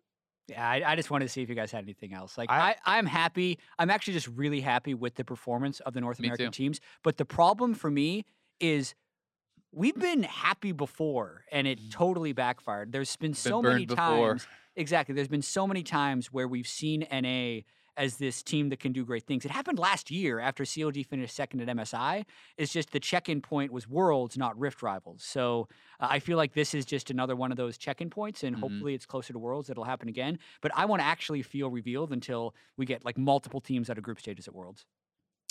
Yeah, 0.48 0.68
I, 0.68 0.82
I 0.84 0.96
just 0.96 1.10
wanted 1.10 1.26
to 1.26 1.28
see 1.30 1.40
if 1.42 1.48
you 1.48 1.54
guys 1.54 1.70
had 1.70 1.84
anything 1.84 2.12
else. 2.12 2.36
Like, 2.36 2.50
I- 2.50 2.70
I, 2.70 2.76
I, 2.84 2.98
am 2.98 3.06
happy. 3.06 3.58
I'm 3.78 3.90
actually 3.90 4.14
just 4.14 4.28
really 4.28 4.60
happy 4.60 4.92
with 4.92 5.14
the 5.14 5.24
performance 5.24 5.80
of 5.80 5.94
the 5.94 6.00
North 6.00 6.18
American 6.18 6.46
too. 6.46 6.50
teams. 6.50 6.80
But 7.02 7.16
the 7.16 7.24
problem 7.24 7.74
for 7.74 7.90
me 7.90 8.24
is 8.60 8.94
we've 9.72 9.98
been 9.98 10.24
happy 10.24 10.72
before 10.72 11.44
and 11.50 11.66
it 11.66 11.80
mm. 11.80 11.90
totally 11.90 12.32
backfired. 12.32 12.92
There's 12.92 13.16
been 13.16 13.34
so 13.34 13.62
many 13.62 13.86
before. 13.86 14.30
times. 14.30 14.46
Exactly. 14.76 15.14
There's 15.14 15.28
been 15.28 15.42
so 15.42 15.66
many 15.66 15.82
times 15.82 16.32
where 16.32 16.48
we've 16.48 16.66
seen 16.66 17.06
NA 17.10 17.62
as 17.96 18.16
this 18.16 18.42
team 18.42 18.70
that 18.70 18.80
can 18.80 18.92
do 18.92 19.04
great 19.04 19.24
things. 19.26 19.44
It 19.44 19.50
happened 19.50 19.78
last 19.78 20.10
year 20.10 20.40
after 20.40 20.64
CLG 20.64 21.04
finished 21.06 21.34
second 21.34 21.60
at 21.60 21.68
MSI. 21.76 22.24
It's 22.56 22.72
just 22.72 22.90
the 22.90 23.00
check-in 23.00 23.42
point 23.42 23.70
was 23.72 23.86
Worlds, 23.88 24.38
not 24.38 24.58
Rift 24.58 24.82
Rivals. 24.82 25.22
So 25.22 25.68
uh, 26.00 26.06
I 26.10 26.18
feel 26.18 26.36
like 26.38 26.54
this 26.54 26.72
is 26.74 26.84
just 26.86 27.10
another 27.10 27.36
one 27.36 27.50
of 27.50 27.56
those 27.56 27.76
check-in 27.76 28.08
points, 28.10 28.44
and 28.44 28.56
Mhm. 28.56 28.60
hopefully 28.60 28.94
it's 28.94 29.04
closer 29.06 29.32
to 29.32 29.38
Worlds. 29.38 29.68
It'll 29.68 29.84
happen 29.84 30.08
again. 30.08 30.38
But 30.62 30.72
I 30.74 30.86
want 30.86 31.00
to 31.00 31.06
actually 31.06 31.42
feel 31.42 31.70
revealed 31.70 32.12
until 32.12 32.54
we 32.76 32.86
get 32.86 33.04
like 33.04 33.18
multiple 33.18 33.60
teams 33.60 33.90
out 33.90 33.98
of 33.98 34.04
group 34.04 34.18
stages 34.20 34.48
at 34.48 34.54
Worlds. 34.54 34.86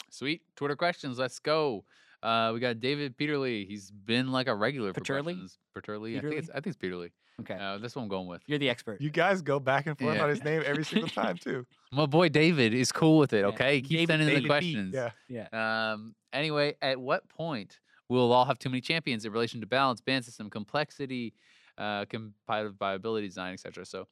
Sweet. 0.09 0.41
Twitter 0.55 0.75
questions. 0.75 1.19
Let's 1.19 1.39
go. 1.39 1.85
Uh, 2.23 2.51
we 2.53 2.59
got 2.59 2.79
David 2.79 3.17
Peterly. 3.17 3.65
He's 3.65 3.89
been 3.91 4.31
like 4.31 4.47
a 4.47 4.55
regular 4.55 4.93
for 4.93 5.01
Peterly? 5.01 5.37
Peterly. 5.75 6.17
I 6.17 6.21
think 6.21 6.33
it's 6.35 6.49
I 6.49 6.53
think 6.55 6.67
it's 6.67 6.77
Peterly. 6.77 7.11
Okay, 7.39 7.55
Uh, 7.55 7.79
that's 7.79 7.95
what 7.95 8.03
I'm 8.03 8.07
going 8.07 8.27
with. 8.27 8.43
you're 8.45 8.59
the 8.59 8.69
expert. 8.69 9.01
You 9.01 9.09
guys 9.09 9.41
go 9.41 9.59
back 9.59 9.87
and 9.87 9.97
forth 9.97 10.15
Yeah. 10.15 10.23
on 10.23 10.29
his 10.29 10.43
name 10.43 10.61
every 10.65 10.83
single 10.83 11.09
time 11.23 11.37
too. 11.37 11.65
My 11.91 12.05
boy 12.05 12.29
David 12.29 12.73
is 12.73 12.91
cool 12.91 13.17
with 13.17 13.33
it. 13.33 13.39
Yeah. 13.39 13.47
Okay, 13.47 13.81
keep 13.81 13.97
David- 13.97 14.07
sending 14.09 14.27
in 14.27 14.33
the 14.35 14.41
David 14.41 14.43
P, 14.43 14.47
questions. 14.73 14.93
Yeah. 14.93 15.47
yeah. 15.51 15.91
Um, 15.93 16.13
anyway, 16.33 16.75
at 16.81 16.99
what 17.01 17.27
point 17.29 17.79
will 18.09 18.31
all 18.31 18.45
have 18.45 18.59
too 18.59 18.69
many 18.69 18.81
champions 18.81 19.25
in 19.25 19.31
relation 19.31 19.59
to 19.61 19.65
balance, 19.65 20.01
ban 20.01 20.21
system, 20.21 20.49
complexity, 20.49 21.33
uh, 21.79 22.05
competitive 22.05 22.75
viability, 22.75 23.25
design, 23.27 23.53
etc.? 23.53 23.85
So, 23.85 24.07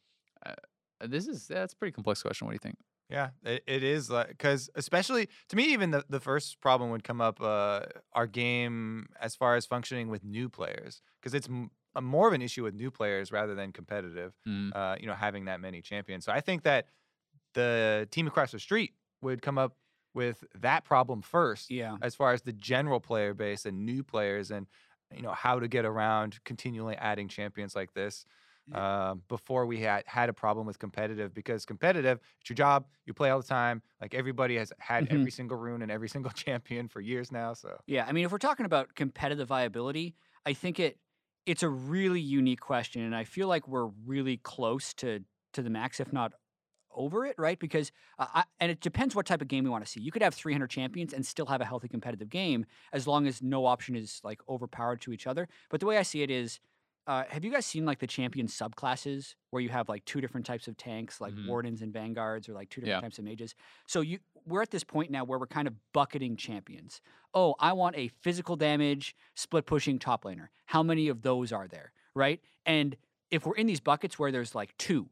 uh, 0.46 0.56
this 1.06 1.28
is 1.28 1.48
that's 1.48 1.74
a 1.74 1.76
pretty 1.76 1.92
complex 1.92 2.24
question. 2.24 2.48
What 2.48 2.52
do 2.54 2.56
you 2.56 2.60
think? 2.60 2.78
Yeah, 3.10 3.32
it, 3.44 3.64
it 3.66 3.84
is 3.84 4.10
like 4.10 4.30
because 4.30 4.70
especially 4.76 5.30
to 5.50 5.56
me, 5.56 5.74
even 5.74 5.92
the, 5.92 6.04
the 6.10 6.20
first 6.20 6.60
problem 6.62 6.92
would 6.92 7.04
come 7.04 7.22
up 7.22 7.42
uh, 7.42 7.86
our 8.14 8.28
game 8.28 9.08
as 9.20 9.36
far 9.36 9.56
as 9.56 9.66
functioning 9.66 10.10
with 10.10 10.24
new 10.24 10.48
players 10.48 11.02
because 11.20 11.34
it's 11.34 11.48
m- 11.50 11.72
a 11.96 12.02
more 12.02 12.28
of 12.28 12.34
an 12.34 12.42
issue 12.42 12.64
with 12.64 12.76
new 12.76 12.92
players 12.92 13.32
rather 13.32 13.56
than 13.56 13.72
competitive. 13.72 14.38
Mm, 14.48 14.72
Uh, 14.72 14.96
you 15.00 15.08
know, 15.08 15.16
having 15.16 15.46
that 15.46 15.60
many 15.60 15.82
champions. 15.82 16.24
So 16.26 16.32
I 16.32 16.42
think 16.42 16.62
that 16.64 16.90
the 17.54 18.08
team 18.12 18.28
across 18.28 18.52
the 18.52 18.60
street 18.60 18.94
would 19.22 19.42
come 19.42 19.58
up 19.58 19.78
with 20.14 20.44
that 20.56 20.84
problem 20.86 21.22
first 21.22 21.72
Yeah. 21.72 21.98
as 22.02 22.16
far 22.16 22.34
as 22.34 22.42
the 22.44 22.54
general 22.54 23.00
player 23.00 23.34
base 23.34 23.66
and 23.66 23.86
new 23.86 24.04
players 24.04 24.52
and 24.52 24.68
you 25.16 25.22
know 25.22 25.32
how 25.34 25.60
to 25.60 25.68
get 25.68 25.86
around 25.86 26.40
continually 26.46 26.96
adding 26.96 27.28
champions 27.28 27.76
like 27.76 27.94
this 27.94 28.26
um, 28.72 29.24
before 29.28 29.66
we 29.66 29.80
had 29.80 30.04
had 30.08 30.30
a 30.30 30.34
problem 30.34 30.68
with 30.68 30.78
competitive 30.80 31.34
because 31.34 31.66
competitive 31.66 32.20
it's 32.40 32.50
your 32.50 32.56
job 32.56 32.88
you 33.06 33.14
play 33.14 33.30
all 33.32 33.42
the 33.42 33.48
time 33.48 33.82
like 34.02 34.14
everybody 34.14 34.56
has 34.58 34.72
had 34.80 35.06
Mhm. 35.10 35.10
every 35.10 35.32
single 35.32 35.58
rune 35.58 35.82
and 35.82 35.92
every 35.92 36.10
single 36.10 36.32
champion 36.36 36.88
for 36.88 37.02
years 37.02 37.32
now 37.32 37.54
so 37.54 37.80
Yeah, 37.88 38.06
I 38.06 38.12
mean, 38.12 38.26
if 38.26 38.32
we're 38.32 38.38
talking 38.38 38.66
about 38.66 38.96
competitive 38.96 39.48
viability, 39.48 40.16
I 40.46 40.54
think 40.54 40.80
it 40.80 41.00
it's 41.46 41.64
a 41.64 41.70
really 41.70 42.22
unique 42.22 42.60
question, 42.60 43.02
and 43.02 43.16
I 43.16 43.24
feel 43.24 43.48
like 43.48 43.68
we're 43.68 43.88
really 43.88 44.38
close 44.38 44.94
to 44.96 45.22
to 45.54 45.62
the 45.64 45.70
max, 45.70 46.00
if 46.00 46.14
not 46.14 46.34
over 46.92 47.26
it, 47.26 47.36
right? 47.40 47.60
Because 47.60 47.92
uh, 48.20 48.28
I, 48.36 48.44
and 48.60 48.72
it 48.72 48.82
depends 48.82 49.16
what 49.16 49.26
type 49.26 49.42
of 49.42 49.48
game 49.48 49.64
we 49.64 49.70
want 49.72 49.86
to 49.86 49.92
see. 49.92 50.02
You 50.02 50.12
could 50.12 50.22
have 50.24 50.36
300 50.36 50.70
champions 50.70 51.14
and 51.14 51.26
still 51.26 51.48
have 51.48 51.62
a 51.62 51.66
healthy 51.66 51.88
competitive 51.88 52.30
game 52.30 52.66
as 52.94 53.08
long 53.08 53.28
as 53.28 53.42
no 53.42 53.66
option 53.66 53.96
is 53.96 54.22
like 54.24 54.42
overpowered 54.50 55.02
to 55.02 55.14
each 55.14 55.28
other. 55.28 55.48
But 55.70 55.80
the 55.80 55.88
way 55.88 55.98
I 55.98 56.04
see 56.04 56.22
it 56.24 56.32
is. 56.32 56.60
Uh, 57.10 57.24
have 57.30 57.44
you 57.44 57.52
guys 57.52 57.66
seen 57.66 57.86
like 57.86 57.98
the 57.98 58.06
champion 58.06 58.46
subclasses 58.46 59.34
where 59.50 59.64
you 59.64 59.70
have 59.70 59.90
like 59.90 60.06
two 60.06 60.22
different 60.22 60.46
types 60.46 60.68
of 60.68 60.78
tanks, 60.78 61.20
like 61.20 61.34
Mhm. 61.34 61.48
wardens 61.48 61.82
and 61.82 61.92
vanguards, 61.92 62.48
or 62.48 62.54
like 62.54 62.70
two 62.70 62.82
different 62.82 62.98
Yeah. 62.98 63.08
types 63.08 63.18
of 63.18 63.26
mages? 63.26 63.56
So 63.88 64.02
you 64.02 64.20
we're 64.46 64.62
at 64.62 64.70
this 64.70 64.84
point 64.84 65.10
now 65.10 65.24
where 65.24 65.40
we're 65.40 65.48
kind 65.48 65.68
of 65.68 65.74
bucketing 65.92 66.38
champions 66.38 67.02
oh, 67.36 67.56
I 67.60 67.74
want 67.74 67.96
a 67.96 68.08
physical 68.08 68.56
damage, 68.56 69.16
split 69.36 69.68
pushing 69.68 70.00
top 70.00 70.24
laner. 70.24 70.48
How 70.66 70.82
many 70.82 71.08
of 71.10 71.22
those 71.22 71.52
are 71.52 71.68
there, 71.68 71.94
right? 72.16 72.42
And 72.66 72.98
if 73.30 73.46
we're 73.46 73.56
in 73.56 73.68
these 73.68 73.80
buckets 73.80 74.18
where 74.18 74.32
there's 74.32 74.56
like 74.56 74.76
two 74.78 75.10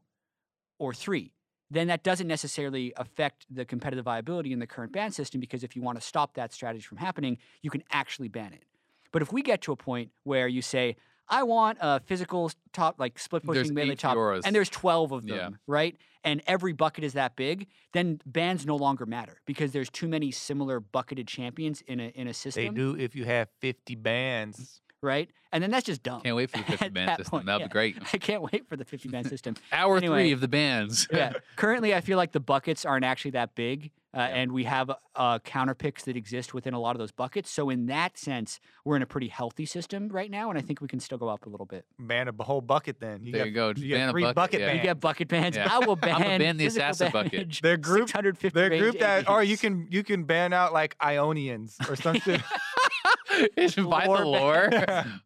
or 0.78 0.92
three, 0.92 1.32
then 1.70 1.86
that 1.88 2.02
doesn't 2.02 2.26
necessarily 2.26 2.92
affect 2.96 3.46
the 3.48 3.64
competitive 3.64 4.04
viability 4.04 4.52
in 4.52 4.58
the 4.58 4.66
current 4.66 4.92
ban 4.92 5.12
system 5.12 5.40
because 5.40 5.62
if 5.62 5.76
you 5.76 5.82
want 5.82 5.96
to 6.00 6.04
stop 6.04 6.34
that 6.34 6.52
strategy 6.52 6.82
from 6.82 6.98
happening, 6.98 7.38
you 7.62 7.70
can 7.70 7.84
actually 7.90 8.28
ban 8.28 8.52
it. 8.52 8.64
But 9.12 9.22
if 9.22 9.32
we 9.32 9.42
get 9.42 9.62
to 9.62 9.72
a 9.72 9.76
point 9.76 10.10
where 10.24 10.48
you 10.48 10.60
say, 10.62 10.96
I 11.30 11.42
want 11.42 11.78
a 11.80 12.00
physical 12.00 12.50
top, 12.72 12.96
like 12.98 13.18
split 13.18 13.42
There's 13.44 13.58
pushing 13.58 13.74
melee 13.74 13.94
top, 13.96 14.16
Fioras. 14.16 14.42
and 14.44 14.54
there's 14.54 14.70
12 14.70 15.12
of 15.12 15.26
them, 15.26 15.36
Yeah. 15.36 15.48
right? 15.66 15.96
And 16.24 16.42
every 16.46 16.72
bucket 16.72 17.04
is 17.04 17.12
that 17.12 17.36
big, 17.36 17.68
then 17.92 18.20
bands 18.26 18.66
no 18.66 18.76
longer 18.76 19.06
matter 19.06 19.40
because 19.46 19.72
there's 19.72 19.88
too 19.90 20.08
many 20.08 20.30
similar 20.30 20.80
bucketed 20.80 21.28
champions 21.28 21.80
in 21.82 22.00
a 22.00 22.08
in 22.08 22.28
a 22.28 22.34
system, 22.34 22.64
They 22.64 22.70
do 22.70 22.96
if 22.98 23.14
you 23.14 23.24
have 23.24 23.48
50 23.60 23.94
bands. 23.94 24.80
right? 25.00 25.30
And 25.52 25.62
then 25.62 25.70
that's 25.70 25.86
just 25.86 26.02
dumb. 26.02 26.20
Can't 26.22 26.34
wait 26.36 26.50
for 26.50 26.58
the 26.58 26.64
50 26.76 26.84
At 26.86 26.92
band 26.92 27.08
that 27.08 27.18
system. 27.18 27.30
point, 27.30 27.46
That'll 27.46 27.60
yeah. 27.60 27.66
be 27.68 27.72
great. 27.72 27.96
I 28.12 28.18
can't 28.18 28.42
wait 28.42 28.68
for 28.68 28.76
the 28.76 28.84
50 28.84 29.08
band 29.08 29.28
system. 29.28 29.54
Hour 29.72 29.96
Anyway. 29.96 30.24
three 30.24 30.32
of 30.32 30.40
the 30.40 30.48
bands. 30.48 31.06
yeah. 31.12 31.34
Currently, 31.56 31.94
I 31.94 32.00
feel 32.00 32.16
like 32.18 32.32
the 32.32 32.40
buckets 32.40 32.84
aren't 32.84 33.04
actually 33.04 33.30
that 33.32 33.54
big, 33.54 33.92
uh, 34.14 34.18
Yeah. 34.20 34.26
and 34.26 34.52
we 34.52 34.64
have 34.64 34.90
uh, 35.16 35.38
counter 35.40 35.74
picks 35.74 36.04
that 36.04 36.16
exist 36.16 36.54
within 36.54 36.74
a 36.74 36.80
lot 36.80 36.94
of 36.96 36.98
those 36.98 37.12
buckets. 37.12 37.50
So 37.50 37.68
in 37.70 37.86
that 37.86 38.16
sense, 38.16 38.60
we're 38.84 38.96
in 38.96 39.02
a 39.02 39.06
pretty 39.06 39.28
healthy 39.28 39.66
system 39.66 40.08
right 40.08 40.30
now, 40.30 40.48
and 40.50 40.58
I 40.58 40.62
think 40.62 40.80
we 40.80 40.88
can 40.88 41.00
still 41.00 41.18
go 41.18 41.28
up 41.28 41.46
a 41.46 41.48
little 41.48 41.66
bit. 41.66 41.84
Ban 41.98 42.28
a 42.28 42.42
whole 42.42 42.60
bucket 42.60 43.00
then. 43.00 43.20
There 43.24 43.32
get- 43.32 43.46
you 43.46 43.52
go. 43.52 43.68
You 43.76 43.88
get 43.88 43.96
Ban 43.98 44.08
a 44.08 44.12
three 44.12 44.22
bucket, 44.22 44.34
bucket, 44.36 44.60
yeah. 44.60 44.66
bans. 44.66 44.76
You 44.76 44.82
get 44.82 45.00
bucket 45.00 45.28
bans. 45.28 45.56
Yeah. 45.56 45.68
I 45.72 45.78
will 45.84 45.96
ban, 45.96 46.38
ban 46.38 46.56
the 46.56 46.66
assassin 46.66 47.10
bucket. 47.12 47.32
damage, 47.32 47.60
They're 47.60 47.76
group- 47.76 48.08
650 48.08 48.48
They're 48.54 48.78
grouped 48.78 49.00
that, 49.00 49.28
or 49.28 49.42
you 49.42 49.56
can 49.58 49.88
you 49.90 50.02
can 50.04 50.24
ban 50.24 50.52
out 50.52 50.72
like 50.72 50.96
Ionians 51.02 51.76
or 51.88 51.96
some 51.96 52.18
shit. 52.20 52.40
It's 53.56 53.74
by 53.76 54.04
the 54.04 54.08
Lore 54.10 54.24
lore. 54.24 54.70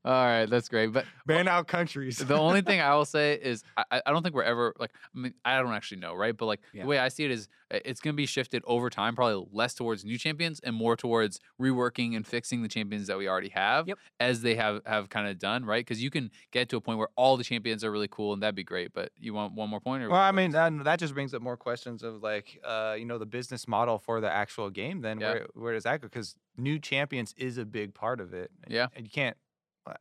All 0.05 0.13
right, 0.27 0.47
that's 0.47 0.69
great. 0.69 0.89
But 0.89 1.07
ban 1.25 1.49
out 1.49 1.67
countries. 1.69 2.19
the 2.19 2.37
only 2.37 2.61
thing 2.61 2.81
I 2.81 2.95
will 2.95 3.05
say 3.05 3.35
is 3.41 3.63
I, 3.77 3.85
I- 3.91 4.03
I 4.07 4.11
don't 4.13 4.23
think 4.23 4.35
we're 4.35 4.43
ever 4.43 4.75
like 4.79 4.91
I 5.15 5.19
mean 5.19 5.35
I 5.45 5.59
don't 5.61 5.73
actually 5.73 6.01
know 6.01 6.15
right 6.15 6.37
but 6.37 6.47
like 6.47 6.61
Yeah. 6.75 6.83
the 6.83 6.89
way 6.89 6.99
I 6.99 7.09
see 7.09 7.25
it 7.25 7.31
is 7.31 7.49
it's 7.85 8.01
going 8.01 8.13
to 8.15 8.17
be 8.17 8.27
shifted 8.27 8.63
over 8.67 8.91
time 8.91 9.15
probably 9.17 9.47
less 9.53 9.75
towards 9.75 10.05
new 10.05 10.19
champions 10.19 10.61
and 10.61 10.77
more 10.77 10.97
towards 10.97 11.41
reworking 11.61 12.15
and 12.15 12.27
fixing 12.27 12.63
the 12.63 12.69
champions 12.69 13.07
that 13.07 13.17
we 13.19 13.27
already 13.29 13.49
have 13.49 13.89
Yep. 13.89 13.99
as 14.21 14.43
they 14.43 14.55
have 14.57 14.81
have 14.87 15.09
kind 15.09 15.27
of 15.29 15.39
done 15.39 15.65
right 15.65 15.81
because 15.85 16.03
you 16.03 16.11
can 16.11 16.31
get 16.51 16.69
to 16.69 16.77
a 16.77 16.81
point 16.81 16.99
where 16.99 17.09
all 17.17 17.37
the 17.37 17.45
champions 17.45 17.83
are 17.83 17.91
really 17.91 18.09
cool 18.09 18.33
and 18.33 18.43
that'd 18.43 18.55
be 18.55 18.65
great 18.65 18.93
but 18.93 19.11
you 19.17 19.33
want 19.35 19.55
one 19.55 19.71
more 19.71 19.81
point 19.81 20.03
or 20.03 20.11
Well, 20.11 20.21
I 20.21 20.33
mean, 20.33 20.51
that, 20.53 20.73
that 20.85 20.99
just 20.99 21.15
brings 21.15 21.33
up 21.35 21.41
more 21.43 21.57
questions 21.57 22.03
of 22.03 22.23
like, 22.23 22.61
uh, 22.65 22.95
you 22.99 23.05
know, 23.05 23.19
the 23.19 23.27
business 23.27 23.67
model 23.67 23.99
for 23.99 24.21
the 24.21 24.31
actual 24.31 24.69
game. 24.71 25.01
Then 25.01 25.19
Yeah. 25.21 25.33
where 25.33 25.47
where 25.55 25.73
does 25.75 25.85
that 25.85 26.01
go? 26.01 26.09
Because 26.09 26.37
new 26.57 26.79
champions 26.79 27.35
is 27.39 27.57
a 27.59 27.65
big 27.65 27.95
part 27.95 28.21
of 28.21 28.35
it. 28.35 28.51
Yeah. 28.69 28.89
and 28.95 29.05
you 29.07 29.11
can't. 29.11 29.37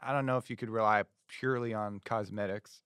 I 0.01 0.11
don't 0.13 0.25
know 0.25 0.37
if 0.37 0.49
you 0.49 0.55
could 0.55 0.69
rely 0.69 1.03
purely 1.27 1.73
on 1.73 2.01
cosmetics. 2.05 2.81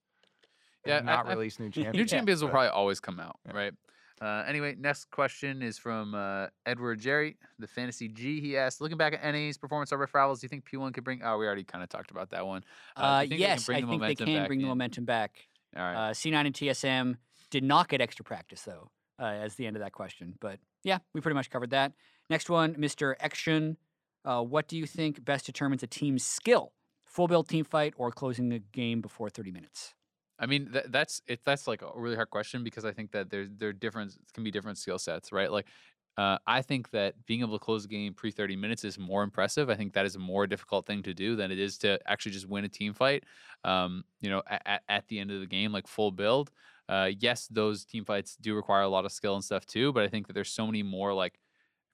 Yeah, 0.85 0.99
not 1.01 1.25
I- 1.25 1.33
release 1.33 1.59
new 1.59 1.65
champions. 1.65 1.93
new 1.93 1.99
champions. 2.05 2.11
champions 2.11 2.41
will 2.41 2.47
but- 2.49 2.51
probably 2.53 2.69
always 2.69 2.99
come 2.99 3.19
out 3.19 3.39
Yeah. 3.47 3.53
right 3.53 3.73
uh, 4.21 4.43
anyway, 4.47 4.75
next 4.79 5.11
question 5.11 5.61
is 5.61 5.77
from 5.77 6.15
uh, 6.15 6.47
Edward 6.65 6.99
Jerry, 6.99 7.37
the 7.59 7.67
Fantasy 7.67 8.07
G. 8.07 8.39
He 8.39 8.57
asked, 8.57 8.79
looking 8.79 8.97
back 8.97 9.13
at 9.13 9.23
NA's 9.33 9.57
performance 9.57 9.91
over 9.91 10.07
Rivals, 10.13 10.39
do 10.39 10.45
you 10.45 10.49
think 10.49 10.65
P1 10.69 10.93
could 10.93 11.03
bring? 11.03 11.21
Oh, 11.23 11.37
we 11.37 11.45
already 11.45 11.63
kind 11.63 11.83
of 11.83 11.89
talked 11.89 12.11
about 12.11 12.29
that 12.29 12.45
one. 12.45 12.63
Uh, 12.95 12.99
Uh, 13.03 13.19
you 13.21 13.29
think 13.29 13.29
they 13.29 13.35
can 13.35 13.41
yes, 13.41 13.65
bring 13.65 13.77
I 13.77 13.81
the 13.81 13.87
think 13.87 14.01
they 14.01 14.15
can 14.25 14.47
bring 14.47 14.59
the 14.59 14.67
momentum 14.67 15.05
back. 15.05 15.47
All 15.75 15.83
right. 15.83 16.09
Uh, 16.09 16.13
C9 16.13 16.45
and 16.45 16.55
TSM 16.55 17.15
did 17.49 17.63
not 17.63 17.89
get 17.89 17.99
extra 18.01 18.23
practice 18.23 18.61
though, 18.61 18.89
uh, 19.19 19.25
as 19.25 19.55
the 19.55 19.67
end 19.67 19.75
of 19.75 19.81
that 19.81 19.91
question. 19.91 20.35
But 20.39 20.59
yeah, 20.83 20.99
we 21.13 21.21
pretty 21.21 21.35
much 21.35 21.49
covered 21.49 21.71
that. 21.71 21.91
Next 22.29 22.49
one, 22.49 22.75
Mr. 22.75 23.15
Action. 23.19 23.77
Uh, 24.23 24.41
what 24.41 24.67
do 24.67 24.77
you 24.77 24.85
think 24.87 25.23
best 25.25 25.45
determines 25.45 25.83
a 25.83 25.87
team's 25.87 26.25
skill? 26.25 26.71
Full 27.05 27.27
build 27.27 27.47
team 27.47 27.63
fight 27.65 27.93
or 27.97 28.11
closing 28.11 28.49
the 28.49 28.59
game 28.59 29.01
before 29.01 29.29
30 29.29 29.51
minutes? 29.51 29.93
I 30.39 30.45
mean, 30.45 30.71
th- 30.71 30.85
that's 30.89 31.21
it. 31.27 31.41
That's 31.45 31.67
like 31.67 31.81
a 31.81 31.91
really 31.95 32.15
hard 32.15 32.29
question 32.29 32.63
because 32.63 32.85
I 32.85 32.91
think 32.91 33.11
that 33.11 33.29
there's 33.29 33.49
there 33.57 33.73
different 33.73 34.13
can 34.33 34.43
be 34.43 34.51
different 34.51 34.77
skill 34.77 34.99
sets, 34.99 35.31
right? 35.31 35.51
Like, 35.51 35.67
uh, 36.17 36.37
I 36.45 36.61
think 36.61 36.89
that 36.91 37.25
being 37.25 37.41
able 37.41 37.57
to 37.57 37.63
close 37.63 37.85
a 37.85 37.87
game 37.87 38.13
pre 38.13 38.31
thirty 38.31 38.55
minutes 38.55 38.83
is 38.83 38.99
more 38.99 39.23
impressive. 39.23 39.69
I 39.69 39.75
think 39.75 39.93
that 39.93 40.05
is 40.05 40.15
a 40.15 40.19
more 40.19 40.45
difficult 40.47 40.85
thing 40.85 41.03
to 41.03 41.13
do 41.13 41.35
than 41.35 41.51
it 41.51 41.59
is 41.59 41.77
to 41.79 41.99
actually 42.05 42.33
just 42.33 42.47
win 42.49 42.65
a 42.65 42.69
team 42.69 42.93
fight. 42.93 43.23
Um, 43.63 44.03
you 44.21 44.29
know, 44.29 44.41
at, 44.47 44.83
at 44.89 45.07
the 45.07 45.19
end 45.19 45.31
of 45.31 45.39
the 45.39 45.47
game, 45.47 45.71
like 45.71 45.87
full 45.87 46.11
build. 46.11 46.51
Uh, 46.87 47.11
yes, 47.19 47.47
those 47.47 47.83
team 47.85 48.05
fights 48.05 48.35
do 48.35 48.55
require 48.55 48.83
a 48.83 48.89
lot 48.89 49.05
of 49.05 49.11
skill 49.11 49.35
and 49.35 49.43
stuff 49.43 49.65
too, 49.65 49.91
but 49.93 50.03
I 50.03 50.07
think 50.07 50.27
that 50.27 50.33
there's 50.33 50.51
so 50.51 50.65
many 50.67 50.83
more 50.83 51.13
like 51.13 51.39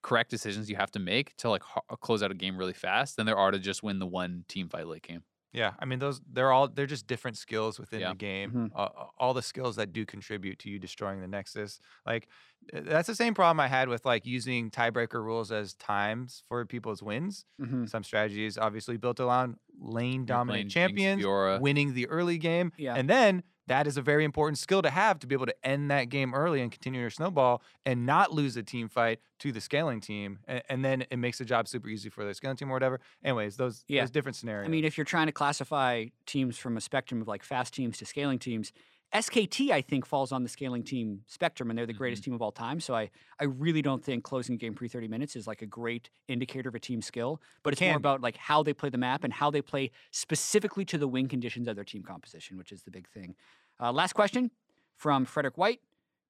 correct 0.02 0.30
decisions 0.30 0.68
you 0.70 0.76
have 0.76 0.90
to 0.92 0.98
make 1.00 1.36
to 1.36 1.50
like 1.50 1.62
close 2.00 2.22
out 2.22 2.30
a 2.30 2.34
game 2.34 2.56
really 2.58 2.72
fast 2.74 3.16
than 3.16 3.26
there 3.26 3.38
are 3.38 3.50
to 3.52 3.58
just 3.58 3.82
win 3.82 3.98
the 4.00 4.06
one 4.06 4.44
team 4.48 4.68
fight 4.68 4.86
late 4.88 5.02
game. 5.02 5.22
Yeah, 5.52 5.74
I 5.78 5.84
mean 5.84 5.98
those 5.98 6.20
they're 6.32 6.50
all 6.50 6.66
they're 6.68 6.86
just 6.86 7.06
different 7.06 7.36
skills 7.36 7.78
within 7.78 8.00
Yeah. 8.00 8.10
the 8.10 8.14
game. 8.16 8.50
Mhm. 8.52 8.70
Uh, 8.74 8.88
all 9.18 9.34
the 9.34 9.42
skills 9.42 9.76
that 9.76 9.92
do 9.92 10.06
contribute 10.06 10.58
to 10.60 10.70
you 10.70 10.78
destroying 10.78 11.20
the 11.20 11.28
Nexus. 11.28 11.78
Like 12.06 12.28
uh, 12.74 12.80
that's 12.84 13.06
the 13.06 13.14
same 13.14 13.34
problem 13.34 13.60
I 13.60 13.68
had 13.68 13.88
with 13.88 14.06
like 14.06 14.24
using 14.24 14.70
tiebreaker 14.70 15.22
rules 15.22 15.52
as 15.52 15.74
times 15.74 16.42
for 16.48 16.64
people's 16.64 17.02
wins. 17.02 17.44
Mm-hmm. 17.60 17.84
Some 17.86 18.02
strategies 18.02 18.56
obviously 18.56 18.96
built 18.96 19.20
around 19.20 19.56
lane 19.78 20.24
dominant 20.24 20.70
champions, 20.70 21.22
winning 21.60 21.92
the 21.92 22.08
early 22.08 22.38
game, 22.38 22.72
Yeah. 22.78 22.94
and 22.94 23.08
then 23.10 23.42
that 23.68 23.86
is 23.86 23.96
a 23.96 24.02
very 24.02 24.24
important 24.24 24.58
skill 24.58 24.82
to 24.82 24.90
have 24.90 25.18
to 25.20 25.26
be 25.26 25.34
able 25.34 25.46
to 25.46 25.54
end 25.62 25.90
that 25.90 26.04
game 26.08 26.34
early 26.34 26.60
and 26.60 26.72
continue 26.72 27.00
your 27.00 27.10
snowball 27.10 27.62
and 27.86 28.04
not 28.04 28.32
lose 28.32 28.56
a 28.56 28.62
team 28.62 28.88
fight 28.88 29.20
to 29.38 29.52
the 29.52 29.60
scaling 29.60 30.00
team. 30.00 30.40
And, 30.48 30.62
and 30.68 30.84
then 30.84 31.04
it 31.10 31.16
makes 31.18 31.38
the 31.38 31.44
job 31.44 31.68
super 31.68 31.88
easy 31.88 32.08
for 32.10 32.24
the 32.24 32.34
scaling 32.34 32.56
team 32.56 32.70
or 32.70 32.74
whatever. 32.74 33.00
Anyways, 33.24 33.56
those 33.56 33.84
Yeah. 33.88 34.02
those 34.02 34.10
different 34.10 34.36
scenarios. 34.36 34.66
I 34.66 34.70
mean, 34.70 34.84
if 34.84 34.98
you're 34.98 35.04
trying 35.04 35.26
to 35.26 35.32
classify 35.32 36.06
teams 36.26 36.58
from 36.58 36.76
a 36.76 36.80
spectrum 36.80 37.20
of 37.22 37.28
like 37.28 37.42
fast 37.44 37.72
teams 37.74 37.98
to 37.98 38.06
scaling 38.06 38.38
teams, 38.38 38.72
SKT 39.14 39.70
I 39.70 39.82
think 39.82 40.06
falls 40.06 40.32
on 40.32 40.42
the 40.42 40.48
scaling 40.48 40.82
team 40.82 41.22
spectrum, 41.26 41.68
and 41.70 41.78
they're 41.78 41.86
the 41.86 41.92
Mm-hmm. 41.92 41.98
greatest 41.98 42.24
team 42.24 42.32
of 42.34 42.40
all 42.42 42.52
time. 42.52 42.80
So 42.80 42.94
I, 42.94 43.10
I 43.38 43.44
really 43.44 43.82
don't 43.82 44.02
think 44.02 44.24
closing 44.24 44.54
a 44.54 44.58
game 44.58 44.74
pre 44.74 44.88
30 44.88 45.08
minutes 45.08 45.36
is 45.36 45.46
like 45.46 45.62
a 45.62 45.66
great 45.66 46.08
indicator 46.28 46.68
of 46.68 46.74
a 46.74 46.80
team 46.80 47.02
skill. 47.02 47.40
But 47.62 47.74
it's 47.74 47.82
more 47.82 47.94
can 47.94 47.98
be. 47.98 48.02
about 48.02 48.20
like 48.22 48.36
how 48.36 48.62
they 48.62 48.72
play 48.72 48.88
the 48.88 48.98
map 48.98 49.24
and 49.24 49.32
how 49.32 49.50
they 49.50 49.62
play 49.62 49.90
specifically 50.10 50.84
to 50.86 50.98
the 50.98 51.08
win 51.08 51.28
conditions 51.28 51.68
of 51.68 51.76
their 51.76 51.84
team 51.84 52.02
composition, 52.02 52.56
which 52.56 52.72
is 52.72 52.82
the 52.84 52.90
big 52.90 53.08
thing. 53.08 53.34
Uh, 53.80 53.92
last 53.92 54.14
question 54.14 54.50
from 54.96 55.24
Frederick 55.24 55.58
White: 55.58 55.80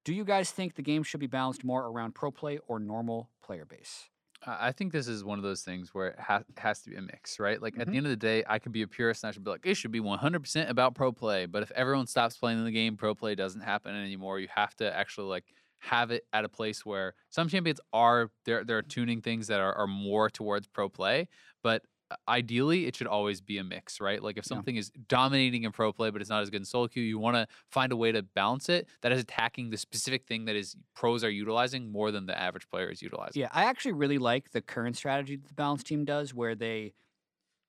Do 0.05 0.13
you 0.13 0.25
guys 0.25 0.51
think 0.51 0.75
the 0.75 0.83
game 0.83 1.03
should 1.03 1.21
be 1.21 1.27
balanced 1.29 1.65
more 1.65 1.87
around 1.87 2.15
pro 2.15 2.31
play 2.31 2.59
or 2.67 2.81
normal 2.81 3.31
player 3.43 3.65
base? 3.65 4.09
I 4.47 4.69
I 4.69 4.73
think 4.73 4.93
this 4.93 5.09
is 5.09 5.25
one 5.25 5.39
of 5.39 5.43
those 5.43 5.63
things 5.63 5.95
where 5.95 6.09
it 6.09 6.19
ha- 6.19 6.43
has 6.57 6.81
to 6.83 6.91
be 6.91 6.97
a 6.97 7.03
mix, 7.03 7.39
right? 7.39 7.61
Like 7.61 7.75
at 7.75 7.81
the 7.81 7.85
mm-hmm. 7.85 7.97
end 7.99 8.07
of 8.07 8.11
the 8.11 8.17
day, 8.17 8.45
I 8.47 8.59
could 8.59 8.73
be 8.73 8.83
a 8.83 8.89
purist 8.89 9.23
and 9.23 9.29
I 9.29 9.33
should 9.33 9.45
be 9.45 9.51
like, 9.51 9.65
it 9.65 9.75
should 9.75 9.93
be 9.93 10.01
100% 10.01 10.69
about 10.69 10.95
pro 10.95 11.13
play. 11.13 11.47
But 11.47 11.63
if 11.63 11.71
everyone 11.73 12.07
stops 12.07 12.37
playing 12.37 12.59
in 12.59 12.65
the 12.65 12.71
game, 12.71 12.97
pro 12.97 13.15
play 13.15 13.35
doesn't 13.35 13.61
happen 13.61 13.95
anymore. 13.95 14.39
You 14.39 14.49
have 14.55 14.75
to 14.77 14.95
actually 14.95 15.29
like 15.29 15.45
have 15.81 16.13
it 16.13 16.25
at 16.33 16.45
a 16.45 16.49
place 16.49 16.87
where 16.87 17.15
some 17.31 17.49
champions 17.49 17.81
are 17.93 18.31
they're 18.45 18.65
they're 18.65 18.83
tuning 18.83 19.21
things 19.21 19.49
that 19.49 19.61
are, 19.61 19.75
are 19.75 19.89
more 19.89 20.31
towards 20.31 20.67
pro 20.69 20.89
play, 20.89 21.29
but 21.63 21.83
ideally 22.29 22.87
it 22.87 22.97
should 22.97 23.07
always 23.07 23.41
be 23.41 23.59
a 23.59 23.65
mix, 23.65 24.01
right? 24.01 24.23
Like 24.23 24.37
if 24.39 24.45
Yeah. 24.45 24.57
something 24.57 24.77
is 24.77 24.91
dominating 25.09 25.65
in 25.65 25.73
pro 25.73 25.93
play 25.93 26.11
but 26.11 26.21
it's 26.21 26.31
not 26.31 26.43
as 26.43 26.51
good 26.51 26.61
in 26.61 26.65
solo 26.65 26.89
queue, 26.89 27.03
you 27.03 27.19
want 27.19 27.37
to 27.37 27.47
find 27.71 27.93
a 27.93 27.97
way 27.97 28.13
to 28.13 28.23
balance 28.23 28.69
it 28.69 28.89
that 29.01 29.13
is 29.13 29.21
attacking 29.21 29.71
the 29.71 29.77
specific 29.77 30.27
thing 30.27 30.45
that 30.47 30.57
is 30.57 30.77
pros 30.95 31.25
are 31.25 31.31
utilizing 31.31 31.91
more 31.91 32.11
than 32.11 32.27
the 32.27 32.39
average 32.39 32.69
player 32.69 32.89
is 32.91 33.03
utilizing. 33.03 33.41
Yeah, 33.41 33.49
I 33.53 33.65
actually 33.65 33.93
really 33.93 34.19
like 34.19 34.51
the 34.53 34.61
current 34.63 34.97
strategy 34.97 35.37
that 35.37 35.49
the 35.49 35.55
balance 35.55 35.83
team 35.83 36.05
does, 36.05 36.35
where 36.35 36.55
they 36.55 36.95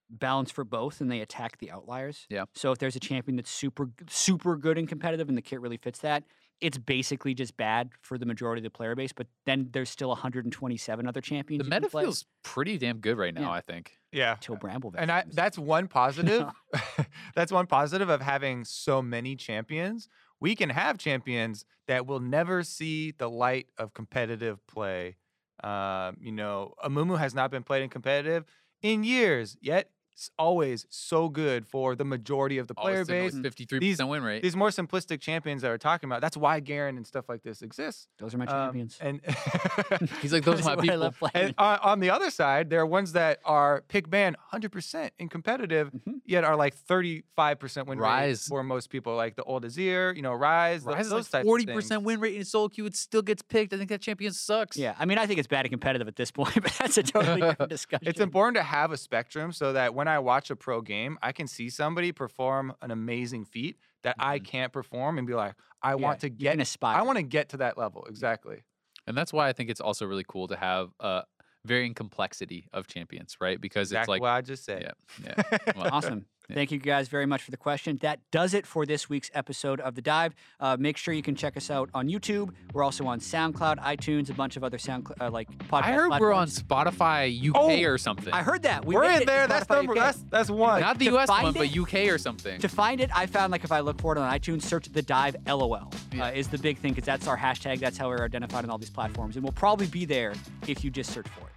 balance 0.09 0.51
for 0.51 0.63
both 0.63 1.01
and 1.01 1.11
they 1.11 1.21
attack 1.21 1.57
the 1.57 1.71
outliers. 1.71 2.27
Yeah. 2.29 2.45
So 2.53 2.71
if 2.71 2.77
there's 2.77 2.95
a 2.95 2.99
champion 2.99 3.35
that's 3.35 3.49
super 3.49 3.89
super 4.07 4.55
good 4.55 4.77
and 4.77 4.87
competitive 4.87 5.27
and 5.27 5.37
the 5.37 5.41
kit 5.41 5.59
really 5.59 5.77
fits 5.77 5.99
that, 5.99 6.23
it's 6.61 6.77
basically 6.77 7.33
just 7.33 7.57
bad 7.57 7.89
for 8.01 8.17
the 8.17 8.25
majority 8.25 8.59
of 8.59 8.63
the 8.63 8.69
player 8.69 8.95
base. 8.95 9.11
But 9.11 9.27
then 9.45 9.69
there's 9.71 9.89
still 9.89 10.09
127 10.09 11.07
other 11.07 11.21
champions. 11.21 11.63
The 11.63 11.69
meta 11.69 11.89
feels 11.89 12.25
pretty 12.43 12.77
damn 12.77 12.99
good 12.99 13.17
right 13.17 13.33
now, 13.33 13.41
Yeah. 13.41 13.51
I 13.51 13.61
think. 13.61 13.97
yeah. 14.11 14.35
till 14.39 14.55
Bramble. 14.55 14.93
And 14.97 15.11
I, 15.11 15.25
that's 15.31 15.57
one 15.57 15.87
positive. 15.87 16.47
that's 17.35 17.51
one 17.51 17.67
positive 17.67 18.09
of 18.09 18.21
having 18.21 18.63
so 18.65 19.01
many 19.01 19.35
champions. 19.35 20.07
We 20.39 20.55
can 20.55 20.69
have 20.69 20.97
champions 20.97 21.65
that 21.87 22.05
will 22.05 22.19
never 22.19 22.63
see 22.63 23.11
the 23.11 23.29
light 23.29 23.67
of 23.77 23.93
competitive 23.93 24.65
play. 24.67 25.17
Um, 25.63 26.17
you 26.19 26.31
know, 26.31 26.73
Amumu 26.83 27.17
has 27.17 27.33
not 27.33 27.51
been 27.51 27.63
played 27.63 27.83
in 27.83 27.89
competitive 27.89 28.43
in 28.81 29.03
years, 29.03 29.55
yet 29.61 29.81
it's 29.85 29.89
always 30.37 30.85
so 30.89 31.27
good 31.29 31.65
for 31.67 31.95
the 31.95 32.05
majority 32.05 32.57
of 32.57 32.67
the 32.67 32.75
player 32.75 33.03
base. 33.05 33.35
Fifty-three 33.37 33.79
These- 33.79 33.95
percent 33.97 34.09
win 34.09 34.23
rate. 34.23 34.43
These 34.43 34.55
more 34.55 34.69
simplistic 34.69 35.19
champions 35.21 35.61
that 35.63 35.69
we're 35.69 35.77
talking 35.77 36.07
about. 36.09 36.21
That's 36.21 36.37
why 36.37 36.59
Garen 36.59 36.97
and 36.97 37.05
stuff 37.05 37.27
like 37.29 37.43
this 37.43 37.61
exists. 37.61 38.07
those 38.19 38.33
are 38.33 38.37
my 38.37 38.45
Um, 38.45 38.49
champions. 38.67 38.97
and 39.01 39.21
He's 40.21 40.31
like 40.33 40.43
those 40.43 40.57
Those 40.57 40.67
are 40.67 40.75
my 40.77 40.81
are 40.95 41.11
people. 41.11 41.29
And 41.33 41.53
on, 41.57 41.79
on 41.79 41.99
the 41.99 42.09
other 42.09 42.29
side, 42.29 42.69
there 42.69 42.79
are 42.79 42.85
ones 42.85 43.13
that 43.13 43.39
are 43.45 43.83
pick 43.87 44.09
ban 44.09 44.35
100% 44.53 45.11
in 45.19 45.29
competitive, 45.29 45.91
Mhm. 45.91 46.21
yet 46.25 46.43
are 46.43 46.55
like 46.55 46.75
35% 46.75 47.87
win 47.87 47.99
rate 47.99 48.37
for 48.47 48.63
most 48.63 48.89
people, 48.89 49.15
like 49.15 49.35
the 49.35 49.43
old 49.43 49.63
Azir, 49.63 50.15
you 50.15 50.21
know, 50.21 50.31
Ryze, 50.31 50.83
th- 50.85 50.95
Ryze 50.97 51.17
is 51.19 51.33
like 51.33 51.43
forty 51.45 51.65
percent 51.65 52.03
win 52.03 52.19
rate 52.19 52.35
in 52.35 52.45
solo 52.45 52.69
queue. 52.69 52.85
It 52.85 52.95
still 52.95 53.21
gets 53.21 53.41
picked. 53.41 53.73
I 53.73 53.77
think 53.77 53.89
that 53.89 54.01
champion 54.01 54.31
sucks. 54.33 54.77
yeah, 54.77 54.95
I 54.99 55.05
mean, 55.05 55.17
I 55.17 55.25
think 55.25 55.39
it's 55.39 55.47
bad 55.47 55.65
and 55.65 55.71
competitive 55.71 56.07
at 56.07 56.15
this 56.15 56.31
point, 56.31 56.53
but 56.61 56.73
that's 56.79 56.97
a 56.97 57.03
totally 57.03 57.41
different 57.41 57.69
discussion. 57.69 58.07
It's 58.07 58.19
important 58.19 58.57
to 58.57 58.63
have 58.63 58.91
a 58.91 58.97
spectrum 58.97 59.51
so 59.51 59.73
that 59.73 59.93
when 59.95 60.02
I 60.07 60.19
watch 60.19 60.49
a 60.51 60.55
pro 60.55 60.81
game, 60.81 61.17
I 61.21 61.31
can 61.31 61.47
see 61.47 61.69
somebody 61.69 62.11
perform 62.11 62.73
an 62.81 62.91
amazing 62.91 63.45
feat 63.45 63.77
that 64.03 64.15
I 64.19 64.39
Mhm. 64.39 64.45
can't 64.45 64.73
perform 64.73 65.17
and 65.17 65.25
be 65.27 65.33
like, 65.33 65.55
I 65.81 65.95
want 65.95 66.19
to 66.21 66.29
get, 66.29 66.59
aspire. 66.59 66.97
I 66.97 67.01
want 67.03 67.17
to 67.17 67.23
get 67.23 67.49
to 67.49 67.57
that 67.57 67.77
level. 67.77 68.05
Exactly. 68.09 68.63
and 69.05 69.17
that's 69.17 69.33
why 69.33 69.49
I 69.49 69.53
think 69.53 69.69
it's 69.69 69.81
also 69.81 70.05
really 70.05 70.23
cool 70.27 70.47
to 70.47 70.55
have 70.55 70.91
a 71.01 71.23
varying 71.65 71.93
complexity 71.93 72.69
of 72.71 72.87
champions, 72.87 73.35
right? 73.41 73.59
Because 73.59 73.91
Exactly 73.91 74.01
it's 74.01 74.09
like 74.09 74.21
what 74.21 74.29
I 74.29 74.41
just 74.41 74.63
said. 74.63 74.81
yeah, 74.81 75.25
yeah. 75.25 75.57
Well, 75.75 75.87
Awesome. 75.91 76.25
Yeah. 76.49 76.55
Thank 76.55 76.71
you 76.71 76.77
guys 76.79 77.07
very 77.07 77.25
much 77.25 77.41
for 77.41 77.51
the 77.51 77.57
question. 77.57 77.97
That 78.01 78.19
does 78.31 78.53
it 78.53 78.67
for 78.67 78.85
this 78.85 79.09
week's 79.09 79.31
episode 79.33 79.79
of 79.79 79.95
The 79.95 80.01
Dive. 80.01 80.35
Uh, 80.59 80.75
make 80.77 80.97
sure 80.97 81.13
you 81.13 81.21
can 81.23 81.35
check 81.35 81.55
us 81.55 81.71
out 81.71 81.89
on 81.93 82.09
YouTube. 82.09 82.51
We're 82.73 82.83
also 82.83 83.05
on 83.07 83.19
SoundCloud, 83.21 83.79
iTunes, 83.79 84.29
a 84.29 84.33
bunch 84.33 84.57
of 84.57 84.63
other 84.63 84.77
sound 84.77 85.07
uh, 85.21 85.29
like 85.31 85.49
podcast 85.69 85.83
I 85.83 85.91
heard 85.93 86.11
we're 86.19 86.33
on. 86.33 86.47
Spotify 86.47 87.49
UK 87.49 87.55
Oh, 87.55 87.83
or 87.89 87.97
something. 87.97 88.33
I 88.33 88.43
heard 88.43 88.63
that. 88.63 88.83
We 88.85 88.95
We're 88.95 89.05
in 89.05 89.21
it 89.21 89.25
there. 89.25 89.47
That's 89.47 89.65
Spotify 89.67 89.75
number. 89.75 89.91
UK. 89.93 89.97
That's 89.99 90.23
that's 90.29 90.49
one. 90.49 90.81
Not 90.81 90.99
the 90.99 91.05
to 91.05 91.17
US 91.17 91.27
find 91.29 91.43
one, 91.45 91.53
but 91.53 91.77
UK 91.77 92.09
or 92.11 92.17
something. 92.17 92.59
To 92.59 92.67
find 92.67 92.99
it, 92.99 93.09
I 93.15 93.25
found 93.25 93.51
like 93.51 93.63
if 93.63 93.71
I 93.71 93.79
look 93.79 94.01
for 94.01 94.11
it 94.15 94.19
on 94.19 94.29
iTunes, 94.31 94.63
search 94.63 94.89
the 94.89 95.01
dive 95.01 95.35
LOL 95.47 95.91
Yeah. 96.13 96.25
uh, 96.25 96.31
is 96.31 96.49
the 96.49 96.57
big 96.57 96.77
thing 96.77 96.91
because 96.93 97.05
that's 97.05 97.27
our 97.27 97.37
hashtag. 97.37 97.79
That's 97.79 97.97
how 97.97 98.09
we're 98.09 98.23
identified 98.25 98.63
on 98.65 98.69
all 98.69 98.77
these 98.77 98.89
platforms, 98.89 99.35
and 99.37 99.43
we'll 99.43 99.53
probably 99.53 99.87
be 99.87 100.03
there 100.05 100.33
if 100.67 100.83
you 100.83 100.91
just 100.91 101.11
search 101.13 101.27
for 101.29 101.47
it. 101.47 101.52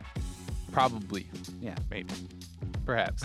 Probably. 0.77 1.27
Yeah. 1.59 1.75
Maybe. 1.91 2.13
Perhaps. 2.85 3.25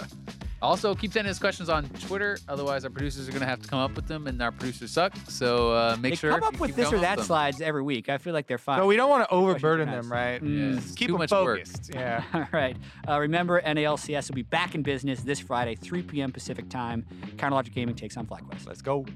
also, 0.62 0.96
keep 0.96 1.12
sending 1.12 1.30
us 1.30 1.38
questions 1.38 1.68
on 1.68 1.88
Twitter. 1.90 2.38
Otherwise, 2.48 2.82
our 2.82 2.90
producers 2.90 3.28
are 3.28 3.30
going 3.30 3.42
to 3.42 3.46
have 3.46 3.62
to 3.62 3.68
come 3.68 3.78
up 3.78 3.94
with 3.94 4.08
them, 4.08 4.26
and 4.26 4.42
our 4.42 4.50
producers 4.50 4.90
suck. 4.90 5.14
So 5.28 5.70
uh, 5.70 5.96
make 6.00 6.14
they 6.14 6.16
sure 6.16 6.32
come 6.32 6.42
up 6.42 6.54
you 6.54 6.58
with 6.58 6.74
this 6.74 6.92
or 6.92 6.98
that 6.98 7.20
slides 7.20 7.60
every 7.60 7.82
week. 7.82 8.08
I 8.08 8.18
feel 8.18 8.32
like 8.32 8.48
they're 8.48 8.58
fine. 8.58 8.80
So 8.80 8.86
we 8.86 8.96
don't 8.96 9.08
want 9.08 9.28
to 9.28 9.32
overburden 9.32 9.92
them, 9.92 10.10
right? 10.10 10.42
Mm. 10.42 10.78
It's 10.78 10.90
Keep 10.96 11.06
too 11.06 11.12
them 11.12 11.18
much 11.20 11.30
work. 11.30 11.64
focused. 11.64 11.92
Yeah. 11.94 12.24
All 12.34 12.48
right. 12.50 12.76
Uh, 13.08 13.20
remember, 13.20 13.62
NALCS 13.62 14.28
will 14.28 14.34
be 14.34 14.42
back 14.42 14.74
in 14.74 14.82
business 14.82 15.20
this 15.20 15.38
Friday, 15.38 15.76
3 15.76 16.02
p.m. 16.02 16.32
Pacific 16.32 16.68
time. 16.68 17.06
Counterlogic 17.36 17.74
Gaming 17.74 17.94
takes 17.94 18.16
on 18.16 18.26
FlyQuest. 18.26 18.66
Let's 18.66 18.82
go. 18.82 19.06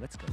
Let's 0.00 0.16
go. 0.16 0.28